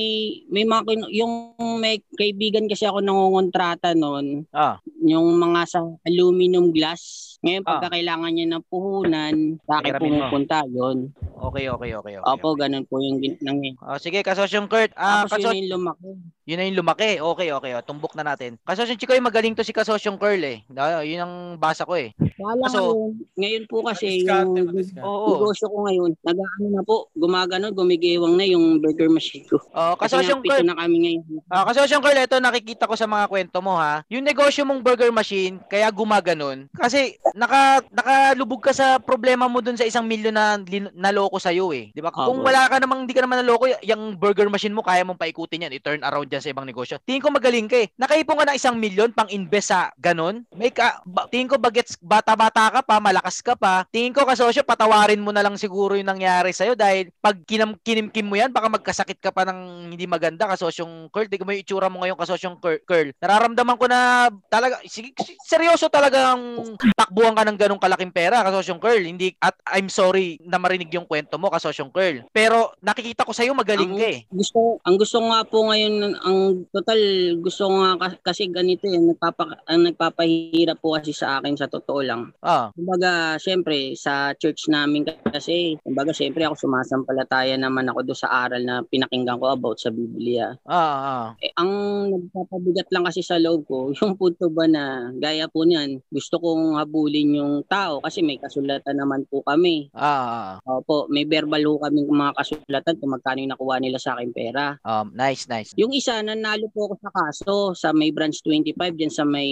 may 0.47 0.61
mga, 0.63 0.85
yung 1.11 1.33
may 1.75 1.97
kaibigan 2.13 2.65
kasi 2.65 2.85
ako 2.85 3.01
nangungontrata 3.01 3.93
noon, 3.93 4.45
Ah, 4.51 4.77
yung 5.01 5.33
mga 5.35 5.61
sa 5.65 5.79
aluminum 6.03 6.69
glass. 6.69 7.33
Ngayon, 7.41 7.61
Ah. 7.61 7.67
pagka 7.67 7.89
kailangan 7.91 8.31
niya 8.31 8.47
ng 8.47 8.65
puhunan, 8.65 9.35
sa 9.63 9.77
akin 9.79 9.91
mo. 9.91 10.01
pumupunta 10.01 10.57
yun. 10.67 11.09
okay, 11.35 11.65
okay, 11.67 11.91
okay. 11.93 12.13
okay 12.15 12.25
Opo, 12.27 12.47
okay. 12.51 12.59
ganun 12.63 12.85
po 12.85 12.97
yung 12.97 13.17
nangyay. 13.39 13.73
Ah, 13.79 13.97
sige, 13.97 14.21
kasosyong 14.21 14.65
Kurt. 14.65 14.93
Ah, 14.93 15.25
Tapos 15.25 15.31
kasos- 15.35 15.53
yun 15.53 15.65
yung 15.65 15.73
lumaki. 15.75 16.09
Yun 16.45 16.57
na 16.57 16.69
yung 16.69 16.77
lumaki. 16.79 17.17
Okay, 17.17 17.49
okay. 17.49 17.71
Oh, 17.73 17.81
tumbok 17.81 18.13
na 18.13 18.21
natin. 18.23 18.61
Kasosyong 18.61 18.95
Chikoy, 18.95 19.17
magaling 19.17 19.57
to 19.57 19.65
si 19.65 19.73
Kasosyong 19.73 20.21
Curl 20.21 20.37
eh. 20.39 20.61
Ah, 20.77 21.01
yun 21.01 21.17
ang 21.19 21.33
basa 21.57 21.81
ko 21.83 21.97
eh. 21.97 22.13
Wala 22.37 22.69
So- 22.69 22.77
ngayon, 22.77 23.09
ngayon 23.35 23.63
po 23.65 23.81
kasi 23.81 24.21
yung. 24.21 24.53
Oo. 25.01 25.25
negosyo 25.33 25.65
ko 25.65 25.77
ngayon, 25.89 26.13
nag-ano 26.21 26.65
na 26.69 26.81
po, 26.85 27.09
gumagano, 27.13 27.73
gumigiwang 27.73 28.37
na 28.37 28.45
yung 28.45 28.77
burger 28.77 29.09
machine 29.09 29.41
ko. 29.49 29.57
Oh, 29.73 29.97
Kasi 29.97 30.21
Kasosyong 30.21 30.45
Curl. 30.45 30.61
na 30.63 30.77
kami 30.77 30.97
ngayon. 31.01 31.23
Ah, 31.49 31.65
Kasosyong 31.65 32.03
Curl, 32.03 32.19
ito 32.19 32.37
nakikita 32.37 32.85
ko 32.85 32.93
sa 32.93 33.09
mga 33.09 33.25
kwento 33.25 33.57
mo 33.59 33.73
ha. 33.75 34.05
Yung 34.07 34.21
negosyo 34.21 34.61
mong 34.63 34.85
burger 34.85 35.09
machine, 35.09 35.57
kaya 35.65 35.89
gumaganon. 35.89 36.69
Kasi 36.71 37.17
naka, 37.33 37.81
nakalubog 37.89 38.61
ka 38.61 38.69
sa 38.69 39.01
problema 39.01 39.49
mo 39.49 39.65
dun 39.65 39.75
sa 39.75 39.87
isang 39.87 40.05
milyon 40.05 40.35
na 40.35 40.61
lin- 40.61 40.93
naloko 40.93 41.41
sa'yo 41.41 41.73
eh. 41.73 41.89
Di 41.89 42.05
ba? 42.05 42.13
Kung 42.13 42.37
Opo. 42.37 42.45
wala 42.45 42.69
ka 42.69 42.77
namang, 42.77 43.01
hindi 43.01 43.17
ka 43.17 43.25
naman 43.25 43.41
naloko, 43.41 43.65
yung 43.81 44.13
burger 44.13 44.45
machine 44.45 44.77
mo, 44.77 44.85
kaya 44.85 45.01
mong 45.01 45.17
paikutin 45.17 45.65
yan. 45.65 45.73
I-turn 45.73 46.05
around 46.05 46.29
dyan 46.35 46.43
sa 46.43 46.51
ibang 46.51 46.67
negosyo. 46.67 46.99
Tingin 47.07 47.23
ko 47.23 47.31
magaling 47.31 47.71
ka 47.71 47.79
eh. 47.79 47.87
Nakaipon 47.95 48.35
ka 48.35 48.45
ng 48.51 48.59
isang 48.59 48.75
milyon 48.75 49.15
pang 49.15 49.31
invest 49.31 49.71
sa 49.71 49.95
ganon. 49.95 50.43
May 50.51 50.75
ka, 50.75 50.99
ba, 51.07 51.31
tingin 51.31 51.47
ko 51.47 51.55
bagets 51.55 51.95
bata-bata 52.03 52.67
ka 52.67 52.81
pa, 52.83 52.99
malakas 52.99 53.39
ka 53.39 53.55
pa. 53.55 53.87
Tingin 53.87 54.11
ko 54.11 54.27
kasosyo, 54.27 54.67
patawarin 54.67 55.23
mo 55.23 55.31
na 55.31 55.39
lang 55.39 55.55
siguro 55.55 55.95
yung 55.95 56.11
nangyari 56.11 56.51
sa'yo 56.51 56.75
dahil 56.75 57.07
pag 57.23 57.39
kinam, 57.47 57.79
kinimkim 57.79 58.27
mo 58.27 58.35
yan, 58.35 58.51
baka 58.51 58.67
magkasakit 58.67 59.23
ka 59.23 59.31
pa 59.31 59.47
ng 59.47 59.89
hindi 59.95 60.03
maganda 60.03 60.51
kasosyong 60.51 61.07
curl. 61.07 61.31
Tingnan 61.31 61.47
mo 61.47 61.53
yung 61.55 61.63
itsura 61.63 61.87
mo 61.87 62.03
ngayon 62.03 62.19
kasosyong 62.19 62.59
cur- 62.59 62.83
curl. 62.83 63.15
Nararamdaman 63.23 63.79
ko 63.79 63.85
na 63.87 64.27
talaga, 64.51 64.83
sige, 64.83 65.15
si- 65.23 65.39
seryoso 65.47 65.87
talagang 65.87 66.75
takbuhan 66.99 67.31
ka 67.31 67.47
ng 67.47 67.57
ganong 67.57 67.81
kalaking 67.81 68.11
pera 68.11 68.43
kasosyong 68.43 68.81
curl. 68.83 68.99
Hindi, 68.99 69.31
at 69.39 69.55
I'm 69.71 69.87
sorry 69.87 70.37
na 70.43 70.59
marinig 70.59 70.91
yung 70.91 71.07
kwento 71.07 71.39
mo 71.39 71.47
kasosyong 71.47 71.93
curl. 71.95 72.27
Pero 72.35 72.75
nakikita 72.83 73.23
ko 73.23 73.31
sa'yo 73.31 73.55
magaling 73.55 73.95
Ang- 73.95 74.01
ka 74.01 74.07
eh. 74.11 74.19
Gusto, 74.27 74.81
ang 74.83 74.97
gusto 74.99 75.17
nga 75.23 75.39
po 75.47 75.71
ngayon, 75.71 76.17
ang 76.25 76.65
total, 76.73 76.97
gusto 77.37 77.69
ko 77.69 77.73
nga 77.77 77.91
ka- 78.01 78.33
kasi 78.33 78.49
ganito 78.49 78.89
eh, 78.89 78.97
nagpapa, 78.97 79.61
ang 79.69 79.85
nagpapahirap 79.85 80.81
po 80.81 80.97
kasi 80.97 81.13
sa 81.13 81.37
akin 81.37 81.53
sa 81.53 81.69
totoo 81.69 82.01
lang. 82.01 82.33
Ah, 82.41 82.73
Kumbaga, 82.73 83.37
syempre, 83.37 83.93
sa 83.93 84.33
church 84.33 84.65
namin 84.67 85.05
kasi, 85.05 85.77
kumbaga, 85.85 86.09
syempre 86.09 86.49
ako 86.49 86.57
sumasampalataya 86.57 87.53
naman 87.55 87.85
ako 87.87 88.01
doon 88.01 88.17
sa 88.17 88.33
aral 88.41 88.65
na 88.65 88.81
pinakinggan 88.81 89.37
ko 89.37 89.53
about 89.53 89.77
sa 89.77 89.93
Biblia. 89.93 90.57
ah, 90.65 90.97
ah. 90.97 91.25
Eh, 91.37 91.53
ang 91.53 91.69
nagpapabigat 92.09 92.89
lang 92.89 93.05
kasi 93.05 93.21
sa 93.21 93.37
loob 93.37 93.61
ko, 93.69 93.77
yung 94.01 94.17
punto 94.17 94.49
ba 94.49 94.65
na 94.65 95.13
gaya 95.13 95.45
po 95.45 95.61
niyan, 95.61 96.01
gusto 96.09 96.41
kong 96.41 96.81
habulin 96.81 97.37
yung 97.37 97.53
tao 97.69 98.01
kasi 98.01 98.25
may 98.25 98.41
kasulatan 98.41 98.97
naman 98.97 99.29
po 99.29 99.45
kami. 99.45 99.93
Ah, 99.93 100.57
ah, 100.57 100.81
Opo, 100.81 101.05
may 101.07 101.29
verbal 101.29 101.61
ho 101.69 101.77
kami 101.77 102.01
mga 102.01 102.33
kasulatan 102.33 102.97
kung 102.97 103.13
magkano 103.13 103.39
yung 103.45 103.53
nakuha 103.53 103.75
nila 103.77 104.01
sa 104.01 104.17
akin 104.17 104.33
pera. 104.33 104.81
Um, 104.81 105.13
nice, 105.13 105.45
nice. 105.45 105.69
Yung 105.77 105.93
isa, 105.93 106.14
Nanalo 106.19 106.69
po 106.69 106.87
ako 106.87 106.95
sa 106.99 107.11
kaso 107.11 107.53
sa 107.73 107.89
may 107.89 108.11
branch 108.11 108.39
25 108.43 108.77
dyan 108.93 109.09
sa 109.09 109.23
may 109.23 109.49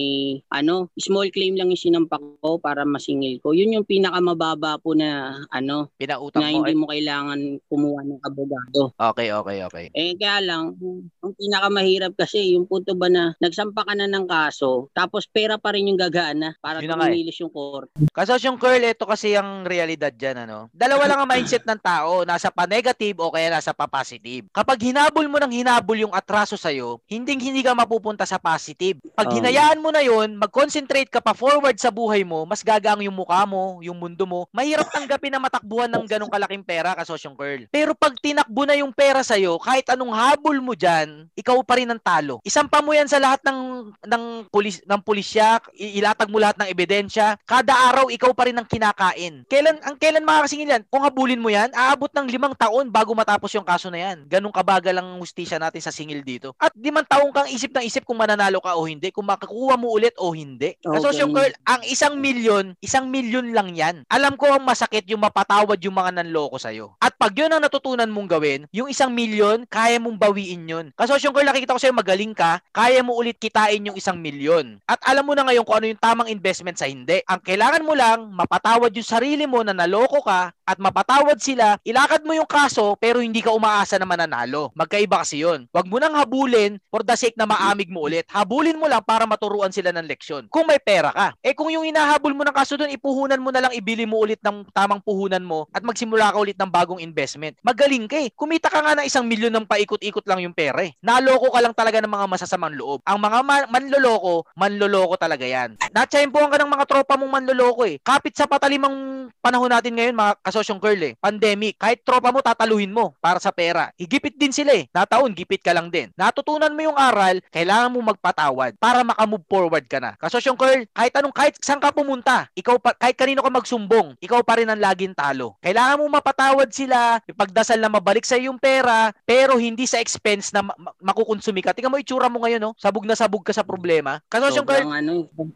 ano, 0.47 0.87
small 0.95 1.27
claim 1.29 1.55
lang 1.55 1.67
yung 1.67 1.79
sinampak 1.79 2.21
ko 2.39 2.59
para 2.59 2.83
masingil 2.83 3.39
ko. 3.39 3.51
Yun 3.51 3.73
yung 3.73 3.87
pinakamababa 3.87 4.77
po 4.77 4.93
na 4.93 5.39
ano, 5.49 5.89
Pinautang 5.95 6.43
na 6.43 6.51
mo. 6.51 6.55
hindi 6.61 6.73
mo 6.73 6.85
kailangan 6.85 7.39
kumuha 7.65 8.01
ng 8.03 8.19
abogado. 8.21 8.79
Okay, 8.93 9.31
okay, 9.31 9.57
okay. 9.63 9.85
Eh 9.91 10.13
kaya 10.13 10.39
lang, 10.39 10.77
ang 11.19 11.33
pinakamahirap 11.33 12.13
kasi 12.13 12.53
yung 12.53 12.65
punto 12.65 12.93
ba 12.93 13.07
na 13.07 13.33
nagsampa 13.39 13.83
ka 13.83 13.93
na 13.95 14.05
ng 14.05 14.25
kaso, 14.25 14.87
tapos 14.91 15.25
pera 15.25 15.57
pa 15.57 15.73
rin 15.73 15.87
yung 15.87 15.99
gagana 15.99 16.53
para 16.59 16.79
Yun 16.79 16.91
na 16.91 16.95
nga 16.99 17.07
eh. 17.07 17.15
tumilis 17.15 17.37
yung 17.39 17.49
court. 17.49 17.89
Kasosyong 18.11 18.59
Curl, 18.59 18.83
ito 18.85 19.03
kasi 19.03 19.33
ang 19.33 19.65
realidad 19.65 20.13
dyan, 20.13 20.45
ano? 20.45 20.69
Dalawa 20.69 21.07
lang 21.07 21.19
ang 21.19 21.29
mindset 21.29 21.63
ng 21.63 21.79
tao, 21.79 22.21
nasa 22.23 22.53
pa-negative 22.53 23.17
o 23.17 23.31
kaya 23.31 23.49
nasa 23.49 23.73
pa-positive. 23.73 24.45
Kapag 24.51 24.77
hinabol 24.79 25.25
mo 25.25 25.37
ng 25.39 25.53
hinabol 25.53 25.97
yung 25.97 26.13
atraso 26.13 26.52
sa'yo, 26.55 27.01
hindi 27.09 27.35
hindi 27.37 27.61
ka 27.61 27.75
mapupunta 27.75 28.23
sa 28.23 28.39
positive. 28.39 28.99
Pag 29.13 29.29
Oo. 29.29 29.35
hinayaan 29.39 29.79
mo 29.81 29.89
na 29.89 30.01
yon, 30.01 30.35
mag-concentrate 30.37 31.09
ka 31.09 31.19
pa 31.19 31.35
forward 31.35 31.75
sa 31.77 31.93
buhay 31.93 32.25
mo, 32.25 32.45
mas 32.47 32.61
gagang 32.65 33.01
yung 33.03 33.15
mukha 33.15 33.43
mo, 33.47 33.79
yung 33.83 33.97
mundo 33.97 34.23
mo, 34.25 34.45
mahirap 34.53 34.89
tanggapin 34.91 35.33
na 35.33 35.41
matakbuhan 35.41 35.89
ng 35.89 36.05
ganong 36.05 36.31
kalaking 36.31 36.65
pera, 36.65 36.97
kasosyong 36.97 37.37
Curl. 37.37 37.67
Pero 37.69 37.95
pag 37.95 38.13
tinakbo 38.19 38.67
na 38.67 38.75
yung 38.77 38.91
pera 38.91 39.23
sa'yo, 39.23 39.59
kahit 39.61 39.87
anong 39.93 40.13
habol 40.13 40.57
mo 40.59 40.73
dyan, 40.75 41.31
ikaw 41.37 41.59
pa 41.63 41.79
rin 41.79 41.87
ang 41.87 42.01
talo. 42.01 42.43
Isampa 42.43 42.83
mo 42.83 42.91
yan 42.91 43.07
sa 43.07 43.21
lahat 43.21 43.39
ng 43.47 43.59
ng 44.03 44.23
pulis 44.51 44.83
ng 44.83 45.01
pulisya, 45.01 45.63
ilatag 45.77 46.27
mo 46.27 46.41
lahat 46.41 46.59
ng 46.59 46.67
ebidensya. 46.67 47.39
Kada 47.47 47.71
araw 47.93 48.11
ikaw 48.11 48.35
pa 48.35 48.49
rin 48.49 48.57
ang 48.59 48.67
kinakain. 48.67 49.47
Kailan 49.47 49.79
ang 49.79 49.95
kailan 49.95 50.27
makakasingil 50.27 50.69
yan? 50.75 50.83
Kung 50.91 51.07
habulin 51.07 51.39
mo 51.39 51.47
yan, 51.47 51.71
aabot 51.71 52.11
ng 52.11 52.27
limang 52.27 52.55
taon 52.57 52.91
bago 52.91 53.15
matapos 53.15 53.53
yung 53.55 53.63
kaso 53.63 53.87
na 53.87 54.11
yan. 54.11 54.27
Ganong 54.27 54.51
kabagal 54.51 54.95
ang 54.99 55.23
hustisya 55.23 55.61
natin 55.61 55.79
sa 55.79 55.93
singil 55.93 56.19
dito. 56.25 56.42
At 56.59 56.75
limang 56.75 57.07
taon 57.07 57.31
kang 57.31 57.47
isip 57.47 57.71
ng 57.71 57.87
isip 57.87 58.03
kung 58.03 58.19
mananalo 58.19 58.59
ka 58.59 58.75
o 58.75 58.83
hindi, 58.83 59.13
kung 59.15 59.29
makakuha 59.29 59.79
mo 59.79 59.95
ulit 59.95 60.11
o 60.19 60.35
hindi. 60.35 60.75
Okay. 60.83 61.23
yung 61.23 61.31
girl, 61.31 61.53
ang 61.63 61.81
isang 61.87 62.19
milyon, 62.19 62.75
isang 62.83 63.07
milyon 63.07 63.55
lang 63.55 63.71
yan. 63.71 64.03
Alam 64.11 64.35
ko 64.35 64.51
ang 64.51 64.65
masakit 64.65 65.07
yung 65.07 65.23
mapatawad 65.23 65.79
yung 65.79 65.95
mga 65.95 66.19
nanloko 66.19 66.59
sa'yo. 66.59 66.97
At 66.99 67.15
pag 67.15 67.31
yun 67.37 67.53
ang 67.53 67.63
natutunan 67.63 68.09
mong 68.09 68.27
gawin, 68.27 68.61
yung 68.75 68.89
isang 68.91 69.13
milyon, 69.13 69.69
kaya 69.69 70.01
mong 70.01 70.19
bawiin 70.19 70.67
yun. 70.67 70.85
Yung 70.97 71.31
girl, 71.31 71.47
nakikita 71.47 71.77
ko 71.77 71.79
sa'yo 71.79 71.95
magaling 71.95 72.33
ka, 72.33 72.59
kaya 72.73 73.05
mo 73.05 73.13
ulit 73.15 73.37
kitain 73.37 73.85
yung 73.85 73.95
isang 73.95 74.17
milyon. 74.17 74.81
At 74.89 74.99
alam 75.05 75.23
mo 75.23 75.37
na 75.37 75.45
ngayon 75.45 75.63
kung 75.63 75.77
ano 75.77 75.87
yung 75.93 76.01
tamang 76.01 76.31
investment 76.33 76.75
sa 76.81 76.89
hindi. 76.89 77.21
Ang 77.29 77.39
kailangan 77.45 77.85
mo 77.85 77.93
lang, 77.93 78.33
mapatawad 78.33 78.89
yung 78.97 79.05
sarili 79.05 79.45
mo 79.45 79.61
na 79.61 79.77
naloko 79.77 80.25
ka 80.25 80.55
at 80.63 80.79
mapatawad 80.79 81.37
sila, 81.39 81.75
ilakad 81.83 82.23
mo 82.23 82.31
yung 82.31 82.47
kaso 82.47 82.95
pero 82.95 83.19
hindi 83.19 83.43
ka 83.43 83.51
umaasa 83.51 83.99
na 83.99 84.07
mananalo. 84.07 84.71
Magkaiba 84.73 85.23
kasi 85.23 85.43
yun. 85.43 85.67
Huwag 85.69 85.87
mo 85.87 85.99
nang 85.99 86.15
habulin 86.15 86.79
for 86.87 87.03
the 87.03 87.15
sake 87.19 87.35
na 87.35 87.43
maamig 87.43 87.91
mo 87.91 88.07
ulit. 88.07 88.23
Habulin 88.31 88.79
mo 88.79 88.87
lang 88.87 89.03
para 89.03 89.27
maturuan 89.27 89.75
sila 89.75 89.91
ng 89.91 90.07
leksyon. 90.07 90.47
Kung 90.47 90.67
may 90.67 90.79
pera 90.79 91.11
ka. 91.11 91.35
Eh 91.43 91.51
kung 91.51 91.67
yung 91.67 91.83
hinahabol 91.83 92.31
mo 92.31 92.47
ng 92.47 92.55
kaso 92.55 92.79
doon, 92.79 92.95
ipuhunan 92.95 93.43
mo 93.43 93.51
na 93.51 93.67
lang, 93.67 93.71
ibili 93.75 94.07
mo 94.07 94.23
ulit 94.23 94.39
ng 94.39 94.67
tamang 94.71 95.03
puhunan 95.03 95.43
mo 95.43 95.67
at 95.75 95.83
magsimula 95.83 96.31
ka 96.31 96.37
ulit 96.39 96.57
ng 96.57 96.71
bagong 96.71 97.03
investment. 97.03 97.59
Magaling 97.59 98.07
ka 98.07 98.17
eh. 98.23 98.31
Kumita 98.31 98.71
ka 98.71 98.79
nga 98.79 98.95
ng 98.95 99.05
isang 99.05 99.27
milyon 99.27 99.51
ng 99.51 99.67
paikot-ikot 99.67 100.23
lang 100.23 100.47
yung 100.47 100.55
pera 100.55 100.79
eh. 100.87 100.95
Naloko 101.03 101.51
ka 101.51 101.59
lang 101.59 101.75
talaga 101.75 101.99
ng 101.99 102.11
mga 102.11 102.25
masasamang 102.31 102.75
loob. 102.75 103.03
Ang 103.03 103.19
mga 103.19 103.39
man- 103.43 103.67
manloloko, 103.67 104.47
manloloko 104.55 105.19
talaga 105.19 105.43
yan. 105.43 105.75
Natsyempohan 105.91 106.49
ka 106.49 106.57
ng 106.63 106.71
mga 106.71 106.85
tropa 106.87 107.19
mong 107.19 107.43
manloloko 107.43 107.83
eh. 107.83 107.99
Kapit 107.99 108.33
sa 108.33 108.47
patalimang 108.47 109.27
panahon 109.43 109.71
natin 109.71 109.95
ngayon, 109.99 110.15
mga 110.15 110.33
kasosyong 110.53 110.77
girl 110.77 111.01
eh. 111.01 111.17
Pandemic. 111.17 111.81
Kahit 111.81 112.05
tropa 112.05 112.29
mo, 112.29 112.45
tataluhin 112.45 112.93
mo 112.93 113.17
para 113.17 113.41
sa 113.41 113.49
pera. 113.49 113.89
Higipit 113.97 114.37
din 114.37 114.53
sila 114.53 114.77
eh. 114.77 114.85
Nataon, 114.93 115.33
gipit 115.33 115.65
ka 115.65 115.73
lang 115.73 115.89
din. 115.89 116.13
Natutunan 116.13 116.69
mo 116.69 116.81
yung 116.85 116.93
aral, 116.93 117.41
kailangan 117.49 117.89
mo 117.89 118.05
magpatawad 118.05 118.77
para 118.77 119.01
makamove 119.01 119.41
forward 119.49 119.89
ka 119.89 119.97
na. 119.97 120.13
Kasosyong 120.21 120.53
girl, 120.53 120.85
kahit 120.93 121.13
anong, 121.17 121.33
kahit 121.33 121.57
saan 121.57 121.81
ka 121.81 121.89
pumunta, 121.89 122.45
ikaw 122.53 122.77
pa, 122.77 122.93
kahit 122.93 123.17
kanino 123.17 123.41
ka 123.41 123.49
magsumbong, 123.49 124.13
ikaw 124.21 124.45
pa 124.45 124.61
rin 124.61 124.69
ang 124.69 124.77
laging 124.77 125.17
talo. 125.17 125.57
Kailangan 125.65 125.97
mo 125.97 126.05
mapatawad 126.13 126.69
sila, 126.69 127.17
ipagdasal 127.25 127.81
na 127.81 127.89
mabalik 127.89 128.27
sa 128.29 128.37
yung 128.37 128.61
pera, 128.61 129.09
pero 129.25 129.57
hindi 129.57 129.89
sa 129.89 129.97
expense 129.97 130.53
na 130.53 130.61
ma- 130.61 130.77
ma- 130.77 130.93
makukonsumi 131.01 131.65
ka. 131.65 131.73
Tingnan 131.73 131.89
mo 131.89 131.97
itsura 131.97 132.29
mo 132.29 132.45
ngayon, 132.45 132.61
no? 132.61 132.71
Sabog 132.77 133.09
na 133.09 133.17
sabog 133.17 133.41
ka 133.41 133.55
sa 133.55 133.65
problema. 133.65 134.21
Kasosyong 134.29 134.67
girl, 134.67 134.85
Sobrang 134.85 134.99
ano, 135.01 135.11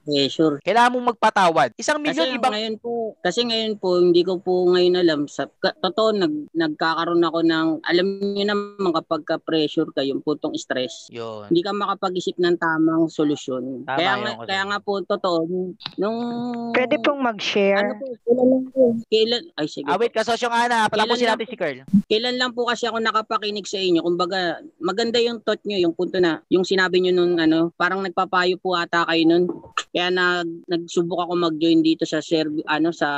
pressure. 0.08 0.58
kailangan 0.66 0.90
mong 0.98 1.08
magpatawad. 1.14 1.70
Isang 1.78 2.02
Kasi 2.02 2.08
milyon, 2.18 2.40
ibang... 2.40 2.54
ngayon 2.56 2.76
po, 2.80 3.14
kasi 3.22 3.44
ngayon 3.44 3.76
po, 3.78 4.00
hindi 4.00 4.24
ko 4.24 4.40
po 4.40 4.72
ngayon 4.72 4.87
alam. 4.95 5.28
Sa, 5.28 5.50
ka, 5.60 5.76
totoo, 5.82 6.15
nag, 6.15 6.54
nagkakaroon 6.54 7.26
ako 7.26 7.39
ng, 7.43 7.67
alam 7.84 8.08
niyo 8.21 8.45
naman 8.47 8.93
kapag 8.95 9.26
ka-pressure 9.26 9.91
ka, 9.91 10.06
yung 10.06 10.23
putong 10.23 10.56
stress, 10.56 11.12
Yun. 11.12 11.50
hindi 11.52 11.60
ka 11.60 11.73
makapag-isip 11.73 12.38
ng 12.38 12.56
tamang 12.56 13.10
solusyon. 13.10 13.84
Tama 13.84 13.97
kaya, 13.97 14.13
nga, 14.21 14.32
kaya 14.45 14.63
nga 14.69 14.80
po, 14.80 15.02
totoo, 15.02 15.50
nung... 15.97 16.17
Pwede 16.71 17.02
pong 17.02 17.19
Ano 17.19 17.34
mag-share. 17.34 17.97
po, 17.97 18.06
kailan 18.23 18.47
lang 18.47 18.63
po, 18.69 18.84
kailan, 19.10 19.41
ay 19.58 19.65
sige 19.65 19.89
Ah, 19.89 19.97
po. 19.97 20.06
wait, 20.06 20.13
kasosyong 20.13 20.54
Ana, 20.54 20.86
patapusin 20.86 21.26
Kailan 21.26 21.34
natin 21.34 21.50
si 21.50 21.58
Carl. 21.58 21.80
Kailan 22.06 22.36
lang 22.38 22.52
po 22.54 22.69
kasi 22.69 22.86
ako 22.86 23.02
nakapakinig 23.02 23.65
sa 23.65 23.82
inyo. 23.82 24.06
Kumbaga, 24.06 24.62
maganda 24.78 25.17
yung 25.17 25.41
thought 25.41 25.60
nyo, 25.65 25.82
yung 25.82 25.97
punto 25.97 26.21
na, 26.21 26.45
yung 26.54 26.62
sinabi 26.62 27.02
nyo 27.02 27.17
nun, 27.17 27.41
ano, 27.41 27.73
parang 27.73 28.06
nagpapayo 28.06 28.62
po 28.62 28.78
ata 28.78 29.02
kayo 29.10 29.26
nun. 29.26 29.50
Kaya 29.89 30.13
nag, 30.13 30.69
nagsubok 30.69 31.26
ako 31.26 31.34
mag-join 31.34 31.82
dito 31.82 32.06
sa 32.06 32.21
serv, 32.21 32.54
ano, 32.69 32.93
sa 32.93 33.10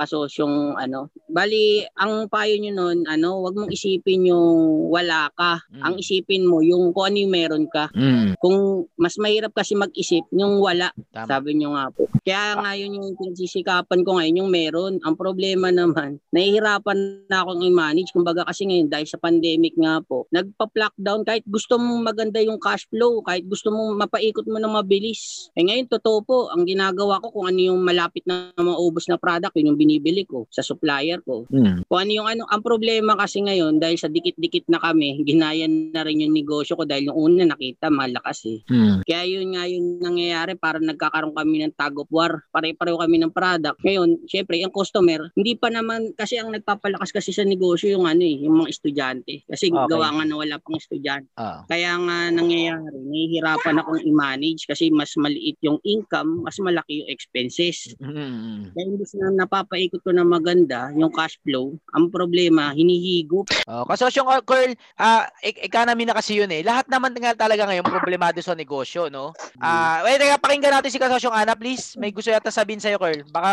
kasosyong, 0.00 0.80
ano. 0.80 1.11
Bali, 1.32 1.80
ang 1.96 2.28
payo 2.28 2.60
nyo 2.60 2.72
nun, 2.76 2.98
ano, 3.08 3.40
wag 3.40 3.56
mong 3.56 3.72
isipin 3.72 4.28
yung 4.28 4.84
wala 4.92 5.32
ka. 5.32 5.64
Mm. 5.72 5.80
Ang 5.80 5.94
isipin 5.96 6.44
mo, 6.44 6.60
yung 6.60 6.92
kung 6.92 7.08
ano 7.08 7.16
yung 7.24 7.32
meron 7.32 7.64
ka. 7.72 7.88
Mm. 7.96 8.36
Kung 8.36 8.84
mas 9.00 9.16
mahirap 9.16 9.56
kasi 9.56 9.72
mag-isip, 9.72 10.28
yung 10.28 10.60
wala. 10.60 10.92
Tama. 11.08 11.28
Sabi 11.32 11.56
nyo 11.56 11.72
nga 11.72 11.88
po. 11.88 12.04
Kaya 12.20 12.60
nga 12.60 12.70
yun 12.76 13.00
yung 13.00 13.16
pinagsisikapan 13.16 14.04
ko 14.04 14.20
ngayon, 14.20 14.44
yung 14.44 14.50
meron. 14.52 14.94
Ang 15.00 15.16
problema 15.16 15.72
naman, 15.72 16.20
nahihirapan 16.36 17.24
na 17.32 17.40
akong 17.40 17.64
i-manage. 17.64 18.12
Kumbaga 18.12 18.44
kasi 18.44 18.68
ngayon, 18.68 18.92
dahil 18.92 19.08
sa 19.08 19.16
pandemic 19.16 19.72
nga 19.80 20.04
po, 20.04 20.28
nagpa-lockdown 20.36 21.24
kahit 21.24 21.48
gusto 21.48 21.80
mong 21.80 22.12
maganda 22.12 22.44
yung 22.44 22.60
cash 22.60 22.84
flow, 22.92 23.24
kahit 23.24 23.48
gusto 23.48 23.72
mong 23.72 24.04
mapaikot 24.04 24.44
mo 24.44 24.60
ng 24.60 24.76
mabilis. 24.76 25.48
Eh 25.56 25.64
ngayon, 25.64 25.88
totoo 25.88 26.18
po, 26.20 26.38
ang 26.52 26.68
ginagawa 26.68 27.24
ko 27.24 27.32
kung 27.32 27.48
ano 27.48 27.72
yung 27.72 27.80
malapit 27.80 28.28
na 28.28 28.52
maubos 28.60 29.08
na 29.08 29.16
product, 29.16 29.56
yun 29.56 29.72
yung 29.72 29.80
binibili 29.80 30.28
ko 30.28 30.44
sa 30.52 30.60
supplier 31.02 31.20
ko. 31.26 31.44
Mm. 31.50 31.82
Kung 31.90 31.98
ano 31.98 32.10
yung 32.14 32.28
ano, 32.30 32.42
ang 32.46 32.62
problema 32.62 33.18
kasi 33.18 33.42
ngayon, 33.42 33.82
dahil 33.82 33.98
sa 33.98 34.06
dikit-dikit 34.06 34.70
na 34.70 34.78
kami, 34.78 35.26
ginaya 35.26 35.66
na 35.66 36.06
rin 36.06 36.22
yung 36.22 36.34
negosyo 36.34 36.78
ko 36.78 36.86
dahil 36.86 37.10
yung 37.10 37.18
una 37.18 37.42
nakita, 37.50 37.90
malakas 37.90 38.46
eh. 38.46 38.62
Mm. 38.70 39.02
Kaya 39.02 39.22
yun 39.26 39.46
nga 39.58 39.64
yung 39.66 39.86
nangyayari 39.98 40.54
para 40.54 40.78
nagkakaroon 40.78 41.34
kami 41.34 41.66
ng 41.66 41.74
tag 41.74 41.98
of 41.98 42.06
war. 42.14 42.46
Pare-pareho 42.54 43.02
kami 43.02 43.18
ng 43.18 43.34
product. 43.34 43.82
Ngayon, 43.82 44.30
syempre, 44.30 44.62
yung 44.62 44.70
customer, 44.70 45.34
hindi 45.34 45.58
pa 45.58 45.68
naman, 45.68 46.14
kasi 46.14 46.38
ang 46.38 46.54
nagpapalakas 46.54 47.10
kasi 47.10 47.34
sa 47.34 47.42
negosyo 47.42 47.90
yung 47.90 48.06
ano 48.06 48.22
eh, 48.22 48.46
yung 48.46 48.62
mga 48.62 48.70
estudyante. 48.70 49.42
Kasi 49.50 49.68
Okay. 49.72 49.88
gawa 49.88 50.12
nga 50.14 50.24
na 50.28 50.36
wala 50.36 50.56
pang 50.60 50.76
estudyante. 50.76 51.32
Ah. 51.40 51.64
Kaya 51.66 51.96
nga 51.96 52.28
nangyayari, 52.28 52.92
nahihirapan 53.08 53.80
akong 53.80 54.04
i-manage 54.04 54.68
kasi 54.68 54.92
mas 54.92 55.16
maliit 55.16 55.56
yung 55.64 55.80
income, 55.82 56.44
mas 56.44 56.60
malaki 56.60 57.02
yung 57.02 57.10
expenses. 57.10 57.96
Mm. 57.98 58.70
Kaya 58.76 58.84
imbis 58.84 59.16
na 59.16 59.32
napapaikot 59.32 60.04
ko 60.04 60.12
na 60.12 60.28
maganda 60.28 60.91
yung 60.96 61.12
cash 61.12 61.36
flow, 61.40 61.76
ang 61.94 62.08
problema, 62.08 62.72
hinihigop. 62.72 63.48
Oh, 63.68 63.84
kasosyong 63.88 64.28
uh, 64.28 64.42
Carl, 64.42 64.72
ik- 65.44 65.64
economy 65.66 66.04
na 66.04 66.16
kasi 66.16 66.38
yun 66.38 66.50
eh. 66.50 66.60
Lahat 66.64 66.86
naman 66.88 67.14
nga 67.16 67.36
talaga 67.36 67.68
ngayon 67.68 67.86
problemado 67.86 68.38
sa 68.40 68.56
negosyo, 68.56 69.08
no? 69.08 69.32
Ah, 69.62 70.02
wait, 70.04 70.20
teka, 70.20 70.40
pakinggan 70.40 70.74
natin 70.74 70.92
si 70.92 71.00
kasosyong 71.00 71.34
Ana, 71.34 71.56
please. 71.56 71.96
May 71.96 72.12
gusto 72.12 72.28
yata 72.28 72.52
sabihin 72.52 72.80
sa'yo, 72.82 72.98
Carl. 73.00 73.24
Baka, 73.30 73.52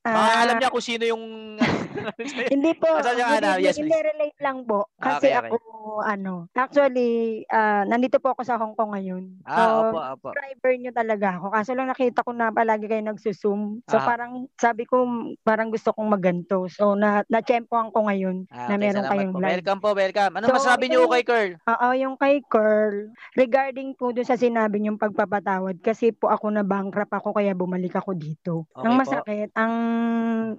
baka 0.00 0.16
Ah, 0.28 0.42
alam 0.42 0.56
niya 0.56 0.68
kung 0.68 0.82
sino 0.82 1.04
yung... 1.04 1.24
Hindi 2.52 2.72
po. 2.74 2.88
Asa 2.92 3.12
siya, 3.12 3.26
Good 3.28 3.36
Ana? 3.36 3.50
evening. 3.52 3.64
Yes. 3.64 3.76
Hindi 3.76 3.98
relate 3.98 4.38
lang 4.38 4.58
po. 4.62 4.86
Ah, 4.96 5.02
Kasi 5.10 5.26
okay, 5.28 5.36
okay. 5.36 5.50
ako, 5.50 5.56
ano, 6.00 6.34
actually, 6.52 7.10
ah, 7.48 7.82
nandito 7.84 8.16
po 8.16 8.30
ako 8.30 8.42
sa 8.42 8.56
Hong 8.56 8.72
Kong 8.72 8.92
ngayon. 8.92 9.24
So, 9.42 9.52
ah, 9.52 9.68
opo, 9.84 9.98
opo. 9.98 10.28
subscriber 10.30 10.72
nyo 10.76 10.92
talaga 10.92 11.28
ako. 11.34 11.46
Kaso 11.50 11.70
lang 11.72 11.88
nakita 11.88 12.20
ko 12.20 12.30
na 12.30 12.48
palagi 12.48 12.86
kayo 12.86 13.02
nagsusum. 13.02 13.82
So, 13.84 13.96
Ah. 13.96 14.06
parang, 14.06 14.32
sabi 14.54 14.84
ko, 14.84 15.02
parang 15.42 15.68
gusto 15.68 15.90
kong 15.90 16.08
maganto. 16.08 16.68
So, 16.68 16.94
na, 16.94 17.26
na-champuan 17.26 17.90
ko 17.90 18.04
ngayon 18.04 18.46
Ah, 18.48 18.68
na 18.68 18.74
okay, 18.74 18.80
meron 18.80 18.96
salamat 19.00 19.10
kayong 19.12 19.32
po. 19.32 19.38
live. 19.38 19.50
Welcome 19.56 19.80
po, 19.80 19.90
welcome. 19.92 20.32
Ano 20.32 20.44
So, 20.44 20.54
masabi 20.54 20.84
niyo 20.86 21.00
kay 21.08 21.24
Carl? 21.24 21.52
Oo, 21.58 21.88
yung 21.92 22.14
kay 22.14 22.36
Curl, 22.44 22.94
regarding 23.34 23.92
po 23.92 24.10
dun 24.10 24.24
sa 24.24 24.36
sinabi 24.36 24.78
niyong 24.78 24.96
pagpapatawad, 24.96 25.80
kasi 25.80 26.10
po 26.10 26.28
ako 26.28 26.50
na 26.50 26.62
bankrupt 26.62 27.10
ako 27.10 27.32
kaya 27.32 27.52
bumalik 27.52 27.92
ako 27.92 28.14
dito. 28.14 28.54
Okay 28.70 28.84
ang 28.84 28.94
po. 28.94 29.00
masakit, 29.00 29.50
ang 29.52 29.74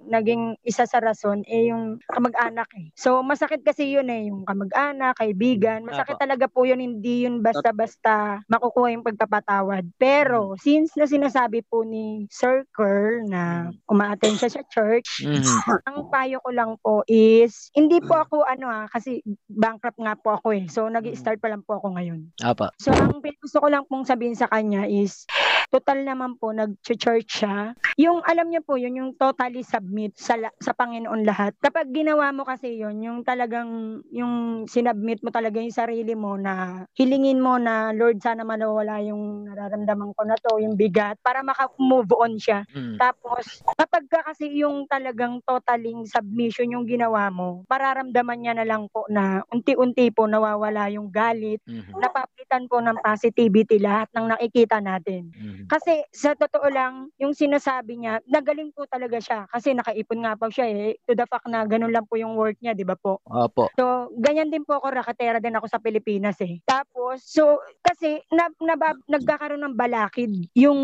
naging 0.06 0.54
isa 0.62 0.84
sa 0.84 0.98
rason 0.98 1.42
eh 1.46 1.70
yung 1.70 1.98
kamag-anak 2.06 2.68
eh. 2.78 2.90
So 2.94 3.22
masakit 3.22 3.62
kasi 3.62 3.90
yun 3.90 4.10
eh, 4.10 4.28
yung 4.30 4.44
kamag-anak, 4.44 5.18
kaibigan. 5.18 5.86
Masakit 5.86 6.16
Apo. 6.18 6.22
talaga 6.22 6.46
po 6.46 6.64
yun, 6.64 6.78
hindi 6.78 7.26
yun 7.26 7.40
basta-basta 7.40 8.42
makukuha 8.46 8.94
yung 8.94 9.06
pagpapatawad. 9.06 9.86
Pero 9.96 10.54
since 10.58 10.94
na 10.94 11.06
sinasabi 11.06 11.62
po 11.62 11.82
ni 11.82 12.26
Sir 12.28 12.66
Kerr 12.74 13.24
na 13.26 13.70
umaattend 13.86 14.38
siya 14.38 14.50
sa 14.50 14.62
church, 14.66 15.24
Mhm. 15.26 15.86
ang 15.86 15.98
payo 16.08 16.38
ko 16.42 16.50
lang 16.50 16.72
po 16.80 17.02
is, 17.06 17.70
hindi 17.74 17.98
po 18.00 18.18
ako 18.18 18.44
ano 18.44 18.66
ah, 18.68 18.86
kasi 18.86 19.22
bankrupt 19.46 19.98
nga 19.98 20.14
po 20.14 20.36
ako 20.36 20.48
eh. 20.54 20.64
So 20.68 20.86
nag-start 20.86 21.38
pa 21.38 21.50
lang 21.50 21.62
po 21.62 21.78
ako 21.78 21.96
ngayon. 21.96 22.30
Apa. 22.42 22.70
So 22.78 22.90
ang 22.90 23.18
gusto 23.20 23.58
ko 23.60 23.68
lang 23.70 23.86
pong 23.86 24.04
sabihin 24.04 24.36
sa 24.36 24.46
kanya 24.46 24.84
is, 24.86 25.24
total 25.70 26.02
naman 26.02 26.34
po 26.36 26.50
nag-church 26.50 27.30
siya. 27.42 27.72
Yung 27.96 28.20
alam 28.26 28.50
niyo 28.50 28.60
po 28.66 28.74
yun, 28.74 28.98
yung 28.98 29.10
totally 29.14 29.62
submit 29.62 30.18
sa, 30.18 30.34
sa 30.58 30.74
Panginoon 30.74 31.22
lahat. 31.22 31.54
Kapag 31.62 31.94
ginawa 31.94 32.34
mo 32.34 32.42
kasi 32.42 32.74
yun, 32.76 32.98
yung 33.00 33.18
talagang, 33.22 34.02
yung 34.10 34.66
sinubmit 34.66 35.22
mo 35.22 35.30
talaga 35.30 35.62
yung 35.62 35.72
sarili 35.74 36.12
mo 36.18 36.34
na 36.34 36.84
hilingin 36.98 37.38
mo 37.38 37.56
na, 37.56 37.94
Lord, 37.94 38.18
sana 38.18 38.42
malawala 38.42 38.98
yung 39.06 39.46
nararamdaman 39.46 40.10
ko 40.12 40.22
na 40.26 40.36
to, 40.42 40.58
yung 40.58 40.74
bigat, 40.74 41.16
para 41.22 41.40
maka-move 41.46 42.10
on 42.18 42.34
siya. 42.36 42.66
Mm. 42.74 42.98
Tapos, 42.98 43.62
kapag 43.78 44.04
ka 44.10 44.20
kasi 44.26 44.50
yung 44.58 44.84
talagang 44.90 45.38
totaling 45.46 46.02
submission 46.04 46.66
yung 46.74 46.84
ginawa 46.84 47.30
mo, 47.30 47.62
pararamdaman 47.70 48.38
niya 48.42 48.54
na 48.58 48.66
lang 48.66 48.90
po 48.90 49.06
na 49.06 49.46
unti-unti 49.54 50.10
po 50.10 50.26
nawawala 50.26 50.90
yung 50.90 51.08
galit, 51.14 51.62
Mhm. 51.64 51.94
napapalitan 51.94 52.66
po 52.66 52.82
ng 52.82 52.98
positivity 52.98 53.78
lahat 53.78 54.10
ng 54.16 54.26
nakikita 54.34 54.82
natin. 54.82 55.30
Mhm. 55.30 55.59
Kasi 55.66 56.04
sa 56.14 56.36
totoo 56.38 56.68
lang, 56.70 57.10
yung 57.18 57.34
sinasabi 57.34 58.00
niya, 58.00 58.22
nagaling 58.28 58.70
po 58.72 58.86
talaga 58.86 59.18
siya. 59.18 59.44
Kasi 59.50 59.74
nakaipon 59.74 60.22
nga 60.22 60.38
po 60.38 60.48
siya 60.52 60.66
eh. 60.70 60.96
To 61.08 61.16
the 61.16 61.26
fact 61.26 61.48
na 61.50 61.64
ganun 61.66 61.90
lang 61.90 62.06
po 62.06 62.14
yung 62.20 62.38
work 62.38 62.56
niya, 62.62 62.76
di 62.76 62.86
ba 62.86 62.94
po? 62.94 63.18
Opo. 63.26 63.72
So, 63.74 64.12
ganyan 64.20 64.52
din 64.52 64.62
po 64.62 64.78
ako, 64.78 64.92
rakatera 64.94 65.42
din 65.42 65.56
ako 65.56 65.66
sa 65.66 65.82
Pilipinas 65.82 66.38
eh. 66.44 66.60
Tapos, 66.68 67.24
so, 67.24 67.58
kasi 67.82 68.22
na, 68.30 68.46
nabab- 68.62 69.02
nagkakaroon 69.10 69.64
ng 69.64 69.76
balakid 69.78 70.30
yung, 70.54 70.80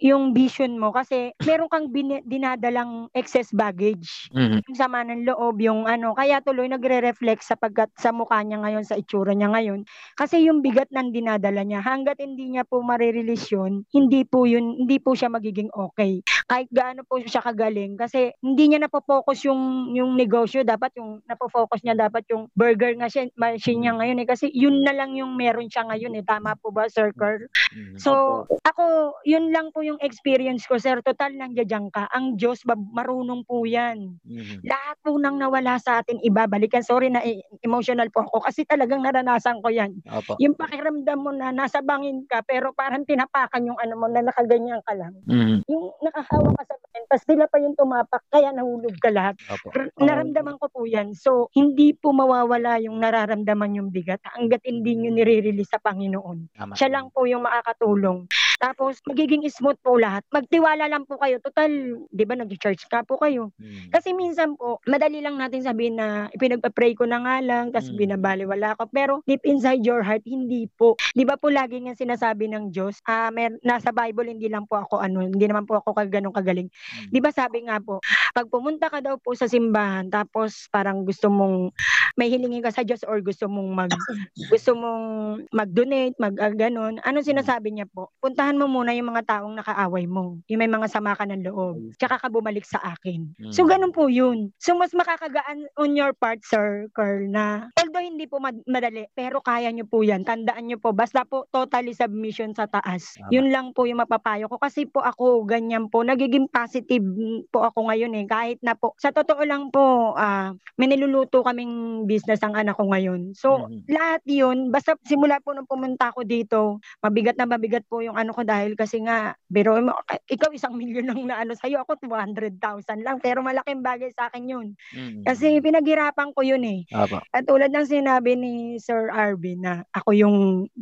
yung 0.00 0.32
vision 0.32 0.78
mo 0.78 0.94
kasi 0.94 1.34
meron 1.44 1.68
kang 1.68 1.90
bin, 1.90 2.22
dinadalang 2.24 3.10
excess 3.12 3.50
baggage. 3.52 4.30
Mhm. 4.32 4.62
Yung 4.70 4.78
sama 4.78 5.02
ng 5.04 5.26
loob, 5.26 5.58
yung 5.60 5.84
ano, 5.84 6.14
kaya 6.14 6.40
tuloy 6.40 6.70
nagre-reflect 6.70 7.42
sapagkat 7.42 7.90
sa 7.98 8.14
mukha 8.14 8.40
niya 8.40 8.62
ngayon, 8.62 8.84
sa 8.86 8.96
itsura 8.96 9.34
niya 9.34 9.50
ngayon. 9.52 9.82
Kasi 10.14 10.46
yung 10.46 10.62
bigat 10.62 10.88
ng 10.94 11.10
dinadala 11.12 11.66
niya, 11.66 11.82
hanggat 11.82 12.22
hindi 12.22 12.54
niya 12.54 12.64
po 12.64 12.80
marirelease 12.80 13.50
yun, 13.52 13.82
hindi 13.92 14.15
po 14.22 14.46
yun, 14.48 14.86
hindi 14.86 14.96
po 15.02 15.12
siya 15.12 15.28
magiging 15.28 15.68
okay. 15.74 16.22
Kahit 16.46 16.70
gaano 16.70 17.02
po 17.02 17.18
siya 17.18 17.42
kagaling, 17.42 17.98
kasi 17.98 18.32
hindi 18.40 18.70
niya 18.70 18.86
napo-focus 18.86 19.44
yung, 19.50 19.92
yung 19.92 20.14
negosyo, 20.14 20.62
dapat 20.62 20.94
yung 20.96 21.20
napo-focus 21.26 21.82
niya, 21.82 21.98
dapat 21.98 22.22
yung 22.30 22.46
burger 22.54 22.94
nga 22.96 23.10
siya, 23.10 23.26
machine 23.34 23.82
niya 23.82 23.98
ngayon 23.98 24.22
eh, 24.22 24.28
kasi 24.28 24.46
yun 24.54 24.86
na 24.86 24.94
lang 24.94 25.12
yung 25.18 25.34
meron 25.34 25.66
siya 25.66 25.84
ngayon 25.90 26.14
eh, 26.16 26.24
tama 26.24 26.54
po 26.56 26.70
ba, 26.70 26.86
Sir 26.86 27.10
Carl? 27.12 27.44
Mhm. 27.74 27.98
So, 27.98 28.46
ako, 28.62 29.18
yun 29.26 29.50
lang 29.50 29.74
po 29.74 29.82
yung 29.82 29.98
experience 29.98 30.64
ko, 30.64 30.78
sir. 30.78 31.02
Total 31.02 31.34
nandiyan 31.34 31.90
ka. 31.90 32.06
Ang 32.14 32.38
Diyos, 32.38 32.62
marunong 32.68 33.42
po 33.42 33.66
yan. 33.66 34.22
Mhm. 34.22 34.62
Lahat 34.62 34.96
po 35.02 35.18
nang 35.18 35.36
nawala 35.36 35.76
sa 35.82 36.00
atin, 36.00 36.22
ibabalikan. 36.22 36.86
Sorry 36.86 37.10
na 37.10 37.26
e- 37.26 37.42
emotional 37.66 38.08
po 38.14 38.22
ako 38.22 38.46
kasi 38.46 38.62
talagang 38.62 39.02
naranasan 39.02 39.58
ko 39.58 39.68
yan. 39.72 39.98
Opo. 40.06 40.38
Yung 40.38 40.54
pakiramdam 40.54 41.18
mo 41.18 41.34
na 41.34 41.50
nasa 41.50 41.82
bangin 41.82 42.22
ka, 42.30 42.46
pero 42.46 42.70
parang 42.70 43.02
tinapakan 43.02 43.66
yung 43.66 43.78
ano 43.80 43.94
mo 43.98 44.05
na 44.10 44.22
nakaganyan 44.24 44.80
ka 44.82 44.92
lang. 44.94 45.14
Mhm. 45.26 45.66
Yung 45.70 45.84
nakahawa 46.02 46.50
ka 46.56 46.62
sa 46.66 46.76
bangin, 46.78 47.04
tapos 47.06 47.24
sila 47.26 47.44
pa 47.46 47.56
yung 47.62 47.76
tumapak, 47.76 48.22
kaya 48.30 48.50
nahulog 48.52 48.96
ka 48.98 49.10
lahat. 49.10 49.34
Opo. 49.50 49.72
R- 49.74 49.94
naramdaman 49.98 50.56
ko 50.58 50.66
po 50.70 50.84
yan. 50.84 51.14
So, 51.14 51.48
hindi 51.54 51.94
po 51.94 52.12
mawawala 52.12 52.78
yung 52.82 52.98
nararamdaman 53.00 53.78
yung 53.78 53.88
bigat 53.90 54.20
hanggat 54.26 54.62
hindi 54.66 54.96
nyo 54.96 55.10
nire-release 55.14 55.70
sa 55.70 55.82
Panginoon. 55.82 56.56
Tama. 56.56 56.72
Siya 56.74 56.88
lang 56.90 57.10
po 57.10 57.26
yung 57.28 57.44
makakatulong. 57.44 58.26
Tapos, 58.56 58.98
magiging 59.04 59.44
smooth 59.46 59.76
po 59.84 60.00
lahat. 60.00 60.24
Magtiwala 60.32 60.88
lang 60.88 61.04
po 61.04 61.20
kayo. 61.20 61.36
Total, 61.40 61.68
di 62.08 62.24
ba, 62.24 62.34
nag-church 62.34 62.88
ka 62.88 63.04
po 63.04 63.20
kayo. 63.20 63.52
Mhm. 63.60 63.92
Kasi 63.92 64.16
minsan 64.16 64.56
po, 64.56 64.80
madali 64.88 65.20
lang 65.20 65.36
natin 65.36 65.62
sabihin 65.62 66.00
na 66.00 66.26
ipinagpa-pray 66.32 66.96
ko 66.96 67.04
na 67.04 67.20
nga 67.20 67.36
lang, 67.40 67.70
tapos 67.70 67.92
Mm. 67.92 67.98
binabaliwala 67.98 68.76
ko. 68.76 68.88
Pero 68.90 69.12
deep 69.24 69.44
inside 69.44 69.84
your 69.84 70.00
heart, 70.00 70.24
hindi 70.24 70.66
po. 70.74 70.96
Di 71.12 71.24
ba 71.24 71.36
po 71.36 71.52
lagi 71.52 71.78
nga 71.84 71.92
sinasabi 71.92 72.48
ng 72.48 72.72
Diyos, 72.72 72.98
ah, 73.04 73.28
mer- 73.30 73.60
nasa 73.62 73.92
Bible, 73.92 74.32
hindi 74.32 74.48
lang 74.48 74.64
po 74.64 74.80
ako 74.80 74.98
ano, 74.98 75.20
hindi 75.22 75.44
naman 75.44 75.64
po 75.64 75.78
ako 75.78 75.92
ganun 76.08 76.32
kagaling. 76.32 76.68
Mm. 76.72 77.08
Di 77.12 77.20
ba 77.20 77.30
sabi 77.30 77.64
nga 77.68 77.78
po, 77.78 78.00
pag 78.32 78.48
pumunta 78.48 78.88
ka 78.88 79.00
daw 79.00 79.16
po 79.20 79.32
sa 79.32 79.46
simbahan, 79.48 80.08
tapos 80.08 80.68
parang 80.68 81.04
gusto 81.04 81.28
mong 81.28 81.72
may 82.16 82.32
hilingin 82.32 82.64
ka 82.64 82.72
sa 82.72 82.82
Diyos 82.82 83.04
or 83.04 83.20
gusto 83.20 83.46
mong 83.46 83.70
mag 83.76 83.90
gusto 84.52 84.72
mong 84.72 85.04
mag-donate, 85.52 86.16
mag 86.16 86.34
ah, 86.40 86.52
ganun, 86.52 86.96
ano 87.02 87.18
sinasabi 87.20 87.72
niya 87.72 87.86
po? 87.88 88.12
Puntahan 88.46 88.62
mo 88.62 88.70
muna 88.70 88.94
yung 88.94 89.10
mga 89.10 89.26
taong 89.26 89.58
nakaaway 89.58 90.06
mo. 90.06 90.38
Yung 90.46 90.62
may 90.62 90.70
mga 90.70 90.86
sama 90.86 91.18
ka 91.18 91.26
ng 91.26 91.50
loob. 91.50 91.98
Tsaka 91.98 92.22
ka 92.22 92.30
bumalik 92.30 92.62
sa 92.62 92.78
akin. 92.94 93.34
So 93.50 93.66
Mm. 93.66 93.70
ganun 93.74 93.90
po 93.90 94.06
yun. 94.06 94.54
So 94.62 94.78
mas 94.78 94.94
makakagaan 94.94 95.66
on 95.74 95.98
your 95.98 96.14
part, 96.14 96.38
Sir 96.46 96.86
Carl, 96.94 97.26
na 97.26 97.74
although 97.74 98.06
hindi 98.06 98.30
po 98.30 98.38
mad- 98.38 98.62
madali, 98.62 99.10
pero 99.18 99.42
kaya 99.42 99.74
nyo 99.74 99.82
po 99.82 100.06
yan. 100.06 100.22
Tandaan 100.22 100.62
nyo 100.62 100.78
po, 100.78 100.94
basta 100.94 101.26
po 101.26 101.50
totally 101.50 101.90
submission 101.90 102.54
sa 102.54 102.70
taas. 102.70 103.18
Tama. 103.18 103.34
Yun 103.34 103.50
lang 103.50 103.66
po 103.74 103.82
yung 103.82 103.98
mapapayo 103.98 104.46
ko. 104.46 104.62
Kasi 104.62 104.86
po 104.86 105.02
ako, 105.02 105.42
ganyan 105.42 105.90
po, 105.90 106.06
nagiging 106.06 106.46
positive 106.46 107.02
po 107.50 107.66
ako 107.66 107.90
ngayon 107.90 108.14
eh. 108.14 108.30
Kahit 108.30 108.62
na 108.62 108.78
po, 108.78 108.94
sa 108.94 109.10
totoo 109.10 109.42
lang 109.42 109.74
po, 109.74 110.14
ah, 110.14 110.54
may 110.78 110.86
niluluto 110.86 111.42
kaming 111.42 112.06
business 112.06 112.38
ang 112.46 112.54
anak 112.54 112.78
ko 112.78 112.86
ngayon. 112.86 113.34
So, 113.34 113.66
Mhm. 113.66 113.90
lahat 113.90 114.22
yun, 114.22 114.70
basta 114.70 114.94
simula 115.02 115.42
po 115.42 115.50
nung 115.50 115.66
pumunta 115.66 116.14
ako 116.14 116.22
dito, 116.22 116.78
mabigat 117.02 117.34
na 117.34 117.50
mabigat 117.50 117.82
po 117.90 117.98
yung 117.98 118.14
ano 118.14 118.35
ko 118.36 118.44
dahil 118.44 118.76
kasi 118.76 119.00
nga, 119.00 119.32
biro 119.48 119.80
mo, 119.80 119.96
ikaw 120.28 120.52
isang 120.52 120.76
milyon 120.76 121.08
lang 121.08 121.20
na 121.24 121.40
ano 121.40 121.56
sa'yo, 121.56 121.80
ako 121.80 121.96
200,000 122.04 123.00
lang. 123.00 123.16
Pero 123.24 123.40
malaking 123.40 123.80
bagay 123.80 124.12
sa 124.12 124.28
akin 124.28 124.44
yun. 124.44 124.66
Mhm. 124.92 125.24
Kasi 125.24 125.58
pinaghirapan 125.64 126.36
ko 126.36 126.44
yun 126.44 126.60
eh. 126.62 126.84
Opo. 126.92 127.24
At 127.32 127.48
tulad 127.48 127.72
ng 127.72 127.88
sinabi 127.88 128.36
ni 128.36 128.52
Sir 128.76 129.08
Arvin 129.08 129.64
na 129.64 129.80
ako 129.96 130.12
yung 130.12 130.36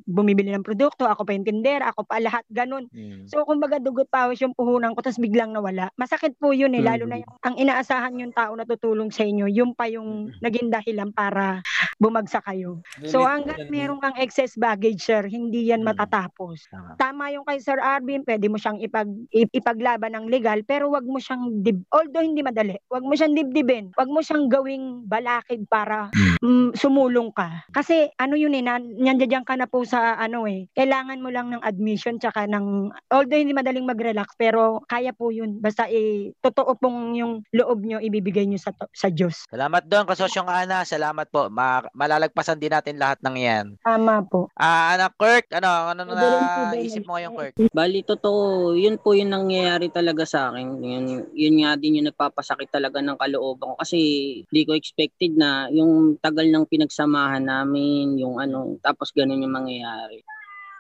bumibili 0.05 0.51
ng 0.51 0.67
produkto, 0.67 1.07
ako 1.07 1.23
pa 1.23 1.33
yung 1.33 1.47
tindera, 1.47 1.95
ako 1.95 2.03
pa 2.03 2.19
lahat, 2.19 2.43
ganun. 2.51 2.91
Mhm. 2.91 3.31
So, 3.31 3.47
kumbaga 3.47 3.79
dugot 3.79 4.11
pawis 4.11 4.43
yung 4.43 4.57
puhunan 4.59 4.99
ko, 4.99 5.01
tapos 5.05 5.23
biglang 5.23 5.55
nawala. 5.55 5.95
Masakit 5.95 6.35
po 6.43 6.51
yun 6.51 6.75
eh, 6.75 6.83
lalo 6.83 7.07
na 7.07 7.23
yung 7.23 7.31
ang 7.45 7.55
inaasahan 7.55 8.19
yung 8.19 8.33
tao 8.35 8.57
na 8.59 8.67
tutulong 8.67 9.13
sa 9.15 9.23
inyo, 9.23 9.47
yung 9.47 9.77
pa 9.77 9.87
yung 9.87 10.35
naging 10.43 10.73
dahilan 10.73 11.15
para 11.15 11.63
bumagsak 12.01 12.43
kayo. 12.43 12.81
So, 13.07 13.23
hanggat 13.23 13.69
meron 13.71 14.01
kang 14.01 14.17
excess 14.19 14.57
baggage, 14.57 15.05
sir, 15.05 15.23
hindi 15.29 15.69
yan 15.71 15.85
Mm. 15.85 15.93
matatapos. 15.95 16.67
Tama. 16.73 16.97
Tama 16.97 17.25
yung 17.45 17.53
kay 17.53 17.61
Sir 17.61 17.77
Arvin, 17.77 18.25
pwede 18.25 18.49
mo 18.49 18.57
siyang 18.57 18.81
ipag, 18.81 19.13
ip- 19.29 19.53
ipaglaban 19.53 20.17
ng 20.17 20.33
legal, 20.33 20.65
pero 20.65 20.89
wag 20.89 21.05
mo 21.05 21.21
siyang, 21.21 21.61
dib, 21.61 21.85
although 21.93 22.25
hindi 22.25 22.41
madali, 22.41 22.81
wag 22.89 23.05
mo 23.05 23.13
siyang 23.13 23.37
dibdibin, 23.37 23.93
wag 24.01 24.09
mo 24.09 24.25
siyang 24.25 24.49
gawing 24.49 25.05
balakid 25.05 25.69
para 25.69 26.09
mm, 26.41 26.73
sumulong 26.73 27.29
ka. 27.37 27.69
Kasi 27.77 28.09
ano 28.17 28.41
yun 28.41 28.57
eh, 28.57 28.65
na, 28.65 28.81
nandiyan 28.81 29.45
ka 29.45 29.61
na 29.61 29.69
po 29.69 29.85
sa 29.85 30.17
ano 30.17 30.49
eh, 30.49 30.73
kailangan 30.73 31.21
mo 31.21 31.29
lang 31.29 31.53
ng 31.53 31.61
admission 31.61 32.17
tsaka 32.17 32.49
ng, 32.49 32.89
although 33.13 33.37
hindi 33.37 33.53
madaling 33.53 33.85
mag-relax, 33.85 34.33
pero 34.41 34.81
kaya 34.89 35.13
po 35.13 35.29
yun. 35.29 35.61
Basta 35.61 35.85
eh, 35.93 36.33
totoo 36.41 36.81
pong 36.81 37.21
yung 37.21 37.45
loob 37.53 37.85
nyo, 37.85 38.01
ibibigay 38.01 38.49
nyo 38.49 38.57
sa, 38.57 38.73
sa 38.97 39.13
Diyos. 39.13 39.45
Salamat 39.53 39.85
doon, 39.85 40.09
kasosyong 40.09 40.49
Ana. 40.49 40.89
Salamat 40.89 41.29
po. 41.29 41.53
Ma- 41.53 41.85
malalagpasan 41.93 42.57
din 42.57 42.73
natin 42.73 42.97
lahat 42.97 43.21
ng 43.21 43.37
yan. 43.37 43.67
Tama 43.85 44.25
po. 44.25 44.49
Ah, 44.57 44.97
anak 44.97 45.13
Kirk, 45.21 45.51
ano, 45.53 45.93
ano 45.93 46.03
na 46.09 46.73
isip 46.79 47.05
mo 47.05 47.19
ngayon, 47.19 47.34
Kirk? 47.35 47.55
Bali, 47.75 48.01
totoo, 48.07 48.73
yun 48.79 48.97
po 48.97 49.13
yung 49.19 49.35
nangyayari 49.35 49.91
talaga 49.91 50.23
sa 50.25 50.51
akin. 50.51 50.79
Yun, 50.81 51.05
yun 51.35 51.55
nga 51.61 51.75
din 51.75 51.99
yung 52.01 52.09
nagpapasakit 52.09 52.71
talaga 52.71 53.03
ng 53.03 53.19
kalooban 53.19 53.75
ko. 53.75 53.77
Kasi 53.83 53.99
di 54.47 54.63
ko 54.63 54.73
expected 54.73 55.35
na 55.35 55.67
yung 55.75 56.17
tagal 56.23 56.47
ng 56.47 56.65
pinagsamahan 56.71 57.45
namin, 57.45 58.17
yung 58.19 58.39
ano, 58.39 58.79
tapos 58.81 59.11
ganun 59.11 59.43
yung 59.43 59.55
mangyayari. 59.55 60.23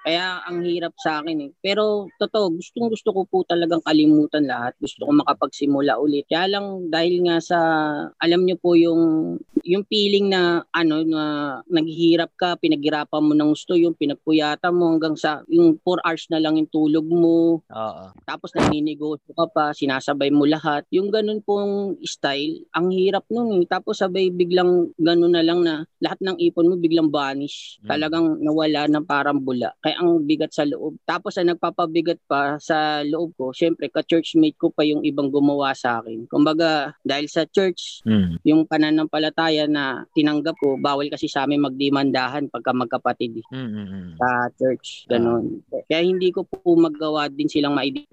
Kaya 0.04 0.44
ang 0.44 0.60
hirap 0.60 0.92
sa 1.00 1.24
akin 1.24 1.48
eh. 1.48 1.50
Pero 1.64 2.12
totoo, 2.20 2.60
gustong 2.60 2.92
gusto 2.92 3.08
ko 3.16 3.24
po 3.24 3.40
talagang 3.48 3.80
kalimutan 3.80 4.44
lahat. 4.44 4.76
Gusto 4.76 5.08
ko 5.08 5.16
makapagsimula 5.16 5.96
ulit. 5.96 6.28
Kaya 6.28 6.60
lang 6.60 6.92
dahil 6.92 7.24
nga 7.24 7.40
sa, 7.40 7.58
alam 8.20 8.44
nyo 8.44 8.60
po 8.60 8.76
yung, 8.76 9.36
yung 9.64 9.88
feeling 9.88 10.28
na 10.28 10.60
ano, 10.76 11.00
na 11.08 11.22
naghihirap 11.72 12.36
ka, 12.36 12.60
pinaghirapan 12.60 13.24
mo 13.24 13.32
ng 13.32 13.56
gusto, 13.56 13.72
yung 13.80 13.96
pinagpuyata 13.96 14.68
mo 14.68 14.92
hanggang 14.92 15.16
sa, 15.16 15.40
yung 15.48 15.80
4 15.80 16.04
hours 16.04 16.28
na 16.28 16.36
lang 16.36 16.60
yung 16.60 16.68
tulog 16.68 17.08
mo, 17.08 17.64
Oo. 17.64 18.04
tapos 18.28 18.52
naninegosyo 18.52 19.32
ka 19.32 19.46
pa, 19.48 19.64
sinasabay 19.72 20.28
mo 20.28 20.44
lahat. 20.44 20.84
Yung 20.92 21.08
ganun 21.08 21.40
pong 21.40 21.96
style, 22.04 22.68
ang 22.76 22.92
hirap 22.92 23.24
nun 23.32 23.56
eh. 23.56 23.64
Tapos 23.64 24.04
sabay 24.04 24.28
biglang 24.28 24.92
ganun 25.00 25.32
na 25.32 25.40
lang 25.40 25.64
na 25.64 25.88
lahat 26.04 26.20
ng 26.20 26.36
ipon 26.44 26.68
mo 26.68 26.76
biglang 26.76 27.08
vanish. 27.08 27.80
Mm. 27.80 27.88
Talagang 27.88 28.26
nawala 28.44 28.84
ng 28.84 29.04
parang 29.08 29.40
bula. 29.40 29.72
Kaya 29.80 29.93
Ang 29.96 30.24
bigat 30.24 30.50
sa 30.50 30.62
loob. 30.62 30.98
Tapos 31.02 31.34
ang 31.34 31.50
nagpapabigat 31.50 32.18
pa 32.24 32.56
sa 32.58 33.00
loob 33.00 33.34
ko, 33.34 33.50
syempre 33.50 33.86
ka-churchmate 33.86 34.54
ko 34.54 34.68
pa 34.68 34.82
yung 34.82 35.02
ibang 35.02 35.28
gumawa 35.28 35.72
sa 35.72 35.98
akin. 35.98 36.26
Kumbaga, 36.26 36.92
dahil 37.00 37.26
sa 37.26 37.44
church, 37.44 38.02
Mm. 38.02 38.36
yung 38.42 38.60
pananampalataya 38.64 39.64
na 39.64 39.84
tinanggap 40.12 40.54
ko, 40.56 40.76
bawal 40.76 41.06
kasi 41.06 41.26
sa 41.26 41.44
amin 41.44 41.62
magdimandahan 41.62 42.46
pagka 42.48 42.70
magkapatid 42.70 43.40
eh, 43.40 43.46
Mm, 43.48 43.68
mm, 43.68 43.86
mm. 43.86 44.10
sa 44.16 44.28
church. 44.54 45.06
Ganon. 45.06 45.62
Kaya 45.86 46.02
hindi 46.02 46.30
ko 46.30 46.42
po 46.42 46.74
magawa 46.74 47.26
din 47.26 47.46
silang 47.46 47.74
maidi 47.74 48.04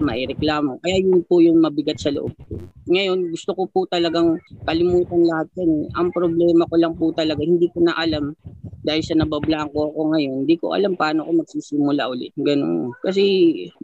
maireklamo. 0.00 0.80
Kaya 0.80 0.96
yun 0.96 1.20
po 1.22 1.38
yung 1.38 1.60
mabigat 1.60 2.00
sa 2.00 2.08
loob 2.08 2.32
ko. 2.48 2.56
Ngayon, 2.88 3.28
gusto 3.28 3.52
ko 3.52 3.68
po 3.68 3.84
talagang 3.84 4.34
kalimutan 4.64 5.20
lahat 5.22 5.48
yan. 5.60 5.70
eh. 5.76 5.84
Ang 5.94 6.08
problema 6.10 6.64
ko 6.64 6.74
lang 6.74 6.96
po 6.96 7.12
talaga, 7.12 7.44
hindi 7.44 7.68
ko 7.68 7.84
na 7.84 7.92
alam 7.94 8.32
dahil 8.80 9.02
sa 9.04 9.14
nabablanko 9.16 9.92
ako 9.92 10.00
ngayon, 10.16 10.34
hindi 10.44 10.56
ko 10.56 10.72
alam 10.72 10.96
paano 10.96 11.28
ko 11.28 11.44
magsisimula 11.44 12.08
ulit. 12.08 12.32
Ganun. 12.40 12.96
Kasi 13.04 13.24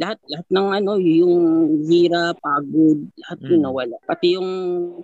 lahat 0.00 0.16
lahat 0.32 0.46
ng 0.48 0.68
ano, 0.72 0.92
yung 0.96 1.36
hirap, 1.84 2.40
pagod, 2.40 3.04
lahat 3.20 3.38
yun 3.44 3.60
Mm. 3.60 3.64
nawala. 3.68 3.96
Pati 4.08 4.26
yung 4.36 4.50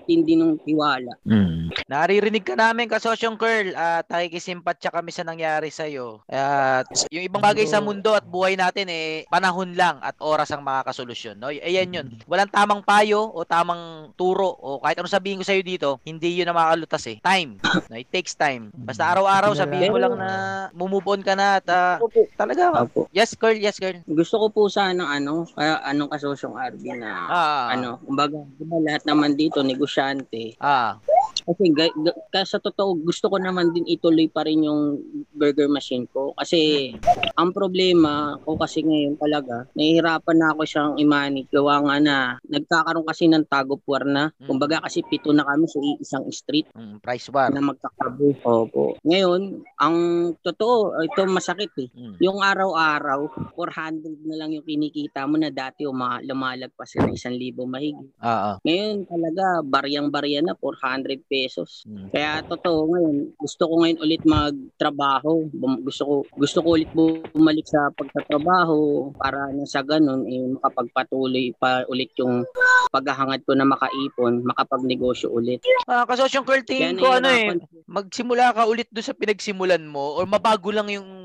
tindi 0.09 0.36
ng 0.36 0.64
tiwala. 0.64 1.12
Mm. 1.28 1.72
Naririnig 1.88 2.45
ka 2.45 2.57
namin 2.57 2.88
kasosyong 2.88 3.36
Curl 3.36 3.76
at 3.76 4.09
nakikisimpatya 4.09 4.88
kami 4.88 5.11
sa 5.12 5.26
nangyari 5.28 5.68
sa'yo. 5.68 6.24
At 6.28 6.88
yung 7.12 7.28
ibang 7.28 7.45
bagay 7.45 7.68
sa 7.68 7.84
mundo 7.84 8.16
at 8.16 8.24
buhay 8.24 8.57
natin 8.57 8.88
eh 8.88 9.28
panahon 9.28 9.76
lang 9.76 10.01
at 10.01 10.16
oras 10.24 10.49
ang 10.53 10.64
makakasolusyon. 10.64 11.36
No? 11.36 11.53
Ayan 11.53 11.93
yun. 11.93 12.07
Walang 12.24 12.49
tamang 12.49 12.80
payo 12.80 13.28
o 13.28 13.45
tamang 13.45 14.14
turo 14.16 14.49
o 14.49 14.80
kahit 14.80 14.97
ano 15.01 15.09
sabihin 15.11 15.40
ko 15.40 15.45
sa'yo 15.45 15.61
dito, 15.61 16.01
hindi 16.07 16.40
yun 16.40 16.49
na 16.49 16.57
makakalutas 16.57 17.05
eh. 17.12 17.16
Time. 17.20 17.61
No? 17.62 17.99
It 17.99 18.09
takes 18.09 18.32
time. 18.32 18.72
Basta 18.72 19.05
araw-araw 19.12 19.53
sabihin 19.53 19.82
mo 19.91 19.99
lang 19.99 20.14
na 20.14 20.30
move 20.76 21.07
on 21.09 21.22
ka 21.24 21.35
na 21.35 21.59
at 21.59 21.66
ah, 21.72 21.97
talaga. 22.39 22.85
Opo. 22.85 23.09
Yes, 23.11 23.35
Curl. 23.35 23.59
Yes, 23.59 23.80
Curl. 23.80 24.05
Gusto 24.07 24.39
ko 24.39 24.47
po 24.53 24.61
sana 24.68 25.09
ano, 25.09 25.49
kaya 25.51 25.80
anong 25.89 26.12
kasosyong 26.12 26.55
RB 26.76 26.85
na 27.01 27.11
Ah, 27.26 27.66
ano, 27.72 27.99
kumbaga, 28.05 28.39
di 28.59 28.64
ba 28.68 28.78
lahat 28.78 29.03
naman 29.09 29.35
dito 29.35 29.64
negosyante. 29.64 30.55
Ah. 30.61 31.01
Kasi 31.42 31.74
ga, 31.74 31.90
ga, 32.30 32.42
sa 32.46 32.62
totoo, 32.62 32.94
gusto 33.02 33.26
ko 33.26 33.34
naman 33.34 33.74
din 33.74 33.82
ituloy 33.84 34.30
pa 34.30 34.46
rin 34.46 34.62
yung 34.62 35.02
burger 35.34 35.66
machine 35.66 36.06
ko. 36.06 36.30
Kasi 36.38 36.94
ang 37.34 37.50
problema 37.50 38.38
ko 38.46 38.54
kasi 38.54 38.86
ngayon 38.86 39.18
talaga, 39.18 39.66
nahihirapan 39.74 40.36
na 40.38 40.48
ako 40.54 40.62
siyang 40.62 40.92
i-manage. 41.02 41.50
Gawa 41.50 41.82
nga 41.82 41.96
na, 41.98 42.16
nagkakaroon 42.46 43.02
kasi 43.02 43.26
ng 43.26 43.42
tag 43.50 43.66
of 43.74 43.82
war 43.82 44.06
na. 44.06 44.30
Kumbaga 44.38 44.86
kasi 44.86 45.02
pito 45.02 45.34
na 45.34 45.42
kami 45.42 45.66
sa 45.66 45.78
isang 45.98 46.24
street 46.30 46.70
Mm, 46.72 47.02
price 47.02 47.26
war. 47.28 47.50
na 47.50 47.58
magkakabu. 47.60 48.38
Opo. 48.46 48.94
Ngayon, 49.02 49.66
ang 49.76 49.96
totoo, 50.40 50.94
ito 51.02 51.20
masakit 51.26 51.74
eh. 51.76 51.88
Mm. 51.90 52.16
Yung 52.22 52.38
araw-araw, 52.38 53.26
400 53.58 54.14
na 54.24 54.38
lang 54.38 54.54
yung 54.54 54.62
kinikita 54.64 55.26
mo 55.26 55.36
na 55.36 55.50
dati 55.50 55.84
uma, 55.84 56.22
lumalagpas 56.22 56.96
na 56.96 57.10
isang 57.10 57.34
libo 57.34 57.66
mahigit. 57.66 58.14
Ah, 58.22 58.54
ah. 58.54 58.56
Ngayon 58.62 59.10
talaga, 59.10 59.44
baryang-barya 59.66 60.40
na, 60.46 60.54
400 60.54 61.11
pesos. 61.20 61.84
Mm. 61.84 62.08
Kaya 62.14 62.30
totoo 62.46 62.88
ngayon, 62.88 63.16
gusto 63.36 63.62
ko 63.68 63.74
ngayon 63.82 63.98
ulit 64.00 64.22
magtrabaho. 64.24 65.48
Gusto 65.84 66.02
ko 66.04 66.14
gusto 66.38 66.58
ko 66.64 66.68
ulit 66.78 66.90
bumalik 66.94 67.66
sa 67.68 67.92
pagtatrabaho 67.92 69.12
para 69.20 69.52
na 69.52 69.68
sa 69.68 69.84
ganun 69.84 70.24
eh 70.30 70.40
makapagpatuloy 70.56 71.52
pa 71.60 71.84
ulit 71.92 72.12
yung 72.16 72.46
paghahangad 72.92 73.40
ko 73.48 73.56
na 73.56 73.64
makaipon, 73.64 74.44
makapagnegosyo 74.44 75.32
ulit. 75.32 75.64
Ah, 75.88 76.04
kasosyong 76.04 76.44
Curl, 76.44 76.64
tingin 76.64 77.00
ko 77.00 77.08
ano 77.08 77.28
eh, 77.32 77.56
magsimula 77.88 78.52
ka 78.52 78.68
ulit 78.68 78.88
doon 78.92 79.06
sa 79.06 79.16
pinagsimulan 79.16 79.82
mo 79.88 80.20
or 80.20 80.28
mabago 80.28 80.68
lang 80.68 80.92
yung 80.92 81.21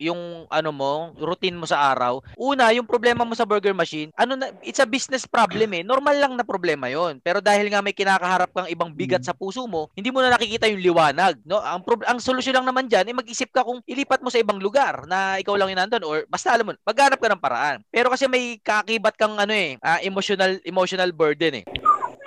yung 0.00 0.48
ano 0.48 0.70
mo, 0.72 1.12
routine 1.20 1.56
mo 1.56 1.68
sa 1.68 1.92
araw. 1.92 2.24
Una, 2.40 2.72
yung 2.72 2.88
problema 2.88 3.22
mo 3.22 3.36
sa 3.36 3.44
burger 3.44 3.76
machine, 3.76 4.08
ano 4.16 4.34
na 4.34 4.48
it's 4.64 4.80
a 4.80 4.88
business 4.88 5.28
problem 5.28 5.68
eh. 5.76 5.82
Normal 5.84 6.16
lang 6.16 6.32
na 6.34 6.44
problema 6.46 6.88
'yon. 6.88 7.20
Pero 7.20 7.44
dahil 7.44 7.68
nga 7.68 7.84
may 7.84 7.92
kinakaharap 7.92 8.50
kang 8.52 8.70
ibang 8.70 8.90
bigat 8.92 9.22
sa 9.22 9.36
puso 9.36 9.68
mo, 9.68 9.92
hindi 9.92 10.08
mo 10.08 10.24
na 10.24 10.32
nakikita 10.32 10.70
yung 10.70 10.82
liwanag, 10.82 11.40
no? 11.44 11.60
Ang 11.60 11.84
prob- 11.84 12.06
ang 12.08 12.18
solusyon 12.22 12.56
lang 12.56 12.66
naman 12.66 12.88
diyan 12.88 13.12
ay 13.12 13.16
mag-isip 13.16 13.52
ka 13.52 13.66
kung 13.66 13.84
ilipat 13.84 14.24
mo 14.24 14.32
sa 14.32 14.40
ibang 14.40 14.58
lugar 14.58 15.04
na 15.04 15.36
ikaw 15.36 15.54
lang 15.54 15.72
yung 15.72 15.80
nandun 15.84 16.04
or 16.06 16.24
basta 16.26 16.54
alam 16.54 16.70
mo, 16.70 16.72
maghanap 16.86 17.18
ka 17.20 17.28
ng 17.28 17.42
paraan. 17.42 17.78
Pero 17.92 18.08
kasi 18.08 18.24
may 18.30 18.56
kakibat 18.62 19.18
kang 19.18 19.36
ano 19.36 19.52
eh, 19.52 19.76
ah, 19.84 20.00
emotional 20.00 20.58
emotional 20.64 21.10
burden 21.12 21.62
eh. 21.62 21.64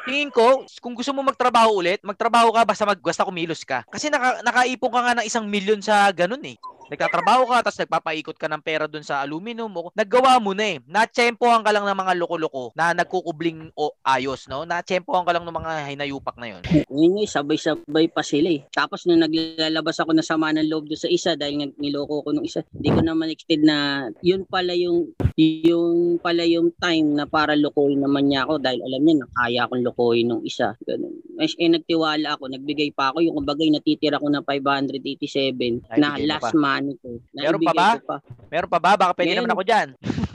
Tingin 0.09 0.33
ko, 0.33 0.65
kung 0.81 0.97
gusto 0.97 1.13
mo 1.13 1.21
magtrabaho 1.21 1.85
ulit, 1.85 2.01
magtrabaho 2.01 2.49
ka 2.49 2.65
basta 2.65 2.83
mag 2.87 2.97
basta 2.97 3.27
kumilos 3.27 3.61
ka. 3.61 3.85
Kasi 3.93 4.09
naka, 4.09 4.41
nakaipon 4.41 4.89
ka 4.89 4.99
nga 5.05 5.15
ng 5.21 5.27
isang 5.27 5.45
milyon 5.45 5.85
sa 5.85 6.09
ganun 6.09 6.41
eh. 6.47 6.57
Nagtatrabaho 6.89 7.45
ka, 7.45 7.57
tapos 7.69 7.79
nagpapaikot 7.85 8.37
ka 8.37 8.49
ng 8.49 8.63
pera 8.65 8.89
dun 8.89 9.05
sa 9.05 9.21
aluminum 9.21 9.69
mo. 9.69 9.93
Naggawa 9.93 10.41
mo 10.41 10.57
na 10.57 10.75
eh. 10.75 10.77
Natsempohan 10.89 11.61
ka 11.61 11.69
lang 11.69 11.85
ng 11.85 11.97
mga 11.97 12.13
loko-loko 12.17 12.73
na 12.73 12.97
nagkukubling 12.97 13.69
o 13.77 13.93
ayos, 14.01 14.49
no? 14.49 14.65
Natsempohan 14.65 15.23
ka 15.23 15.31
lang 15.37 15.45
ng 15.45 15.53
mga 15.53 15.71
hinayupak 15.93 16.35
na 16.41 16.57
yon. 16.57 16.61
Yun 16.89 17.21
nga, 17.21 17.39
sabay-sabay 17.39 18.09
pa 18.09 18.25
sila 18.25 18.49
eh. 18.49 18.65
Tapos 18.73 19.05
nung 19.05 19.21
naglalabas 19.21 20.01
ako 20.01 20.17
ng 20.17 20.25
sama 20.25 20.49
ng 20.51 20.65
loob 20.65 20.89
doon 20.89 20.99
sa 20.99 21.09
isa 21.09 21.37
dahil 21.37 21.69
niloko 21.77 22.25
ko 22.25 22.29
nung 22.33 22.45
isa, 22.45 22.65
hindi 22.73 22.89
ko 22.89 23.01
naman 23.05 23.29
expect 23.29 23.61
na 23.61 24.09
yun 24.25 24.49
pala 24.49 24.73
yung 24.73 25.13
yung 25.39 26.19
pala 26.19 26.43
yung 26.43 26.75
time 26.75 27.15
na 27.15 27.23
para 27.23 27.55
lokohin 27.55 28.03
naman 28.03 28.27
niya 28.27 28.43
ako 28.43 28.59
dahil 28.59 28.83
alam 28.83 29.01
niya 29.05 29.15
na 29.23 29.27
kaya 29.31 29.59
akong 29.63 29.83
lokohin 29.85 30.27
nung 30.27 30.43
isa. 30.43 30.75
Ganun. 30.83 31.15
Eh, 31.39 31.47
eh, 31.47 31.69
nagtiwala 31.71 32.35
ako, 32.35 32.51
nagbigay 32.51 32.91
pa 32.91 33.13
ako 33.13 33.23
yung 33.23 33.35
kumbaga 33.39 33.63
natitira 33.63 34.19
ko 34.19 34.27
na 34.27 34.43
587 34.43 35.87
Ay, 35.87 35.99
na 36.01 36.19
last 36.19 36.51
pa. 36.51 36.78
Money 36.79 36.95
ko. 37.03 37.07
Meron 37.35 37.59
pa 37.59 37.73
ba? 37.75 37.89
pa. 37.99 38.15
Meron 38.47 38.69
pa 38.71 38.79
ba? 38.79 38.91
Baka 38.95 39.11
pwede 39.19 39.35
Meron. 39.35 39.43
naman 39.43 39.53
ako 39.59 39.63
dyan. 39.67 39.87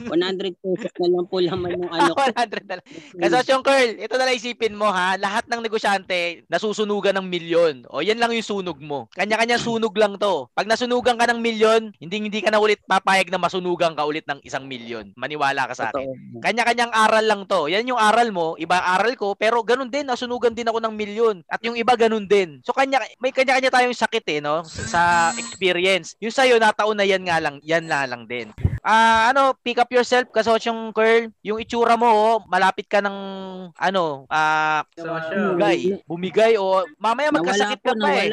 100 0.03 0.55
pesos 0.59 0.93
na 0.99 1.07
lang 1.07 1.25
po 1.27 1.37
laman 1.39 1.71
ng 1.79 1.91
ano 1.91 2.11
ko. 2.17 2.19
100 2.31 2.67
na 2.67 2.73
lang. 2.79 2.85
Kasosyong 3.15 3.63
Curl, 3.63 3.91
ito 4.01 4.15
na 4.15 4.25
lang 4.27 4.35
isipin 4.35 4.75
mo 4.75 4.87
ha, 4.91 5.15
lahat 5.15 5.47
ng 5.47 5.61
negosyante 5.63 6.43
nasusunugan 6.51 7.15
ng 7.17 7.27
milyon. 7.27 7.75
O 7.89 8.03
yan 8.03 8.19
lang 8.19 8.35
yung 8.35 8.45
sunog 8.45 8.79
mo. 8.83 9.07
Kanya-kanya 9.15 9.57
sunog 9.59 9.95
lang 9.95 10.19
to. 10.19 10.51
Pag 10.51 10.67
nasunugan 10.67 11.15
ka 11.15 11.25
ng 11.31 11.39
milyon, 11.39 11.81
hindi 11.97 12.15
hindi 12.19 12.39
ka 12.43 12.51
na 12.51 12.59
ulit 12.59 12.83
papayag 12.85 13.31
na 13.31 13.39
masunugan 13.39 13.95
ka 13.95 14.03
ulit 14.03 14.27
ng 14.27 14.43
isang 14.43 14.67
milyon. 14.67 15.15
Maniwala 15.15 15.67
ka 15.71 15.73
sa 15.73 15.89
akin. 15.91 16.05
Kanya-kanyang 16.43 16.91
aral 16.91 17.25
lang 17.25 17.41
to. 17.47 17.71
Yan 17.71 17.87
yung 17.87 17.99
aral 17.99 18.29
mo, 18.35 18.59
iba 18.59 18.81
aral 18.81 19.15
ko, 19.15 19.33
pero 19.33 19.63
ganun 19.63 19.89
din, 19.89 20.07
nasunugan 20.07 20.53
din 20.53 20.67
ako 20.67 20.83
ng 20.83 20.93
milyon. 20.95 21.35
At 21.47 21.63
yung 21.63 21.79
iba 21.79 21.95
ganun 21.95 22.27
din. 22.27 22.59
So 22.65 22.75
kanya 22.75 23.01
may 23.19 23.31
kanya-kanya 23.31 23.71
tayong 23.71 23.95
sakit 23.95 24.25
eh, 24.27 24.39
no? 24.43 24.61
Sa 24.65 25.31
experience. 25.39 26.17
Yung 26.19 26.33
sa'yo, 26.33 26.59
nataon 26.59 26.97
na 26.99 27.07
yan 27.07 27.23
nga 27.25 27.39
lang, 27.39 27.57
yan 27.63 27.85
na 27.87 28.05
lang 28.05 28.27
din. 28.27 28.51
Ah, 28.85 29.33
ano, 29.33 29.57
pick 29.65 29.81
up 29.81 29.89
yourself 29.89 30.29
kasosyong 30.29 30.93
Curl. 30.93 31.33
Yung 31.41 31.57
itsura 31.57 31.97
mo, 31.97 32.05
oh, 32.05 32.37
malapit 32.45 32.85
ka 32.85 33.01
ng 33.01 33.17
ano, 33.73 34.29
ah, 34.29 34.85
bumigay. 34.93 35.97
Bumigay 36.05 36.53
o 36.61 36.85
mamaya 37.01 37.33
Nawala 37.33 37.41
magkasakit 37.41 37.81
ka 37.81 37.97
pa 37.97 38.09
eh. 38.13 38.29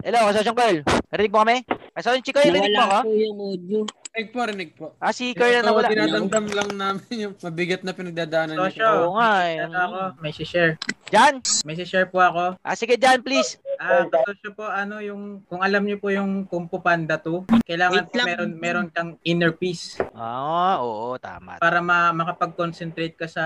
Hello, 0.00 0.32
kasosyong 0.32 0.56
Curl. 0.56 0.76
Narinig 1.12 1.32
mo 1.36 1.38
kami? 1.44 1.56
Kasosyong 1.92 2.24
Chikoy, 2.24 2.48
narinig 2.48 2.72
mo 2.72 2.80
ako? 2.80 2.98
Nawala 3.04 3.04
po 3.04 3.12
yung 3.12 3.38
audio. 3.44 3.80
Rinig 4.10 4.28
po, 4.32 4.40
rinig 4.42 4.70
po. 4.72 4.86
Ah, 5.04 5.12
si 5.12 5.36
Curl 5.36 5.60
na 5.60 5.68
nawala. 5.68 5.92
dinadamdam 5.92 6.46
lang 6.48 6.70
namin 6.80 7.16
yung 7.20 7.34
mabigat 7.36 7.84
na 7.84 7.92
pinagdadaanan 7.92 8.56
niyo. 8.56 8.72
Sosyo, 8.72 8.88
Oo 9.04 9.20
nga 9.20 9.32
eh. 9.52 9.56
Ako, 9.68 10.00
may 10.24 10.32
share. 10.32 10.80
Jan? 11.12 11.44
May 11.68 11.76
share 11.76 12.08
po 12.08 12.24
ako. 12.24 12.56
Ah, 12.64 12.72
sige 12.72 12.96
Jan, 12.96 13.20
please. 13.20 13.60
Ah, 13.80 14.04
kasosyo 14.04 14.52
po, 14.52 14.68
ano 14.68 15.00
yung, 15.00 15.40
kung 15.48 15.64
alam 15.64 15.80
niyo 15.80 15.96
po 15.96 16.12
yung 16.12 16.44
Kung 16.44 16.68
Fu 16.68 16.84
Panda 16.84 17.16
2, 17.16 17.48
kailangan 17.64 18.04
Wait 18.04 18.12
po 18.12 18.16
lang. 18.20 18.26
meron, 18.28 18.50
meron 18.60 18.88
kang 18.92 19.16
inner 19.24 19.56
peace 19.56 19.96
Ah, 20.12 20.84
oo, 20.84 21.16
tama. 21.16 21.56
para 21.56 21.80
ma 21.80 22.12
makapag-concentrate 22.12 23.16
ka 23.16 23.24
sa, 23.24 23.44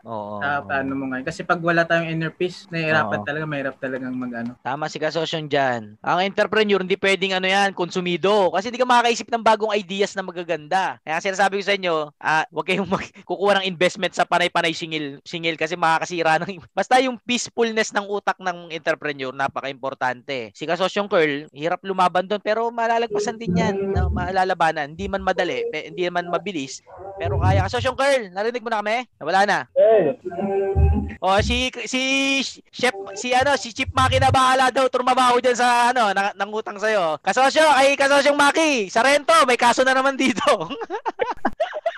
Oo. 0.00 0.40
sa 0.40 0.72
ano 0.72 0.96
mo 0.96 1.12
ngayon. 1.12 1.28
Kasi 1.28 1.44
pag 1.44 1.60
wala 1.60 1.84
tayong 1.84 2.08
inner 2.08 2.32
peace, 2.32 2.64
nahihirapan 2.72 3.20
Oo. 3.20 3.26
talaga, 3.28 3.44
mahirap 3.44 3.76
talagang 3.76 4.16
mag 4.16 4.32
ano. 4.32 4.56
Tama 4.64 4.88
si 4.88 4.96
Kasosyon 4.96 5.52
dyan. 5.52 6.00
Ang 6.00 6.18
entrepreneur, 6.24 6.80
hindi 6.80 6.96
pwedeng 6.96 7.36
ano 7.36 7.44
yan, 7.44 7.76
konsumido. 7.76 8.48
Kasi 8.48 8.72
hindi 8.72 8.80
ka 8.80 8.88
makakaisip 8.88 9.28
ng 9.28 9.44
bagong 9.44 9.76
ideas 9.76 10.16
na 10.16 10.24
magaganda. 10.24 10.96
Kaya 11.04 11.20
sinasabi 11.20 11.60
ko 11.60 11.64
sa 11.68 11.76
inyo, 11.76 11.94
ah, 12.16 12.48
huwag 12.48 12.72
kayong 12.72 12.88
mag- 12.88 13.04
kukuha 13.28 13.60
ng 13.60 13.68
investment 13.68 14.16
sa 14.16 14.24
panay-panay 14.24 14.72
singil, 14.72 15.20
singil 15.28 15.60
kasi 15.60 15.76
makakasira 15.76 16.40
ng... 16.40 16.56
Basta 16.72 16.96
yung 17.04 17.20
peacefulness 17.20 17.92
ng 17.92 18.08
utak 18.08 18.40
ng 18.40 18.72
entrepreneur, 18.72 19.36
napaka-importante. 19.58 20.54
Si 20.54 20.62
Kasosyon 20.62 21.10
Curl, 21.10 21.50
hirap 21.50 21.82
lumaban 21.82 22.30
doon, 22.30 22.38
pero 22.38 22.70
malalagpasan 22.70 23.34
din 23.34 23.58
yan. 23.58 23.74
No? 23.90 24.06
Malalabanan. 24.14 24.94
Hindi 24.94 25.10
man 25.10 25.26
madali, 25.26 25.66
hindi 25.74 26.06
man 26.06 26.30
mabilis, 26.30 26.78
pero 27.18 27.42
kaya. 27.42 27.66
Kasosyon 27.66 27.98
Curl, 27.98 28.30
narinig 28.30 28.62
mo 28.62 28.70
na 28.70 28.78
kami? 28.78 29.02
Wala 29.18 29.42
na. 29.42 29.58
Oh, 31.18 31.34
si 31.42 31.74
si 31.90 32.00
chef 32.70 32.94
si 33.18 33.34
ano 33.34 33.58
si 33.58 33.74
Chip 33.74 33.90
Maki 33.90 34.22
na 34.22 34.30
bahala 34.30 34.70
daw 34.70 34.86
turmabaho 34.86 35.42
diyan 35.42 35.58
sa 35.58 35.90
ano 35.90 36.14
nang, 36.14 36.30
nangutang 36.38 36.78
sa 36.78 36.86
iyo. 36.86 37.18
Kasosyo 37.18 37.66
ay 37.74 37.98
kasosyong 37.98 38.38
Maki, 38.38 38.86
Sarento, 38.86 39.34
may 39.42 39.58
kaso 39.58 39.82
na 39.82 39.98
naman 39.98 40.14
dito. 40.14 40.46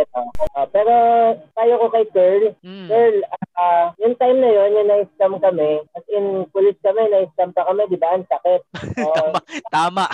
eto. 0.00 0.20
Uh, 0.56 0.66
pero 0.72 0.94
tayo 1.54 1.72
ko 1.80 1.86
kay 1.92 2.06
Girl. 2.10 2.44
Mm. 2.64 2.86
Girl, 2.88 3.16
uh, 3.24 3.60
ah, 3.60 3.86
yung 4.00 4.16
time 4.16 4.38
na 4.40 4.50
yon 4.50 4.76
yung 4.76 4.88
na-scam 4.88 5.36
kami. 5.36 5.84
As 5.92 6.06
in, 6.08 6.48
pulis 6.50 6.76
kami, 6.80 7.04
na-scam 7.12 7.52
pa 7.52 7.68
kami, 7.68 7.84
di 7.92 8.00
ba? 8.00 8.16
Ang 8.16 8.26
sakit. 8.26 8.60
Tama. 9.00 9.40
tama. 9.72 10.06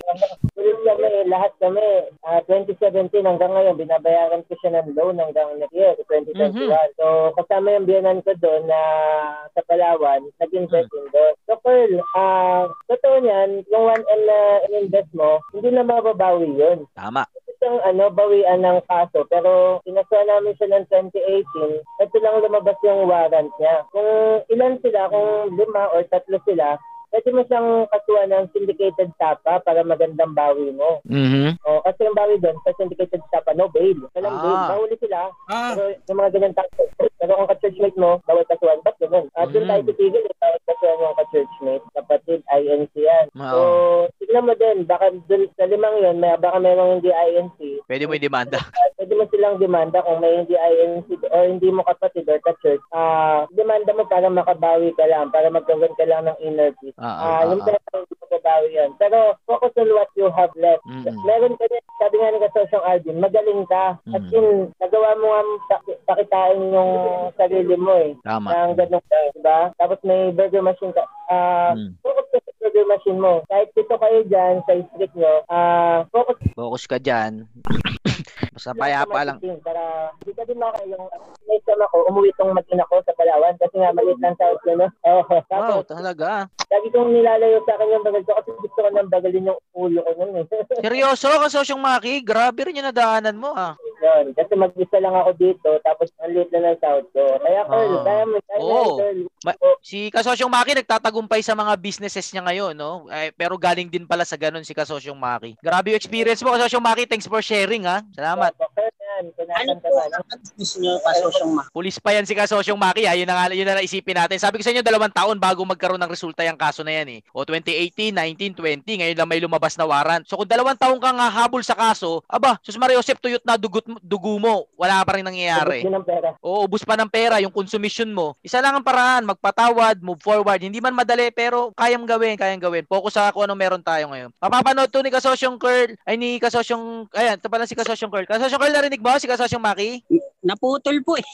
pulis 0.54 0.78
kami, 0.86 1.10
lahat 1.26 1.52
kami. 1.58 1.88
Ah, 2.22 2.40
uh, 2.40 2.40
2017 2.46 3.10
hanggang 3.26 3.52
ngayon, 3.52 3.78
binabayaran 3.78 4.46
ko 4.46 4.54
siya 4.62 4.80
ng 4.80 4.94
loan 4.94 5.18
hanggang 5.18 5.50
next 5.58 5.74
year, 5.74 5.94
2021. 6.06 6.54
Mm-hmm. 6.54 6.94
So, 6.98 7.34
kasama 7.38 7.74
yung 7.74 7.88
biyanan 7.88 8.22
ko 8.22 8.32
doon 8.38 8.70
na 8.70 8.80
uh, 8.80 9.30
sa 9.52 9.60
Palawan, 9.66 10.30
nag-invest 10.38 10.90
mm. 10.90 11.10
doon. 11.10 11.34
So, 11.50 11.58
Pearl, 11.60 11.92
uh, 12.14 12.70
totoo 12.86 13.16
niyan, 13.20 13.66
yung 13.68 13.84
1M 13.90 14.20
na 14.26 14.38
in-invest 14.70 15.10
mo, 15.12 15.42
hindi 15.52 15.74
na 15.74 15.82
mababawi 15.82 16.50
yun. 16.54 16.86
Tama. 16.94 17.26
Isang 17.64 17.80
ano, 17.80 18.12
bawian 18.12 18.60
ng 18.60 18.84
kaso, 18.84 19.24
pero 19.24 19.80
pinasuhan 19.88 20.28
namin 20.28 20.52
siya 20.60 20.68
ng 20.68 20.84
2018, 20.84 21.80
ito 21.80 22.16
lang 22.20 22.44
lumabas 22.44 22.76
yung 22.84 23.08
warrant 23.08 23.48
niya. 23.56 23.88
Kung 23.88 24.44
ilan 24.52 24.76
sila, 24.84 25.08
kung 25.08 25.56
lima 25.56 25.88
or 25.96 26.04
tatlo 26.12 26.36
sila, 26.44 26.76
pwede 27.10 27.28
mo 27.30 27.42
siyang 27.44 27.68
kasuhan 27.88 28.28
ng 28.28 28.46
syndicated 28.50 29.10
tapa 29.16 29.58
para 29.58 29.80
magandang 29.80 30.32
bawi 30.32 30.70
mo. 30.70 31.00
Mhm. 31.04 31.58
O, 31.62 31.80
kasi 31.82 32.04
yung 32.04 32.14
bawi 32.14 32.38
doon, 32.38 32.56
sa 32.60 32.72
syndicated 32.74 33.20
tapa, 33.28 33.52
no 33.52 33.68
bail. 33.68 33.98
Walang 34.12 34.34
Ah. 34.34 34.42
bail. 34.42 34.58
Mahuli 34.70 34.96
sila. 34.98 35.18
Ah, 35.46 35.72
Pero 35.72 35.82
yung 36.04 36.18
mga 36.18 36.30
ganyan 36.32 36.54
tao, 36.54 36.66
pero 37.14 37.32
kung 37.34 37.48
ka-churchmate 37.48 37.96
mo, 37.96 38.20
bawal 38.22 38.44
kasuhan. 38.44 38.80
Ba't 38.80 38.96
ganun? 38.98 39.26
At 39.32 39.48
doon 39.48 39.64
Mm. 39.64 39.70
tayo 39.70 39.82
titigil, 39.88 40.22
eh, 40.22 40.36
bawal 40.36 40.60
kasuhan 40.62 40.98
yung 40.98 41.16
ka-churchmate. 41.16 41.84
Kapatid, 41.94 42.40
INC 42.46 42.94
yan. 42.94 43.26
So, 43.32 43.56
Oo. 43.56 44.00
tignan 44.18 44.44
mo 44.44 44.54
din, 44.54 44.76
baka 44.84 45.06
doon 45.24 45.42
sa 45.54 45.64
limang 45.64 45.96
yun, 45.98 46.16
may, 46.18 46.36
baka 46.36 46.58
mayroong 46.58 46.98
hindi 46.98 47.10
INC. 47.10 47.58
Pwede 47.84 48.04
mo 48.04 48.12
i-demanda. 48.12 48.60
Pwede 48.94 49.12
mo 49.12 49.24
silang 49.26 49.56
demanda 49.56 50.00
kung 50.00 50.20
may 50.20 50.36
hindi 50.36 50.54
INC 50.54 51.08
or 51.26 51.42
hindi 51.44 51.68
mo 51.68 51.80
kapatid 51.82 52.26
or 52.26 52.40
ka-church. 52.40 52.82
Ah, 52.90 53.48
demanda 53.74 53.98
mo 53.98 54.04
para 54.06 54.30
makabawi 54.30 54.94
ka 54.94 55.02
lang, 55.02 55.34
para 55.34 55.50
magkaroon 55.50 55.90
ka 55.98 56.06
lang 56.06 56.30
ng 56.30 56.38
inner 56.38 56.70
peace. 56.78 56.94
Ah, 56.94 57.10
Ah, 57.10 57.42
ah, 57.42 57.50
yung 57.50 57.62
ah. 57.62 57.74
mo 57.90 58.06
mababawi 58.22 58.68
yan. 58.70 58.90
Pero 58.94 59.34
focus 59.42 59.74
on 59.74 59.90
what 59.90 60.06
you 60.14 60.30
have 60.30 60.54
left. 60.54 60.82
Mm-mm. 60.86 61.10
Meron 61.26 61.58
ka 61.58 61.66
din, 61.66 61.82
sabi 61.98 62.14
nga 62.16 62.30
ni 62.30 62.38
Kasosyong 62.38 62.86
Alvin, 62.86 63.18
magaling 63.18 63.64
ka. 63.66 63.98
At 64.14 64.22
Mm. 64.22 64.30
in, 64.30 64.46
nagawa 64.78 65.10
mo 65.18 65.26
nga 65.26 65.42
pak- 65.70 66.00
pakitain 66.06 66.70
yung 66.70 66.92
sarili 67.34 67.74
mo 67.74 67.94
eh. 67.98 68.14
Tama. 68.22 68.48
Nang 68.48 68.78
ganun 68.78 69.02
ka, 69.02 69.18
di 69.34 69.40
ba? 69.42 69.58
Tapos 69.74 69.98
may 70.02 70.30
burger 70.30 70.62
machine 70.62 70.94
ka. 70.94 71.02
Ah, 71.26 71.74
Mm. 71.74 71.98
focus 71.98 72.26
ka 72.30 72.38
sa 72.64 72.72
burger 72.72 72.88
machine 72.88 73.20
mo. 73.20 73.44
Kahit 73.52 73.68
dito 73.76 73.92
kayo 74.00 74.18
dyan 74.24 74.64
sa 74.64 74.72
street 74.72 75.12
nyo, 75.12 75.44
ah, 75.52 76.08
focus 76.08 76.40
Focus 76.56 76.84
ka 76.88 76.96
dyan. 76.96 77.44
Basta 78.56 78.72
payapa 78.72 79.20
lang. 79.26 79.38
Para 79.60 80.14
hindi 80.22 80.32
ka 80.32 80.42
din 80.48 80.56
maka 80.56 80.80
yung 80.88 81.04
next 81.44 81.66
time 81.68 81.82
ako, 81.84 82.08
umuwi 82.08 82.30
tong 82.38 82.54
mag-ina 82.56 82.86
ko 82.88 83.02
sa 83.04 83.12
Palawan 83.18 83.58
kasi 83.60 83.76
nga 83.76 83.92
maliit 83.92 84.18
lang 84.22 84.38
sa 84.38 84.48
outlet, 84.48 84.78
no? 84.78 84.88
Oo. 85.04 85.22
Wow, 85.26 85.44
Tapos, 85.50 85.84
talaga. 85.90 86.48
lagi 86.72 86.88
kong 86.94 87.10
nilalayo 87.12 87.58
sa 87.66 87.74
akin 87.76 87.92
yung 87.92 88.04
bagal 88.06 88.22
ko 88.24 88.32
kasi 88.40 88.50
gusto 88.62 88.78
ko 88.78 88.88
nang 88.94 89.10
bagalin 89.10 89.50
yung 89.50 89.60
ulo 89.74 90.00
ko 90.06 90.10
nun 90.16 90.32
eh. 90.40 90.46
Seryoso, 90.86 91.28
kasosyong 91.36 91.82
Maki? 91.82 92.22
Grabe 92.24 92.64
rin 92.64 92.78
yung 92.78 92.88
nadaanan 92.88 93.36
mo 93.36 93.52
ah. 93.52 93.74
Yun. 94.04 94.36
Kasi 94.36 94.52
mag-isa 94.52 95.00
lang 95.00 95.16
ako 95.16 95.30
dito, 95.34 95.70
tapos 95.80 96.12
ang 96.20 96.28
liit 96.28 96.52
lang 96.52 96.68
ng 96.68 96.76
south 96.76 97.08
ko. 97.10 97.24
Kaya, 97.40 97.64
Carl, 97.64 97.94
Ah. 97.96 98.04
kaya 98.04 98.22
mo, 98.28 98.36
kaya 98.36 98.60
Carl. 98.60 99.18
Ma- 99.44 99.60
si 99.80 99.98
Kasosyong 100.12 100.52
Maki 100.52 100.72
nagtatagumpay 100.76 101.40
sa 101.40 101.56
mga 101.56 101.72
businesses 101.80 102.28
niya 102.28 102.44
ngayon, 102.44 102.76
no? 102.76 103.08
Eh, 103.08 103.32
pero 103.32 103.56
galing 103.56 103.88
din 103.88 104.04
pala 104.04 104.28
sa 104.28 104.36
ganun 104.36 104.64
si 104.64 104.76
Kasosyong 104.76 105.16
Maki. 105.16 105.56
Grabe 105.56 105.96
yung 105.96 106.00
experience 106.00 106.44
mo, 106.44 106.52
Kasosyong 106.52 106.84
Maki. 106.84 107.08
Thanks 107.08 107.24
for 107.24 107.40
sharing, 107.40 107.88
ha? 107.88 108.04
Salamat. 108.12 108.52
Yan, 108.52 108.92
Ano 109.14 109.72
po 109.78 109.88
ang 110.00 110.24
business 110.42 110.72
nyo, 110.78 110.98
kasosyong 110.98 111.52
ma? 111.54 111.62
Pulis 111.70 111.96
pa 112.02 112.10
yan 112.10 112.26
si 112.26 112.34
Kasosyong 112.34 112.80
Maki, 112.80 113.06
ha? 113.06 113.14
Yun 113.14 113.28
na, 113.28 113.34
nga- 113.36 113.54
yun 113.54 113.66
na 113.66 113.78
naisipin 113.78 114.18
natin. 114.18 114.42
Sabi 114.42 114.58
ko 114.58 114.66
sa 114.66 114.72
inyo, 114.74 114.82
dalawang 114.82 115.14
taon 115.14 115.38
bago 115.38 115.62
magkaroon 115.62 116.00
ng 116.02 116.10
resulta 116.10 116.42
yung 116.42 116.58
kaso 116.58 116.82
na 116.82 116.98
yan, 116.98 117.18
eh. 117.18 117.20
O 117.30 117.46
2018, 117.46 118.10
19, 118.10 118.58
20, 118.58 119.00
ngayon 119.04 119.16
lang 119.16 119.28
may 119.30 119.38
lumabas 119.38 119.78
na 119.78 119.86
warrant. 119.86 120.26
So 120.26 120.34
kung 120.34 120.50
dalawang 120.50 120.74
taon 120.74 120.98
kang 120.98 121.18
habol 121.20 121.62
sa 121.62 121.78
kaso, 121.78 122.26
aba, 122.26 122.58
sus 122.60 122.74
Mario 122.74 122.98
Josep, 122.98 123.20
tuyot 123.20 123.42
na 123.46 123.54
dugot, 123.54 123.84
dugo 124.02 124.38
mo. 124.38 124.66
Wala 124.74 125.04
pa 125.06 125.18
rin 125.18 125.26
nangyayari. 125.26 125.86
Ubus 125.86 125.94
ang 125.94 126.06
pera. 126.06 126.28
Oo, 126.42 126.58
ubus 126.66 126.82
pa 126.82 126.94
ng 126.98 127.10
pera, 127.10 127.38
yung 127.38 127.54
consumption 127.54 128.10
mo. 128.10 128.34
Isa 128.40 128.58
lang 128.58 128.74
ang 128.74 128.84
paraan, 128.86 129.28
magpatawad, 129.28 130.02
move 130.02 130.18
forward. 130.18 130.58
Hindi 130.58 130.82
man 130.82 130.96
madali, 130.96 131.30
pero 131.30 131.70
kayang 131.76 132.08
gawin, 132.08 132.34
kayang 132.34 132.62
gawin. 132.62 132.82
Focus 132.88 133.14
sa 133.14 133.30
kung 133.30 133.46
ano 133.46 133.54
meron 133.54 133.84
tayo 133.84 134.10
ngayon. 134.10 134.32
Mapapanood 134.40 134.90
to 134.90 135.04
ni 135.04 135.12
Kasosyong 135.12 135.60
Curl, 135.60 135.94
ay 136.02 136.14
ni 136.16 136.40
Kasosyong, 136.40 137.06
ayan, 137.12 137.36
ito 137.38 137.46
pala 137.46 137.68
si 137.68 137.76
Kasosyong 137.76 138.10
Curl. 138.10 138.26
Kasosyong 138.26 138.58
Curl, 138.58 138.74
narinig 138.74 139.03
mo 139.04 139.20
si 139.20 139.28
Kasosyong 139.28 139.60
Maki? 139.60 140.00
Naputol 140.40 141.04
po 141.04 141.20
eh. 141.20 141.26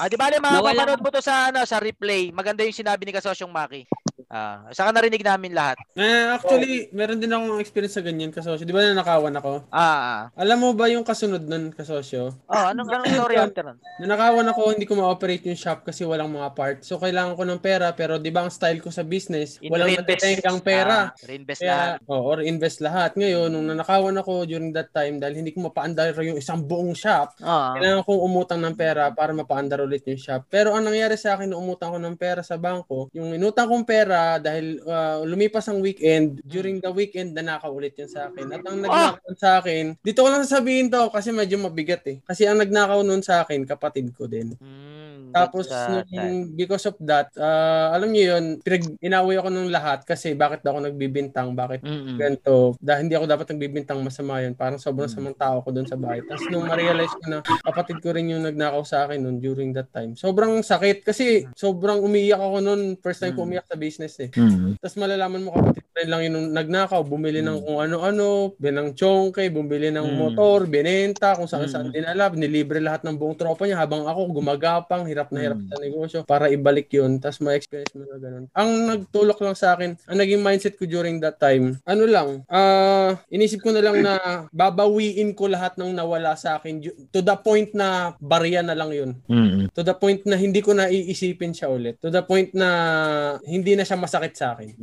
Ah, 0.00 0.08
di 0.08 0.16
ba, 0.16 0.32
Nawala. 0.32 0.72
mapapanood 0.72 1.00
mo 1.04 1.10
to 1.12 1.20
sa, 1.20 1.52
ano, 1.52 1.66
sa 1.68 1.76
replay. 1.76 2.32
Maganda 2.32 2.64
yung 2.64 2.72
sinabi 2.72 3.04
ni 3.04 3.12
Kasosyong 3.12 3.52
Maki. 3.52 3.84
Ah, 4.28 4.68
saka 4.76 4.92
narinig 4.92 5.24
namin 5.24 5.56
lahat. 5.56 5.80
Eh, 5.96 6.28
actually, 6.28 6.92
meron 6.92 7.16
din 7.16 7.32
akong 7.32 7.64
experience 7.64 7.96
sa 7.96 8.04
ganyan, 8.04 8.28
kasosyo. 8.28 8.60
Di 8.60 8.76
ba 8.76 8.84
nanakawan 8.84 9.32
ako? 9.32 9.64
Ah, 9.72 9.80
ah. 9.80 10.20
Alam 10.36 10.58
mo 10.60 10.68
ba 10.76 10.84
yung 10.84 11.00
kasunod 11.00 11.40
nun, 11.40 11.72
kasosyo? 11.72 12.36
Oh, 12.44 12.64
anong 12.68 12.92
anong 12.92 13.08
story 13.08 13.40
after 13.40 13.64
nun? 13.64 13.80
Nanakawan 13.96 14.44
ako, 14.52 14.76
hindi 14.76 14.84
ko 14.84 15.00
ma-operate 15.00 15.48
yung 15.48 15.56
shop 15.56 15.80
kasi 15.82 16.04
walang 16.04 16.28
mga 16.28 16.52
parts. 16.52 16.84
So, 16.84 17.00
kailangan 17.00 17.34
ko 17.34 17.48
ng 17.48 17.56
pera, 17.56 17.88
pero 17.90 18.20
di 18.20 18.28
ba 18.28 18.44
ang 18.44 18.52
style 18.52 18.84
ko 18.84 18.92
sa 18.92 19.00
business, 19.00 19.56
walang 19.64 19.96
In-reinvest. 19.96 20.20
natitengkang 20.20 20.60
pera. 20.60 21.08
Ah, 21.08 21.24
reinvest 21.24 21.60
Kaya, 21.64 21.72
lahat. 21.96 21.98
oo, 22.04 22.20
or 22.20 22.38
invest 22.44 22.78
lahat. 22.78 23.10
Ngayon, 23.16 23.48
nung 23.48 23.64
nanakawan 23.66 24.12
ako 24.14 24.44
during 24.44 24.76
that 24.76 24.92
time, 24.92 25.16
dahil 25.16 25.40
hindi 25.40 25.56
ko 25.56 25.64
mapaandar 25.64 26.12
yung 26.20 26.36
isang 26.36 26.60
buong 26.60 26.92
shop, 26.92 27.32
Ah. 27.40 27.72
kailangan 27.72 28.04
kong 28.04 28.20
umutang 28.20 28.60
ng 28.60 28.76
pera 28.76 29.08
para 29.08 29.32
mapaandar 29.32 29.80
ulit 29.80 30.04
yung 30.04 30.20
shop. 30.20 30.44
Pero 30.52 30.76
ang 30.76 30.84
nangyari 30.84 31.16
sa 31.16 31.32
akin, 31.32 31.48
umutang 31.50 31.96
ko 31.96 31.98
ng 31.98 32.12
pera 32.14 32.44
sa 32.44 32.60
bangko, 32.60 33.08
yung 33.16 33.32
inutang 33.32 33.64
kong 33.64 33.88
pera, 33.88 34.17
dahil 34.42 34.82
uh, 34.84 35.22
lumipas 35.24 35.66
ang 35.70 35.78
weekend, 35.80 36.42
during 36.44 36.78
the 36.82 36.90
weekend, 36.92 37.32
nanakaw 37.34 37.70
ulit 37.72 37.94
yun 37.96 38.10
sa 38.10 38.28
akin. 38.28 38.46
At 38.52 38.62
ang 38.66 38.78
nagnakaw 38.84 39.32
sa 39.38 39.50
akin, 39.62 39.96
dito 40.02 40.20
ko 40.24 40.28
lang 40.28 40.44
sasabihin 40.44 40.90
to 40.90 41.08
kasi 41.14 41.30
medyo 41.30 41.56
mabigat 41.60 42.04
eh. 42.10 42.18
Kasi 42.26 42.44
ang 42.44 42.58
nagnakaw 42.60 43.00
nun 43.06 43.22
sa 43.22 43.46
akin, 43.46 43.64
kapatid 43.64 44.10
ko 44.14 44.26
din. 44.26 44.54
Tapos, 45.30 45.66
uh, 45.68 46.02
nung, 46.08 46.34
because 46.52 46.84
of 46.84 46.96
that, 47.00 47.28
ah, 47.34 47.92
alam 47.92 48.08
niyo 48.08 48.34
yun, 48.34 48.44
pinag 48.60 48.96
inaway 48.98 49.36
ako 49.36 49.48
ng 49.48 49.68
lahat 49.68 50.02
kasi 50.02 50.32
bakit 50.32 50.60
ako 50.62 50.80
nagbibintang, 50.80 51.52
bakit 51.52 51.80
Mm-mm. 51.80 52.16
ganito. 52.16 52.74
Dahil 52.78 53.04
hindi 53.04 53.14
ako 53.14 53.26
dapat 53.26 53.46
nagbibintang 53.48 53.98
masama 54.00 54.40
yun. 54.40 54.52
Parang 54.52 54.76
sobrang 54.76 55.06
Mm. 55.06 55.14
samang 55.14 55.36
tao 55.36 55.56
ko 55.60 55.68
doon 55.70 55.84
sa 55.84 55.94
bahay. 55.94 56.20
Tapos 56.22 56.44
nung 56.48 56.64
ma-realize 56.64 57.12
ko 57.12 57.24
na 57.26 57.38
kapatid 57.62 57.98
ko 57.98 58.08
rin 58.10 58.28
yung 58.28 58.44
nagnakaw 58.44 58.82
sa 58.82 59.04
akin 59.04 59.18
noon 59.18 59.38
during 59.38 59.70
that 59.72 59.88
time. 59.90 60.14
Sobrang 60.14 60.60
sakit 60.60 61.02
kasi 61.02 61.46
sobrang 61.54 62.00
umiiyak 62.00 62.38
ako 62.38 62.56
noon. 62.58 62.80
First 62.98 63.20
time 63.20 63.32
ko 63.32 63.42
Mm. 63.42 63.48
umiyak 63.48 63.66
sa 63.66 63.76
business 63.76 64.14
eh. 64.18 64.28
Tapos 64.78 64.96
malalaman 64.96 65.42
mo 65.42 65.52
kapatid 65.52 65.84
ko 65.84 65.94
rin 65.96 66.08
lang 66.08 66.20
yun 66.24 66.32
nung 66.34 66.48
nagnakaw. 66.52 67.00
Bumili 67.00 67.40
ng 67.40 67.58
kung 67.60 67.78
ano-ano, 67.78 68.28
binang 68.56 68.92
chongke, 68.92 69.48
bumili 69.48 69.88
ng 69.88 70.04
Mm. 70.04 70.16
motor, 70.16 70.64
binenta, 70.64 71.34
kung 71.34 71.46
saan 71.46 71.66
saan 71.66 71.90
Mm. 71.90 71.94
dinala, 71.94 72.24
nilibre 72.30 72.78
lahat 72.78 73.02
ng 73.02 73.14
buong 73.14 73.34
tropa 73.34 73.64
niya 73.64 73.78
habang 73.78 74.04
ako 74.04 74.32
gumagapang, 74.32 75.04
hirap 75.04 75.27
na 75.30 75.40
hirap 75.42 75.58
Mm. 75.58 75.68
sa 75.68 75.76
negosyo 75.78 76.18
para 76.24 76.48
ibalik 76.48 76.88
yun. 76.90 77.18
Tapos 77.18 77.40
ma-experience 77.40 77.92
mo 77.94 78.04
na 78.04 78.18
ganun. 78.18 78.44
Ang 78.52 78.70
nagtulak 78.86 79.38
lang 79.40 79.56
sa 79.56 79.74
akin, 79.74 79.96
ang 80.06 80.18
naging 80.18 80.42
mindset 80.42 80.74
ko 80.76 80.84
during 80.84 81.18
that 81.18 81.36
time, 81.36 81.78
ano 81.84 82.04
lang, 82.04 82.28
ah 82.48 83.18
inisip 83.28 83.60
ko 83.60 83.70
na 83.72 83.82
lang 83.82 84.00
na 84.00 84.14
babawiin 84.50 85.32
ko 85.32 85.48
lahat 85.48 85.76
ng 85.76 85.94
nawala 85.94 86.36
sa 86.36 86.58
akin 86.58 86.80
to 87.10 87.20
the 87.20 87.36
point 87.40 87.72
na 87.72 88.12
barya 88.18 88.60
na 88.60 88.76
lang 88.76 88.90
yun. 88.92 89.10
Mm-mm. 89.26 89.70
To 89.72 89.82
the 89.82 89.94
point 89.94 90.22
na 90.24 90.36
hindi 90.36 90.60
ko 90.60 90.72
na 90.72 90.88
iisipin 90.88 91.52
siya 91.52 91.68
ulit. 91.68 91.98
To 92.00 92.08
the 92.08 92.22
point 92.22 92.52
na 92.52 92.68
hindi 93.44 93.74
na 93.74 93.84
siya 93.84 93.96
masakit 93.96 94.34
sa 94.34 94.54
akin. 94.54 94.74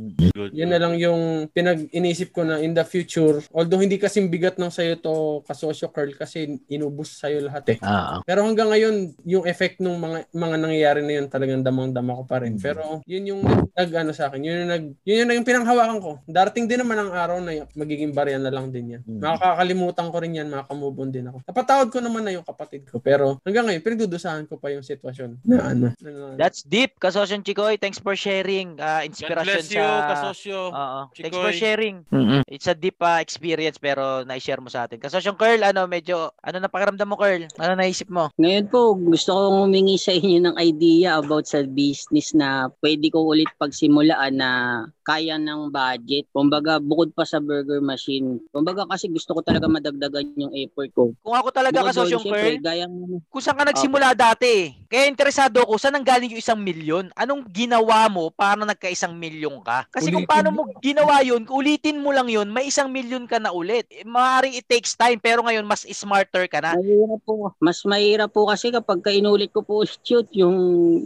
Yun 0.52 0.70
na 0.70 0.80
lang 0.80 0.94
yung 0.98 1.48
pinag-inisip 1.50 2.32
ko 2.32 2.42
na 2.42 2.58
in 2.58 2.72
the 2.72 2.84
future, 2.84 3.40
although 3.52 3.80
hindi 3.80 3.96
kasing 3.96 4.28
bigat 4.28 4.56
ng 4.56 4.72
sayo 4.72 4.98
to 4.98 5.42
kasosyo 5.44 5.88
curl 5.90 6.10
kasi 6.12 6.58
inubos 6.68 7.18
sa'yo 7.18 7.46
lahat 7.46 7.76
eh. 7.76 7.78
Ah. 7.82 8.20
Pero 8.24 8.42
hanggang 8.44 8.68
ngayon, 8.70 9.14
yung 9.24 9.44
effect 9.46 9.78
ng 9.78 9.96
mga 9.96 10.18
mga 10.32 10.56
nangyayari 10.58 11.00
na 11.02 11.12
yun 11.20 11.26
talagang 11.28 11.62
damang-dama 11.62 12.16
ko 12.18 12.22
pa 12.24 12.40
rin. 12.40 12.56
Pero 12.56 13.02
yun 13.04 13.24
yung 13.26 13.40
nag 13.70 13.90
ano 13.92 14.10
sa 14.10 14.30
akin, 14.30 14.40
yun 14.40 14.64
yung 14.64 14.70
nag 14.70 14.84
yun 15.04 15.16
yung 15.22 15.30
naging 15.30 15.46
pinanghawakan 15.46 15.98
ko. 16.00 16.10
Darating 16.24 16.66
din 16.66 16.80
naman 16.80 16.96
ang 16.96 17.12
araw 17.12 17.38
na 17.38 17.68
magiging 17.74 18.10
barya 18.10 18.40
na 18.40 18.50
lang 18.50 18.72
din 18.72 18.96
yan. 18.96 19.02
Makakalimutan 19.06 20.08
ko 20.08 20.16
rin 20.18 20.32
yan, 20.34 20.48
makaka-move 20.48 20.96
on 20.96 21.10
din 21.12 21.28
ako. 21.28 21.38
Napatawad 21.44 21.88
ko 21.92 21.98
naman 22.00 22.24
na 22.24 22.32
yung 22.32 22.46
kapatid 22.46 22.88
ko. 22.88 22.98
Pero 22.98 23.36
hanggang 23.44 23.68
ngayon, 23.68 23.82
pinagdudusahan 23.84 24.48
ko 24.48 24.56
pa 24.56 24.72
yung 24.72 24.82
sitwasyon 24.82 25.44
na 25.44 25.56
ano. 25.70 25.86
na- 26.00 26.38
That's 26.40 26.64
deep, 26.64 26.96
Kasosyon 26.96 27.44
Chikoy. 27.44 27.76
Thanks 27.76 28.00
for 28.00 28.16
sharing. 28.16 28.80
Uh, 28.80 29.04
inspiration 29.04 29.44
bless 29.44 29.68
you, 29.68 29.84
sa... 29.84 30.08
Kasosyo 30.14 30.58
Oo. 30.72 31.00
Thanks 31.12 31.28
Chikoy. 31.36 31.44
for 31.44 31.52
sharing. 31.52 31.96
It's 32.48 32.66
a 32.66 32.74
deep 32.74 32.96
uh, 32.98 33.20
experience 33.20 33.76
pero 33.76 34.24
na-share 34.24 34.62
mo 34.62 34.72
sa 34.72 34.88
atin. 34.88 34.96
Kasosyon 34.96 35.36
Curl, 35.36 35.60
ano, 35.60 35.84
medyo, 35.84 36.32
ano 36.40 36.56
na 36.56 36.72
pakiramdam 36.72 37.04
mo, 37.04 37.20
Curl? 37.20 37.44
Ano 37.60 37.72
naisip 37.76 38.08
mo? 38.08 38.32
Ngayon 38.40 38.66
po, 38.72 38.96
gusto 38.96 39.36
kong 39.36 39.68
humingi 39.68 40.00
sa 40.00 40.15
inyo 40.18 40.38
ng 40.42 40.56
idea 40.56 41.20
about 41.20 41.44
sa 41.44 41.62
business 41.64 42.32
na 42.32 42.72
pwede 42.80 43.12
ko 43.12 43.28
ulit 43.28 43.48
pagsimulaan 43.60 44.40
na 44.40 44.50
kaya 45.06 45.38
ng 45.38 45.70
budget. 45.70 46.26
Kumbaga, 46.34 46.82
bukod 46.82 47.14
pa 47.14 47.22
sa 47.22 47.38
burger 47.38 47.78
machine. 47.78 48.42
Kumbaga, 48.50 48.82
kasi 48.90 49.06
gusto 49.06 49.38
ko 49.38 49.40
talaga 49.44 49.70
madagdagan 49.70 50.34
yung 50.34 50.50
effort 50.58 50.90
ko. 50.90 51.14
Kung 51.22 51.36
ako 51.38 51.48
talaga 51.54 51.78
Bukod 51.78 51.86
ka 51.86 51.92
doon, 51.94 52.02
sosyong 52.02 52.24
syempre, 52.26 52.58
Pearl, 52.58 52.90
kung 53.30 53.42
saan 53.42 53.56
ka 53.56 53.64
nagsimula 53.70 54.08
dati. 54.18 54.74
Kaya 54.90 55.06
interesado 55.06 55.62
ako, 55.62 55.78
saan 55.78 55.94
nanggaling 55.94 56.34
yung 56.34 56.42
isang 56.42 56.58
milyon? 56.58 57.14
Anong 57.14 57.46
ginawa 57.54 58.10
mo 58.10 58.34
para 58.34 58.66
nagka-isang 58.66 59.14
milyon 59.14 59.62
ka? 59.62 59.86
Kasi 59.94 60.10
kung 60.10 60.26
Ulitin 60.26 60.30
paano 60.30 60.48
mo 60.50 60.62
ginawa 60.82 61.22
yun, 61.22 61.46
ulitin 61.46 62.02
mo 62.02 62.10
lang 62.10 62.26
yun, 62.26 62.50
may 62.50 62.66
isang 62.66 62.90
milyon 62.90 63.30
ka 63.30 63.38
na 63.38 63.54
ulit. 63.54 63.86
Eh, 63.94 64.02
Maaaring 64.02 64.58
it 64.58 64.66
takes 64.66 64.98
time, 64.98 65.22
pero 65.22 65.42
ngayon 65.46 65.66
mas 65.66 65.86
smarter 65.86 66.50
ka 66.50 66.58
na. 66.58 66.74
Mahirap 66.74 67.20
po. 67.22 67.54
Mas 67.62 67.78
mahirap 67.86 68.30
po 68.34 68.50
kasi 68.50 68.74
kapag 68.74 69.02
ka 69.02 69.10
inulit 69.10 69.54
ko 69.54 69.62
po 69.62 69.86
ulit 69.86 69.98
yun, 70.08 70.24
yung, 70.32 70.56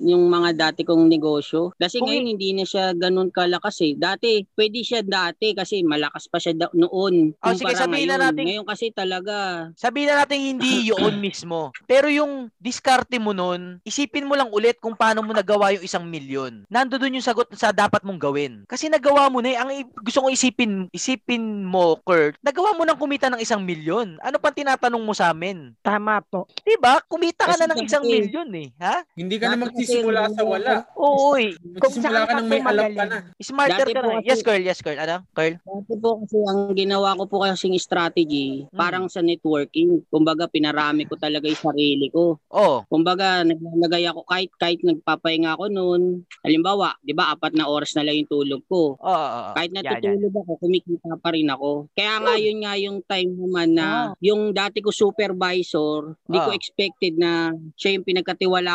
yung 0.02 0.24
mga 0.26 0.50
dati 0.52 0.80
kong 0.82 1.06
negosyo. 1.06 1.72
Kasi 1.74 1.98
Kung 1.98 2.06
ngayon 2.06 2.26
hindi 2.28 2.52
na 2.52 2.62
siya 2.62 2.92
ganun 2.92 3.28
kalakas 3.28 3.80
eh. 3.80 3.92
Dati, 3.92 4.44
pwede 4.52 4.80
siya 4.80 5.00
dati 5.00 5.52
kasi 5.52 5.80
malakas 5.82 6.26
pa 6.26 6.36
siya 6.36 6.52
da- 6.54 6.72
noon. 6.72 7.32
Oh, 7.36 7.52
sige, 7.52 7.72
sabihin 7.72 8.06
na 8.06 8.16
ngayon. 8.16 8.24
natin- 8.26 8.46
Ngayon 8.46 8.66
kasi 8.66 8.86
talaga, 8.90 9.34
Sabihin 9.74 10.08
na 10.08 10.22
natin 10.22 10.38
hindi 10.38 10.68
yun 10.90 11.16
mismo. 11.16 11.72
Pero 11.84 12.06
yung 12.06 12.48
diskarte 12.56 13.16
mo 13.16 13.32
nun, 13.32 13.80
isipin 13.82 14.24
mo 14.24 14.34
lang 14.34 14.50
ulit 14.50 14.76
kung 14.76 14.92
paano 14.92 15.20
mo 15.20 15.32
nagawa 15.32 15.72
yung 15.72 15.82
isang 15.82 16.04
milyon. 16.04 16.64
Nando 16.66 16.94
dun 16.94 17.12
yung 17.12 17.24
sagot 17.24 17.48
sa 17.54 17.70
dapat 17.70 18.02
mong 18.02 18.20
gawin. 18.20 18.64
Kasi 18.66 18.86
nagawa 18.86 19.26
mo 19.26 19.40
na 19.40 19.48
eh. 19.48 19.56
Ang 19.56 19.70
gusto 19.96 20.20
kong 20.20 20.32
isipin, 20.32 20.70
isipin 20.90 21.42
mo, 21.62 21.96
Kurt, 22.00 22.36
nagawa 22.40 22.72
mo 22.72 22.82
nang 22.82 22.96
kumita 22.96 23.26
ng 23.26 23.38
isang 23.38 23.60
milyon. 23.60 24.20
Ano 24.20 24.36
pang 24.36 24.52
tinatanong 24.52 25.00
mo 25.00 25.12
sa 25.12 25.30
amin? 25.30 25.72
Tama 25.80 26.20
po. 26.22 26.44
Diba? 26.60 27.00
Kumita 27.04 27.44
ka 27.44 27.54
Kasi 27.54 27.60
na 27.60 27.70
ng 27.70 27.80
isang 27.80 28.02
kasi- 28.02 28.12
milyon 28.20 28.50
eh. 28.54 28.68
Ha? 28.78 28.89
Hindi 29.12 29.36
ka 29.36 29.46
na 29.48 29.58
magsisimula 29.60 30.20
sa 30.32 30.42
wala. 30.42 30.72
Oo 30.94 31.34
eh. 31.34 31.52
Magsisimula 31.56 32.20
ka 32.20 32.32
saan 32.32 32.36
nang 32.36 32.46
ka 32.46 32.50
may 32.50 32.60
alam 32.60 32.64
ka 32.64 32.72
magaling? 32.72 33.10
na. 33.10 33.18
Smarter 33.40 33.76
Dati 33.82 33.92
ka 33.92 34.00
po 34.00 34.10
na. 34.10 34.22
Yes, 34.22 34.40
Carl. 34.40 34.62
Yes, 34.62 34.80
Carl. 34.80 34.98
Ano? 34.98 35.16
Carl? 35.30 35.54
Dati 35.56 35.92
po 35.96 36.08
kasi 36.20 36.36
ang 36.42 36.60
ginawa 36.72 37.14
ko 37.14 37.24
po 37.24 37.36
kasing 37.42 37.76
strategy, 37.76 38.64
Hmm. 38.66 38.76
parang 38.76 39.04
sa 39.06 39.20
networking. 39.20 40.02
Kumbaga, 40.08 40.46
pinarami 40.46 41.04
ko 41.04 41.14
talaga 41.14 41.44
yung 41.44 41.62
sarili 41.62 42.06
ko. 42.08 42.38
Oo. 42.50 42.76
Kumbaga, 42.86 43.42
naglalagay 43.42 44.04
ako 44.06 44.20
kahit 44.24 44.50
kahit 44.56 44.80
nagpapahinga 44.80 45.54
ako 45.54 45.64
noon. 45.68 46.02
Halimbawa, 46.40 46.96
'di 47.00 47.12
ba, 47.12 47.30
apat 47.30 47.52
na 47.52 47.66
oras 47.66 47.92
na 47.94 48.02
lang 48.02 48.16
yung 48.16 48.30
tulog 48.30 48.62
ko. 48.66 48.94
Oo. 48.94 49.06
oo, 49.06 49.28
oo. 49.36 49.50
Kahit 49.54 49.70
Yan, 49.72 49.82
yan. 49.82 49.92
natutulog 50.00 50.34
ako, 50.36 50.52
kumikita 50.58 51.12
pa 51.16 51.30
rin 51.30 51.48
ako. 51.48 51.70
Kaya 51.92 52.14
nga 52.18 52.34
yun 52.36 52.58
nga 52.60 52.74
yung 52.76 52.98
time 53.04 53.30
naman 53.32 53.68
na 53.72 53.88
yung 54.18 54.50
dati 54.50 54.80
ko 54.80 54.90
supervisor, 54.90 56.16
di 56.24 56.38
ko 56.38 56.50
Ah. 56.50 56.56
expected 56.56 57.14
na 57.16 57.32
siya 57.74 57.96
yung 57.96 58.04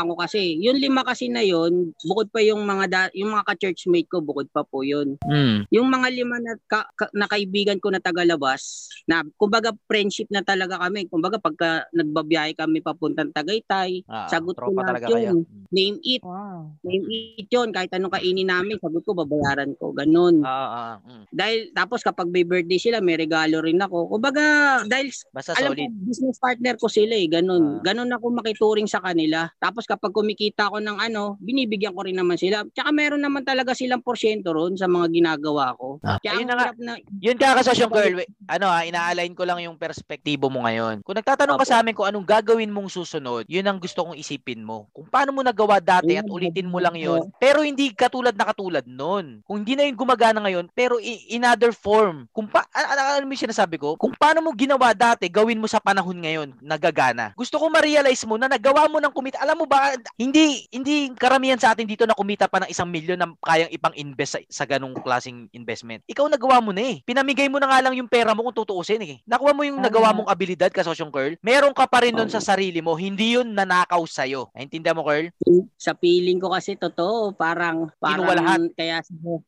ko 0.08 0.16
kasi. 0.18 0.60
Yung 0.62 0.78
lima 0.78 1.02
kasi 1.02 1.28
na 1.28 1.42
yun, 1.42 1.96
bukod 2.04 2.30
pa 2.30 2.40
yung 2.40 2.62
mga 2.62 2.86
da- 2.86 3.14
yung 3.16 3.32
mga 3.32 3.46
ka-churchmate 3.50 4.06
ko, 4.06 4.22
bukod 4.22 4.48
pa 4.52 4.62
po 4.62 4.86
yun. 4.86 5.18
Mm. 5.26 5.66
Yung 5.72 5.88
mga 5.88 6.08
lima 6.14 6.38
na, 6.38 6.54
ka, 6.68 6.86
ka- 6.94 7.14
na 7.14 7.26
kaibigan 7.26 7.80
ko 7.80 7.90
na 7.90 7.98
tagalabas, 7.98 8.90
na 9.06 9.24
kumbaga 9.36 9.74
friendship 9.86 10.30
na 10.30 10.42
talaga 10.42 10.78
kami. 10.78 11.08
Kumbaga 11.08 11.38
pagka 11.38 11.88
nagbabiyahe 11.92 12.54
kami 12.54 12.82
papuntang 12.82 13.32
Tagaytay, 13.32 14.06
Ah, 14.06 14.28
sagot 14.28 14.54
ko 14.54 14.70
kayo. 14.72 15.34
yun. 15.34 15.40
Name 15.72 15.98
it. 16.04 16.22
Wow. 16.22 16.76
Name 16.84 17.06
it 17.40 17.48
yun. 17.50 17.72
Kahit 17.72 17.90
anong 17.96 18.14
kainin 18.14 18.48
namin, 18.48 18.78
sagot 18.78 19.02
ko, 19.02 19.16
babayaran 19.16 19.74
ko. 19.80 19.96
Ganun. 19.96 20.44
Oo. 20.44 20.66
oo, 20.68 20.92
mm. 21.02 21.24
Dahil, 21.32 21.72
tapos 21.72 22.04
kapag 22.04 22.28
may 22.30 22.44
birthday 22.44 22.78
sila, 22.78 23.00
may 23.00 23.18
regalo 23.18 23.64
rin 23.64 23.80
ako. 23.80 24.12
Kumbaga, 24.12 24.44
dahil 24.86 25.10
Basta 25.32 25.56
alam 25.56 25.74
solid. 25.74 25.90
ko, 25.90 26.06
business 26.06 26.38
partner 26.38 26.76
ko 26.76 26.88
sila 26.88 27.16
eh, 27.16 27.28
ganun. 27.28 27.80
Ah. 27.80 27.92
Ganun 27.92 28.12
ako 28.12 28.26
makituring 28.36 28.86
sa 28.86 29.00
kanila. 29.00 29.48
Tapos 29.58 29.84
kapag 29.84 29.95
kumikita 30.00 30.70
ako 30.72 30.84
ng 30.84 30.98
ano, 31.00 31.36
binibigyan 31.42 31.96
ko 31.96 32.06
rin 32.06 32.18
naman 32.18 32.36
sila. 32.40 32.64
Tsaka 32.72 32.90
meron 32.92 33.22
naman 33.22 33.44
talaga 33.44 33.76
silang 33.76 34.02
porsyento 34.04 34.52
ron 34.52 34.76
sa 34.76 34.88
mga 34.90 35.08
ginagawa 35.12 35.76
ko. 35.76 36.00
Ah. 36.02 36.18
Kaya 36.22 36.40
Ayun 36.40 36.50
ang 36.50 36.50
na 36.50 36.56
nga. 36.56 36.68
na, 36.78 36.94
Yun 37.20 37.38
ka 37.38 37.58
kasosyong 37.60 37.94
girl, 37.94 38.16
ano 38.48 38.66
ha, 38.70 38.86
ina-align 38.86 39.34
ko 39.34 39.44
lang 39.46 39.60
yung 39.62 39.78
perspektibo 39.78 40.48
mo 40.50 40.66
ngayon. 40.66 41.04
Kung 41.06 41.18
nagtatanong 41.18 41.58
ka 41.60 41.66
Opo. 41.66 41.72
sa 41.72 41.80
amin 41.82 41.94
kung 41.96 42.08
anong 42.08 42.28
gagawin 42.28 42.72
mong 42.72 42.90
susunod, 42.92 43.46
yun 43.48 43.66
ang 43.66 43.78
gusto 43.78 44.06
kong 44.06 44.18
isipin 44.18 44.64
mo. 44.64 44.88
Kung 44.96 45.08
paano 45.08 45.36
mo 45.36 45.42
nagawa 45.44 45.78
dati 45.84 46.18
at 46.18 46.26
ulitin 46.26 46.70
mo 46.70 46.80
lang 46.82 46.96
yun, 46.98 47.30
pero 47.38 47.62
hindi 47.62 47.92
katulad 47.92 48.34
na 48.34 48.50
katulad 48.50 48.86
nun. 48.88 49.44
Kung 49.46 49.62
hindi 49.62 49.78
na 49.78 49.86
yun 49.86 49.98
gumagana 49.98 50.42
ngayon, 50.42 50.72
pero 50.74 50.98
in 51.02 51.46
other 51.46 51.76
form. 51.76 52.26
Kung 52.32 52.50
pa, 52.50 52.66
ano, 52.74 52.88
ano, 52.90 53.02
ano 53.22 53.26
yung 53.30 53.46
sinasabi 53.46 53.78
ko? 53.78 53.94
Kung 54.00 54.16
paano 54.18 54.42
mo 54.42 54.56
ginawa 54.56 54.96
dati, 54.96 55.30
gawin 55.30 55.60
mo 55.60 55.68
sa 55.70 55.84
panahon 55.84 56.18
ngayon, 56.24 56.58
nagagana. 56.64 57.36
Gusto 57.38 57.60
ko 57.62 57.70
ma-realize 57.70 58.24
mo 58.26 58.40
na 58.40 58.50
nagawa 58.50 58.88
mo 58.90 58.98
ng 58.98 59.14
kumita. 59.14 59.42
Alam 59.44 59.64
mo 59.64 59.66
ba, 59.68 59.85
hindi 60.18 60.66
hindi 60.72 61.12
karamihan 61.14 61.60
sa 61.60 61.74
atin 61.74 61.86
dito 61.86 62.04
na 62.08 62.18
kumita 62.18 62.50
pa 62.50 62.64
ng 62.64 62.70
isang 62.72 62.90
milyon 62.90 63.20
na 63.20 63.30
kayang 63.44 63.72
ipang-invest 63.74 64.32
sa, 64.38 64.40
sa 64.50 64.66
ganung 64.66 64.96
klaseng 64.98 65.48
investment. 65.52 66.02
Ikaw 66.10 66.26
nagawa 66.32 66.64
mo 66.64 66.72
na 66.72 66.96
eh. 66.96 66.96
Pinamigay 67.06 67.48
mo 67.52 67.62
na 67.62 67.70
nga 67.70 67.84
lang 67.84 67.94
yung 67.98 68.10
pera 68.10 68.34
mo 68.34 68.46
kung 68.48 68.58
tutuusin 68.58 69.04
eh. 69.04 69.16
Nakuha 69.28 69.52
mo 69.52 69.62
yung 69.68 69.82
nagawa 69.82 70.16
mong 70.16 70.32
abilidad 70.32 70.72
ka, 70.72 70.86
Sosyong 70.86 71.14
Curl. 71.14 71.38
Meron 71.44 71.76
ka 71.76 71.86
pa 71.86 72.02
rin 72.06 72.16
nun 72.16 72.32
sa 72.32 72.42
sarili 72.42 72.80
mo. 72.80 72.96
Hindi 72.96 73.38
yun 73.38 73.54
nanakaw 73.54 74.02
sa'yo. 74.08 74.50
Naintindihan 74.56 74.96
mo, 74.96 75.04
Curl? 75.04 75.30
sa 75.76 75.94
feeling 75.94 76.42
ko 76.42 76.50
kasi 76.50 76.74
totoo, 76.80 77.36
parang, 77.36 77.92
Kinuha 78.02 78.34
lahat. 78.34 78.58
parang, 78.58 78.64
kaya, 78.74 78.98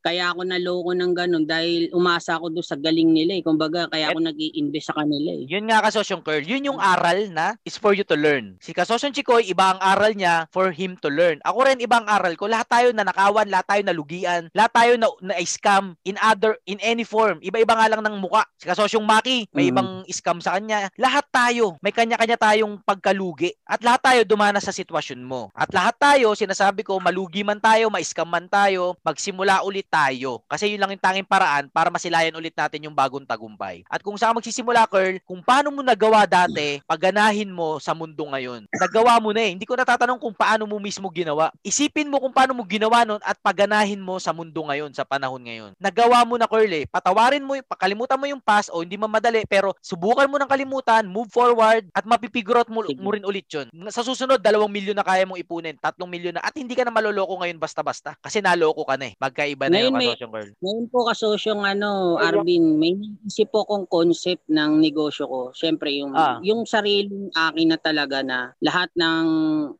kaya 0.03 0.23
ako 0.29 0.41
naloko 0.43 0.91
ng 0.93 1.13
ganun 1.15 1.45
dahil 1.47 1.89
umasa 1.95 2.37
ako 2.37 2.53
doon 2.53 2.67
sa 2.67 2.77
galing 2.77 3.09
nila 3.09 3.39
eh. 3.39 3.43
Kumbaga, 3.43 3.87
kaya 3.89 4.11
ako 4.11 4.19
nag 4.21 4.37
invest 4.37 4.91
sa 4.91 4.97
kanila 5.01 5.33
eh. 5.33 5.49
Yun 5.49 5.65
nga 5.71 5.81
kasosyong 5.81 6.21
Curl, 6.21 6.43
yun 6.45 6.67
yung 6.67 6.79
aral 6.83 7.31
na 7.31 7.55
is 7.63 7.79
for 7.79 7.95
you 7.95 8.03
to 8.03 8.13
learn. 8.19 8.59
Si 8.61 8.75
kasosyong 8.75 9.15
Chikoy, 9.15 9.49
iba 9.49 9.73
ang 9.73 9.81
aral 9.81 10.13
niya 10.13 10.26
for 10.51 10.69
him 10.71 10.95
to 10.99 11.09
learn. 11.11 11.39
Ako 11.43 11.67
rin, 11.67 11.79
iba 11.79 11.99
ang 11.99 12.07
aral 12.07 12.33
ko. 12.35 12.47
Lahat 12.47 12.67
tayo 12.67 12.91
nanakawan, 12.91 13.47
lahat 13.49 13.67
tayo 13.67 13.81
nalugian, 13.83 14.49
lahat 14.51 14.71
tayo 14.73 14.91
na, 14.99 15.07
na 15.23 15.35
scam 15.43 15.95
in 16.03 16.15
other, 16.19 16.57
in 16.67 16.79
any 16.83 17.03
form. 17.03 17.39
Iba-iba 17.39 17.73
nga 17.75 17.87
lang 17.91 18.01
ng 18.03 18.17
muka. 18.19 18.43
Si 18.59 18.65
kasosyong 18.67 19.05
Maki, 19.05 19.47
may 19.53 19.67
Mm. 19.67 19.71
ibang 19.71 19.89
scam 20.09 20.39
sa 20.39 20.55
kanya. 20.57 20.87
Lahat 20.95 21.25
tayo, 21.29 21.75
may 21.83 21.91
kanya-kanya 21.91 22.39
tayong 22.39 22.79
pagkalugi. 22.83 23.51
At 23.67 23.83
lahat 23.83 24.01
tayo 24.03 24.19
dumana 24.23 24.59
sa 24.59 24.71
sitwasyon 24.71 25.21
mo. 25.23 25.51
At 25.55 25.71
lahat 25.71 25.95
tayo, 25.99 26.33
sinasabi 26.33 26.83
ko, 26.83 26.99
malugi 26.99 27.43
man 27.43 27.59
tayo, 27.59 27.91
ma-scam 27.91 28.27
man 28.27 28.47
tayo, 28.47 28.95
magsimula 29.03 29.63
ulit 29.63 29.87
tayo. 29.87 30.43
Kasi 30.47 30.71
yun 30.73 30.81
lang 30.81 30.95
yung 30.95 31.03
tanging 31.03 31.27
paraan 31.27 31.67
para 31.71 31.91
masilayan 31.91 32.35
ulit 32.35 32.55
natin 32.55 32.87
yung 32.87 32.95
bagong 32.95 33.27
tagumpay. 33.27 33.83
At 33.87 34.03
kung 34.03 34.15
saan 34.15 34.35
magsisimula, 34.35 34.87
Curl, 34.87 35.19
kung 35.23 35.43
paano 35.43 35.71
mo 35.71 35.83
nagawa 35.83 36.23
dati, 36.27 36.79
paganahin 36.83 37.51
mo 37.51 37.77
sa 37.77 37.93
mundo 37.93 38.23
ngayon. 38.27 38.65
Nagawa 38.71 39.19
mo 39.21 39.31
na 39.31 39.43
eh. 39.45 39.51
Hindi 39.53 39.67
ko 39.69 39.77
natatanong 40.07 40.23
kung 40.23 40.35
paano 40.35 40.63
mo 40.63 40.79
mismo 40.79 41.11
ginawa. 41.11 41.51
Isipin 41.59 42.07
mo 42.07 42.23
kung 42.23 42.31
paano 42.31 42.55
mo 42.55 42.63
ginawa 42.63 43.03
nun 43.03 43.19
at 43.19 43.35
paganahin 43.43 43.99
mo 43.99 44.15
sa 44.17 44.31
mundo 44.31 44.63
ngayon, 44.63 44.95
sa 44.95 45.03
panahon 45.03 45.43
ngayon. 45.43 45.71
Nagawa 45.75 46.23
mo 46.23 46.39
na, 46.39 46.47
Curl 46.47 46.71
eh. 46.71 46.85
Patawarin 46.87 47.43
mo, 47.43 47.59
pakalimutan 47.67 48.15
mo 48.15 48.23
yung 48.25 48.39
past 48.39 48.71
o 48.71 48.79
hindi 48.79 48.95
man 48.95 49.11
madali, 49.11 49.43
pero 49.43 49.75
subukan 49.83 50.31
mo 50.31 50.39
ng 50.39 50.47
kalimutan, 50.47 51.03
move 51.03 51.27
forward, 51.27 51.91
at 51.91 52.07
mapipigurot 52.07 52.71
mo, 52.71 52.87
Sige. 52.87 53.03
mo 53.03 53.11
rin 53.11 53.27
ulit 53.27 53.43
yun. 53.51 53.67
Sa 53.91 53.99
susunod, 53.99 54.39
dalawang 54.39 54.71
milyon 54.71 54.95
na 54.95 55.03
kaya 55.03 55.27
mong 55.27 55.43
ipunin, 55.43 55.75
tatlong 55.75 56.07
milyon 56.07 56.39
na, 56.39 56.43
at 56.47 56.55
hindi 56.55 56.71
ka 56.71 56.87
na 56.87 56.93
maloloko 56.95 57.35
ngayon 57.43 57.59
basta-basta. 57.59 58.15
Kasi 58.23 58.39
naloko 58.39 58.87
ka 58.87 58.95
na 58.95 59.11
eh. 59.11 59.13
Magkaiba 59.19 59.67
na 59.67 59.75
Ngayon 59.75 59.91
yung 59.91 59.97
may- 59.99 60.07
kasosyong 60.15 60.31
Curl. 60.31 60.49
Ngayon 60.63 60.85
po 60.87 60.97
kasosyong 61.03 61.63
ano, 61.67 61.89
Arvin, 62.23 62.79
may 62.79 62.95
naisip 62.95 63.51
po 63.51 63.67
kong 63.67 63.91
concept 63.91 64.47
ng 64.47 64.79
negosyo 64.79 65.27
ko. 65.27 65.41
Siyempre 65.51 65.91
yung 65.91 66.15
Ah. 66.15 66.39
yung 66.39 66.63
sariling 66.63 67.33
akin 67.33 67.67
na 67.67 67.79
talaga 67.81 68.21
na 68.21 68.53
lahat 68.61 68.87
ng 68.93 69.25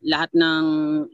lahat 0.02 0.17
ng 0.32 0.64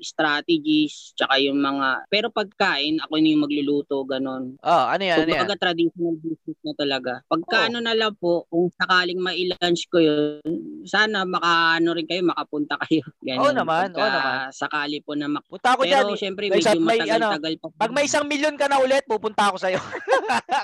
strategies 0.00 1.12
tsaka 1.12 1.36
yung 1.40 1.60
mga 1.60 2.08
pero 2.08 2.32
pagkain 2.32 2.96
ako 3.04 3.12
na 3.18 3.28
yung 3.28 3.44
magluluto 3.44 4.00
ganon. 4.08 4.56
Oh, 4.60 4.84
ano 4.88 5.02
yan, 5.02 5.24
ano 5.24 5.32
yan? 5.34 5.48
Traditional 5.54 6.14
business 6.20 6.58
na 6.60 6.72
talaga. 6.76 7.12
Pagka 7.26 7.68
ano 7.68 7.78
na 7.80 7.96
lang 7.96 8.12
po, 8.16 8.44
kung 8.46 8.68
sakaling 8.76 9.20
mai-lunch 9.20 9.88
ko 9.88 9.98
yun, 9.98 10.40
sana 10.84 11.24
makaano 11.24 11.96
rin 11.96 12.04
kayo, 12.04 12.22
makapunta 12.24 12.76
kayo. 12.86 13.04
Ganun. 13.20 13.40
Oo 13.40 13.52
naman, 13.52 13.92
oo 13.92 14.00
Pagka 14.00 14.20
naman. 14.20 14.36
sakali 14.52 14.98
po 15.00 15.12
na 15.16 15.26
mak- 15.28 15.48
Punta 15.48 15.74
ako 15.74 15.82
dyan. 15.84 16.04
Pero 16.04 16.14
eh. 16.14 16.20
syempre 16.20 16.44
May 16.48 16.60
medyo 16.60 16.80
may 16.80 16.98
ano, 17.04 17.26
matagal-tagal 17.32 17.54
pa. 17.58 17.66
Pag 17.80 17.92
may 17.92 18.04
isang 18.04 18.24
milyon 18.28 18.56
ka 18.56 18.66
na 18.68 18.78
ulit, 18.80 19.04
pupunta 19.04 19.50
ako 19.50 19.56
sa'yo. 19.58 19.80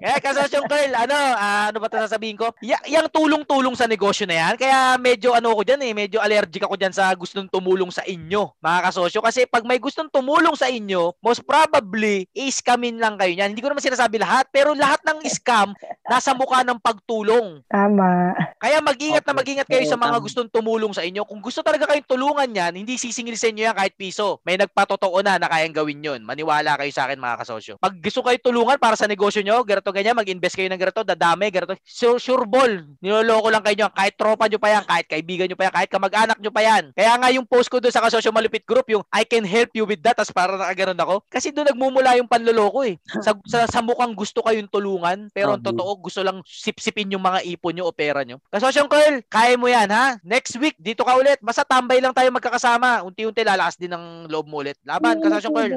eh, 0.00 0.18
kasosyong 0.20 0.66
Curl, 0.66 0.92
ano, 0.94 1.16
ah, 1.16 1.68
ano 1.70 1.78
ba 1.78 1.88
ito 1.88 1.98
sasabihin 2.00 2.36
ko? 2.38 2.52
Y- 2.60 2.86
yung 2.90 3.08
tulong-tulong 3.10 3.74
sa 3.76 3.86
negosyo 3.86 4.24
na 4.26 4.36
yan, 4.36 4.54
kaya 4.56 4.96
medyo 4.96 5.34
ano 5.34 5.52
ko 5.54 5.62
dyan 5.62 5.80
eh, 5.84 5.92
medyo 5.92 6.18
allergic 6.20 6.62
ako 6.64 6.74
dyan 6.76 6.89
sa 6.94 7.10
gustong 7.14 7.48
tumulong 7.50 7.90
sa 7.90 8.02
inyo, 8.06 8.54
mga 8.58 8.78
kasosyo. 8.90 9.20
Kasi 9.22 9.46
pag 9.46 9.66
may 9.66 9.78
gustong 9.78 10.10
tumulong 10.10 10.54
sa 10.54 10.70
inyo, 10.70 11.14
most 11.22 11.42
probably, 11.46 12.26
i-scamin 12.36 12.98
lang 12.98 13.16
kayo 13.16 13.32
yan. 13.34 13.54
Hindi 13.54 13.62
ko 13.62 13.70
naman 13.72 13.82
sinasabi 13.82 14.20
lahat, 14.20 14.50
pero 14.50 14.76
lahat 14.76 15.02
ng 15.06 15.22
scam, 15.30 15.74
nasa 16.06 16.34
mukha 16.34 16.66
ng 16.66 16.78
pagtulong. 16.82 17.62
Tama. 17.70 18.34
Kaya 18.60 18.82
mag-ingat 18.82 19.24
na 19.24 19.32
Opo. 19.32 19.40
mag-ingat 19.40 19.68
kayo 19.70 19.84
sa 19.86 19.96
mga 19.96 20.16
gustong 20.20 20.50
tumulong 20.50 20.92
sa 20.92 21.06
inyo. 21.06 21.22
Kung 21.24 21.40
gusto 21.40 21.62
talaga 21.62 21.88
kayong 21.88 22.08
tulungan 22.08 22.50
yan, 22.50 22.72
hindi 22.76 22.98
sisingil 22.98 23.38
sa 23.38 23.48
inyo 23.48 23.62
yan 23.70 23.76
kahit 23.76 23.94
piso. 23.96 24.42
May 24.44 24.60
nagpatotoo 24.60 25.16
na 25.22 25.40
na 25.40 25.48
kayang 25.48 25.72
gawin 25.76 26.04
yun. 26.04 26.20
Maniwala 26.26 26.76
kayo 26.76 26.90
sa 26.90 27.06
akin 27.06 27.16
mga 27.16 27.40
kasosyo. 27.44 27.74
Pag 27.80 28.02
gusto 28.02 28.20
kayo 28.20 28.36
tulungan 28.42 28.76
para 28.76 28.98
sa 28.98 29.08
negosyo 29.08 29.40
nyo, 29.40 29.62
ganito 29.64 29.88
ganyan, 29.94 30.18
mag-invest 30.18 30.56
kayo 30.58 30.68
ng 30.72 30.80
ganito, 30.80 31.02
dadami, 31.06 31.46
ganito. 31.52 31.76
Sure, 31.84 32.18
sure 32.18 32.44
ball. 32.44 32.84
Niloloko 33.00 33.48
lang 33.52 33.62
kayo 33.64 33.76
nyo. 33.84 33.88
Kahit 33.92 34.14
tropa 34.16 34.44
nyo 34.48 34.58
pa 34.58 34.68
yan, 34.72 34.84
kahit 34.88 35.06
kaibigan 35.06 35.46
nyo 35.48 35.56
pa 35.56 35.64
yan, 35.68 35.74
kahit 35.76 35.90
kamag-anak 35.92 36.38
nyo 36.40 36.50
pa 36.52 36.62
yan. 36.64 36.79
Yan. 36.80 36.86
Kaya 36.96 37.12
nga 37.20 37.28
yung 37.28 37.44
post 37.44 37.68
ko 37.68 37.78
doon 37.78 37.92
sa 37.92 38.00
Kasosyo 38.00 38.32
Malupit 38.32 38.64
Group, 38.64 38.88
yung 38.88 39.04
I 39.12 39.28
can 39.28 39.44
help 39.44 39.70
you 39.76 39.84
with 39.84 40.00
that, 40.00 40.16
tas 40.16 40.32
para 40.32 40.56
nakaganon 40.56 40.96
ako. 40.96 41.14
Kasi 41.28 41.52
doon 41.52 41.68
nagmumula 41.68 42.16
yung 42.16 42.26
panloloko 42.26 42.82
eh. 42.88 42.96
Sa, 43.20 43.36
sa, 43.44 43.68
sa 43.68 43.80
mukhang 43.84 44.16
gusto 44.16 44.40
kayong 44.40 44.72
tulungan, 44.72 45.28
pero 45.34 45.52
ang 45.52 45.60
totoo, 45.60 46.08
gusto 46.08 46.24
lang 46.24 46.40
sipsipin 46.48 47.12
yung 47.12 47.20
mga 47.20 47.44
ipon 47.44 47.76
nyo 47.76 47.84
o 47.84 47.92
pera 47.92 48.24
nyo. 48.24 48.40
Kasosyong 48.48 48.88
Carl, 48.88 49.20
kaya 49.28 49.60
mo 49.60 49.68
yan 49.68 49.92
ha? 49.92 50.16
Next 50.24 50.56
week, 50.56 50.72
dito 50.80 51.04
ka 51.04 51.20
ulit. 51.20 51.36
Basta 51.44 51.68
tambay 51.68 52.00
lang 52.00 52.16
tayo 52.16 52.32
magkakasama. 52.32 53.04
Unti-unti 53.04 53.44
lalakas 53.44 53.76
din 53.76 53.92
ng 53.92 54.30
loob 54.32 54.48
mo 54.48 54.64
ulit. 54.64 54.80
Laban, 54.88 55.20
Kasosyong 55.20 55.52
Carl. 55.52 55.72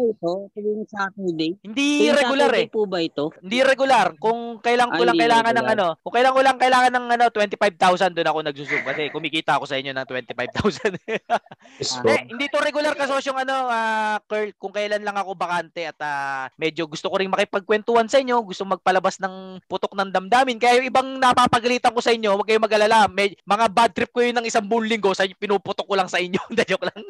Saturday. 0.88 1.58
Hindi 1.66 2.14
regular 2.14 2.52
eh. 2.56 2.68
po 2.72 2.88
ba 2.88 3.04
ito? 3.04 3.34
Hindi 3.44 3.60
regular. 3.66 4.16
Kung 4.22 4.64
kailan 4.64 4.94
ko 4.94 5.02
Ah, 5.04 5.08
lang 5.12 5.16
hindi 5.18 5.24
kailangan 5.26 5.54
ng 5.58 5.68
ano, 5.74 5.88
kung 6.00 6.14
kailan 6.14 6.34
ko 6.34 6.42
lang 6.46 6.58
kailangan 6.62 6.92
ng 6.94 7.06
ano 7.18 7.26
25,000 7.28 8.16
doon 8.16 8.30
ako 8.30 8.40
nagsusub 8.46 8.82
kasi 8.86 9.02
kumikita 9.10 9.58
ako 9.58 9.66
sa 9.68 9.76
inyo 9.76 9.92
ng 9.92 10.06
25,000. 10.08 10.93
Eh, 12.04 12.30
hindi 12.30 12.46
to 12.54 12.62
regular 12.62 12.94
kasosyong 12.94 13.44
ano, 13.48 13.68
ah, 13.68 14.22
Curl, 14.30 14.54
kung 14.62 14.70
kailan 14.70 15.02
lang 15.02 15.18
ako 15.18 15.34
bakante 15.34 15.90
at 15.90 15.98
ah, 16.00 16.46
medyo 16.56 16.86
gusto 16.86 17.10
ko 17.10 17.18
ring 17.18 17.32
makipagkwentuhan 17.34 18.06
sa 18.06 18.22
inyo, 18.22 18.40
gusto 18.46 18.64
magpalabas 18.64 19.18
ng 19.18 19.64
putok 19.66 19.98
ng 19.98 20.14
damdamin. 20.14 20.62
Kaya 20.62 20.80
yung 20.80 20.90
ibang 20.94 21.08
napapagalitan 21.18 21.92
ko 21.96 22.02
sa 22.04 22.14
inyo, 22.14 22.38
huwag 22.38 22.46
kayong 22.46 22.66
mag-alala. 22.66 23.10
May, 23.10 23.34
mga 23.44 23.66
bad 23.74 23.92
trip 23.96 24.12
ko 24.14 24.22
yun 24.22 24.38
ng 24.38 24.48
isang 24.48 24.66
buong 24.66 24.86
linggo, 24.86 25.12
sa 25.18 25.26
pinuputok 25.26 25.88
ko 25.88 25.96
lang 25.98 26.10
sa 26.12 26.22
inyo. 26.22 26.40
Hindi, 26.52 26.64
joke 26.68 26.86
lang. 26.86 27.02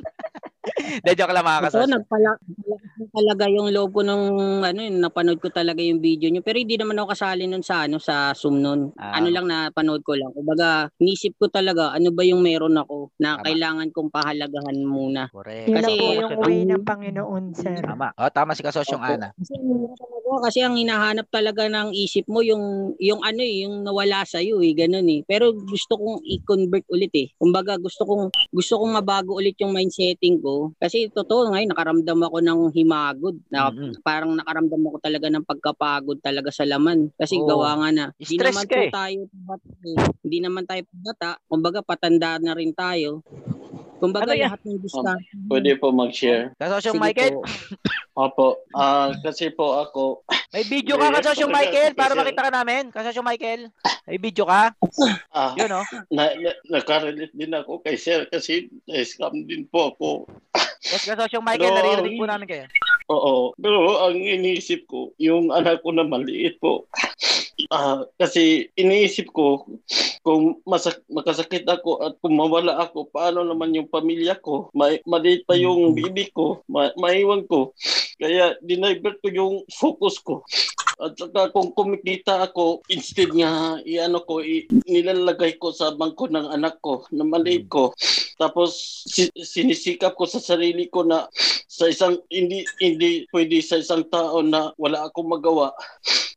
Hindi, 1.03 1.11
joke 1.19 1.33
lang 1.35 1.45
mga 1.45 1.59
Ito, 1.59 1.65
kasosyo. 1.67 1.91
nagpala, 1.99 2.29
nagpalakas 2.39 2.92
talaga 3.13 3.49
yung 3.49 3.69
loob 3.73 3.91
ko 3.93 4.01
ng 4.05 4.23
ano, 4.63 4.79
yun, 4.79 4.97
napanood 5.01 5.39
ko 5.41 5.49
talaga 5.49 5.81
yung 5.81 5.99
video 5.99 6.29
nyo. 6.29 6.41
Pero 6.45 6.61
hindi 6.61 6.77
naman 6.77 6.97
ako 6.99 7.07
kasali 7.13 7.43
nun 7.49 7.65
sa 7.65 7.85
ano 7.85 7.97
sa 7.97 8.31
Zoom 8.37 8.61
nun. 8.61 8.93
Ah. 8.97 9.17
Ano 9.17 9.33
lang 9.33 9.45
na 9.49 9.73
panood 9.73 10.05
ko 10.05 10.13
lang. 10.13 10.31
Kumbaga, 10.33 10.89
nisip 11.01 11.37
ko 11.37 11.49
talaga 11.49 11.93
ano 11.93 12.13
ba 12.13 12.23
yung 12.25 12.41
meron 12.41 12.77
ako 12.77 13.13
na 13.17 13.39
Tama. 13.39 13.45
kailangan 13.49 13.87
kong 13.89 14.09
pahalagahan 14.13 14.77
muna. 14.85 15.29
Correct. 15.33 15.67
Yun 15.69 15.75
Kasi 15.79 15.93
lang 15.93 15.99
po 15.99 16.13
yung 16.13 16.33
way 16.41 16.59
ng 16.67 16.83
Panginoon, 16.83 17.43
sir. 17.57 17.77
Tama. 17.81 18.13
Oh, 18.17 18.31
tama 18.31 18.51
si 18.53 18.61
kasosyong 18.61 19.01
Opo. 19.01 19.13
Ana. 19.13 19.29
Kasi, 19.37 19.53
kasi 20.43 20.59
ang 20.65 20.75
hinahanap 20.75 21.29
talaga 21.29 21.69
ng 21.69 21.93
isip 21.93 22.25
mo 22.25 22.41
yung 22.41 22.95
yung 22.97 23.21
ano 23.21 23.41
eh, 23.43 23.67
yung 23.67 23.85
nawala 23.85 24.25
sa 24.25 24.41
iyo 24.41 24.59
eh, 24.65 24.73
ganun 24.73 25.05
eh. 25.05 25.21
Pero 25.29 25.53
gusto 25.53 25.93
kong 25.99 26.25
i-convert 26.25 26.85
ulit 26.89 27.13
eh. 27.13 27.27
Kumbaga 27.37 27.77
gusto 27.77 28.07
kong 28.07 28.33
gusto 28.49 28.73
kong 28.81 28.97
mabago 28.97 29.37
ulit 29.37 29.55
yung 29.61 29.75
mindsetting 29.75 30.41
ko 30.41 30.73
kasi 30.81 31.09
totoo 31.13 31.53
ngayon 31.53 31.69
nakaramdam 31.73 32.19
ako 32.25 32.37
ng 32.41 32.59
himagod. 32.93 33.35
Na, 33.49 33.73
Mhm. 33.73 34.05
Parang 34.05 34.31
nakaramdam 34.37 34.81
ako 34.85 34.97
talaga 35.01 35.27
ng 35.29 35.45
pagkapagod 35.45 36.21
talaga 36.21 36.49
sa 36.53 36.63
laman 36.63 37.09
kasi 37.17 37.35
Oo. 37.35 37.49
gawa 37.49 37.81
nga 37.81 37.89
na. 37.89 38.05
Hindi 38.15 38.35
Stress 38.37 38.53
naman 38.53 38.65
ka 38.65 38.75
po 38.75 38.81
eh. 38.81 38.91
tayo 38.93 39.19
bata, 39.33 39.69
eh. 39.81 39.97
Hindi 40.21 40.37
naman 40.39 40.63
tayo 40.69 40.81
bata. 40.93 41.29
Kumbaga 41.49 41.79
patanda 41.81 42.37
na 42.37 42.53
rin 42.53 42.71
tayo. 42.71 43.25
Kumbaga 43.97 44.27
Ano 44.27 44.35
yan? 44.35 44.51
lahat 44.51 44.61
ng 44.67 44.79
diskarte. 44.83 45.31
Pwede 45.47 45.79
po 45.79 45.95
mag-share. 45.95 46.51
Kasosyong 46.59 46.99
Michael, 46.99 47.39
po. 47.39 47.47
Opo. 48.13 48.47
Ah, 48.75 49.15
kasi 49.23 49.47
po 49.47 49.79
ako, 49.79 50.27
may 50.51 50.67
video 50.67 50.99
ka 50.99 51.07
kasosyong. 51.09 51.49
Michael 51.49 51.95
para 51.95 52.11
makita 52.13 52.45
ka 52.45 52.51
namin. 52.51 52.91
Kasosyong 52.91 53.25
Michael, 53.25 53.71
may 54.03 54.19
video 54.19 54.43
ka? 54.43 54.75
ah, 55.31 55.55
Yun 55.55 55.71
oh. 55.71 55.85
na, 56.11 56.35
na, 56.35 56.51
nakarelate 56.69 57.31
din 57.31 57.55
ako 57.55 57.79
kay 57.79 57.95
Sir 57.95 58.27
kasi 58.27 58.67
na-scam 58.85 59.47
din 59.47 59.65
po 59.65 59.95
ako. 59.95 60.27
Yes, 60.83 61.07
kasosyong 61.07 61.45
Michael, 61.45 61.71
Pero- 61.71 61.77
naririnig 61.79 62.19
po 62.19 62.27
namin 62.27 62.47
kayo. 62.47 62.65
Oo. 63.11 63.51
Pero 63.55 63.99
ang 63.99 64.15
iniisip 64.15 64.87
ko, 64.87 65.11
yung 65.19 65.51
anak 65.51 65.83
ko 65.83 65.91
na 65.91 66.03
maliit 66.03 66.55
po. 66.59 66.87
Ah, 67.69 68.03
kasi 68.17 68.67
iniisip 68.75 69.29
ko 69.29 69.63
kung 70.23 70.59
masak 70.63 71.03
makasakit 71.11 71.67
ako 71.67 71.99
at 72.01 72.15
kung 72.23 72.39
mawala 72.39 72.79
ako, 72.79 73.11
paano 73.11 73.43
naman 73.43 73.75
yung 73.75 73.91
pamilya 73.91 74.39
ko? 74.39 74.71
May 74.71 75.03
maliit 75.03 75.43
pa 75.43 75.53
yung 75.53 75.91
bibi 75.93 76.31
ko, 76.31 76.63
ma- 76.67 76.95
maiwan 76.95 77.43
ko. 77.45 77.75
Kaya 78.17 78.55
dinivert 78.63 79.19
ko 79.19 79.27
yung 79.29 79.55
focus 79.67 80.19
ko. 80.23 80.43
At 81.01 81.17
saka 81.17 81.49
kung 81.49 81.73
kumikita 81.73 82.45
ako, 82.45 82.85
instead 82.87 83.33
nga 83.33 83.81
iano 83.81 84.21
ko, 84.23 84.39
i- 84.45 84.69
nilalagay 84.85 85.57
ko 85.57 85.73
sa 85.73 85.93
bangko 85.93 86.29
ng 86.29 86.53
anak 86.53 86.77
ko, 86.79 87.05
na 87.09 87.25
maliit 87.25 87.65
ko. 87.65 87.93
Tapos 88.37 89.03
si- 89.09 89.33
sinisikap 89.33 90.13
ko 90.13 90.25
sa 90.25 90.41
sarili 90.41 90.89
ko 90.89 91.05
na 91.05 91.25
sa 91.69 91.89
isang 91.89 92.21
hindi 92.29 92.61
hindi 92.77 93.25
pwede 93.33 93.57
sa 93.65 93.81
isang 93.81 94.05
tao 94.09 94.45
na 94.45 94.69
wala 94.77 95.09
akong 95.09 95.25
magawa. 95.25 95.73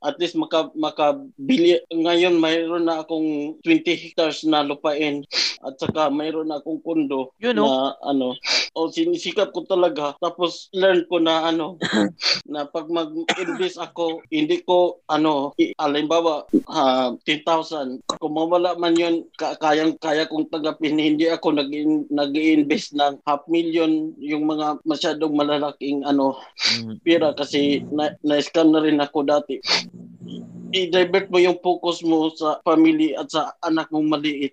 At 0.01 0.17
least 0.21 0.37
maka 0.37 0.69
makabili 0.77 1.81
ngayon 1.93 2.37
mayroon 2.41 2.89
na 2.89 3.01
akong 3.05 3.57
20 3.65 3.97
hectares 3.97 4.45
na 4.45 4.65
lupain 4.65 5.25
at 5.67 5.75
saka 5.83 6.09
mayroon 6.09 6.49
na 6.49 6.63
akong 6.63 6.81
kondo 6.81 7.35
Yun, 7.43 7.59
oh. 7.59 7.67
na 7.67 7.99
ano 8.07 8.39
o 8.77 8.93
sinisikap 8.93 9.57
ko 9.57 9.65
talaga. 9.65 10.13
Tapos 10.21 10.69
learn 10.77 11.09
ko 11.09 11.17
na 11.17 11.49
ano 11.49 11.81
na 12.53 12.69
pag 12.69 12.87
mag-invest 12.93 13.81
ako 13.81 14.21
hindi 14.29 14.61
ko 14.63 15.01
ano 15.09 15.57
alimbawa 15.81 16.45
ah, 16.69 17.17
10,000 17.25 18.05
kung 18.21 18.35
mawala 18.37 18.77
man 18.77 18.95
yun 18.95 19.25
ka- 19.41 19.57
kayang 19.59 19.97
kaya 19.99 20.29
kong 20.29 20.53
tanggapin 20.53 21.01
hindi 21.01 21.27
ako 21.27 21.57
nag 21.57 21.73
nag-invest 22.13 22.95
ng 22.95 23.25
half 23.25 23.43
million 23.49 24.13
yung 24.21 24.45
mga 24.47 24.79
masyadong 24.85 25.35
malalaking 25.35 26.05
ano 26.05 26.37
pera 27.03 27.33
kasi 27.35 27.83
na, 27.91 28.15
na-scam 28.23 28.71
na 28.71 28.85
rin 28.85 29.01
ako 29.01 29.25
dati 29.27 29.59
i-divert 30.73 31.31
mo 31.31 31.39
yung 31.39 31.59
focus 31.63 32.03
mo 32.03 32.31
sa 32.35 32.59
family 32.67 33.15
at 33.15 33.31
sa 33.31 33.55
anak 33.63 33.91
mong 33.93 34.09
maliit. 34.19 34.53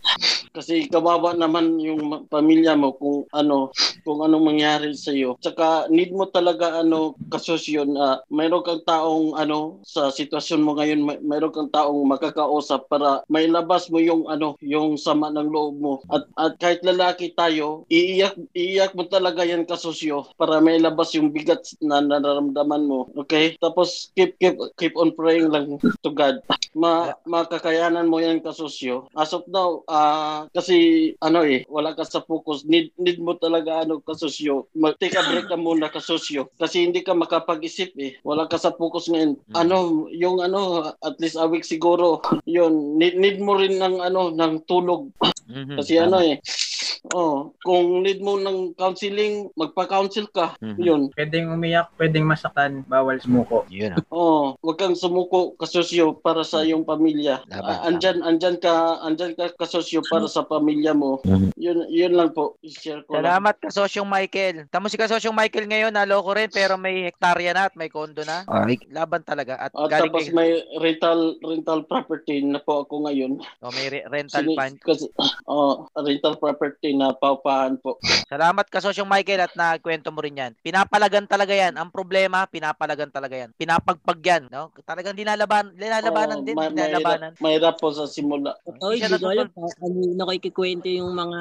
Kasi 0.54 0.86
kawawa 0.86 1.34
naman 1.34 1.82
yung 1.82 2.30
pamilya 2.30 2.78
mo 2.78 2.94
kung 2.94 3.26
ano 3.34 3.74
kung 4.04 4.22
anong 4.22 4.54
mangyari 4.54 4.94
sa 4.94 5.16
iyo 5.16 5.40
saka 5.40 5.88
need 5.88 6.12
mo 6.12 6.28
talaga 6.28 6.84
ano 6.84 7.16
kasosyo 7.32 7.88
na 7.88 8.20
mayroon 8.28 8.62
kang 8.62 8.84
taong 8.84 9.34
ano 9.40 9.80
sa 9.88 10.12
sitwasyon 10.12 10.62
mo 10.62 10.76
ngayon 10.76 11.02
may, 11.02 11.18
mayroon 11.24 11.56
kang 11.56 11.72
taong 11.72 12.04
makakausap 12.06 12.86
para 12.92 13.24
may 13.32 13.48
labas 13.48 13.88
mo 13.88 13.98
yung 13.98 14.28
ano 14.28 14.60
yung 14.60 15.00
sama 15.00 15.32
ng 15.32 15.50
loob 15.50 15.76
mo. 15.80 15.94
At 16.12 16.28
at 16.38 16.60
kahit 16.60 16.86
lalaki 16.86 17.32
tayo 17.34 17.88
iiyak 17.88 18.36
iiyak 18.54 18.94
mo 18.94 19.08
talaga 19.08 19.42
yan 19.48 19.66
kasosyo 19.66 20.30
para 20.36 20.60
may 20.60 20.78
labas 20.78 21.16
yung 21.16 21.32
bigat 21.34 21.64
na 21.82 22.04
nararamdaman 22.04 22.84
mo. 22.86 23.10
Okay? 23.26 23.56
Tapos 23.58 24.12
keep 24.14 24.36
keep 24.38 24.60
keep 24.78 24.94
on 25.00 25.16
praying 25.16 25.50
lang 25.50 25.80
to 26.04 26.12
God. 26.12 26.44
Ma 26.76 27.16
makakayanan 27.24 28.10
mo 28.10 28.20
yan 28.20 28.44
kasosyo. 28.44 29.08
As 29.16 29.32
of 29.32 29.48
now 29.48 29.82
ah 29.88 30.46
kasi 30.52 31.12
ano 31.24 31.42
eh 31.48 31.64
wala 31.72 31.96
ka 31.96 32.04
sa 32.04 32.22
focus. 32.22 32.68
Need 32.68 32.92
need 33.00 33.24
mo 33.24 33.40
talaga 33.40 33.88
ano 33.88 34.04
kasosyo. 34.04 34.68
Mag 34.76 35.00
take 35.00 35.16
a 35.16 35.24
break 35.24 35.48
ka 35.48 35.58
muna 35.58 35.88
kasosyo. 35.88 36.52
Kasi 36.60 36.84
hindi 36.84 37.02
ka 37.06 37.16
makapag-isip 37.16 37.96
eh. 37.98 38.20
Wala 38.28 38.52
ka 38.52 38.60
sa 38.60 38.76
focus 38.76 39.08
ngayon. 39.08 39.40
Ano 39.56 40.10
yung 40.12 40.44
ano 40.44 40.92
at 41.00 41.16
least 41.24 41.40
a 41.40 41.48
week 41.48 41.64
siguro 41.64 42.20
yun. 42.44 43.00
Need, 43.00 43.16
need 43.16 43.38
mo 43.40 43.56
rin 43.56 43.80
ng 43.80 44.04
ano 44.04 44.34
ng 44.34 44.68
tulog 44.68 45.08
Mhm, 45.44 45.76
kasi 45.76 45.98
ano 45.98 46.18
eh 46.18 46.40
oh 47.12 47.52
kung 47.60 48.00
need 48.00 48.18
mo 48.18 48.36
ng 48.36 48.74
counseling 48.74 49.52
magpa-counsel 49.54 50.24
ka 50.30 50.56
Mhm. 50.58 50.80
yun 50.80 51.02
Pwedeng 51.14 51.52
umiyak, 51.52 51.92
pwedeng 51.96 52.24
masaktan, 52.24 52.84
bawal 52.86 53.20
sumuko. 53.20 53.68
Yun 53.68 54.00
oh. 54.08 54.08
Oh, 54.10 54.44
wag 54.64 54.78
kang 54.78 54.96
sumuko 54.96 55.52
kasosyo 55.54 56.16
para 56.16 56.42
sa 56.42 56.64
iyong 56.64 56.82
pamilya. 56.82 57.44
Tama, 57.46 57.64
Ah, 57.66 57.80
andyan 57.86 58.24
andyan 58.24 58.56
ka 58.58 58.72
andyan 59.02 59.36
ka 59.36 59.52
kasosyo 59.54 60.00
para 60.04 60.26
sa 60.26 60.42
pamilya 60.42 60.92
mo. 60.92 61.20
Mhm. 61.24 61.52
Yun 61.56 61.78
yun 61.88 62.14
lang 62.14 62.32
po. 62.32 62.56
I-share 62.62 63.04
ko 63.04 63.16
lang. 63.16 63.28
Salamat 63.28 63.56
kasosyong 63.60 64.08
Michael. 64.08 64.56
Tamo 64.70 64.88
si 64.88 64.96
kasosyong 64.96 65.36
Michael 65.36 65.68
ngayon, 65.68 65.92
naloko 65.92 66.32
rin 66.32 66.48
pero 66.48 66.76
may 66.76 67.04
hektarya 67.06 67.52
na 67.52 67.68
at 67.68 67.76
may 67.76 67.88
kondo 67.88 68.24
na. 68.24 68.48
Ay, 68.48 68.80
laban 68.90 69.22
talaga 69.22 69.60
at 69.60 69.72
At 69.72 69.92
galing 69.92 70.08
tapos 70.08 70.24
kay, 70.24 70.34
may 70.34 70.50
rental 70.78 71.20
rental 71.42 71.84
property 71.84 72.40
na 72.42 72.58
po 72.58 72.84
ako 72.84 73.06
ngayon. 73.06 73.44
oh, 73.60 73.72
may 73.72 73.92
re- 73.92 74.08
rental 74.08 74.40
Sini- 74.42 74.56
fund. 74.56 74.76
Kasi, 74.80 75.12
oh, 75.46 75.88
rental 75.96 76.36
property 76.36 76.94
na 76.94 77.12
paupahan 77.12 77.78
po. 77.78 77.98
Salamat 78.26 78.66
kasosyong 78.68 79.08
Michael 79.08 79.46
at 79.46 79.54
nagkwento 79.54 80.10
mo 80.10 80.20
rin 80.20 80.36
yan. 80.36 80.52
Pinapalagan 80.60 81.26
talaga 81.26 81.52
yan. 81.52 81.76
Ang 81.76 81.90
problema, 81.90 82.46
pinapalagan 82.46 83.10
talaga 83.10 83.36
yan. 83.36 83.50
Pinapagpag 83.54 84.20
yan. 84.22 84.44
No? 84.48 84.70
Talagang 84.84 85.14
dinalaban, 85.14 85.74
dinalabanan 85.74 86.42
Oh, 86.42 86.46
din. 86.46 86.56
may, 86.56 86.70
Dinalabanan. 86.70 87.32
may, 87.38 87.56
mahirap 87.56 87.78
po 87.78 87.90
sa 87.90 88.06
simula. 88.06 88.58
Oy, 88.82 88.98
Hindi 88.98 89.18
ko 89.18 89.30
alam. 89.30 89.48
Kanina 89.54 90.26
ko 90.26 90.32
ikikwento 90.34 90.88
yung 90.88 91.14
mga 91.14 91.40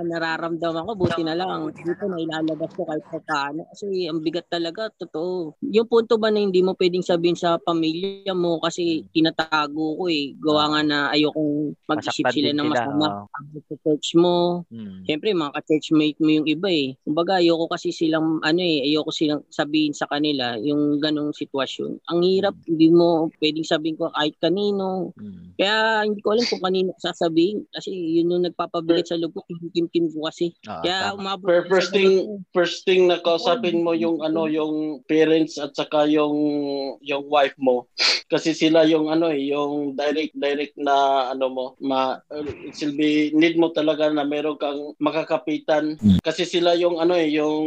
nararamdaman 0.00 0.86
ko. 0.86 0.92
Buti 0.96 1.22
na 1.22 1.34
lang. 1.34 1.68
Dito 1.70 2.04
na 2.06 2.16
ilalabas 2.16 2.70
ko 2.74 2.82
kahit 2.84 3.04
pa 3.06 3.18
paano. 3.20 3.66
Kasi 3.70 4.08
ang 4.08 4.20
bigat 4.20 4.48
talaga. 4.48 4.88
Totoo. 4.92 5.54
Yung 5.62 5.86
punto 5.86 6.16
ba 6.16 6.28
na 6.28 6.40
hindi 6.40 6.60
mo 6.60 6.74
pwedeng 6.74 7.04
sabihin 7.04 7.36
sa 7.36 7.56
pamilya 7.56 8.32
mo 8.32 8.58
kasi 8.58 9.04
tinatago 9.10 9.96
ko 9.96 10.04
eh. 10.08 10.34
Gawa 10.36 10.64
nga 10.70 10.80
na 10.82 10.98
ayokong 11.12 11.76
mag-isip 11.86 12.26
sila 12.30 12.50
ng 12.52 12.68
masama. 12.68 13.06
Oo. 13.30 13.46
Pag 13.50 13.64
sa 13.70 13.76
church 13.86 14.08
mo, 14.14 14.62
Hmm. 14.70 14.80
Mm. 14.80 15.02
Siyempre, 15.06 15.30
mga 15.32 15.52
ka-churchmate 15.56 16.18
mo 16.20 16.30
yung 16.30 16.48
iba 16.48 16.68
eh. 16.68 16.94
Kumbaga, 17.04 17.38
ayoko 17.38 17.68
kasi 17.68 17.90
silang, 17.90 18.40
ano 18.42 18.60
eh, 18.60 18.82
ayoko 18.86 19.10
silang 19.10 19.42
sabihin 19.48 19.92
sa 19.92 20.06
kanila 20.06 20.56
yung 20.58 20.98
ganong 20.98 21.30
sitwasyon. 21.32 22.00
Ang 22.08 22.20
hirap, 22.22 22.54
hindi 22.66 22.88
mo 22.90 23.28
pwedeng 23.38 23.66
sabihin 23.66 23.96
ko 23.96 24.08
kahit 24.10 24.34
kanino. 24.40 25.12
Mm. 25.18 25.54
Kaya 25.56 25.76
hindi 26.06 26.20
ko 26.20 26.28
alam 26.32 26.46
kung 26.46 26.62
kanino 26.62 26.90
sasabihin. 26.98 27.66
Kasi 27.70 27.90
yun 27.92 28.30
yung 28.30 28.44
nagpapabigat 28.46 29.10
sa 29.10 29.18
loob 29.18 29.34
ko, 29.34 29.42
kim-kim 29.70 30.10
ko 30.10 30.26
kasi. 30.26 30.52
Oo, 30.66 30.82
Kaya 30.82 31.12
tama. 31.12 31.36
umabot 31.36 31.48
first 31.68 31.92
thing 31.92 32.40
first 32.50 32.82
thing 32.82 33.06
na 33.06 33.20
kausapin 33.20 33.84
mo 33.84 33.92
yung 33.92 34.22
ano 34.24 34.48
yung 34.48 35.04
parents 35.06 35.60
at 35.60 35.70
saka 35.76 36.08
yung 36.08 36.34
yung 37.04 37.24
wife 37.28 37.54
mo 37.60 37.86
kasi 38.26 38.54
sila 38.54 38.82
yung 38.86 39.10
ano 39.10 39.28
eh 39.28 39.50
yung 39.52 39.94
direct 39.94 40.32
direct 40.34 40.74
na 40.78 40.94
ano 41.30 41.46
mo 41.50 41.64
ma 41.78 42.18
need 43.36 43.60
mo 43.60 43.68
talaga 43.76 44.08
na 44.08 44.24
meron 44.24 44.56
kang 44.56 44.96
makakapitan. 44.96 46.00
Kasi 46.24 46.48
sila 46.48 46.72
yung 46.80 46.96
ano 46.96 47.12
eh 47.12 47.28
yung 47.36 47.60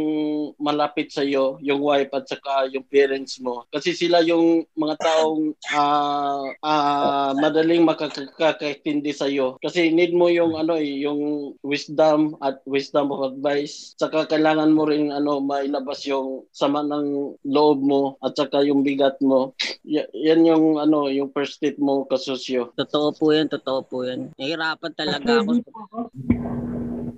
malapit 0.58 1.14
sa 1.14 1.22
iyo 1.22 1.62
yung 1.62 1.78
wife 1.78 2.10
at 2.10 2.26
saka 2.26 2.66
yung 2.74 2.82
parents 2.90 3.38
mo. 3.38 3.62
Kasi 3.70 3.94
sila 3.94 4.18
yung 4.26 4.66
mga 4.74 4.98
taong 4.98 5.54
ah 5.78 6.42
ah, 6.66 7.30
madaling 7.38 7.86
makakaintindi 7.86 9.14
sa 9.14 9.30
iyo 9.30 9.60
kasi 9.62 9.94
need 9.94 10.10
mo 10.10 10.26
yung 10.26 10.58
ano 10.58 10.74
eh 10.74 11.06
yung 11.06 11.54
wisdom 11.62 12.34
at 12.42 12.58
wisdom 12.66 13.14
of 13.14 13.36
advice. 13.36 13.94
Saka 13.94 14.26
kailangan 14.26 14.74
mo 14.74 14.90
rin 14.90 15.14
ano 15.14 15.38
mailabas 15.38 16.02
yung 16.10 16.48
sama 16.50 16.82
ng 16.82 17.38
loob 17.46 17.78
mo 17.84 18.02
at 18.24 18.34
saka 18.34 18.64
yung 18.66 18.82
bigat 18.82 19.20
mo. 19.22 19.52
Y- 19.84 20.10
yan 20.16 20.48
yung 20.48 20.80
ano 20.80 21.12
yung 21.12 21.30
first 21.30 21.60
step 21.60 21.76
mo 21.76 22.08
kasosyo. 22.08 22.72
Totoo 22.72 23.12
po 23.12 23.30
yan, 23.36 23.52
totoo 23.52 23.84
po 23.84 24.02
yan. 24.08 24.32
Nahirapan 24.40 24.92
talaga 24.96 25.43
ako. 25.48 25.98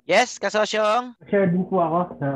Yes, 0.07 0.39
kasosyong. 0.39 1.19
Share 1.27 1.51
din 1.51 1.67
po 1.67 1.83
ako 1.83 1.99
sa 2.19 2.29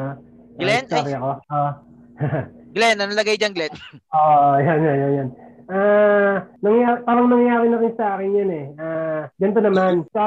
Glenn? 0.60 0.86
uh, 0.86 0.92
story 0.92 1.14
ako. 1.16 1.32
Ah, 1.48 1.74
Glenn, 2.76 3.00
ano 3.00 3.12
lagay 3.16 3.36
dyan, 3.40 3.56
Glenn? 3.56 3.74
Ah, 4.12 4.60
yan, 4.60 4.80
yan, 4.84 4.98
yan, 5.00 5.14
yan. 5.24 5.30
Ah, 5.72 6.52
nangyari, 6.60 7.00
parang 7.08 7.32
nangyari 7.32 7.72
na 7.72 7.80
rin 7.80 7.96
sa 7.96 8.20
akin 8.20 8.36
yun 8.36 8.52
eh. 8.52 8.66
Ah, 8.76 9.32
ganito 9.40 9.64
naman. 9.64 10.04
Sa, 10.12 10.24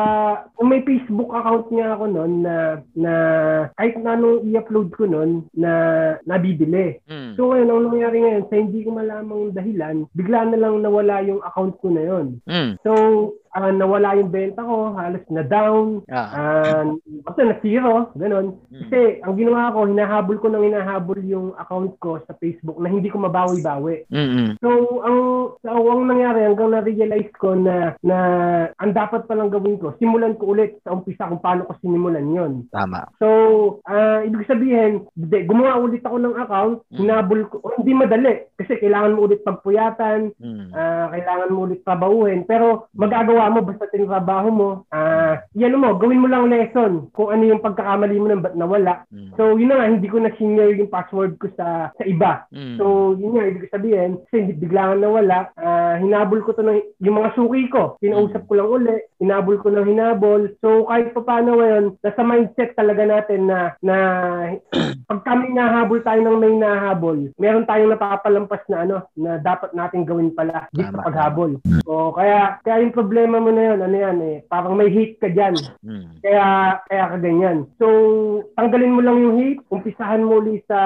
kung 0.56 0.72
may 0.72 0.80
Facebook 0.88 1.28
account 1.36 1.68
niya 1.68 1.92
ako 1.92 2.04
noon 2.08 2.32
na, 2.40 2.80
na 2.96 3.12
kahit 3.76 4.00
na 4.00 4.16
anong 4.16 4.48
i-upload 4.48 4.88
ko 4.96 5.04
noon 5.04 5.44
na 5.52 5.72
nabibili. 6.24 6.96
Mm. 7.12 7.36
So 7.36 7.52
ngayon, 7.52 7.68
ang 7.68 7.92
nangyari 7.92 8.16
ngayon, 8.24 8.44
sa 8.48 8.56
hindi 8.56 8.88
ko 8.88 8.90
malamang 8.96 9.52
dahilan, 9.52 10.08
bigla 10.16 10.48
na 10.48 10.56
lang 10.56 10.80
nawala 10.80 11.20
yung 11.28 11.44
account 11.44 11.76
ko 11.84 11.92
na 11.92 12.02
yun. 12.08 12.26
Mm. 12.48 12.80
So, 12.80 12.92
ah, 13.54 13.70
nawala 13.70 14.18
yung 14.18 14.30
benta 14.30 14.60
ko, 14.60 14.92
halos 14.94 15.22
na 15.30 15.42
down, 15.42 16.02
Ah. 16.10 16.28
ah, 16.34 16.82
basta 17.24 17.40
na 17.42 17.56
zero, 17.62 18.10
ganun. 18.14 18.58
Kasi 18.68 19.22
ang 19.22 19.34
ginawa 19.34 19.72
ko, 19.72 19.86
hinahabol 19.86 20.36
ko 20.38 20.46
nang 20.50 20.66
hinahabol 20.66 21.18
yung 21.22 21.54
account 21.56 21.94
ko 21.98 22.18
sa 22.26 22.34
Facebook 22.36 22.76
na 22.76 22.90
hindi 22.90 23.08
ko 23.08 23.22
mabawi-bawi. 23.22 24.10
Mm-mm. 24.10 24.58
So, 24.58 24.68
ang 25.00 25.18
so, 25.62 25.70
ang 25.70 26.10
nangyari 26.10 26.44
hanggang 26.44 26.74
na-realize 26.74 27.30
ko 27.38 27.54
na 27.54 27.94
na 28.02 28.16
ang 28.76 28.92
dapat 28.92 29.24
palang 29.24 29.48
gawin 29.48 29.78
ko, 29.78 29.94
simulan 29.96 30.34
ko 30.34 30.52
ulit 30.52 30.76
sa 30.82 30.92
umpisa 30.92 31.30
kung 31.30 31.40
paano 31.40 31.64
ko 31.64 31.78
sinimulan 31.80 32.26
'yon. 32.34 32.52
Tama. 32.74 33.06
So, 33.22 33.28
ah 33.86 34.20
ibig 34.26 34.46
sabihin, 34.46 35.06
hindi, 35.14 35.38
gumawa 35.46 35.78
ulit 35.78 36.02
ako 36.02 36.16
ng 36.18 36.36
account, 36.36 36.76
hinabol 36.90 37.40
ko, 37.48 37.62
oh, 37.62 37.74
hindi 37.78 37.92
madali 37.94 38.34
kasi 38.58 38.78
kailangan 38.78 39.14
mo 39.14 39.26
ulit 39.26 39.40
pagpuyatan, 39.42 40.34
Mm. 40.40 40.70
ah, 40.72 41.06
kailangan 41.12 41.52
mo 41.52 41.58
ulit 41.68 41.80
trabahuhin, 41.84 42.42
pero 42.44 42.88
magagawa 42.96 43.43
mo 43.50 43.60
basta 43.64 43.90
tinatrabaho 43.90 44.48
mo, 44.50 44.68
ah, 44.92 45.40
yan 45.56 45.76
mo, 45.76 45.96
gawin 45.96 46.22
mo 46.22 46.28
lang 46.28 46.48
lesson 46.48 47.10
kung 47.12 47.32
ano 47.32 47.42
yung 47.44 47.64
pagkakamali 47.64 48.16
mo 48.20 48.28
ng 48.30 48.44
ba't 48.44 48.54
nawala. 48.56 49.04
So, 49.34 49.58
yun 49.58 49.72
na 49.72 49.82
nga, 49.82 49.90
hindi 49.90 50.08
ko 50.08 50.18
na 50.22 50.32
senior 50.38 50.72
yung 50.74 50.92
password 50.92 51.36
ko 51.42 51.50
sa 51.58 51.90
sa 51.94 52.04
iba. 52.06 52.46
Mm. 52.54 52.76
So, 52.78 53.14
yun 53.18 53.34
nga, 53.34 53.44
ibig 53.50 53.72
sabihin, 53.72 54.22
kasi 54.26 54.34
hindi 54.44 54.54
bigla 54.56 54.92
nga 54.92 54.96
nawala, 54.96 55.38
ah, 55.58 55.96
hinabol 55.98 56.40
ko 56.44 56.54
to 56.54 56.62
ng, 56.62 56.80
yung 57.02 57.16
mga 57.18 57.30
suki 57.34 57.66
ko, 57.68 57.98
kinausap 57.98 58.46
ko 58.46 58.52
lang 58.56 58.68
uli, 58.70 58.96
hinabol 59.18 59.56
ko 59.58 59.68
ng 59.72 59.88
hinabol. 59.88 60.52
So, 60.60 60.86
kahit 60.86 61.16
pa 61.16 61.22
paano 61.24 61.58
ngayon, 61.58 61.84
nasa 62.04 62.22
mindset 62.22 62.76
talaga 62.76 63.02
natin 63.08 63.48
na, 63.48 63.72
na 63.80 63.96
pag 65.10 65.20
kami 65.24 65.50
nahabol 65.52 66.00
tayo 66.04 66.20
ng 66.22 66.38
may 66.38 66.54
nahabol, 66.54 67.18
meron 67.40 67.66
tayong 67.66 67.92
napapalampas 67.94 68.62
na 68.68 68.84
ano, 68.84 68.96
na 69.16 69.40
dapat 69.40 69.72
natin 69.72 70.06
gawin 70.06 70.30
pala 70.30 70.68
dito 70.70 70.92
sa 70.92 71.06
paghabol. 71.06 71.58
So, 71.82 72.12
kaya, 72.14 72.60
kaya 72.62 72.84
yung 72.84 72.94
problema 72.94 73.33
mo 73.38 73.50
na 73.50 73.62
yun, 73.64 73.80
ano 73.80 73.96
yan 73.96 74.18
eh, 74.20 74.36
parang 74.44 74.74
may 74.74 74.88
hate 74.88 75.16
ka 75.16 75.28
dyan. 75.28 75.54
Mm. 75.80 76.20
Kaya, 76.20 76.44
kaya 76.84 77.04
ka 77.06 77.16
ganyan. 77.18 77.58
So, 77.76 77.86
tanggalin 78.54 78.90
mo 78.90 79.00
lang 79.00 79.18
yung 79.18 79.36
hate, 79.36 79.60
umpisahan 79.68 80.20
mo 80.20 80.38
uli 80.38 80.58
sa, 80.64 80.78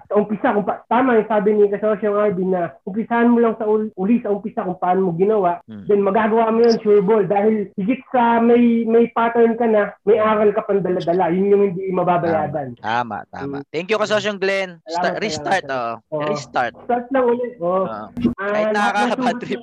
sa 0.00 0.14
umpisa. 0.14 0.50
Kung 0.50 0.64
pa, 0.64 0.82
tama 0.86 1.16
yung 1.16 1.26
sabi 1.26 1.52
ni 1.52 1.66
Kasosyong 1.66 2.16
Arvin 2.16 2.50
na 2.50 2.74
umpisahan 2.82 3.28
mo 3.28 3.38
lang 3.38 3.54
sa 3.54 3.64
ul- 3.64 3.92
uli 3.94 4.18
sa 4.18 4.30
umpisa 4.30 4.62
kung 4.62 4.76
paano 4.76 5.08
mo 5.08 5.12
ginawa. 5.12 5.60
Then 5.66 6.00
magagawa 6.00 6.50
mo 6.50 6.62
yun, 6.62 6.76
sure 6.80 7.00
ball. 7.00 7.22
Dahil 7.22 7.70
higit 7.74 8.02
sa 8.08 8.38
may 8.38 8.82
may 8.84 9.06
pattern 9.10 9.54
ka 9.54 9.64
na, 9.64 9.94
may 10.02 10.16
aral 10.16 10.50
ka 10.50 10.62
pang 10.62 10.80
dala-dala. 10.80 11.30
Yun 11.30 11.48
yung 11.48 11.62
hindi 11.68 11.90
mababayadan. 11.90 12.74
Tama, 12.80 13.22
tama. 13.28 13.62
Thank 13.68 13.88
you, 13.88 13.98
kasosyong 13.98 14.38
Glenn. 14.38 14.80
Sta- 14.84 15.10
Salamat, 15.10 15.22
restart, 15.22 15.64
oh. 15.68 15.92
Oo. 16.10 16.26
Restart. 16.26 16.74
Start 16.84 17.06
lang 17.10 17.24
ulit. 17.24 17.52
Oh. 17.58 17.84
Ah, 17.86 18.08
Kahit 18.36 18.66
ng 18.66 18.74
nakaka-bad 18.74 19.36
trip. 19.38 19.62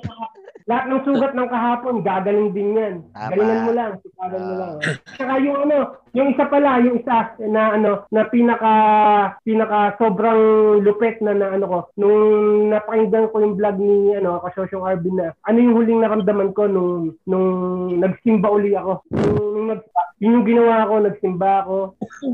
Lahat 0.68 0.84
ng 0.84 1.00
sugat 1.00 1.32
ng 1.32 1.48
kahapon, 1.48 2.04
gagaling 2.04 2.52
din 2.52 2.76
yan. 2.76 2.94
Tama. 3.16 3.32
Galingan 3.32 3.64
mo 3.64 3.72
lang, 3.72 3.90
sipagan 4.04 4.42
mo 4.44 4.54
lang. 4.60 4.72
Saka 5.16 5.34
yung 5.40 5.58
ano, 5.64 5.78
yung 6.12 6.28
isa 6.36 6.44
pala, 6.44 6.76
yung 6.84 7.00
isa 7.00 7.32
na 7.48 7.72
ano, 7.72 8.04
na 8.12 8.28
pinaka 8.28 8.72
pinaka 9.48 9.96
sobrang 9.96 10.40
lupet 10.84 11.24
na 11.24 11.32
na 11.32 11.56
ano 11.56 11.64
ko, 11.64 11.78
nung 11.96 12.20
napakinggan 12.68 13.32
ko 13.32 13.40
yung 13.40 13.56
vlog 13.56 13.80
ni 13.80 14.12
ano, 14.12 14.44
Kasosyong 14.44 14.84
Arvin 14.84 15.16
na, 15.16 15.32
ano 15.48 15.56
yung 15.56 15.72
huling 15.72 16.04
naramdaman 16.04 16.52
ko 16.52 16.68
nung 16.68 17.16
nung 17.24 17.48
nagsimba 18.04 18.52
uli 18.52 18.76
ako. 18.76 19.08
Nung, 19.08 19.36
nung 19.56 19.66
nag, 19.72 19.80
yun 20.18 20.42
yung 20.42 20.46
ginawa 20.46 20.90
ko, 20.90 20.94
nagsimba 20.98 21.50
ako. 21.62 21.78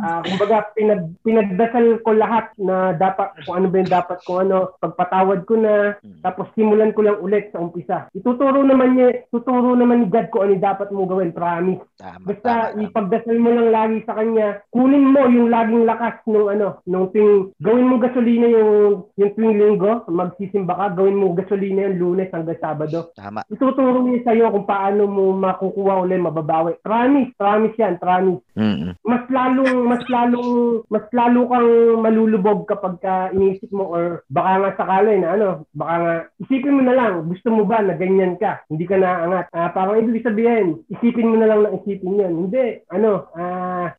Ah, 0.01 0.25
kumbaga 0.25 0.73
pinag 0.73 1.13
pinagdasal 1.21 2.01
ko 2.01 2.11
lahat 2.17 2.49
na 2.57 2.97
dapat 2.97 3.37
kung 3.45 3.61
ano 3.61 3.67
ba 3.69 3.77
yung 3.77 3.93
dapat 3.93 4.19
kung 4.25 4.39
ano, 4.49 4.73
pagpatawad 4.81 5.45
ko 5.45 5.55
na, 5.61 6.01
tapos 6.25 6.49
simulan 6.57 6.97
ko 6.97 7.05
lang 7.05 7.21
ulit 7.21 7.53
sa 7.53 7.61
umpisa. 7.61 8.09
Ituturo 8.17 8.65
naman 8.65 8.97
niya, 8.97 9.29
tuturo 9.29 9.77
naman 9.77 10.05
ni 10.05 10.07
God 10.09 10.33
kung 10.33 10.49
ano 10.49 10.57
dapat 10.57 10.89
mo 10.89 11.05
gawin, 11.05 11.37
promise. 11.37 11.85
Tama, 12.01 12.25
Basta 12.25 12.73
ipagdasal 12.81 13.37
mo 13.37 13.51
lang 13.53 13.69
lagi 13.69 13.99
sa 14.09 14.17
kanya. 14.17 14.65
Kunin 14.73 15.05
mo 15.05 15.29
yung 15.29 15.53
laging 15.53 15.85
lakas 15.85 16.25
nung 16.25 16.49
ano, 16.49 16.81
nung 16.89 17.13
ting 17.13 17.53
gawin 17.61 17.89
mo 17.89 18.01
gasolina 18.01 18.49
yung 18.49 19.05
yung 19.21 19.33
tuwing 19.37 19.61
linggo, 19.61 20.09
magsisimba 20.09 20.73
ka, 20.73 20.87
gawin 20.97 21.21
mo 21.21 21.37
gasolina 21.37 21.93
yung 21.93 22.01
Lunes 22.01 22.33
hanggang 22.33 22.57
Sabado. 22.65 23.13
Tama. 23.13 23.45
Ituturo 23.53 24.01
niya 24.01 24.25
sa'yo 24.25 24.49
kung 24.49 24.65
paano 24.65 25.05
mo 25.05 25.37
makukuha 25.37 26.01
ulit, 26.01 26.25
mababawi. 26.25 26.81
Promise, 26.81 27.37
promise 27.37 27.74
yan, 27.79 27.99
promise. 27.99 28.43
Mm-mm. 28.55 28.95
mas 29.03 29.27
lalong 29.35 29.83
mas 29.91 30.05
lalong 30.07 30.51
mas 30.87 31.07
lalo 31.11 31.51
kang 31.51 31.71
malulubog 31.99 32.71
kapag 32.71 32.95
ka 33.03 33.15
iniisip 33.35 33.67
mo 33.75 33.91
or 33.91 34.23
baka 34.31 34.63
nga 34.63 34.71
sakali 34.79 35.19
na 35.19 35.35
ano 35.35 35.67
baka 35.75 35.95
nga 35.99 36.15
isipin 36.39 36.79
mo 36.79 36.83
na 36.87 36.95
lang 36.95 37.27
gusto 37.27 37.51
mo 37.51 37.67
ba 37.67 37.83
na 37.83 37.99
ganyan 37.99 38.39
ka? 38.39 38.63
Hindi 38.71 38.87
ka 38.87 38.95
naangat. 38.95 39.51
Ah, 39.51 39.75
parang 39.75 39.99
ibig 39.99 40.23
sabihin 40.23 40.87
isipin 40.87 41.35
mo 41.35 41.37
na 41.39 41.51
lang 41.51 41.61
na 41.67 41.75
isipin 41.83 42.21
yun 42.21 42.35
hindi 42.47 42.87
ano 42.95 43.27
ah 43.35 43.91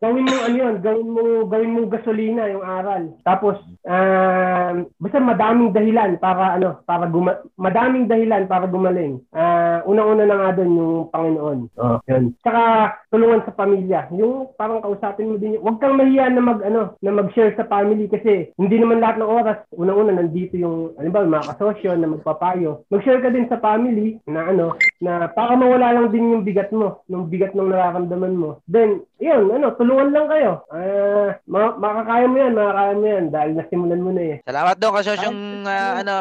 gawin 0.00 0.24
mo 0.24 0.36
ano 0.40 0.56
yun, 0.56 0.74
gawin 0.80 1.08
mo, 1.08 1.22
gawin 1.48 1.72
mo 1.76 1.80
gasolina 1.88 2.48
yung 2.48 2.64
aral. 2.64 3.12
Tapos, 3.24 3.60
um, 3.84 4.88
basta 4.96 5.18
madaming 5.20 5.70
dahilan 5.76 6.16
para 6.18 6.56
ano, 6.56 6.80
para 6.88 7.04
guma- 7.08 7.40
madaming 7.60 8.08
dahilan 8.08 8.48
para 8.48 8.64
gumaling. 8.64 9.20
Ah, 9.36 9.84
unang-una 9.84 10.24
na 10.24 10.36
nga 10.40 10.50
doon 10.56 10.72
yung 10.78 10.94
Panginoon. 11.12 11.58
Oh, 11.76 11.98
yun. 12.08 12.32
Tsaka 12.40 12.94
tulungan 13.12 13.44
sa 13.44 13.52
pamilya. 13.52 14.08
Yung 14.16 14.52
parang 14.56 14.80
kausapin 14.80 15.30
mo 15.30 15.36
din, 15.36 15.56
yun. 15.58 15.62
huwag 15.62 15.78
kang 15.80 16.00
mahiya 16.00 16.32
na 16.32 16.40
mag 16.40 16.60
ano, 16.64 16.96
na 17.04 17.10
mag-share 17.12 17.52
sa 17.54 17.68
family 17.68 18.08
kasi 18.08 18.50
hindi 18.56 18.76
naman 18.80 19.04
lahat 19.04 19.20
ng 19.20 19.28
oras 19.28 19.58
unang-una 19.76 20.16
nandito 20.16 20.56
yung 20.56 20.96
ano 20.96 21.08
ba, 21.12 21.24
mga 21.24 21.48
kasosyo 21.54 21.92
na 21.96 22.08
magpapayo. 22.08 22.88
Mag-share 22.88 23.20
ka 23.20 23.28
din 23.28 23.46
sa 23.52 23.60
family 23.60 24.16
na 24.24 24.48
ano, 24.48 24.76
na 25.04 25.28
para 25.28 25.52
mawala 25.52 25.92
lang 25.92 26.08
din 26.08 26.32
yung 26.32 26.44
bigat 26.48 26.72
mo, 26.72 27.04
yung 27.12 27.28
bigat 27.28 27.52
ng 27.52 27.68
nararamdaman 27.68 28.34
mo. 28.34 28.64
Then, 28.64 29.04
yun, 29.20 29.52
ano, 29.52 29.76
tulungan 29.76 30.16
lang 30.16 30.26
kayo. 30.32 30.64
Ah, 30.72 31.36
ma- 31.44 31.76
makakaya 31.76 32.24
mo 32.24 32.36
yan, 32.40 32.56
makakaya 32.56 32.92
mo 32.96 33.04
yan 33.04 33.24
dahil 33.28 33.50
nasimulan 33.52 34.00
mo 34.00 34.10
na 34.16 34.22
eh. 34.24 34.36
Salamat 34.48 34.76
doon, 34.80 34.94
kasosyong, 34.96 35.40
ah, 35.68 36.00
ano, 36.00 36.14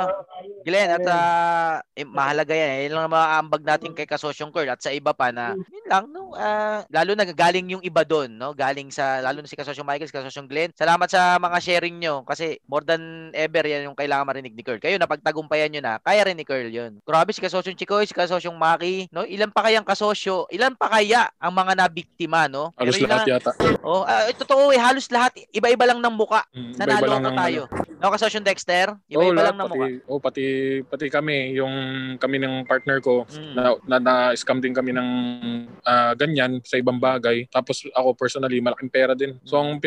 Glenn, 0.68 0.92
at 0.92 1.08
ah, 1.08 1.80
eh, 1.96 2.04
mahalaga 2.04 2.52
yan. 2.52 2.92
Yan 2.92 2.94
lang 3.00 3.06
ang 3.08 3.16
maaambag 3.16 3.64
natin 3.64 3.96
kay 3.96 4.04
Kasosyong 4.04 4.52
Kurt 4.52 4.68
at 4.68 4.84
sa 4.84 4.92
iba 4.92 5.16
pa 5.16 5.32
na 5.32 5.56
yun 5.56 5.88
lang, 5.88 6.06
no? 6.12 6.36
ah, 6.36 6.84
lalo 6.90 7.14
na 7.14 7.26
galing 7.28 7.78
yung 7.78 7.84
iba 7.86 8.02
doon, 8.04 8.32
no? 8.34 8.52
Galing 8.52 8.90
sa, 8.90 9.22
lalo 9.22 9.40
na 9.42 9.50
si 9.50 9.58
Kasosyong 9.58 9.86
Michael, 9.88 10.10
si 10.10 10.16
Kasosyong 10.16 10.50
Glenn. 10.50 10.72
Salamat 10.76 11.08
sa 11.08 11.38
mga 11.38 11.58
sharing 11.62 11.98
nyo 12.00 12.24
kasi 12.26 12.60
more 12.68 12.84
than 12.84 13.32
ever 13.36 13.64
yan 13.64 13.88
yung 13.88 13.98
kailangan 13.98 14.28
marinig 14.28 14.56
ni 14.56 14.64
Kurt. 14.66 14.82
Kayo, 14.82 14.98
napagtagumpayan 14.98 15.72
nyo 15.72 15.82
na, 15.82 15.94
kaya 16.02 16.26
rin 16.28 16.38
ni 16.38 16.46
Kurt 16.46 16.70
yun. 16.70 17.00
Grabe 17.06 17.32
si 17.32 17.42
Kasosyong 17.42 17.78
Chikoy, 17.78 18.08
si 18.08 18.16
Kasosyong 18.16 18.58
Maki, 18.74 18.94
no? 19.10 19.22
Ilan 19.24 19.54
pa 19.54 19.62
kayang 19.64 19.86
kasosyo, 19.86 20.50
ilan 20.50 20.74
pa 20.74 20.90
kaya 20.90 21.30
ang 21.38 21.54
mga 21.54 21.78
nabiktima, 21.78 22.50
no? 22.50 22.74
Halos 22.74 22.98
Pero 22.98 23.06
lahat 23.06 23.22
lang- 23.24 23.38
yata. 23.38 23.52
Oh, 23.80 24.02
ah, 24.04 24.26
totoo 24.34 24.70
eh, 24.70 24.80
halos 24.80 25.06
lahat 25.08 25.38
iba-iba 25.52 25.86
lang 25.86 26.00
ng 26.00 26.10
muka. 26.12 26.42
Mm, 26.52 26.74
Nanalo 26.74 26.90
iba-iba 26.98 27.08
lang 27.08 27.24
ng 27.24 27.38
tayo. 27.38 27.62
No, 27.94 28.10
Kasosyong 28.10 28.44
Dexter, 28.44 28.88
Oo, 28.92 29.00
iba-iba 29.08 29.32
lahat, 29.38 29.48
lang 29.48 29.58
ng 29.58 29.68
pati, 29.68 29.78
muka. 29.78 30.10
oh, 30.10 30.20
pati, 30.20 30.46
pati 30.84 31.06
kami, 31.08 31.38
yung 31.54 31.74
kami 32.18 32.36
ng 32.38 32.66
partner 32.66 32.98
ko, 33.00 33.24
Mm. 33.30 33.54
na, 33.54 33.62
na, 33.86 33.98
na-scam 34.00 34.58
din 34.58 34.74
kami 34.74 34.92
ng 34.92 35.10
ah, 35.84 36.14
ganyan 36.14 36.58
sa 36.62 36.76
ibang 36.76 36.98
bagay. 36.98 37.46
Tapos 37.48 37.86
ako 37.88 38.12
personally, 38.14 38.58
malaking 38.58 38.90
pera 38.90 39.14
din. 39.14 39.38
So 39.44 39.56
ang 39.56 39.78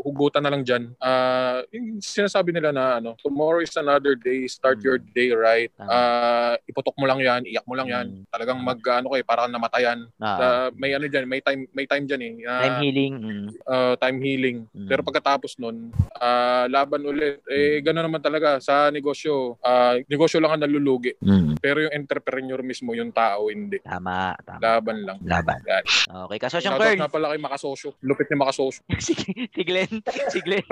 pinaghugutan 0.00 0.42
na 0.42 0.50
lang 0.50 0.62
dyan, 0.64 0.82
ah, 0.98 1.60
yung 1.70 2.00
sinasabi 2.00 2.50
nila 2.56 2.72
na 2.72 2.98
ano, 2.98 3.14
tomorrow 3.20 3.60
is 3.60 3.72
another 3.76 4.16
day, 4.16 4.48
start 4.48 4.80
your 4.80 4.96
day 4.98 5.30
right. 5.36 5.68
Ah, 5.78 6.56
iputok 6.64 6.96
mo 6.96 7.04
lang 7.04 7.20
yan, 7.20 7.44
iyak 7.44 7.64
mo 7.68 7.76
lang 7.76 7.88
yan. 7.88 8.06
Talagang 8.32 8.58
mag, 8.60 8.80
ano 8.80 9.12
ko 9.12 9.16
eh, 9.20 9.24
parang 9.24 9.52
namatayan. 9.52 10.08
Ah. 10.18 10.38
Ah, 10.40 10.68
may 10.74 10.96
ano 10.96 11.06
dyan, 11.06 11.28
may 11.28 11.44
time, 11.44 11.68
may 11.76 11.84
time 11.84 12.04
dyan 12.08 12.22
eh. 12.24 12.32
Ah, 12.48 12.60
Time 12.64 12.78
healing. 12.80 13.14
Mm. 13.20 13.48
uh, 13.66 13.94
time 14.00 14.18
healing. 14.22 14.58
Pero 14.88 15.04
pagkatapos 15.04 15.60
nun, 15.60 15.92
ah, 16.16 16.64
laban 16.66 17.04
ulit. 17.04 17.44
Eh, 17.46 17.84
gano'n 17.84 18.06
naman 18.08 18.22
talaga. 18.24 18.58
Sa 18.58 18.88
negosyo, 18.88 19.60
ah, 19.60 20.00
negosyo 20.08 20.40
lang 20.40 20.56
ang 20.56 20.62
nalulugi. 20.64 21.14
Pero 21.60 21.84
yung 21.84 21.94
entrepreneur 21.94 22.60
mismo, 22.64 22.96
yung 22.96 23.12
tao, 23.12 23.52
hindi. 23.52 23.82
Tama, 23.84 24.32
tama. 24.42 24.60
Laban 24.62 24.98
lang. 25.04 25.18
Laban. 25.24 25.60
Yan. 25.66 25.84
Okay, 26.26 26.38
kasosyong 26.40 26.74
Shoutout 26.78 26.88
Kurt. 26.96 27.00
nga 27.02 27.10
pala 27.10 27.26
kay 27.34 27.40
Makasosyo. 27.40 27.90
Lupit 28.00 28.28
ni 28.30 28.36
Makasosyo. 28.38 28.80
si, 29.06 29.12
si 29.50 29.62
Glenn. 29.66 29.89
Si 30.32 30.38
Glenn. 30.40 30.66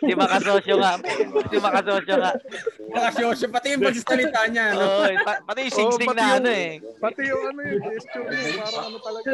si 0.00 0.12
Makasosyo 0.12 0.74
nga. 0.80 0.92
Si 1.48 1.56
Makasosyo 1.58 2.14
nga. 2.16 2.32
Makasosyo, 2.92 3.46
pati 3.48 3.66
yung 3.76 3.82
pagsasalita 3.84 4.40
niya. 4.48 4.66
No? 4.72 4.80
Oo, 4.80 5.04
eh, 5.08 5.16
pa- 5.20 5.42
pati 5.44 5.68
yung 5.68 5.74
sing-sing 5.74 6.08
pati 6.08 6.16
na 6.16 6.24
yung- 6.24 6.36
ano 6.40 6.50
eh. 6.50 6.70
Pati 6.98 7.20
yung 7.28 7.42
ano 7.44 7.60
yung 7.62 7.80
gesture 7.84 8.26
niya, 8.26 8.62
parang 8.62 8.84
ano 8.86 8.98
talaga. 9.00 9.30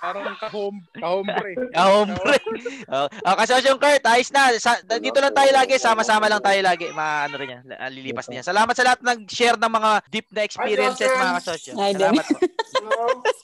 parang 0.00 0.24
kahom, 0.38 0.74
kahombre. 0.94 1.52
Ah, 1.72 1.88
hombre. 1.90 2.36
Oh, 2.88 3.06
oh, 3.08 3.36
kasosyong 3.36 3.80
Kurt, 3.80 4.04
ayos 4.04 4.30
na. 4.30 4.42
Sa, 4.56 4.70
dito 4.80 5.18
lang 5.18 5.34
tayo 5.34 5.50
lagi, 5.52 5.74
sama-sama 5.76 6.28
lang 6.28 6.40
tayo 6.40 6.60
lagi. 6.60 6.88
Ma, 6.92 7.24
ano 7.26 7.34
rin 7.36 7.56
yan, 7.58 7.62
la- 7.68 7.88
lilipas 7.88 8.28
niya. 8.28 8.44
Salamat 8.44 8.72
sa 8.72 8.84
lahat 8.84 9.00
nag-share 9.00 9.56
ng 9.56 9.72
mga 9.72 9.90
deep 10.08 10.28
na 10.32 10.42
experiences, 10.44 11.10
mga 11.10 11.34
kasosyo. 11.40 11.72
Salamat 11.76 12.24
po. 12.24 12.36